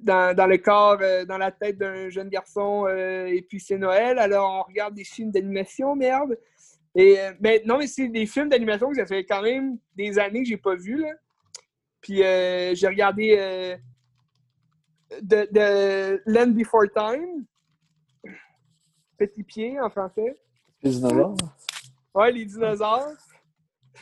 dans, 0.02 0.36
dans 0.36 0.46
le 0.46 0.58
corps, 0.58 0.98
dans 1.26 1.38
la 1.38 1.50
tête 1.50 1.78
d'un 1.78 2.10
jeune 2.10 2.28
garçon, 2.28 2.86
et 2.88 3.42
puis 3.48 3.58
c'est 3.58 3.78
Noël, 3.78 4.18
alors 4.18 4.60
on 4.60 4.68
regarde 4.68 4.94
des 4.94 5.04
films 5.04 5.30
d'animation, 5.30 5.96
merde. 5.96 6.36
Et, 6.94 7.20
euh, 7.20 7.32
mais 7.40 7.62
non, 7.64 7.78
mais 7.78 7.86
c'est 7.86 8.08
des 8.08 8.26
films 8.26 8.48
d'animation 8.48 8.90
que 8.90 8.96
ça 8.96 9.06
fait 9.06 9.24
quand 9.24 9.42
même 9.42 9.78
des 9.94 10.18
années 10.18 10.42
que 10.42 10.48
j'ai 10.48 10.56
pas 10.56 10.74
vu. 10.74 11.00
Là. 11.00 11.12
Puis 12.00 12.22
euh, 12.22 12.74
j'ai 12.74 12.88
regardé 12.88 13.36
euh, 13.38 13.76
de, 15.22 15.48
de 15.52 16.22
Land 16.26 16.48
Before 16.48 16.86
Time, 16.94 17.44
Petit 19.18 19.42
pied 19.42 19.78
en 19.78 19.90
français. 19.90 20.34
Les 20.82 20.92
dinosaures? 20.92 21.36
Ouais, 22.14 22.32
les 22.32 22.46
dinosaures. 22.46 23.12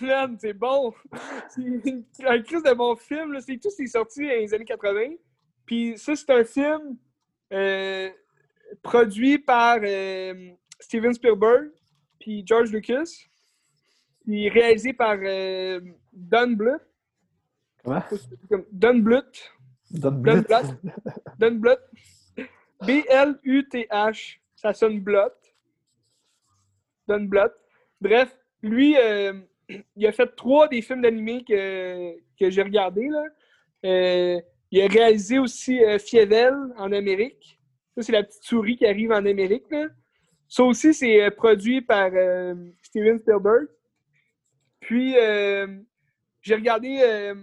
Man, 0.01 0.37
c'est 0.41 0.53
bon. 0.53 0.95
C'est 1.49 2.25
un 2.25 2.41
crise 2.41 2.63
de 2.63 2.73
bon 2.73 2.95
film. 2.95 3.33
là. 3.33 3.41
C'est 3.41 3.59
tout, 3.59 3.71
c'est 3.71 3.87
sorti 3.87 4.21
dans 4.21 4.29
les 4.29 4.55
années 4.55 4.65
80. 4.65 5.15
Puis 5.67 5.99
ça, 5.99 6.15
c'est 6.15 6.31
un 6.31 6.45
film 6.45 6.97
euh, 7.53 8.11
produit 8.83 9.39
par 9.39 9.79
euh, 9.83 10.51
Steven 10.79 11.13
Spielberg 11.13 11.71
puis 12.19 12.43
George 12.47 12.71
Lucas. 12.73 13.29
Puis 14.25 14.49
réalisé 14.51 14.93
par 14.93 15.17
euh, 15.23 15.81
Don 16.13 16.51
Bluth. 16.51 16.83
Comment? 17.83 18.03
Comme 18.51 18.65
Don 18.71 18.99
Bluth. 18.99 19.53
Don 19.91 20.13
Bluth. 20.13 20.47
Don 21.39 21.53
Bluth. 21.53 21.81
B-L-U-T-H. 22.83 24.41
Ça 24.55 24.75
sonne 24.75 25.01
Bluth. 25.01 25.33
Don 27.07 27.23
Bluth. 27.23 27.53
Bref, 28.01 28.37
lui, 28.63 28.97
euh, 28.99 29.41
il 29.97 30.07
a 30.07 30.13
fait 30.13 30.35
trois 30.37 30.69
des 30.69 30.83
films 30.83 31.03
d'animé 31.03 31.43
que, 31.49 32.15
que 32.39 32.51
j'ai 32.51 32.63
regardés. 32.63 33.09
Euh, 33.87 34.41
il 34.71 34.83
a 34.83 34.87
réalisé 34.89 35.39
aussi 35.39 35.81
Fievel 35.99 36.55
en 36.77 36.93
Amérique. 36.93 37.59
Ça, 37.95 38.03
c'est 38.03 38.13
la 38.13 38.25
petite 38.25 38.45
souris 38.45 38.77
qui 38.77 38.87
arrive 38.87 39.11
en 39.11 39.25
Amérique. 39.25 39.65
Là. 39.71 39.87
Ça 40.49 40.65
aussi, 40.65 40.95
c'est 40.95 41.23
euh, 41.23 41.31
produit 41.31 41.83
par 41.83 42.11
euh, 42.13 42.55
Steven 42.83 43.19
Spielberg. 43.19 43.69
Puis, 44.81 45.17
euh, 45.19 45.79
j'ai 46.41 46.55
regardé 46.55 47.01
euh, 47.03 47.35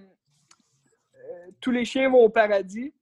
Tous 1.62 1.72
les 1.72 1.86
chiens 1.86 2.10
vont 2.10 2.24
au 2.24 2.30
paradis, 2.30 2.94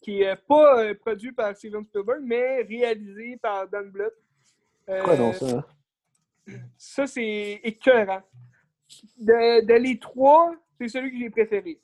qui 0.00 0.22
est 0.22 0.36
pas 0.36 0.94
produit 0.94 1.32
par 1.32 1.54
Steven 1.54 1.84
Spielberg, 1.84 2.20
mais 2.22 2.62
réalisé 2.62 3.36
par 3.36 3.68
Don 3.68 3.86
Bluth. 3.88 4.14
Quoi 4.86 5.16
non, 5.16 5.32
ça? 5.34 5.46
hein? 5.46 5.64
ça, 6.78 7.06
c'est 7.06 7.60
écœurant. 7.62 8.22
De, 9.18 9.64
de 9.64 9.74
les 9.74 9.98
trois, 9.98 10.54
c'est 10.78 10.88
celui 10.88 11.12
que 11.12 11.18
j'ai 11.18 11.30
préféré. 11.30 11.80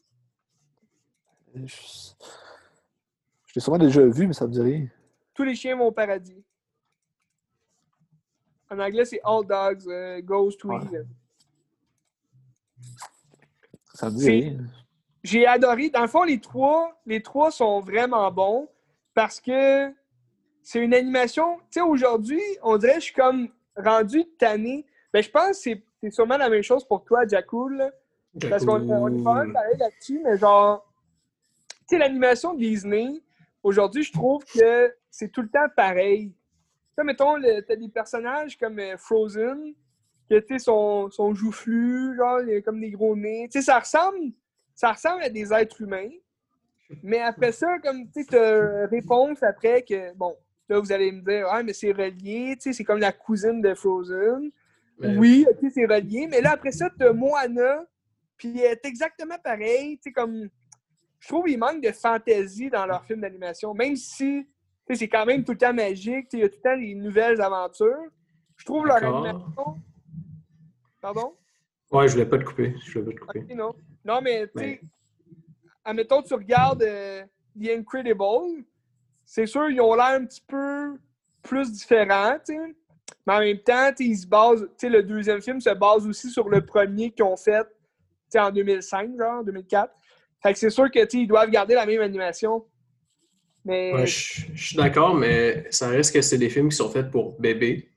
Je 1.54 1.66
je 3.46 3.54
l'ai 3.54 3.60
sûrement 3.60 3.78
déjà 3.78 4.04
vu, 4.06 4.26
mais 4.26 4.32
ça 4.34 4.46
me 4.46 4.52
dit 4.52 4.60
rien. 4.60 4.86
Tous 5.32 5.44
les 5.44 5.54
chiens 5.54 5.76
vont 5.76 5.86
au 5.86 5.92
paradis. 5.92 6.44
En 8.70 8.78
anglais, 8.80 9.04
c'est 9.04 9.20
All 9.24 9.44
Dogs 9.46 9.88
euh, 9.88 10.20
Goes 10.22 10.52
to 10.58 10.68
Ouais. 10.68 10.78
Ça 13.94 14.10
dit. 14.10 14.56
J'ai 15.22 15.46
adoré. 15.46 15.90
Dans 15.90 16.02
le 16.02 16.08
fond, 16.08 16.24
les 16.24 16.40
trois, 16.40 16.92
les 17.06 17.22
trois 17.22 17.50
sont 17.50 17.80
vraiment 17.80 18.30
bons 18.30 18.68
parce 19.14 19.40
que 19.40 19.90
c'est 20.62 20.80
une 20.80 20.94
animation. 20.94 21.56
Tu 21.58 21.64
sais, 21.72 21.80
aujourd'hui, 21.80 22.42
on 22.62 22.76
dirait 22.76 22.94
que 22.94 23.00
je 23.00 23.04
suis 23.06 23.14
comme 23.14 23.48
rendu 23.76 24.24
tanné. 24.38 24.84
Ben, 25.12 25.22
je 25.22 25.30
pense 25.30 25.50
que 25.50 25.54
c'est- 26.02 26.10
sûrement 26.10 26.36
la 26.36 26.48
même 26.48 26.62
chose 26.62 26.84
pour 26.86 27.04
toi, 27.04 27.24
là. 27.24 27.90
Parce 28.50 28.64
qu'on 28.66 28.88
on 28.90 29.08
est 29.18 29.24
pas 29.24 29.34
mal 29.34 29.52
pareil 29.52 29.76
là-dessus, 29.78 30.20
mais 30.22 30.36
genre, 30.38 30.86
tu 31.70 31.76
sais, 31.88 31.98
l'animation 31.98 32.52
Disney, 32.54 33.22
aujourd'hui, 33.62 34.02
je 34.02 34.12
trouve 34.12 34.44
que 34.44 34.94
c'est 35.10 35.30
tout 35.32 35.40
le 35.42 35.48
temps 35.48 35.66
pareil. 35.74 36.32
Tu 36.96 37.02
sais, 37.02 37.04
mettons, 37.04 37.34
t'as 37.66 37.76
des 37.76 37.88
personnages 37.88 38.56
comme 38.58 38.78
euh, 38.78 38.96
Frozen, 38.96 39.74
que, 40.30 40.38
tu 40.40 40.54
sais, 40.54 40.58
sont, 40.58 41.10
sont 41.10 41.34
joufflus, 41.34 42.16
genre, 42.16 42.40
comme 42.64 42.80
des 42.80 42.90
gros 42.90 43.14
nez. 43.14 43.48
Tu 43.52 43.58
sais, 43.58 43.64
ça 43.66 43.78
ressemble, 43.78 44.32
ça 44.74 44.92
ressemble 44.92 45.22
à 45.22 45.28
des 45.28 45.52
êtres 45.52 45.80
humains. 45.82 46.08
Mais 47.02 47.20
après 47.20 47.52
ça, 47.52 47.78
comme, 47.80 48.08
tu 48.10 48.24
sais, 48.24 48.86
réponse 48.86 49.42
après 49.42 49.82
que, 49.82 50.14
bon, 50.14 50.36
là, 50.68 50.78
vous 50.78 50.90
allez 50.92 51.12
me 51.12 51.20
dire, 51.20 51.46
ah, 51.50 51.62
mais 51.62 51.72
c'est 51.72 51.92
relié, 51.92 52.54
tu 52.56 52.60
sais, 52.60 52.72
c'est 52.72 52.84
comme 52.84 53.00
la 53.00 53.12
cousine 53.12 53.60
de 53.60 53.74
Frozen. 53.74 54.50
Mais- 54.98 55.16
Oui, 55.18 55.46
ok, 55.50 55.70
c'est 55.74 55.84
relié. 55.84 56.26
Mais 56.30 56.40
là, 56.40 56.52
après 56.52 56.72
ça, 56.72 56.88
t'as 56.98 57.12
Moana, 57.12 57.84
puis 58.36 58.58
elle 58.60 58.72
est 58.72 58.86
exactement 58.86 59.36
pareil. 59.42 59.96
Tu 59.98 60.04
sais, 60.04 60.12
comme. 60.12 60.48
Je 61.18 61.28
trouve 61.28 61.46
qu'il 61.46 61.58
manque 61.58 61.82
de 61.82 61.90
fantaisie 61.92 62.68
dans 62.70 62.86
leurs 62.86 63.04
films 63.04 63.20
d'animation. 63.22 63.74
Même 63.74 63.96
si, 63.96 64.46
c'est 64.94 65.08
quand 65.08 65.26
même 65.26 65.44
tout 65.44 65.52
le 65.52 65.58
temps 65.58 65.72
magique. 65.74 66.28
Il 66.32 66.40
y 66.40 66.42
a 66.44 66.48
tout 66.48 66.56
le 66.64 66.70
temps 66.70 66.78
des 66.78 66.94
nouvelles 66.94 67.40
aventures. 67.40 68.04
Je 68.56 68.64
trouve 68.64 68.86
leur 68.86 68.96
animation. 69.02 69.80
Pardon? 71.00 71.34
Ouais, 71.90 72.08
je 72.08 72.12
voulais 72.14 72.26
pas 72.26 72.38
te 72.38 72.44
couper. 72.44 72.74
Je 72.84 72.98
voulais 72.98 73.14
pas 73.14 73.20
te 73.32 73.38
couper. 73.38 73.54
Non. 73.54 73.74
Non, 74.04 74.20
mais, 74.22 74.46
tu 74.48 74.58
sais, 74.58 74.80
Mais- 74.80 74.80
admettons, 75.84 76.22
tu 76.22 76.34
regardes 76.34 76.82
euh, 76.82 77.24
The 77.60 77.70
Incredible, 77.70 78.64
c'est 79.24 79.46
sûr, 79.46 79.68
ils 79.70 79.80
ont 79.80 79.94
l'air 79.94 80.06
un 80.20 80.24
petit 80.24 80.42
peu 80.46 80.98
plus 81.42 81.70
différents. 81.72 82.36
Mais 83.26 83.32
en 83.34 83.38
même 83.40 83.58
temps, 83.58 83.90
ils 83.98 84.16
se 84.16 84.26
basent, 84.26 84.68
le 84.82 85.02
deuxième 85.02 85.40
film 85.42 85.60
se 85.60 85.70
base 85.74 86.06
aussi 86.06 86.30
sur 86.30 86.48
le 86.48 86.64
premier 86.64 87.10
qu'ils 87.10 87.24
ont 87.24 87.36
fait, 87.36 87.66
en 88.36 88.50
2005, 88.50 89.16
genre, 89.18 89.42
2004. 89.44 89.92
Fait 90.42 90.52
que 90.52 90.58
c'est 90.58 90.70
sûr 90.70 90.90
que, 90.90 91.04
tu 91.04 91.10
sais, 91.18 91.22
ils 91.24 91.26
doivent 91.26 91.50
garder 91.50 91.74
la 91.74 91.86
même 91.86 92.00
animation. 92.02 92.64
Mais, 93.66 93.92
Ouais, 93.92 94.06
je 94.06 94.42
je 94.54 94.66
suis 94.68 94.76
d'accord, 94.76 95.14
mais 95.14 95.66
ça 95.70 95.88
reste 95.88 96.14
que 96.14 96.22
c'est 96.22 96.38
des 96.38 96.48
films 96.50 96.68
qui 96.68 96.76
sont 96.76 96.88
faits 96.88 97.10
pour 97.10 97.38
bébés. 97.40 97.88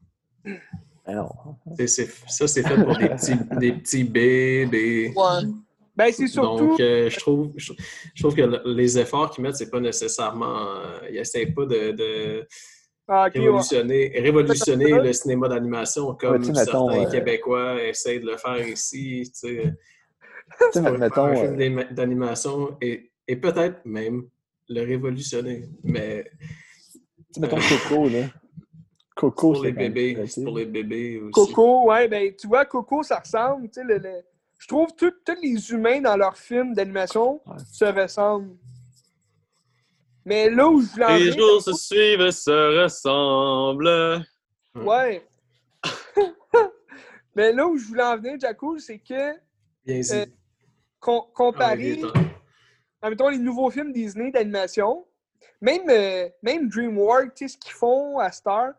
C'est- 1.88 2.10
ça, 2.28 2.48
c'est 2.48 2.64
fait 2.64 2.76
pour 2.84 2.98
des 2.98 3.10
petits, 3.10 3.36
des 3.60 3.74
petits 3.74 4.04
bébés. 4.04 5.14
ouais. 5.16 5.48
Ben, 5.96 6.12
c'est 6.14 6.28
surtout. 6.28 6.68
Donc, 6.70 6.80
euh, 6.80 7.10
je, 7.10 7.20
trouve, 7.20 7.52
je, 7.58 7.74
je 8.16 8.24
trouve 8.24 8.34
que 8.34 8.42
le- 8.44 8.62
les 8.74 8.98
efforts 8.98 9.32
qu'ils 9.32 9.44
mettent, 9.44 9.56
c'est 9.58 9.70
pas 9.70 9.80
nécessairement. 9.82 10.78
euh, 10.78 11.00
ils 11.10 11.16
n'essayent 11.16 11.52
pas 11.52 11.66
de, 11.66 11.92
de 11.92 12.48
Ah, 13.08 13.26
ouais. 13.26 13.32
révolutionner, 14.22 14.90
le 15.04 15.14
cinéma 15.14 15.50
d'animation 15.50 16.14
comme 16.16 16.42
Ouais, 16.44 16.54
certains 16.54 16.88
euh, 17.06 17.12
Québécois 17.12 17.84
essayent 17.84 18.22
de 18.22 18.28
le 18.28 18.38
faire 18.38 18.66
ici. 18.66 19.24
Tu 19.26 19.32
sais, 19.34 19.74
Tu 20.58 20.66
sais, 20.72 20.82
Pour 20.82 20.98
mettons, 20.98 21.26
un 21.26 21.36
film 21.36 21.58
d'anima- 21.58 21.84
d'animation 21.92 22.78
et, 22.82 23.12
et 23.28 23.36
peut-être 23.36 23.82
même 23.86 24.24
le 24.70 24.82
révolutionner. 24.82 25.68
Mais 25.84 26.30
tu 26.34 27.00
sais, 27.32 27.40
mettons 27.42 27.58
Coco, 27.58 28.08
là. 28.10 28.28
Coco, 29.16 29.52
pour 29.54 29.64
les 29.64 29.72
bébés, 29.74 30.18
pour 30.44 30.58
les 30.58 30.66
bébés 30.66 31.20
aussi. 31.20 31.32
Coco, 31.34 31.90
ouais, 31.90 32.08
ben, 32.08 32.34
tu 32.36 32.48
vois, 32.48 32.66
Coco, 32.66 33.04
ça 33.04 33.20
ressemble, 33.20 33.68
tu 33.70 33.74
sais, 33.82 33.84
le, 33.84 33.98
le- 33.98 34.22
je 34.58 34.68
trouve 34.68 34.94
que 34.96 35.08
tous 35.26 35.42
les 35.42 35.72
humains 35.72 36.00
dans 36.02 36.16
leurs 36.16 36.38
films 36.38 36.74
d'animation 36.74 37.42
Ouais. 37.46 37.58
se 37.72 37.86
ressemblent. 37.86 38.56
Mais 40.26 40.50
là 40.50 40.68
où 40.70 40.82
je 40.82 40.88
voulais 40.92 41.06
en 41.06 41.18
Les 41.18 41.32
venir, 41.32 41.38
jours 41.48 41.62
se 41.62 41.74
suivent 41.74 42.22
et 42.22 42.32
se 42.32 42.82
ressemblent. 42.84 44.26
ouais. 44.76 45.26
Mais 47.36 47.54
là 47.54 47.68
où 47.68 47.78
je 47.78 47.86
voulais 47.88 48.04
en 48.04 48.18
venir, 48.18 48.40
Jacoul, 48.40 48.80
c'est 48.80 49.00
que 49.00 49.34
Bien 49.86 50.02
Euh, 50.12 50.26
com- 51.00 51.22
Ah, 51.26 51.32
comparé, 51.34 51.92
il 52.00 52.06
temps. 53.02 53.08
admettons, 53.08 53.30
les 53.30 53.38
nouveaux 53.38 53.70
films 53.70 53.92
Disney 53.92 54.32
d'animation, 54.32 55.06
même, 55.62 55.90
euh, 55.90 56.30
même 56.42 56.70
DreamWorks, 56.70 57.36
tu 57.36 57.48
sais, 57.48 57.54
ce 57.54 57.58
qu'ils 57.58 57.74
font 57.74 58.18
à 58.20 58.32
Star, 58.32 58.74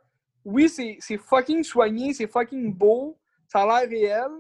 oui, 0.44 0.68
c'est 0.68 0.96
c'est 1.00 1.18
fucking 1.18 1.62
soigné, 1.62 2.14
c'est 2.14 2.26
fucking 2.26 2.72
beau, 2.72 3.18
ça 3.48 3.62
a 3.62 3.80
l'air 3.80 3.90
réel, 3.90 4.30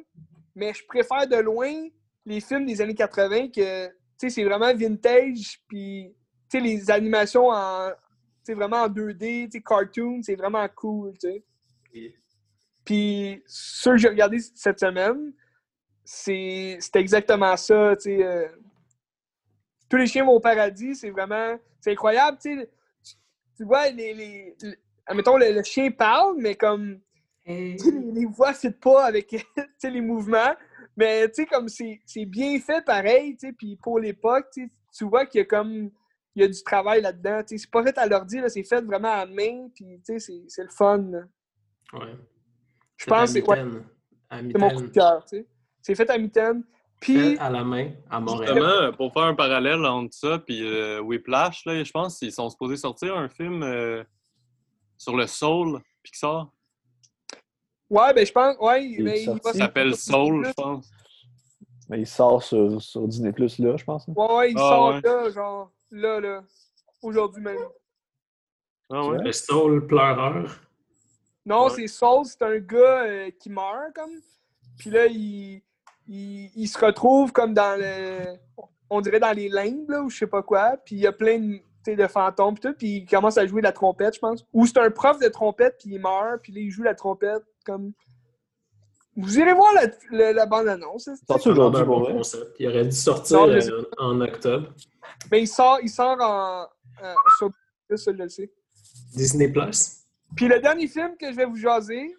mais 0.54 0.72
je 0.72 0.84
préfère 0.86 1.26
de 1.26 1.36
loin 1.36 1.72
les 2.24 2.40
films 2.40 2.66
des 2.66 2.80
années 2.80 2.94
80 2.94 3.48
que, 3.48 3.86
tu 3.88 3.92
sais, 4.16 4.30
c'est 4.30 4.44
vraiment 4.44 4.74
vintage, 4.74 5.60
puis, 5.68 6.14
tu 6.50 6.58
sais, 6.58 6.60
les 6.60 6.90
animations 6.90 7.48
en, 7.48 7.90
tu 7.90 7.96
sais, 8.44 8.54
vraiment 8.54 8.82
en 8.82 8.88
2D, 8.88 9.46
tu 9.46 9.50
sais, 9.52 9.62
cartoon, 9.62 10.22
c'est 10.22 10.36
vraiment 10.36 10.66
cool, 10.74 11.12
tu 11.18 11.28
sais. 11.28 11.44
Oui. 11.94 12.14
Puis 12.84 13.42
ceux 13.46 13.92
que 13.92 13.98
j'ai 13.98 14.08
regardé 14.08 14.38
cette 14.38 14.80
semaine, 14.80 15.32
c'est 16.04 16.78
c'était 16.80 17.00
exactement 17.00 17.56
ça. 17.56 17.94
tu 17.96 18.02
sais, 18.02 18.24
euh, 18.24 18.48
tous 19.90 19.96
les 19.98 20.06
chiens 20.06 20.24
vont 20.24 20.32
au 20.32 20.40
paradis, 20.40 20.94
c'est 20.94 21.10
vraiment. 21.10 21.58
C'est 21.80 21.92
incroyable. 21.92 22.38
tu 22.40 22.58
sais. 22.58 22.70
Tu, 23.56 23.64
vois, 23.64 23.90
les, 23.90 24.14
les, 24.14 24.56
les- 24.62 24.78
admettons, 25.04 25.36
le, 25.36 25.52
le 25.52 25.62
chien 25.62 25.90
parle, 25.90 26.36
mais 26.38 26.54
comme. 26.54 27.00
tu 27.44 27.78
sais, 27.78 27.90
les, 27.90 28.12
les 28.20 28.26
voix 28.26 28.52
ne 28.64 28.70
pas 28.70 29.04
avec 29.06 29.26
tu 29.28 29.44
sais, 29.76 29.90
les 29.90 30.00
mouvements. 30.00 30.54
Mais 30.96 31.28
tu 31.28 31.42
sais, 31.42 31.46
comme 31.46 31.68
c'est 31.68 32.00
c'est 32.06 32.24
bien 32.24 32.58
fait 32.60 32.84
pareil, 32.84 33.36
tu 33.36 33.48
sais. 33.48 33.52
Puis 33.52 33.76
pour 33.82 33.98
l'époque, 33.98 34.46
tu 34.54 35.04
vois 35.04 35.26
qu'il 35.26 35.40
y 35.40 35.42
a 35.42 35.44
comme. 35.44 35.90
Il 36.36 36.42
y 36.42 36.44
a 36.44 36.48
du 36.48 36.62
travail 36.62 37.02
là-dedans. 37.02 37.42
tu 37.42 37.58
sais. 37.58 37.64
C'est 37.64 37.70
pas 37.70 37.82
fait 37.82 37.98
à 37.98 38.06
l'ordi, 38.06 38.38
là, 38.40 38.48
c'est 38.48 38.62
fait 38.62 38.80
vraiment 38.82 39.10
à 39.12 39.26
main. 39.26 39.68
Puis 39.74 40.00
tu 40.06 40.12
sais, 40.12 40.18
c'est- 40.20 40.44
c'est 40.46 40.62
le 40.62 40.70
fun. 40.70 40.98
là. 41.10 41.22
Ouais. 41.92 42.14
Je 42.96 43.04
pense 43.06 43.32
que 43.32 43.40
c'est 43.40 43.42
À 44.30 44.38
c'est 44.40 44.58
mon 44.58 44.68
coup 44.70 44.82
de 44.82 44.86
cœur. 44.92 45.24
tu 45.24 45.38
sais. 45.38 45.46
C'est 45.82 45.94
fait 45.96 46.08
à 46.08 46.16
mitaine. 46.18 46.62
Puis. 47.00 47.38
À 47.38 47.48
la 47.50 47.64
main, 47.64 47.90
à 48.10 48.20
Montréal. 48.20 48.54
Justement, 48.54 48.92
pour 48.92 49.12
faire 49.12 49.22
un 49.22 49.34
parallèle 49.34 49.84
entre 49.86 50.14
ça 50.14 50.42
et 50.48 50.60
euh, 50.62 51.00
Whiplash, 51.00 51.64
là, 51.64 51.82
je 51.82 51.90
pense 51.90 52.18
qu'ils 52.18 52.32
sont 52.32 52.50
supposés 52.50 52.76
sortir 52.76 53.16
un 53.16 53.28
film 53.28 53.62
euh, 53.62 54.04
sur 54.98 55.16
le 55.16 55.26
soul 55.26 55.80
Pixar. 56.02 56.50
Ouais, 57.88 58.12
ben 58.14 58.24
je 58.26 58.32
pense. 58.32 58.56
Ouais, 58.60 58.84
est 58.84 59.02
mais 59.02 59.22
il 59.22 59.40
va 59.42 59.52
s'appelle 59.52 59.96
Soul, 59.96 60.46
je 60.46 60.52
pense. 60.52 60.90
Mais 61.88 62.00
il 62.00 62.06
sort 62.06 62.42
sur, 62.42 62.80
sur 62.80 63.08
Disney 63.08 63.32
Plus 63.32 63.58
là, 63.58 63.76
je 63.76 63.84
pense. 63.84 64.08
hein. 64.08 64.12
Ouais, 64.14 64.34
ouais, 64.36 64.50
il 64.52 64.56
Ah, 64.58 64.60
sort 64.60 64.94
ouais. 64.94 65.00
là, 65.02 65.30
genre, 65.30 65.72
là, 65.90 66.20
là. 66.20 66.44
Aujourd'hui 67.02 67.42
même. 67.42 67.58
Ah 68.90 69.06
ouais? 69.06 69.18
Le 69.24 69.32
soul 69.32 69.86
pleureur. 69.86 70.60
Non, 71.46 71.64
Ouais. 71.64 71.70
c'est 71.74 71.86
Saul, 71.88 72.24
c'est 72.26 72.42
un 72.42 72.58
gars 72.58 73.04
euh, 73.06 73.30
qui 73.40 73.48
meurt, 73.50 73.92
comme. 73.94 74.20
Puis 74.78 74.90
là, 74.90 75.06
il, 75.06 75.62
il, 76.08 76.50
il 76.54 76.66
se 76.66 76.78
retrouve 76.78 77.32
comme 77.32 77.54
dans 77.54 77.78
le. 77.78 78.36
On 78.88 79.00
dirait 79.00 79.20
dans 79.20 79.32
les 79.32 79.48
limbes, 79.48 79.88
là, 79.90 80.02
ou 80.02 80.10
je 80.10 80.18
sais 80.18 80.26
pas 80.26 80.42
quoi. 80.42 80.76
Puis 80.84 80.96
il 80.96 81.02
y 81.02 81.06
a 81.06 81.12
plein 81.12 81.58
de, 81.86 82.06
fantômes, 82.06 82.54
pis 82.54 82.60
tout. 82.60 82.74
Puis 82.76 82.88
il 82.98 83.06
commence 83.06 83.38
à 83.38 83.46
jouer 83.46 83.60
de 83.60 83.66
la 83.66 83.72
trompette, 83.72 84.14
je 84.14 84.20
pense. 84.20 84.44
Ou 84.52 84.66
c'est 84.66 84.78
un 84.78 84.90
prof 84.90 85.18
de 85.20 85.28
trompette, 85.28 85.76
puis 85.78 85.94
il 85.94 86.00
meurt, 86.00 86.42
puis 86.42 86.52
là, 86.52 86.60
il 86.60 86.70
joue 86.70 86.82
la 86.82 86.94
trompette, 86.94 87.44
comme. 87.64 87.92
Vous 89.16 89.38
irez 89.38 89.52
voir 89.52 89.72
la, 89.74 89.86
la, 90.12 90.32
la 90.32 90.46
bande-annonce. 90.46 91.04
Sorti 91.04 91.42
C'est 91.42 91.50
aujourd'hui 91.50 91.82
un 91.82 91.84
bon 91.84 92.04
concept. 92.04 92.56
Il 92.58 92.68
aurait 92.68 92.84
dû 92.84 92.92
sortir 92.92 93.38
Non, 93.38 93.48
euh, 93.48 93.82
en 93.98 94.20
octobre. 94.20 94.72
Mais 95.30 95.42
il 95.42 95.48
sort, 95.48 95.78
il 95.82 95.90
sort 95.90 96.16
en, 96.20 96.66
euh, 97.02 97.14
sur 97.36 97.50
ça, 97.96 98.12
je 98.12 98.22
le 98.22 98.28
sais. 98.28 98.50
Disney 99.14 99.48
Plus. 99.48 100.00
Puis 100.36 100.48
le 100.48 100.60
dernier 100.60 100.86
film 100.86 101.16
que 101.18 101.30
je 101.30 101.36
vais 101.36 101.44
vous 101.44 101.56
jaser, 101.56 102.14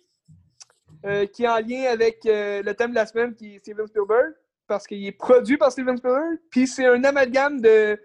euh, 1.05 1.25
qui 1.25 1.43
est 1.43 1.47
en 1.47 1.59
lien 1.59 1.85
avec 1.91 2.25
euh, 2.25 2.61
le 2.63 2.73
thème 2.75 2.91
de 2.91 2.95
la 2.95 3.05
semaine, 3.05 3.33
qui 3.35 3.55
est 3.55 3.59
Steven 3.59 3.87
Spielberg, 3.87 4.33
parce 4.67 4.85
qu'il 4.87 5.05
est 5.05 5.11
produit 5.11 5.57
par 5.57 5.71
Steven 5.71 5.97
Spielberg, 5.97 6.37
puis 6.49 6.67
c'est 6.67 6.85
un 6.85 7.03
amalgame 7.03 7.59
de 7.61 7.99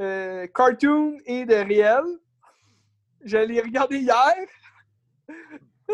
euh, 0.00 0.46
cartoon 0.54 1.18
et 1.26 1.44
de 1.44 1.54
réel. 1.54 2.04
Je 3.24 3.38
l'ai 3.38 3.60
regardé 3.60 3.98
hier. 3.98 4.34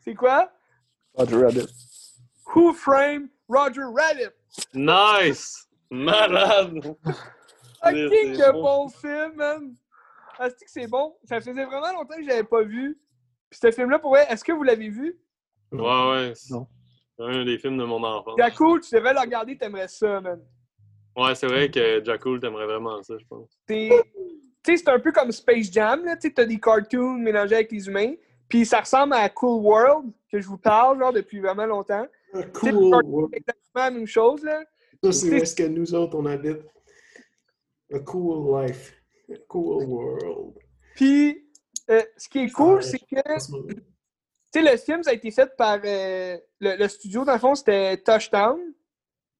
c'est 0.00 0.14
quoi? 0.14 0.50
Roger 1.14 1.36
Rabbit. 1.36 1.68
Who 2.54 2.72
Framed 2.72 3.28
Roger 3.48 3.82
Rabbit? 3.94 4.32
Nice! 4.74 5.66
Malade! 5.90 6.94
Ah, 7.80 7.90
C'est- 7.90 8.08
quel 8.10 8.36
c'est 8.36 8.46
de 8.46 8.52
bon. 8.52 8.62
bon 8.62 8.88
film, 8.88 9.32
man! 9.36 9.74
Ah, 10.38 10.48
c'est 10.50 10.64
que 10.64 10.70
c'est 10.70 10.86
bon? 10.86 11.16
Ça 11.24 11.40
faisait 11.40 11.52
vraiment 11.64 11.92
longtemps 11.92 12.16
que 12.16 12.22
je 12.22 12.28
l'avais 12.28 12.44
pas 12.44 12.62
vu. 12.62 12.98
Puis 13.48 13.58
ce 13.62 13.70
film-là, 13.70 13.98
pour 13.98 14.10
vrai, 14.10 14.26
est-ce 14.28 14.44
que 14.44 14.52
vous 14.52 14.62
l'avez 14.64 14.88
vu? 14.90 15.16
Ouais, 15.72 16.10
ouais. 16.10 16.32
C'est 16.34 16.54
un 17.18 17.44
des 17.44 17.58
films 17.58 17.78
de 17.78 17.84
mon 17.84 18.02
enfance. 18.02 18.38
Cool, 18.56 18.80
tu 18.80 18.94
devrais 18.94 19.14
le 19.14 19.20
regarder, 19.20 19.56
t'aimerais 19.56 19.88
ça, 19.88 20.20
man. 20.20 20.42
Ouais, 21.16 21.34
c'est 21.34 21.46
vrai 21.46 21.70
que 21.70 22.04
Jack 22.04 22.20
Cool 22.20 22.40
t'aimerais 22.40 22.66
vraiment 22.66 23.02
ça, 23.02 23.16
je 23.18 23.24
pense. 23.26 23.58
C'est 23.68 23.90
tu 24.62 24.76
sais, 24.76 24.82
c'est 24.84 24.90
un 24.90 24.98
peu 24.98 25.12
comme 25.12 25.30
Space 25.30 25.70
Jam, 25.70 26.04
là. 26.04 26.16
Tu 26.16 26.26
sais, 26.26 26.34
t'as 26.34 26.44
des 26.44 26.58
cartoons 26.58 27.18
mélangés 27.18 27.54
avec 27.54 27.70
les 27.70 27.86
humains. 27.86 28.14
Puis 28.48 28.66
ça 28.66 28.80
ressemble 28.80 29.12
à 29.12 29.28
Cool 29.28 29.62
World, 29.62 30.12
que 30.30 30.40
je 30.40 30.46
vous 30.48 30.58
parle, 30.58 30.98
genre, 30.98 31.12
depuis 31.12 31.38
vraiment 31.38 31.66
longtemps. 31.66 32.06
Cool. 32.52 33.30
C'est 33.30 33.36
exactement 33.36 33.84
la 33.84 33.90
même 33.92 34.06
chose, 34.06 34.42
là. 34.42 34.64
Ça, 35.04 35.12
c'est 35.12 35.30
où 35.30 35.34
est-ce 35.34 35.54
que 35.54 35.62
nous 35.62 35.94
autres, 35.94 36.16
on 36.18 36.26
habite. 36.26 36.62
A 37.92 38.00
cool 38.00 38.60
life. 38.60 39.00
A 39.30 39.36
cool 39.48 39.84
world. 39.84 40.54
Puis, 40.96 41.48
euh, 41.88 42.02
ce 42.16 42.28
qui 42.28 42.40
est 42.40 42.50
cool, 42.50 42.82
c'est 42.82 42.98
que, 42.98 43.20
le 44.62 44.76
film, 44.76 45.02
ça 45.02 45.10
a 45.10 45.14
été 45.14 45.30
fait 45.30 45.56
par 45.56 45.78
euh, 45.84 46.38
le, 46.60 46.88
studio, 46.88 47.24
dans 47.24 47.34
le 47.34 47.38
fond, 47.38 47.54
c'était 47.54 47.96
Touchdown. 47.98 48.60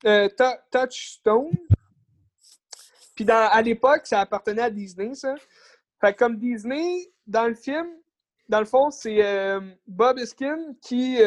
Euh, 0.04 0.28
Touchstone. 0.70 1.50
Puis 3.14 3.24
dans- 3.24 3.48
à 3.50 3.62
l'époque, 3.62 4.06
ça 4.06 4.20
appartenait 4.20 4.62
à 4.62 4.70
Disney, 4.70 5.14
ça. 5.14 5.34
Fait 6.00 6.12
que 6.12 6.18
comme 6.18 6.36
Disney, 6.36 7.10
dans 7.26 7.46
le 7.46 7.54
film, 7.54 7.88
dans 8.48 8.60
le 8.60 8.66
fond, 8.66 8.90
c'est 8.90 9.24
euh, 9.24 9.60
Bob 9.86 10.18
Eskin 10.18 10.74
qui, 10.82 11.18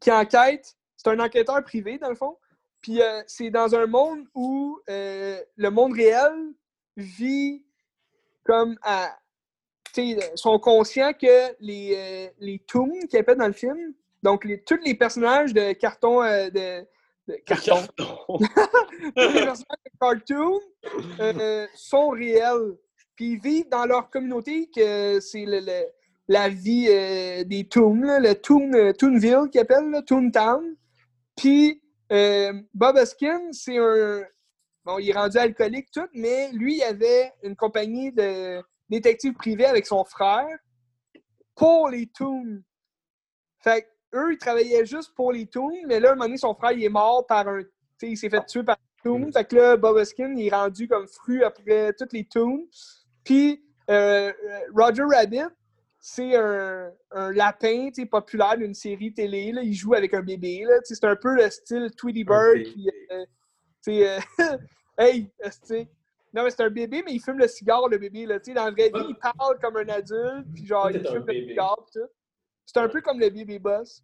qui 0.00 0.10
enquête. 0.10 0.76
C'est 0.96 1.08
un 1.08 1.20
enquêteur 1.20 1.62
privé, 1.64 1.98
dans 1.98 2.08
le 2.10 2.16
fond. 2.16 2.36
Puis 2.82 3.00
c'est 3.26 3.50
dans 3.50 3.74
un 3.74 3.86
monde 3.86 4.26
où 4.34 4.80
le 4.86 5.68
monde 5.68 5.92
réel 5.94 6.52
vit 6.96 7.64
comme 8.44 8.76
à. 8.82 9.16
Sont 10.36 10.58
conscients 10.58 11.12
que 11.12 11.54
les, 11.60 11.94
euh, 11.96 12.30
les 12.38 12.58
toons 12.60 12.90
qu'ils 13.08 13.18
appellent 13.18 13.38
dans 13.38 13.46
le 13.46 13.52
film, 13.52 13.92
donc 14.22 14.44
les, 14.44 14.62
tous 14.62 14.78
les 14.84 14.94
personnages 14.94 15.52
de 15.54 15.72
carton. 15.72 16.22
euh, 16.22 16.50
de, 16.50 16.86
de 17.28 17.34
carton. 17.46 17.76
tous 17.98 18.38
les 19.16 19.16
personnages 19.16 19.84
de 19.86 19.98
cartoon 20.00 20.60
euh, 21.20 21.66
sont 21.74 22.08
réels. 22.10 22.76
Puis 23.16 23.32
ils 23.32 23.40
vivent 23.40 23.68
dans 23.68 23.84
leur 23.86 24.08
communauté 24.10 24.68
que 24.74 25.20
c'est 25.20 25.44
le- 25.44 25.60
le- 25.60 25.86
la 26.28 26.48
vie 26.48 26.86
euh, 26.88 27.44
des 27.44 27.64
Toons, 27.68 28.02
là, 28.02 28.20
le 28.20 28.34
Toon, 28.36 28.92
Toonville 28.96 29.48
qu'ils 29.50 29.60
appellent, 29.60 29.90
là, 29.90 30.00
Toontown. 30.02 30.76
Puis 31.36 31.82
Bob 32.74 32.96
Eskin, 32.96 33.52
c'est 33.52 33.78
un. 33.78 34.22
Bon, 34.84 34.98
il 34.98 35.10
est 35.10 35.12
rendu 35.12 35.36
alcoolique, 35.38 35.90
tout, 35.92 36.06
mais 36.14 36.50
lui, 36.52 36.76
il 36.78 36.82
avait 36.82 37.32
une 37.42 37.54
compagnie 37.54 38.12
de 38.12 38.60
détectives 38.90 39.32
privés 39.34 39.66
avec 39.66 39.86
son 39.86 40.04
frère 40.04 40.58
pour 41.54 41.88
les 41.88 42.06
Toons. 42.06 42.62
Fait 43.60 43.82
que 43.82 44.18
eux, 44.18 44.32
ils 44.32 44.38
travaillaient 44.38 44.84
juste 44.84 45.14
pour 45.14 45.32
les 45.32 45.46
Toons, 45.46 45.86
mais 45.86 46.00
là, 46.00 46.10
un 46.10 46.14
moment 46.14 46.26
donné, 46.26 46.36
son 46.36 46.54
frère, 46.54 46.72
il 46.72 46.84
est 46.84 46.88
mort 46.90 47.26
par 47.26 47.48
un. 47.48 47.62
il 48.02 48.16
s'est 48.16 48.28
fait 48.28 48.44
tuer 48.46 48.64
par 48.64 48.76
un 48.76 49.02
Toon. 49.02 49.30
Fait 49.32 49.44
que 49.44 49.56
là, 49.56 49.76
Bob 49.76 49.98
Eskin, 49.98 50.34
il 50.36 50.46
est 50.46 50.54
rendu 50.54 50.88
comme 50.88 51.06
fru 51.06 51.44
après 51.44 51.92
toutes 51.94 52.12
les 52.12 52.24
Toons. 52.24 52.66
Puis 53.24 53.62
euh, 53.88 54.32
Roger 54.74 55.04
Rabbit, 55.04 55.48
c'est 56.00 56.34
un, 56.34 56.90
un 57.10 57.32
lapin 57.32 57.90
populaire 58.10 58.56
d'une 58.56 58.74
série 58.74 59.12
télé. 59.12 59.52
Là. 59.52 59.62
Il 59.62 59.74
joue 59.74 59.94
avec 59.94 60.14
un 60.14 60.22
bébé. 60.22 60.66
C'est 60.84 61.04
un 61.04 61.16
peu 61.16 61.34
le 61.34 61.50
style 61.50 61.90
Tweety 61.96 62.24
Bird. 62.24 62.54
bébé. 62.54 62.70
Qui, 63.82 64.04
euh, 64.04 64.18
euh, 64.48 64.56
hey. 64.98 65.30
Non, 66.32 66.44
mais 66.44 66.50
c'est 66.50 66.62
un 66.62 66.70
bébé, 66.70 67.02
mais 67.04 67.12
il 67.12 67.20
fume 67.20 67.38
le 67.38 67.48
cigare, 67.48 67.88
le 67.88 67.98
bébé. 67.98 68.24
Là. 68.26 68.38
Tu 68.38 68.50
sais, 68.50 68.54
Dans 68.54 68.64
la 68.66 68.70
vraie 68.70 68.88
vie, 68.90 69.06
il 69.08 69.16
parle 69.16 69.58
comme 69.60 69.76
un 69.76 69.88
adulte. 69.88 70.46
Puis 70.54 70.64
genre, 70.66 70.90
il 70.90 71.04
fume 71.06 71.24
le 71.26 71.32
cigare. 71.34 71.84
pis 71.86 71.98
tout. 71.98 72.06
C'est 72.66 72.78
un 72.78 72.88
peu 72.88 73.00
comme 73.00 73.18
le 73.18 73.30
bébé 73.30 73.58
boss. 73.58 74.02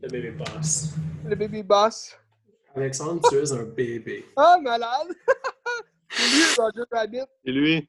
Le 0.00 0.08
bébé 0.08 0.32
passe. 0.32 0.94
Le 1.26 1.34
bébé 1.34 1.62
boss. 1.62 2.16
Alexandre, 2.74 3.26
tu 3.28 3.36
es 3.36 3.52
un 3.52 3.64
bébé. 3.64 4.24
Ah, 4.36 4.58
malade! 4.60 5.08
c'est 6.10 6.22
lui, 6.28 6.42
Roger 6.58 6.82
Rabbit. 6.90 7.20
Et 7.44 7.52
lui? 7.52 7.88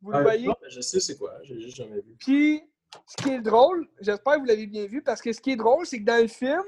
Vous 0.00 0.10
le 0.10 0.16
Ah, 0.18 0.22
voyez? 0.22 0.46
non, 0.46 0.54
mais 0.62 0.70
je 0.70 0.80
sais 0.80 1.00
c'est 1.00 1.16
quoi, 1.18 1.34
j'ai 1.42 1.60
juste 1.60 1.76
jamais 1.76 1.96
vu. 2.00 2.14
Puis, 2.18 2.62
ce 3.06 3.22
qui 3.22 3.30
est 3.30 3.40
drôle, 3.40 3.88
j'espère 4.00 4.34
que 4.34 4.38
vous 4.40 4.44
l'avez 4.44 4.66
bien 4.66 4.86
vu, 4.86 5.02
parce 5.02 5.20
que 5.20 5.32
ce 5.32 5.40
qui 5.40 5.52
est 5.52 5.56
drôle, 5.56 5.84
c'est 5.86 5.98
que 6.00 6.04
dans 6.04 6.20
le 6.22 6.28
film, 6.28 6.62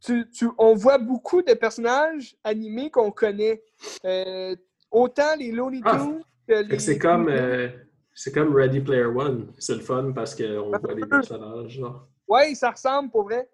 tu, 0.00 0.28
tu- 0.30 0.48
on 0.58 0.74
voit 0.74 0.98
beaucoup 0.98 1.42
de 1.42 1.52
personnages 1.54 2.34
animés 2.44 2.90
qu'on 2.90 3.10
connaît. 3.12 3.62
Euh, 4.04 4.56
autant 4.90 5.36
les 5.38 5.50
Looney 5.52 5.80
Ah, 5.84 5.98
Tunes 5.98 6.22
que 6.46 6.54
les. 6.62 6.78
c'est 6.78 6.98
comme, 6.98 7.28
euh, 7.28 7.68
c'est 8.14 8.32
comme 8.32 8.54
Ready 8.54 8.80
Player 8.80 9.04
One. 9.04 9.52
C'est 9.58 9.74
le 9.74 9.80
fun 9.80 10.12
parce 10.14 10.34
qu'on 10.34 10.70
voit 10.78 10.94
les 10.94 11.06
personnages. 11.06 11.80
Ouais, 12.26 12.54
ça 12.54 12.70
ressemble 12.70 13.10
pour 13.10 13.24
vrai. 13.24 13.48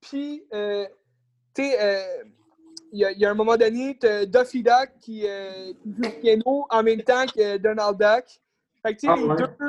Puis, 0.00 0.44
euh, 0.52 0.86
tu 1.54 1.62
sais, 1.62 1.76
euh, 1.80 2.24
il 2.92 3.00
y, 3.00 3.04
a- 3.04 3.12
il 3.12 3.18
y 3.18 3.24
a 3.26 3.30
un 3.30 3.34
moment 3.34 3.56
donné, 3.56 3.98
Duffy 4.26 4.62
Duck 4.62 4.90
qui, 5.00 5.22
joue 5.22 6.10
piano 6.20 6.66
en 6.70 6.82
même 6.82 7.02
temps 7.02 7.26
que 7.26 7.56
Donald 7.58 7.98
Duck. 7.98 8.24
Fait 8.82 8.94
que, 8.94 9.00
tu 9.00 9.06
sais, 9.06 9.12
Ah, 9.12 9.16
les, 9.16 9.24
ouais. 9.24 9.36
deux, 9.36 9.66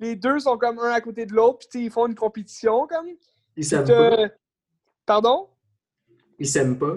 les 0.00 0.16
deux 0.16 0.38
sont 0.38 0.56
comme 0.56 0.78
un 0.78 0.90
à 0.92 1.00
côté 1.00 1.26
de 1.26 1.32
l'autre, 1.34 1.66
puis 1.70 1.84
ils 1.86 1.90
font 1.90 2.06
une 2.06 2.14
compétition, 2.14 2.86
comme. 2.86 3.06
Ils 3.56 3.64
s'aiment 3.64 3.86
pas. 3.86 4.16
Pardon? 5.06 5.48
Ils 6.38 6.48
s'aiment 6.48 6.78
pas. 6.78 6.96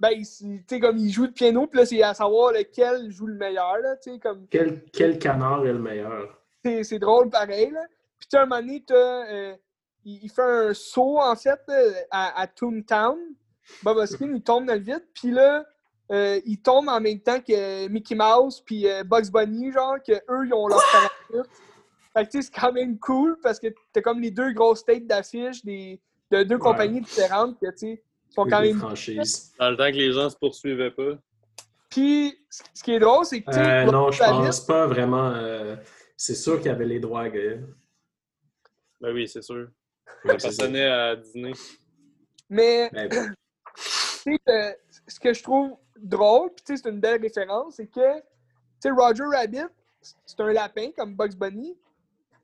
Ben, 0.00 0.10
il- 0.12 0.24
tu 0.24 0.64
sais, 0.66 0.80
comme 0.80 0.96
il 0.96 1.10
joue 1.12 1.26
de 1.26 1.32
piano, 1.32 1.66
puis 1.66 1.78
là, 1.80 1.86
c'est 1.86 2.02
à 2.02 2.14
savoir 2.14 2.52
lequel 2.52 3.10
joue 3.10 3.26
le 3.26 3.34
meilleur, 3.34 3.76
là, 3.78 3.96
tu 3.98 4.12
sais, 4.12 4.18
comme, 4.18 4.46
Quel, 4.50 4.82
quel 4.92 5.18
canard 5.18 5.64
est 5.66 5.72
le 5.72 5.78
meilleur? 5.78 6.38
c'est 6.64 6.82
c'est 6.84 6.98
drôle 6.98 7.28
pareil, 7.30 7.70
là. 7.70 7.82
Puis, 8.18 8.28
tu 8.30 8.36
un 8.36 8.46
moment 8.46 8.60
donné, 8.60 8.84
euh, 8.90 9.54
il, 10.04 10.24
il 10.24 10.30
fait 10.30 10.42
un 10.42 10.74
saut, 10.74 11.18
en 11.18 11.34
fait, 11.36 11.58
là, 11.68 11.82
à, 12.10 12.40
à 12.40 12.46
Toontown. 12.46 13.18
Bob 13.82 13.96
Hoskins, 13.98 14.32
il 14.34 14.42
tombe 14.42 14.66
dans 14.66 14.74
le 14.74 14.80
vide. 14.80 15.04
Puis 15.14 15.30
là, 15.30 15.64
euh, 16.10 16.40
il 16.44 16.60
tombe 16.60 16.88
en 16.88 17.00
même 17.00 17.20
temps 17.20 17.40
que 17.40 17.88
Mickey 17.88 18.14
Mouse 18.14 18.60
puis 18.62 18.88
euh, 18.88 19.04
Bugs 19.04 19.30
Bunny, 19.32 19.70
genre, 19.72 19.96
que 20.06 20.12
eux 20.12 20.46
ils 20.46 20.52
ont 20.52 20.66
leur 20.66 20.82
parachute. 20.92 21.50
Fait 22.12 22.26
que, 22.26 22.30
tu 22.30 22.42
sais, 22.42 22.50
c'est 22.52 22.60
quand 22.60 22.72
même 22.72 22.98
cool 22.98 23.38
parce 23.42 23.60
que 23.60 23.68
t'as 23.92 24.00
comme 24.02 24.20
les 24.20 24.30
deux 24.32 24.52
grosses 24.52 24.84
têtes 24.84 25.06
d'affiches 25.06 25.64
des, 25.64 26.00
de 26.30 26.42
deux 26.42 26.56
Ouais. 26.56 26.60
compagnies 26.60 27.00
différentes 27.00 27.58
que, 27.60 27.70
tu 27.70 27.76
sais, 27.78 28.02
sont 28.30 28.44
quand 28.44 28.60
même... 28.60 28.78
franchises. 28.78 29.52
Dans 29.58 29.70
le 29.70 29.76
temps 29.76 29.90
que 29.90 29.96
les 29.96 30.12
gens 30.12 30.30
se 30.30 30.36
poursuivaient 30.36 30.90
pas. 30.90 31.18
Puis, 31.88 32.38
ce 32.72 32.82
qui 32.82 32.92
est 32.92 33.00
drôle, 33.00 33.24
c'est 33.24 33.42
que, 33.42 33.50
Euh, 33.50 33.90
non, 33.90 34.10
je 34.10 34.18
pense 34.18 34.60
pas 34.60 34.86
vraiment. 34.86 35.30
euh, 35.30 35.76
c'est 36.16 36.34
sûr 36.36 36.58
qu'il 36.58 36.66
y 36.66 36.70
avait 36.70 36.86
les 36.86 37.00
droits, 37.00 37.28
gars. 37.28 37.56
Ben 39.00 39.12
oui, 39.12 39.26
c'est 39.26 39.42
sûr. 39.42 39.68
Ça 40.24 40.32
appartenait 40.32 40.86
à 40.86 41.16
Disney. 41.16 41.52
mais 42.48 42.90
Ben, 42.92 43.08
tu 43.74 43.82
sais, 43.82 44.38
euh, 44.48 44.72
ce 45.08 45.18
que 45.18 45.32
je 45.32 45.42
trouve 45.42 45.76
drôle, 45.98 46.50
puis 46.54 46.64
tu 46.64 46.76
sais, 46.76 46.82
c'est 46.82 46.90
une 46.90 47.00
belle 47.00 47.20
référence, 47.20 47.76
c'est 47.76 47.86
que, 47.86 48.16
tu 48.18 48.22
sais, 48.80 48.90
Roger 48.90 49.24
Rabbit, 49.24 49.66
c'est 50.00 50.40
un 50.40 50.52
lapin 50.52 50.90
comme 50.96 51.14
Bugs 51.14 51.34
Bunny, 51.36 51.76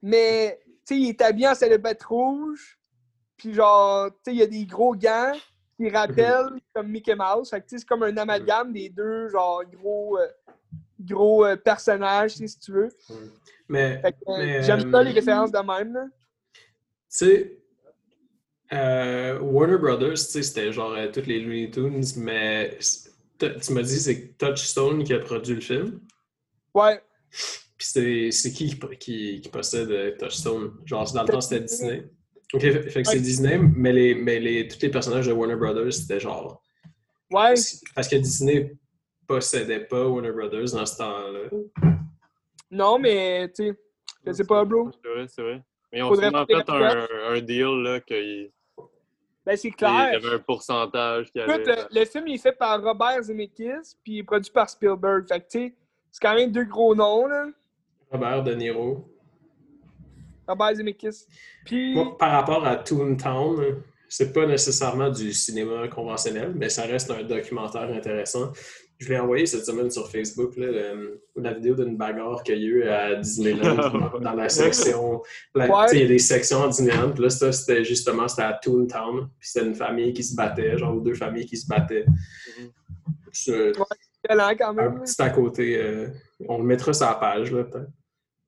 mais, 0.02 0.58
tu 0.64 0.94
sais, 0.94 1.00
il 1.00 1.08
est 1.10 1.20
habillé 1.22 1.48
en 1.48 1.54
salopette 1.54 2.02
rouge, 2.04 2.78
puis 3.36 3.52
genre, 3.54 4.08
tu 4.10 4.16
sais, 4.24 4.32
il 4.32 4.38
y 4.38 4.42
a 4.42 4.46
des 4.46 4.64
gros 4.66 4.94
gants 4.96 5.32
qui 5.76 5.88
rappellent 5.90 6.60
comme 6.74 6.88
Mickey 6.88 7.14
Mouse, 7.14 7.52
c'est 7.66 7.84
comme 7.84 8.02
un 8.02 8.16
amalgame 8.16 8.72
des 8.72 8.88
deux, 8.88 9.28
genre, 9.28 9.62
gros, 9.64 10.18
euh, 10.18 10.26
gros 11.00 11.44
euh, 11.44 11.56
personnages, 11.56 12.32
si 12.36 12.58
tu 12.58 12.72
veux. 12.72 12.88
mais 13.68 14.00
euh, 14.04 14.10
Mais, 14.38 14.62
j'aime 14.62 14.94
euh, 14.94 15.02
les 15.02 15.12
références 15.12 15.52
de 15.52 15.58
même, 15.58 15.92
là. 15.92 16.06
Tu 17.08 17.26
sais, 17.26 17.58
euh, 18.72 19.38
Warner 19.40 19.78
Brothers, 19.78 20.18
c'était 20.18 20.72
genre 20.72 20.92
euh, 20.92 21.08
toutes 21.12 21.26
les 21.26 21.40
Looney 21.40 21.70
Tunes, 21.70 22.04
mais 22.16 22.78
tu 23.38 23.72
m'as 23.72 23.82
dit 23.82 24.00
c'est 24.00 24.36
Touchstone 24.36 25.04
qui 25.04 25.14
a 25.14 25.20
produit 25.20 25.54
le 25.54 25.60
film. 25.60 26.00
Ouais. 26.74 27.00
Puis 27.78 28.32
c'est 28.32 28.52
qui 28.52 28.78
qui, 28.98 29.40
qui, 29.40 29.48
possède 29.50 30.16
Touchstone? 30.18 30.72
Genre, 30.84 31.10
dans 31.12 31.22
le 31.22 31.28
temps, 31.28 31.40
c'était 31.40 31.64
Disney. 31.64 32.10
Ok, 32.54 32.60
fait, 32.60 32.90
fait 32.90 33.02
que 33.02 33.08
c'est. 33.08 33.20
Disney, 33.20 33.58
mais, 33.58 33.92
les, 33.92 34.14
mais 34.14 34.38
les, 34.38 34.68
tous 34.68 34.80
les 34.80 34.88
personnages 34.90 35.26
de 35.26 35.32
Warner 35.32 35.56
Brothers, 35.56 35.92
c'était 35.92 36.20
genre. 36.20 36.62
Ouais. 37.30 37.54
Parce 37.94 38.08
que 38.08 38.16
Disney 38.16 38.72
possédait 39.26 39.80
pas 39.80 40.06
Warner 40.06 40.30
Brothers 40.32 40.72
dans 40.72 40.86
ce 40.86 40.96
temps-là. 40.98 41.50
Non, 42.70 42.98
mais, 42.98 43.48
tu 43.54 43.68
sais, 43.68 43.74
je 44.24 44.32
sais 44.32 44.44
pas, 44.44 44.64
bro. 44.64 44.90
C'est 45.02 45.08
vrai, 45.12 45.26
c'est 45.28 45.42
vrai. 45.42 45.62
Mais 45.92 46.00
Faudrait 46.00 46.28
sûrement 46.30 46.46
faire 46.46 46.64
fait 46.64 46.70
un, 46.72 47.32
un 47.34 47.40
deal 47.40 47.82
là, 47.82 48.00
qu'il 48.00 48.50
Ben, 49.44 49.56
c'est 49.56 49.68
il 49.68 49.70
y 49.72 49.74
clair. 49.74 49.90
avait 50.14 50.34
un 50.34 50.38
pourcentage 50.40 51.30
qui 51.30 51.38
Écoute, 51.38 51.50
allait. 51.68 51.82
le, 51.90 52.00
le 52.00 52.04
film 52.06 52.26
il 52.28 52.34
est 52.34 52.38
fait 52.42 52.52
par 52.52 52.82
Robert 52.82 53.22
Zemeckis, 53.22 53.96
puis 54.02 54.14
il 54.14 54.18
est 54.18 54.24
produit 54.24 54.50
par 54.52 54.68
Spielberg. 54.68 55.26
Fait 55.28 55.40
que, 55.40 55.46
tu 55.48 55.58
sais, 55.58 55.74
c'est 56.10 56.20
quand 56.22 56.34
même 56.34 56.50
deux 56.52 56.64
gros 56.64 56.94
noms, 56.94 57.26
là. 57.26 57.46
Robert 58.10 58.42
De 58.42 58.54
Niro. 58.54 59.08
Robert 60.46 60.74
Zemeckis. 60.76 61.26
Puis, 61.64 61.94
Moi, 61.94 62.16
par 62.18 62.30
rapport 62.32 62.66
à 62.66 62.76
Toontown, 62.76 63.82
c'est 64.08 64.32
pas 64.32 64.46
nécessairement 64.46 65.10
du 65.10 65.32
cinéma 65.32 65.88
conventionnel, 65.88 66.52
mais 66.54 66.68
ça 66.68 66.82
reste 66.82 67.10
un 67.10 67.22
documentaire 67.24 67.88
intéressant. 67.92 68.52
Je 68.98 69.10
l'ai 69.10 69.18
envoyé 69.18 69.44
cette 69.44 69.66
semaine 69.66 69.90
sur 69.90 70.10
Facebook, 70.10 70.56
là, 70.56 70.68
le- 70.68 71.22
la 71.36 71.52
vidéo 71.52 71.74
d'une 71.74 71.98
bagarre 71.98 72.42
qu'il 72.42 72.56
y 72.58 72.64
a 72.64 72.68
eu 72.68 72.82
à 72.84 73.14
Disneyland 73.16 73.74
dans, 73.74 74.18
dans 74.20 74.32
la 74.32 74.48
section. 74.48 75.22
la- 75.54 75.68
Ouais. 75.68 75.86
Il 75.92 76.00
y 76.00 76.04
a 76.04 76.06
des 76.06 76.18
sections 76.18 76.62
à 76.62 76.68
Disneyland, 76.68 77.10
puis 77.12 77.22
là, 77.24 77.28
ça, 77.28 77.52
c'était 77.52 77.84
justement 77.84 78.26
c'était 78.26 78.42
à 78.44 78.54
Toontown, 78.54 79.28
puis 79.38 79.48
c'était 79.50 79.66
une 79.66 79.74
famille 79.74 80.14
qui 80.14 80.22
se 80.22 80.34
battait, 80.34 80.78
genre 80.78 80.98
deux 81.00 81.12
familles 81.14 81.44
qui 81.44 81.56
se 81.58 81.66
battaient. 81.66 82.06
C'est 83.32 83.72
excellent 84.24 84.50
quand 84.56 84.68
un 84.70 84.72
même. 84.72 85.00
petit 85.02 85.20
à 85.22 85.30
côté. 85.30 85.76
euh, 85.76 86.08
on 86.48 86.58
le 86.58 86.64
mettra 86.64 86.92
sur 86.94 87.06
la 87.06 87.14
page, 87.16 87.52
là, 87.52 87.64
peut-être. 87.64 87.90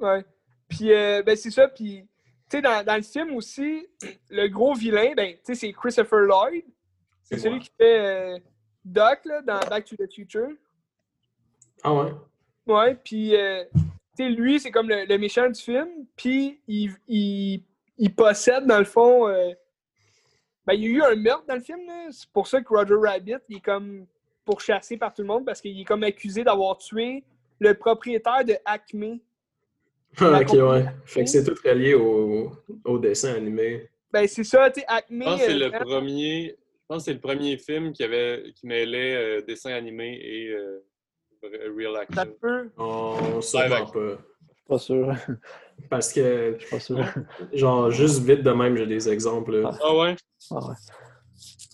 Ouais. 0.01 0.25
Puis, 0.69 0.93
euh, 0.93 1.23
ben, 1.23 1.37
c'est 1.37 1.51
ça. 1.51 1.69
Puis, 1.69 2.07
tu 2.49 2.57
sais, 2.57 2.63
dans, 2.63 2.85
dans 2.85 2.97
le 2.97 3.03
film 3.03 3.35
aussi, 3.35 3.87
le 4.31 4.49
gros 4.49 4.75
vilain, 4.75 5.15
ben, 5.17 5.35
tu 5.35 5.41
sais, 5.45 5.55
c'est 5.55 5.73
Christopher 5.73 6.21
Lloyd. 6.21 6.65
C'est 7.23 7.39
celui 7.39 7.61
qui 7.61 7.71
fait 7.77 7.99
euh, 7.99 8.39
Doc, 8.85 9.21
là, 9.27 9.43
dans 9.43 9.61
Back 9.69 9.85
to 9.85 9.97
the 9.97 10.11
Future. 10.11 10.49
Ah 11.83 11.93
ouais? 11.93 12.13
Ouais, 12.67 12.95
puis, 12.95 13.37
euh, 13.37 13.65
tu 13.75 13.81
sais, 14.17 14.29
lui, 14.31 14.59
c'est 14.59 14.71
comme 14.71 14.89
le, 14.89 15.05
le 15.05 15.19
méchant 15.19 15.49
du 15.49 15.61
film, 15.61 15.89
puis 16.17 16.61
il, 16.67 16.91
il, 17.07 17.63
il 17.99 18.15
possède, 18.15 18.67
dans 18.67 18.79
le 18.79 18.85
fond, 18.85 19.29
euh, 19.29 19.53
ben, 20.67 20.75
il 20.75 20.83
y 20.83 20.87
a 20.87 20.89
eu 20.89 21.03
un 21.03 21.15
meurtre 21.17 21.47
dans 21.47 21.55
le 21.55 21.61
film, 21.61 21.87
là. 21.87 22.09
c'est 22.11 22.29
pour 22.31 22.47
ça 22.47 22.61
que 22.61 22.69
Roger 22.69 22.95
Rabbit, 22.95 23.37
il 23.49 23.57
est 23.57 23.65
comme 23.65 24.07
pourchassé 24.45 24.97
par 24.97 25.13
tout 25.13 25.23
le 25.23 25.29
monde, 25.29 25.45
parce 25.45 25.61
qu'il 25.61 25.79
est 25.79 25.85
comme 25.85 26.03
accusé 26.03 26.45
d'avoir 26.45 26.79
tué 26.79 27.25
le 27.59 27.75
propriétaire 27.75 28.45
de 28.45 28.57
Acme. 28.65 29.19
Ah, 30.21 30.41
ok, 30.43 30.53
ouais. 30.53 30.85
Fait 31.05 31.25
que 31.25 31.31
c'est 31.31 31.45
tout 31.45 31.55
relié 31.65 31.95
au, 31.95 32.53
au 32.85 32.99
dessin 32.99 33.35
animé. 33.35 33.89
Ben, 34.13 34.27
c'est 34.27 34.45
ça, 34.45 34.71
tu 34.71 34.81
sais, 34.81 34.87
Acme... 34.89 35.21
Je 35.21 35.25
pense 35.25 35.41
que 35.41 35.47
c'est 35.47 35.53
euh, 35.53 35.69
le 35.71 35.85
premier. 35.85 36.57
Je 36.59 36.95
pense 36.95 36.99
que 36.99 37.05
c'est 37.05 37.15
le 37.15 37.21
premier 37.21 37.59
film 37.59 37.93
qui 37.93 38.03
avait 38.03 38.53
qui 38.55 38.67
mêlait 38.67 39.15
euh, 39.15 39.43
dessin 39.43 39.73
animé 39.73 40.19
et 40.23 40.49
euh, 40.49 40.83
real 41.77 41.95
ça 41.95 42.01
action. 42.23 42.35
peut? 42.41 42.71
On 42.79 43.41
Live 43.41 43.93
pas. 43.93 44.19
Pas 44.67 44.79
sûr. 44.79 45.15
Parce 45.91 46.13
que, 46.13 46.57
Je 46.59 46.65
suis 46.65 46.71
pas 46.71 46.81
sûr. 46.81 46.99
genre, 47.53 47.91
juste 47.91 48.23
vite 48.23 48.43
de 48.43 48.51
même, 48.51 48.77
j'ai 48.77 48.87
des 48.87 49.09
exemples. 49.09 49.63
Ah 49.81 49.95
ouais? 49.97 50.17
Ah 50.51 50.69
ouais. 50.69 50.75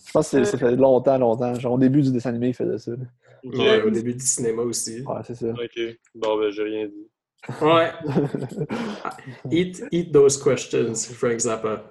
Je 0.07 0.13
pense 0.13 0.31
que 0.31 0.45
ça 0.45 0.59
fait 0.59 0.77
longtemps, 0.77 1.19
longtemps. 1.19 1.55
Genre 1.59 1.73
au 1.73 1.79
début 1.79 2.03
du 2.03 2.13
dessin 2.13 2.31
animé, 2.31 2.49
il 2.49 2.55
faisait 2.55 2.79
ça. 2.79 2.93
Ouais, 3.45 3.83
au 3.83 3.91
début 3.91 4.15
du 4.15 4.25
cinéma 4.25 4.63
aussi. 4.63 5.03
Ouais, 5.03 5.21
c'est 5.25 5.35
ça. 5.35 5.49
Ok. 5.49 5.97
Bon, 6.15 6.39
ben, 6.39 6.51
j'ai 6.51 6.63
rien 6.63 6.87
dit. 6.87 7.09
Ouais. 7.61 7.93
Eat, 9.51 9.85
eat 9.91 10.13
those 10.13 10.43
questions, 10.43 10.95
Frank 11.15 11.41
Zappa. 11.41 11.91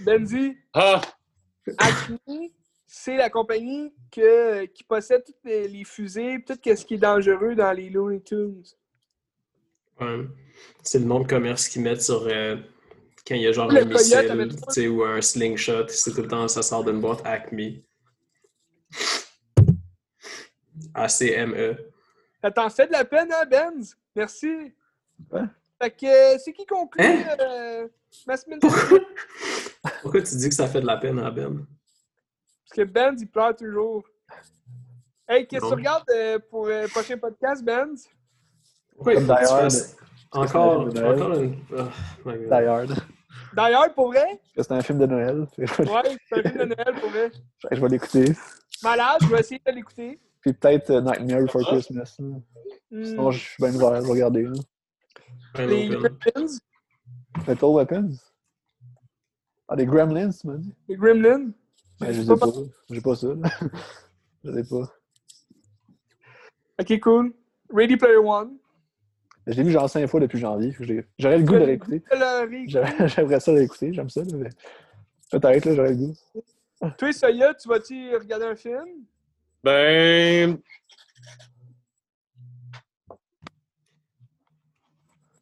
Benzi, 0.00 0.56
Ah! 0.74 1.00
Acme, 1.78 2.18
c'est 2.86 3.16
la 3.16 3.30
compagnie 3.30 3.94
que, 4.10 4.64
qui 4.66 4.84
possède 4.84 5.24
toutes 5.24 5.44
les, 5.44 5.68
les 5.68 5.84
fusées, 5.84 6.44
tout 6.46 6.58
ce 6.62 6.84
qui 6.84 6.94
est 6.94 6.98
dangereux 6.98 7.54
dans 7.54 7.72
les 7.72 7.88
Looney 7.88 8.20
Tunes. 8.20 8.64
Ouais. 10.00 10.26
C'est 10.82 10.98
le 10.98 11.04
nom 11.04 11.20
de 11.20 11.26
commerce 11.26 11.68
qu'ils 11.68 11.82
mettent 11.82 12.02
sur 12.02 12.26
euh, 12.26 12.56
quand 13.26 13.34
il 13.34 13.42
y 13.42 13.46
a 13.46 13.52
genre 13.52 13.70
Le 13.70 13.82
un 13.82 13.84
missile 13.84 14.88
ou 14.88 15.04
un 15.04 15.20
slingshot. 15.20 15.88
C'est 15.88 16.12
tout 16.12 16.22
le 16.22 16.28
temps, 16.28 16.48
ça 16.48 16.62
sort 16.62 16.84
d'une 16.84 17.00
boîte 17.00 17.22
Acme. 17.24 17.82
A-C-M-E. 20.94 21.91
Ça 22.42 22.50
t'en 22.50 22.68
fait 22.70 22.86
de 22.88 22.92
la 22.92 23.04
peine, 23.04 23.32
hein, 23.32 23.44
Benz? 23.48 23.96
Merci. 24.16 24.74
Ouais. 25.30 25.42
Fait 25.80 25.90
que 25.90 26.34
euh, 26.34 26.38
c'est 26.38 26.52
qui 26.52 26.66
conclut 26.66 27.04
Hein? 27.04 27.36
euh, 27.40 27.88
ma 28.26 28.36
semaine? 28.36 28.58
Pourquoi? 28.60 28.98
Pourquoi 30.02 30.22
tu 30.22 30.34
dis 30.36 30.48
que 30.48 30.54
ça 30.54 30.66
fait 30.66 30.80
de 30.80 30.86
la 30.86 30.96
peine 30.96 31.18
à 31.20 31.30
Ben? 31.30 31.64
Parce 32.66 32.76
que 32.76 32.82
Benz, 32.82 33.20
il 33.20 33.28
pleure 33.28 33.54
toujours. 33.54 34.04
Hey, 35.28 35.46
qu'est-ce 35.46 35.62
que 35.62 35.68
tu 35.68 35.74
regardes 35.74 36.08
euh, 36.14 36.38
pour 36.50 36.66
le 36.66 36.88
prochain 36.88 37.16
podcast, 37.16 37.64
Benz? 37.64 38.08
Hard. 39.04 39.26
fasses 39.26 39.96
encore, 40.32 40.88
encore 40.88 41.34
une. 41.34 41.56
Oh, 41.76 41.82
my 42.24 42.38
God. 42.46 42.96
D'ailleurs, 43.54 43.92
pour 43.94 44.08
vrai? 44.08 44.40
C'est 44.56 44.72
un 44.72 44.80
film 44.82 44.98
de 44.98 45.06
Noël. 45.06 45.46
Ouais, 45.58 45.66
c'est 45.66 46.38
un 46.38 46.50
film 46.50 46.58
de 46.58 46.74
Noël, 46.74 46.94
pour 47.00 47.10
vrai. 47.10 47.30
Je 47.70 47.80
vais 47.80 47.88
l'écouter. 47.88 48.32
Malade, 48.82 49.18
je 49.20 49.26
vais 49.28 49.40
essayer 49.40 49.60
de 49.64 49.72
l'écouter. 49.72 50.18
Puis 50.42 50.52
peut-être 50.52 50.90
euh, 50.90 51.00
Nightmare 51.00 51.42
Before 51.42 51.62
Ah. 51.66 51.72
Christmas. 51.72 52.16
là. 52.18 52.26
Hmm. 52.90 53.04
Sinon, 53.04 53.30
je 53.30 53.38
suis 53.38 53.56
bien 53.62 53.74
ouvert. 53.74 53.96
Je 53.96 54.06
vais 54.06 54.12
regarder. 54.12 54.42
là. 54.42 54.52
Un 55.54 55.66
Les 55.66 55.94
open. 55.94 56.16
Gremlins. 56.34 56.58
Lethal 57.48 57.70
Weapons? 57.70 58.10
Ah, 59.68 59.76
les 59.76 59.86
Gremlins, 59.86 60.30
tu 60.30 60.46
m'as 60.46 60.56
dit? 60.56 60.74
Les 60.88 60.96
Gremlins? 60.96 61.50
Ben, 62.00 62.12
je 62.12 62.20
sais 62.20 62.26
sais 62.26 62.36
pas. 62.36 62.46
pas. 62.46 62.52
J'ai 62.90 63.00
pas 63.00 63.14
ça. 63.16 63.26
là. 63.28 63.48
Je 64.44 64.52
sais 64.52 64.64
pas. 64.68 64.92
Ok, 66.80 67.00
cool. 67.00 67.32
Ready 67.72 67.96
Player 67.96 68.16
One. 68.16 68.56
Je 69.46 69.52
l'ai 69.54 69.62
vu 69.64 69.70
genre 69.70 69.88
cinq 69.88 70.06
fois 70.08 70.20
depuis 70.20 70.38
janvier. 70.38 70.74
j'ai- 70.80 71.06
J'aurais 71.18 71.38
le 71.38 71.44
goût 71.44 71.54
de 71.54 71.58
réécouter. 71.64 72.00
Coloré. 72.00 72.64
J'aimerais 72.66 73.08
j'aimerais 73.08 73.40
ça 73.40 73.52
le 73.52 73.58
réécouter. 73.58 73.92
J'aime 73.92 74.10
ça. 74.10 74.22
là, 74.22 74.36
mais 74.36 74.50
Peut-être, 75.30 75.64
là, 75.64 75.74
j'aurais 75.74 75.90
le 75.90 75.96
goût. 75.96 76.14
Toi, 76.98 77.12
Soya, 77.12 77.54
tu 77.54 77.68
vas-tu 77.68 78.16
regarder 78.16 78.46
un 78.46 78.56
film? 78.56 78.84
Ben. 79.64 80.58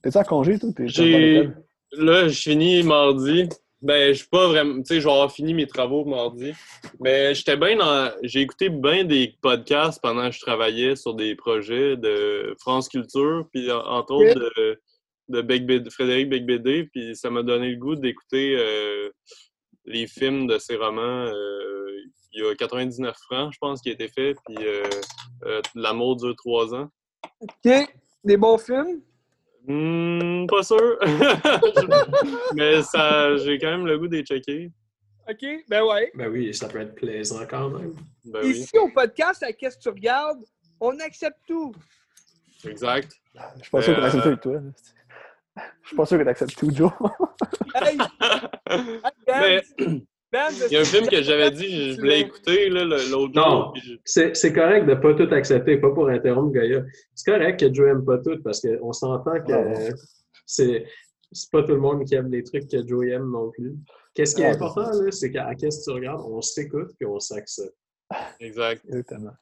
T'es-tu 0.02 0.16
en 0.18 0.22
congé, 0.24 0.59
toi? 0.59 0.70
J'ai-? 0.78 1.48
Là, 1.92 2.28
je 2.28 2.40
finis 2.40 2.82
mardi. 2.82 3.48
Ben, 3.82 4.12
je 4.12 4.18
suis 4.18 4.28
pas 4.28 4.47
vraiment. 4.48 4.76
Tu 4.82 4.84
sais, 4.94 5.01
je 5.01 5.06
vais 5.06 5.12
avoir 5.12 5.32
fini 5.32 5.55
mes 5.55 5.66
travaux 5.66 6.05
mardi. 6.05 6.52
Mais 7.01 7.34
j'étais 7.34 7.56
bien 7.56 7.76
dans. 7.76 8.12
J'ai 8.22 8.40
écouté 8.40 8.68
bien 8.68 9.05
des 9.05 9.34
podcasts 9.40 10.01
pendant 10.02 10.28
que 10.28 10.34
je 10.36 10.40
travaillais 10.40 10.97
sur 10.97 11.14
des 11.14 11.34
projets 11.34 11.97
de 11.97 12.55
France 12.60 12.88
Culture, 12.88 13.47
puis 13.52 13.70
en- 13.72 13.78
entre 13.84 14.14
autres 14.14 14.38
de 14.56 14.80
de 15.28 15.42
Big 15.42 15.64
BD 15.64 15.88
Frédéric 15.90 16.28
Beigbeder, 16.28 16.88
puis 16.92 17.14
ça 17.14 17.30
m'a 17.30 17.44
donné 17.44 17.70
le 17.70 17.76
goût 17.76 17.94
d'écouter 17.94 18.56
euh, 18.59 19.09
les 19.84 20.09
films 20.09 20.48
de 20.48 20.59
ses 20.59 20.74
romans. 20.74 21.01
euh, 21.26 21.80
il 22.32 22.44
y 22.44 22.47
a 22.47 22.55
99 22.55 23.16
francs, 23.16 23.52
je 23.52 23.59
pense, 23.59 23.81
qui 23.82 23.90
a 23.90 23.93
été 23.93 24.09
fait, 24.09 24.35
puis 24.47 24.57
euh, 24.61 24.82
euh, 25.44 25.61
L'amour 25.74 26.16
dure 26.16 26.35
trois 26.36 26.74
ans. 26.74 26.89
OK. 27.40 27.73
Des 28.24 28.36
bons 28.36 28.59
films? 28.59 29.01
Hmm, 29.66 30.47
pas 30.47 30.62
sûr. 30.62 30.98
Mais 32.55 32.82
ça, 32.82 33.36
j'ai 33.39 33.59
quand 33.59 33.70
même 33.70 33.86
le 33.86 33.98
goût 33.98 34.09
de 34.09 34.16
les 34.16 34.23
checker. 34.23 34.70
OK. 35.28 35.44
Ben 35.69 35.82
ouais. 35.85 36.11
Ben 36.15 36.28
oui, 36.31 36.52
ça 36.55 36.69
peut 36.69 36.81
être 36.81 36.94
plaisant 36.94 37.44
quand 37.48 37.69
même. 37.70 37.94
Ben 38.24 38.40
oui, 38.43 38.51
Ici, 38.59 38.78
au 38.78 38.89
podcast, 38.89 39.43
à 39.43 39.52
Qu'est-ce 39.52 39.77
que 39.77 39.82
tu 39.82 39.89
regardes, 39.90 40.43
on 40.81 40.98
accepte 41.01 41.39
tout. 41.47 41.73
exact. 42.66 43.12
Je 43.57 43.62
suis 43.62 43.70
pas 43.70 43.82
sûr 43.82 43.94
qu'on 43.94 44.02
Euh, 44.02 44.07
accepte 44.07 44.27
avec 44.27 44.40
toi. 44.40 44.61
Je 45.82 45.89
suis 45.89 45.97
pas 45.97 46.07
sûr 46.07 46.19
que 46.19 46.24
t'acceptes 46.24 46.59
tout, 46.59 46.70
Joe. 46.73 46.93
Hey! 47.74 47.98
hey, 48.70 49.62
Ben, 49.78 50.02
Il 50.32 50.73
y 50.73 50.77
a 50.77 50.81
un 50.81 50.85
film 50.85 51.09
que 51.09 51.23
j'avais 51.23 51.51
dit 51.51 51.93
je 51.94 51.97
voulais 52.01 52.20
écouter 52.20 52.69
là, 52.69 52.85
le- 52.85 53.11
l'autre 53.11 53.32
Non. 53.35 53.51
jour. 53.51 53.74
je- 53.82 53.94
C'est 54.05 54.36
c'est 54.36 54.52
correct 54.52 54.86
de 54.86 54.94
pas 54.94 55.15
tout 55.15 55.28
accepter, 55.35 55.77
pas 55.78 55.90
pour 55.90 56.09
interrompre 56.09 56.52
Gaïa. 56.52 56.85
C'est 57.15 57.32
correct 57.32 57.59
que 57.59 57.73
Joe 57.74 57.89
aime 57.89 58.05
pas 58.05 58.19
tout 58.19 58.40
parce 58.44 58.61
qu'on 58.61 58.93
s'entend 58.93 59.40
que 59.43 59.52
euh, 59.52 59.90
c'est 60.47 60.85
c'est 61.32 61.51
pas 61.51 61.62
tout 61.65 61.74
le 61.74 61.81
monde 61.81 62.05
qui 62.05 62.15
aime 62.15 62.31
les 62.31 62.44
trucs 62.44 62.69
que 62.69 62.86
Joe 62.86 63.07
aime 63.09 63.28
non 63.31 63.51
plus. 63.51 63.74
Qu'est-ce 64.15 64.35
qui 64.36 64.43
est 64.43 64.47
Ah, 64.47 64.51
important, 64.55 64.90
là, 64.90 65.11
c'est 65.11 65.31
qu'à 65.31 65.52
qu'est-ce 65.57 65.81
que 65.81 65.85
tu 65.85 65.90
regardes, 65.90 66.23
on 66.28 66.40
s'écoute 66.43 66.90
puis 66.97 67.07
on 67.07 67.19
s'accepte. 67.20 67.74
Exact. 68.40 68.82
Exactement. 68.86 69.32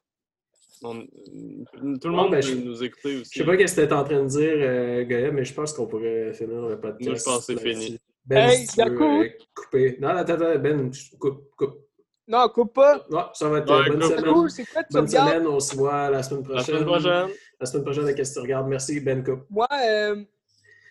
On- 0.83 1.01
tout 1.03 2.09
le 2.09 2.15
monde 2.15 2.31
ben, 2.31 2.41
peut 2.41 2.47
je- 2.47 2.55
nous 2.55 2.85
écouter 2.85 3.17
Je 3.17 3.21
aussi. 3.23 3.39
sais 3.41 3.45
pas 3.45 3.57
qu'est-ce 3.57 3.75
que 3.77 3.81
t'étais 3.81 3.95
en 3.95 4.05
train 4.05 4.23
de 4.23 4.29
dire, 4.29 4.53
euh, 4.55 5.05
Gaïa, 5.05 5.33
mais 5.33 5.45
je 5.45 5.53
pense 5.53 5.73
qu'on 5.73 5.87
pourrait 5.87 6.33
finir 6.35 6.61
le 6.69 6.79
podcast. 6.79 7.09
Moi, 7.09 7.15
je 7.17 7.23
pense 7.25 7.47
que 7.47 7.57
c'est 7.57 7.61
fini. 7.75 7.99
Ben, 8.29 8.51
Hey, 8.51 8.67
si 8.67 8.77
tu 8.77 8.83
veux, 8.85 8.93
Yacoub. 8.93 9.23
euh, 9.23 9.29
couper. 9.55 9.97
Non, 10.01 10.09
attends, 10.09 10.35
attends, 10.35 10.59
Ben, 10.59 10.91
coupe, 11.19 11.49
coupe. 11.57 11.79
Non, 12.27 12.47
coupe 12.51 12.75
pas. 12.75 13.07
Non, 13.11 13.25
ça 13.33 13.49
va 13.49 13.59
être 13.59 13.71
Ouais, 13.75 13.89
bonne 13.89 14.01
coupe. 14.01 14.11
semaine. 14.19 14.35
Cool, 14.35 14.51
quoi 14.51 14.83
Bonne 14.91 15.07
regardes? 15.07 15.29
semaine, 15.31 15.47
on 15.47 15.61
se 15.61 15.77
voit 15.77 16.11
la 16.11 16.23
semaine 16.23 16.43
La 16.43 16.49
prochaine. 16.49 16.65
semaine 16.75 16.85
prochaine. 16.85 17.29
La 17.61 17.67
semaine 17.67 17.85
prochaine, 17.85 18.15
qu'est-ce 18.15 18.31
que 18.31 18.35
tu 18.35 18.41
regardes? 18.43 18.69
Merci, 18.69 19.01
Ben 19.01 19.25
Coupe. 19.25 19.45
Moi, 19.49 19.67
euh, 19.73 20.17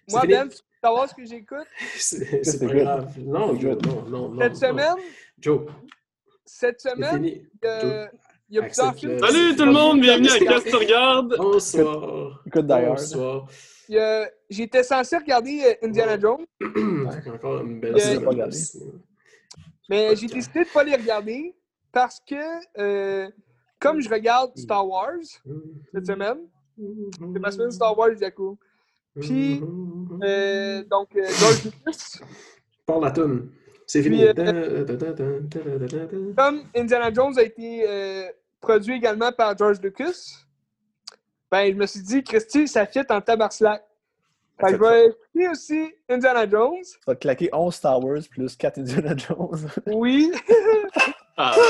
C'est 0.07 0.13
moi 0.13 0.21
fini? 0.21 0.33
Ben, 0.33 0.47
tu 0.49 0.55
veux 0.55 0.61
savoir 0.83 1.09
ce 1.09 1.13
que 1.13 1.25
j'écoute? 1.25 1.67
C'est 1.95 2.59
pas 2.59 2.65
good. 2.65 2.75
grave. 2.77 3.13
Non, 3.19 3.53
C'est 3.53 3.61
Joe, 3.61 3.77
non, 3.85 4.01
non, 4.09 4.29
non. 4.29 4.41
Cette 4.41 4.53
non. 4.53 4.59
semaine, 4.69 4.95
Joe, 5.39 5.59
cette 6.43 6.81
semaine, 6.81 7.25
euh, 7.65 8.07
il 8.49 8.55
y 8.55 8.59
a 8.59 8.61
plusieurs 8.63 8.95
films. 8.95 9.19
Salut 9.19 9.55
tout 9.55 9.65
le 9.65 9.73
monde, 9.73 10.01
bienvenue 10.01 10.29
à 10.29 10.39
Qu'est-ce 10.39 10.65
que 10.65 10.69
tu 10.71 10.75
regardes? 10.75 11.35
Bonsoir. 11.37 12.41
Écoute 12.47 12.65
d'ailleurs. 12.65 12.95
Bonsoir. 12.95 13.45
Il 13.89 13.95
y 13.95 13.99
a- 13.99 14.27
J'étais 14.49 14.83
censé 14.83 15.17
regarder 15.17 15.61
euh, 15.65 15.87
Indiana 15.87 16.17
Jones, 16.19 16.45
Encore 17.33 17.61
une 17.61 17.79
belle 17.79 17.95
Euh, 17.95 18.49
mais 19.89 20.15
j'ai 20.15 20.27
décidé 20.27 20.59
de 20.63 20.67
ne 20.69 20.73
pas 20.73 20.83
les 20.83 20.95
regarder 20.95 21.55
parce 21.91 22.19
que, 22.19 22.35
euh, 22.79 23.29
comme 23.79 23.99
je 24.01 24.09
regarde 24.09 24.57
Star 24.57 24.87
Wars 24.87 25.17
cette 25.93 26.05
semaine, 26.05 26.39
c'est 26.77 27.39
ma 27.39 27.51
semaine 27.51 27.71
Star 27.71 27.97
Wars, 27.97 28.15
Jaco. 28.19 28.57
Puis, 29.19 29.61
euh, 30.23 30.83
donc, 30.83 31.15
euh, 31.15 31.25
George 31.39 31.63
Lucas, 31.65 32.19
Parle 32.85 33.03
la 33.03 33.11
toune. 33.11 33.49
C'est 33.85 34.01
Puis, 34.01 34.17
fini. 34.17 34.23
euh, 34.37 34.85
comme 36.35 36.63
Indiana 36.75 37.11
Jones 37.13 37.37
a 37.37 37.41
été 37.41 37.85
euh, 37.87 38.29
produit 38.61 38.95
également 38.95 39.31
par 39.31 39.57
George 39.57 39.81
Lucas, 39.81 40.45
ben, 41.49 41.71
je 41.71 41.77
me 41.77 41.85
suis 41.85 42.01
dit, 42.01 42.23
Christy, 42.23 42.67
ça 42.67 42.85
fit 42.85 43.01
en 43.09 43.21
tabarnak. 43.21 43.83
Fait 44.59 44.67
que 44.67 44.73
je 44.73 44.77
vais 44.77 45.05
écouter 45.07 45.49
aussi 45.49 45.93
Indiana 46.09 46.49
Jones. 46.49 46.81
Tu 46.83 46.97
vas 47.05 47.15
claquer 47.15 47.49
11 47.53 47.73
Star 47.75 48.03
Wars 48.03 48.21
plus 48.29 48.55
4 48.55 48.79
Indiana 48.79 49.15
Jones. 49.15 49.69
Oui. 49.87 50.31
Ah, 51.37 51.55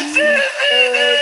Euh, 0.00 1.16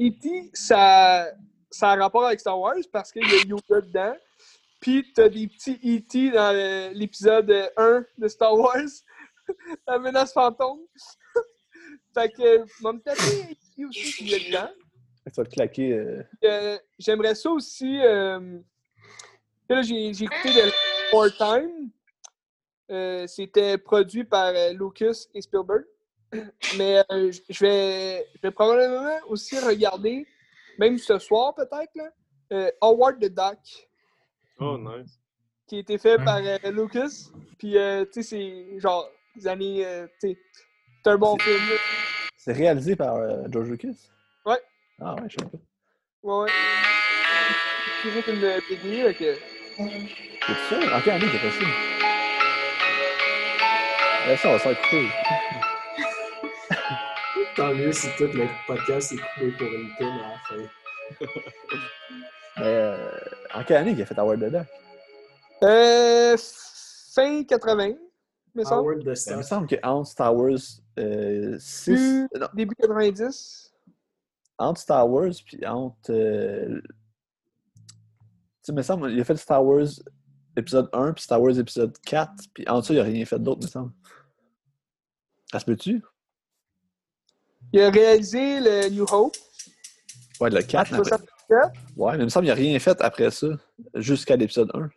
E.T., 0.00 0.50
ça, 0.52 1.28
ça 1.70 1.90
a 1.90 1.94
un 1.96 2.00
rapport 2.00 2.26
avec 2.26 2.40
Star 2.40 2.58
Wars 2.58 2.74
parce 2.92 3.12
qu'il 3.12 3.22
y 3.22 3.34
a 3.34 3.42
Yoda 3.46 3.80
dedans. 3.80 4.16
Puis 4.80 5.12
t'as 5.14 5.28
des 5.28 5.46
petits 5.46 5.78
E.T. 5.84 6.30
dans 6.32 6.54
l'épisode 6.94 7.70
1 7.76 8.04
de 8.18 8.28
Star 8.28 8.54
Wars, 8.58 8.74
La 9.86 9.98
menace 9.98 10.32
fantôme. 10.32 10.80
fait 12.12 12.30
que, 12.30 12.62
me 12.82 12.98
taper 12.98 13.52
E.T. 13.52 13.84
aussi 13.86 14.12
qui 14.24 14.34
est 14.34 14.48
dedans. 14.48 14.70
Tu 15.26 15.30
vas 15.36 15.44
te 15.44 15.50
claquer. 15.54 15.92
euh, 15.92 16.22
Euh, 16.44 16.78
J'aimerais 16.98 17.34
ça 17.34 17.50
aussi. 17.50 17.98
euh, 18.02 18.58
là, 19.68 19.82
j'ai 19.82 20.12
j'ai 20.12 20.24
écouté 20.26 20.50
The 20.50 20.72
Four 21.10 21.28
Time. 21.36 21.90
Euh, 22.90 23.26
C'était 23.26 23.78
produit 23.78 24.24
par 24.24 24.52
Lucas 24.72 25.26
et 25.34 25.40
Spielberg. 25.40 25.84
Mais 26.78 27.02
euh, 27.10 27.32
je 27.48 27.64
vais, 27.64 28.26
je 28.36 28.40
vais 28.42 28.50
probablement 28.50 29.18
aussi 29.28 29.58
regarder, 29.58 30.26
même 30.78 30.98
ce 30.98 31.18
soir 31.18 31.54
peut-être, 31.54 32.12
euh, 32.52 32.70
Howard 32.80 33.18
the 33.20 33.30
Duck, 33.32 33.88
oh, 34.58 34.76
nice. 34.76 35.18
qui 35.66 35.76
a 35.76 35.78
été 35.78 35.96
fait 35.96 36.18
par 36.24 36.38
euh, 36.42 36.58
Lucas. 36.70 37.30
Puis, 37.58 37.78
euh, 37.78 38.04
tu 38.04 38.22
sais, 38.22 38.36
c'est 38.36 38.80
genre 38.80 39.08
des 39.36 39.46
années. 39.46 39.86
euh, 39.86 40.06
tu 40.20 40.32
sais, 40.32 40.38
c'est 41.04 41.10
un 41.10 41.16
bon 41.16 41.38
film. 41.38 41.62
C'est 42.36 42.52
réalisé 42.52 42.94
par 42.96 43.14
euh, 43.16 43.44
George 43.50 43.70
Lucas? 43.70 43.94
Ouais. 44.44 44.60
Ah 45.00 45.14
ouais, 45.16 45.22
je 45.28 45.36
sais 45.38 45.44
pas. 45.50 45.58
Ouais, 46.22 46.44
ouais. 46.44 46.50
C'est 48.02 48.08
toujours 48.08 48.28
une 48.36 48.44
euh, 48.44 48.60
pédie, 48.68 49.02
fait 49.02 49.14
que. 49.14 49.34
C'est 49.76 50.60
ça? 50.80 50.96
En 50.96 51.00
quelle 51.00 51.14
année 51.14 51.26
c'est 51.32 51.40
possible? 51.40 51.70
Là, 54.26 54.36
ça, 54.36 54.48
on 54.48 54.52
va 54.52 54.58
se 54.58 54.62
faire 54.68 54.80
couper. 54.82 55.08
Tant 57.56 57.74
mieux 57.74 57.92
si 57.92 58.08
tout 58.16 58.24
le 58.32 58.46
podcast 58.66 59.12
est 59.12 59.16
coupé 59.16 59.50
pour 59.58 59.66
une 59.66 59.90
toune 59.96 60.08
à 60.08 60.28
la 60.32 60.38
fin. 60.46 60.56
Mais 62.56 62.62
euh, 62.66 63.10
en 63.54 63.64
quelle 63.64 63.76
année 63.78 63.90
il 63.92 64.02
a 64.02 64.06
fait 64.06 64.18
Howard 64.18 64.40
the 64.40 64.50
Duck? 64.50 64.66
Euh, 65.62 66.36
fin 67.14 67.44
80, 67.44 67.92
me 68.54 68.64
semble. 68.64 68.80
Howard 68.80 69.00
the 69.00 69.04
Ben, 69.04 69.14
Il 69.30 69.36
me 69.36 69.42
semble 69.42 69.66
que 69.66 69.76
entre 69.82 70.08
Star 70.10 70.34
Wars 70.34 70.58
euh, 70.98 71.56
6. 71.58 71.84
Plus- 71.92 72.28
Non, 72.40 72.48
Début 72.54 72.74
90. 72.76 73.73
Entre 74.58 74.80
Star 74.80 75.08
Wars 75.10 75.32
puis 75.46 75.64
entre. 75.66 76.10
euh, 76.10 76.80
Tu 78.64 78.72
me 78.72 78.82
semble, 78.82 79.10
il 79.10 79.20
a 79.20 79.24
fait 79.24 79.36
Star 79.36 79.64
Wars 79.64 79.86
épisode 80.56 80.88
1 80.92 81.12
puis 81.12 81.24
Star 81.24 81.40
Wars 81.42 81.58
épisode 81.58 81.96
4, 82.06 82.30
puis 82.54 82.64
entre 82.68 82.86
ça, 82.86 82.94
il 82.94 82.98
n'a 82.98 83.02
rien 83.02 83.24
fait 83.26 83.38
d'autre, 83.38 83.62
me 83.62 83.68
semble. 83.68 83.92
Ça 85.50 85.58
se 85.60 85.64
peut-tu? 85.64 86.02
Il 87.72 87.80
a 87.80 87.90
réalisé 87.90 88.60
le 88.60 88.88
New 88.90 89.04
Hope. 89.10 89.36
Ouais, 90.40 90.50
le 90.50 90.62
4. 90.62 90.92
mais 90.92 90.98
après- 90.98 91.08
67. 91.10 91.28
Ouais, 91.96 92.12
mais 92.12 92.18
il 92.18 92.24
me 92.24 92.28
semble 92.28 92.46
qu'il 92.46 92.54
n'a 92.54 92.60
rien 92.60 92.78
fait 92.78 93.00
après 93.00 93.30
ça, 93.30 93.48
jusqu'à 93.94 94.36
l'épisode 94.36 94.70
1. 94.74 94.88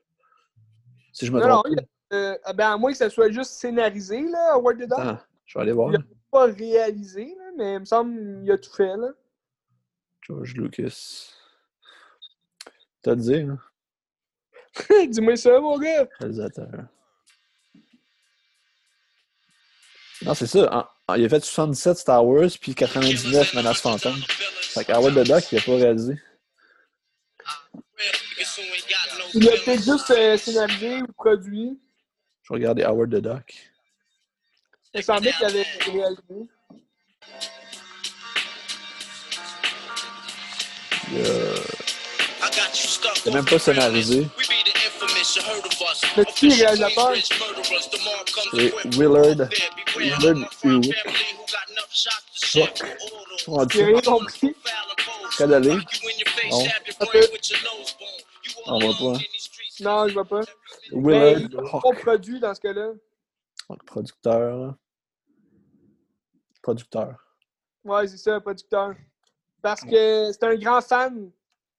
Si 1.12 1.26
je 1.26 1.32
me 1.32 1.40
Non, 1.40 1.48
non, 1.48 1.62
trompe. 1.62 1.68
il 1.72 1.80
a- 1.80 2.16
euh, 2.16 2.38
ah 2.46 2.54
ben, 2.54 2.72
à 2.74 2.78
moins 2.78 2.92
que 2.92 2.98
ça 2.98 3.10
soit 3.10 3.32
juste 3.32 3.52
scénarisé, 3.52 4.22
là, 4.30 4.54
Howard 4.54 4.78
the 4.78 4.82
Duck. 4.88 5.00
Attends, 5.00 5.18
je 5.46 5.58
vais 5.58 5.62
aller 5.64 5.72
voir. 5.74 5.92
Il 5.92 5.98
a 5.98 6.04
pas 6.32 6.46
réalisé, 6.46 7.36
là, 7.38 7.52
mais 7.58 7.74
il 7.76 7.80
me 7.82 7.86
semble 7.86 8.42
qu'il 8.44 8.52
a 8.52 8.58
tout 8.58 8.74
fait, 8.74 8.96
là. 8.96 9.10
George 10.28 10.54
Lucas. 10.56 11.30
T'as 13.02 13.16
dit, 13.16 13.36
hein? 13.36 13.58
Dis-moi 15.08 15.36
ça, 15.38 15.60
mon 15.60 15.78
gars. 15.80 16.08
Réalisateur. 16.20 16.68
Non, 20.24 20.34
c'est 20.34 20.48
ça. 20.48 20.74
en- 21.08 21.14
en- 21.14 21.16
il 21.16 21.26
a 21.26 21.30
fait 21.30 21.44
77 21.44 21.98
Star 21.98 22.26
Wars 22.26 22.50
puis 22.60 22.74
99 22.76 23.54
Menace 23.54 23.82
Fantôme. 23.82 24.18
Fait 24.18 24.84
que 24.84 24.92
Howard 24.92 25.14
the 25.16 25.24
Duck, 25.28 25.52
il 25.52 25.60
a 25.60 25.62
pas 25.62 25.76
réalisé. 25.76 26.16
Il 29.34 29.48
a 29.48 29.52
peut-être 29.52 29.84
juste 29.84 30.12
euh, 30.12 30.38
scénarisé 30.38 31.02
ou 31.04 31.08
produit. 31.14 31.80
Je 32.44 32.50
vais 32.54 32.56
regarder 32.56 32.84
Howard 32.84 33.12
the 33.12 33.22
Duck. 33.22 33.72
Il 34.94 35.04
semblait 35.04 35.32
qu'il 35.34 35.46
avait 35.46 35.64
réalisé. 35.92 36.50
Il 41.12 41.22
a 43.30 43.32
même 43.34 43.46
pas 43.46 43.60
scénarisé. 43.60 44.28
Le 46.18 46.24
petit 46.24 46.50
réalisateur. 46.50 47.14
C'est 48.52 48.74
Willard. 48.98 49.50
Willard 49.98 50.50
Hewitt. 50.64 50.96
Fuck. 52.42 52.84
On 53.48 53.68
J'ai 53.70 53.86
rien 53.86 54.02
compris. 54.02 54.56
Cadalé. 55.38 55.76
Non. 56.52 56.66
On 58.66 58.74
On 58.76 58.80
va 58.80 58.94
pas. 58.98 59.20
Non, 59.80 60.08
je 60.08 60.14
vois 60.14 60.26
pas. 60.26 60.42
Willard 60.92 61.82
pas 61.82 61.92
produit 62.02 62.40
dans 62.40 62.54
ce 62.54 62.62
cas-là. 62.62 62.92
Donc, 63.70 63.86
Producteur. 63.86 64.58
là. 64.58 64.76
Producteur. 66.62 67.16
Ouais, 67.84 68.08
c'est 68.08 68.18
ça, 68.18 68.40
producteur. 68.42 68.96
Parce 69.62 69.82
que 69.82 70.32
c'est 70.32 70.44
un 70.44 70.56
grand 70.56 70.82
fan 70.82 71.32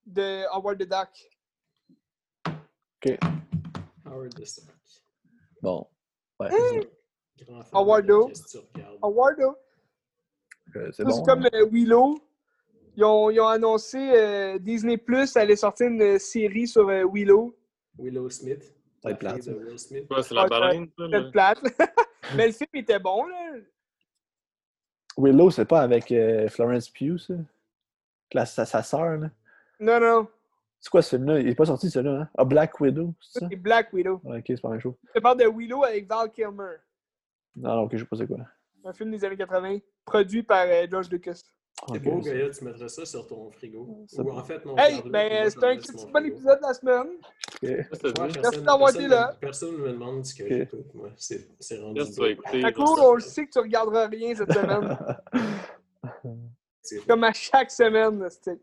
de 0.05 0.45
Howard 0.53 0.77
the 0.79 0.87
Duck. 0.87 1.09
Howard 4.05 4.33
the 4.35 4.45
Stark. 4.45 4.75
Bon. 5.61 5.87
Ouais, 6.39 6.49
Grand 7.45 7.63
fan 7.63 7.69
Howardo. 7.73 8.23
de 8.23 8.27
qu'est-ce 8.29 8.43
que 8.43 8.49
tu 8.49 8.57
regardes. 8.73 8.97
Howard, 9.01 9.39
là. 9.39 9.55
euh, 10.75 10.85
c'est 10.91 10.93
C'est 10.97 11.03
bon. 11.05 11.23
comme 11.23 11.45
euh, 11.53 11.65
Willow. 11.71 12.17
Ils 12.95 13.03
ont, 13.05 13.29
ils 13.29 13.39
ont 13.39 13.47
annoncé 13.47 13.97
euh, 13.97 14.57
Disney 14.59 14.97
Plus 14.97 15.35
allait 15.37 15.55
sortir 15.55 15.87
une 15.87 16.19
série 16.19 16.67
sur 16.67 16.89
euh, 16.89 17.05
Willow. 17.11 17.55
Willow 17.97 18.29
Smith. 18.29 18.73
Être 19.05 19.17
plate, 19.19 19.43
c'est 19.43 20.33
la 20.33 20.47
baleine. 20.47 20.89
Peut-être 20.91 21.31
plate. 21.31 21.59
Mais 22.35 22.47
le 22.47 22.53
film 22.53 22.69
était 22.73 22.99
bon, 22.99 23.25
là. 23.27 23.53
Willow, 25.17 25.49
c'est 25.51 25.65
pas 25.65 25.81
avec 25.81 26.11
euh, 26.11 26.49
Florence 26.49 26.89
Pugh, 26.89 27.17
ça? 27.17 27.33
La- 28.33 28.45
sa, 28.45 28.65
sa 28.65 28.83
sœur, 28.83 29.17
là. 29.17 29.29
Non, 29.79 29.99
non. 29.99 30.27
C'est 30.79 30.89
quoi 30.89 31.01
ce 31.01 31.15
film-là? 31.15 31.39
Il 31.39 31.47
est 31.47 31.55
pas 31.55 31.65
sorti, 31.65 31.89
celui-là, 31.89 32.21
hein? 32.21 32.29
Ah, 32.37 32.45
Black 32.45 32.79
Widow, 32.79 33.13
c'est 33.19 33.39
ça? 33.39 33.47
C'est 33.49 33.55
Black 33.57 33.91
Widow. 33.91 34.21
Ouais, 34.23 34.37
ok, 34.39 34.43
c'est 34.47 34.61
pas 34.61 34.69
la 34.69 34.73
même 34.75 34.81
chose. 34.81 34.93
Je 35.07 35.13
te 35.13 35.19
parle 35.19 35.37
de 35.37 35.45
Willow 35.45 35.83
avec 35.83 36.07
Val 36.07 36.31
Kilmer. 36.31 36.75
Non, 37.55 37.75
non, 37.75 37.81
ok, 37.83 37.91
je 37.93 37.97
sais 37.97 38.05
pas 38.05 38.15
c'est 38.15 38.27
quoi. 38.27 38.37
Un 38.85 38.93
film 38.93 39.11
des 39.11 39.25
années 39.25 39.35
80, 39.35 39.79
produit 40.05 40.43
par 40.43 40.65
euh, 40.67 40.87
George 40.89 41.09
Lucas. 41.09 41.33
C'est 41.87 41.95
Ok, 41.95 42.01
beau, 42.03 42.19
Gaïa, 42.19 42.49
tu 42.49 42.63
mettrais 42.65 42.87
ça 42.89 43.05
sur 43.05 43.25
ton 43.27 43.51
frigo. 43.51 44.05
C'est 44.07 44.19
Ou 44.19 44.23
bon. 44.25 44.37
en 44.37 44.43
fait, 44.43 44.65
non. 44.65 44.77
Hey, 44.77 45.01
ben, 45.05 45.29
le 45.45 45.65
un 45.65 45.77
petit 45.77 45.91
bon 46.11 46.25
épisode 46.25 46.57
de 46.59 46.63
la 46.65 46.73
semaine. 46.73 47.07
ok. 47.07 47.59
Qu'est-ce 47.61 47.89
que 47.89 48.07
t'as 48.11 48.19
Moi, 48.19 48.27
dit? 48.27 48.33
personne, 48.33 48.41
Merci 48.43 48.61
d'avoir 48.63 48.89
été 48.95 49.07
là. 49.07 49.31
me- 49.33 49.39
Personne 49.39 49.77
me 49.77 49.89
demande 49.91 50.25
ce 50.25 50.35
que 50.35 50.43
Ok. 50.43 50.49
j'écoute. 50.49 50.93
Moi, 50.93 51.09
c'est 51.17 51.47
c'est 51.59 51.79
rendu. 51.81 52.01
Cool, 52.75 52.99
on 52.99 53.13
le 53.15 53.19
sait 53.21 53.45
que 53.45 53.51
tu 53.51 53.59
regarderas 53.59 54.07
rien 54.07 54.33
cette 54.35 54.51
semaine. 54.53 54.97
Comme 57.07 57.23
à 57.23 57.33
chaque 57.33 57.71
semaine, 57.71 58.27
c'est. 58.43 58.59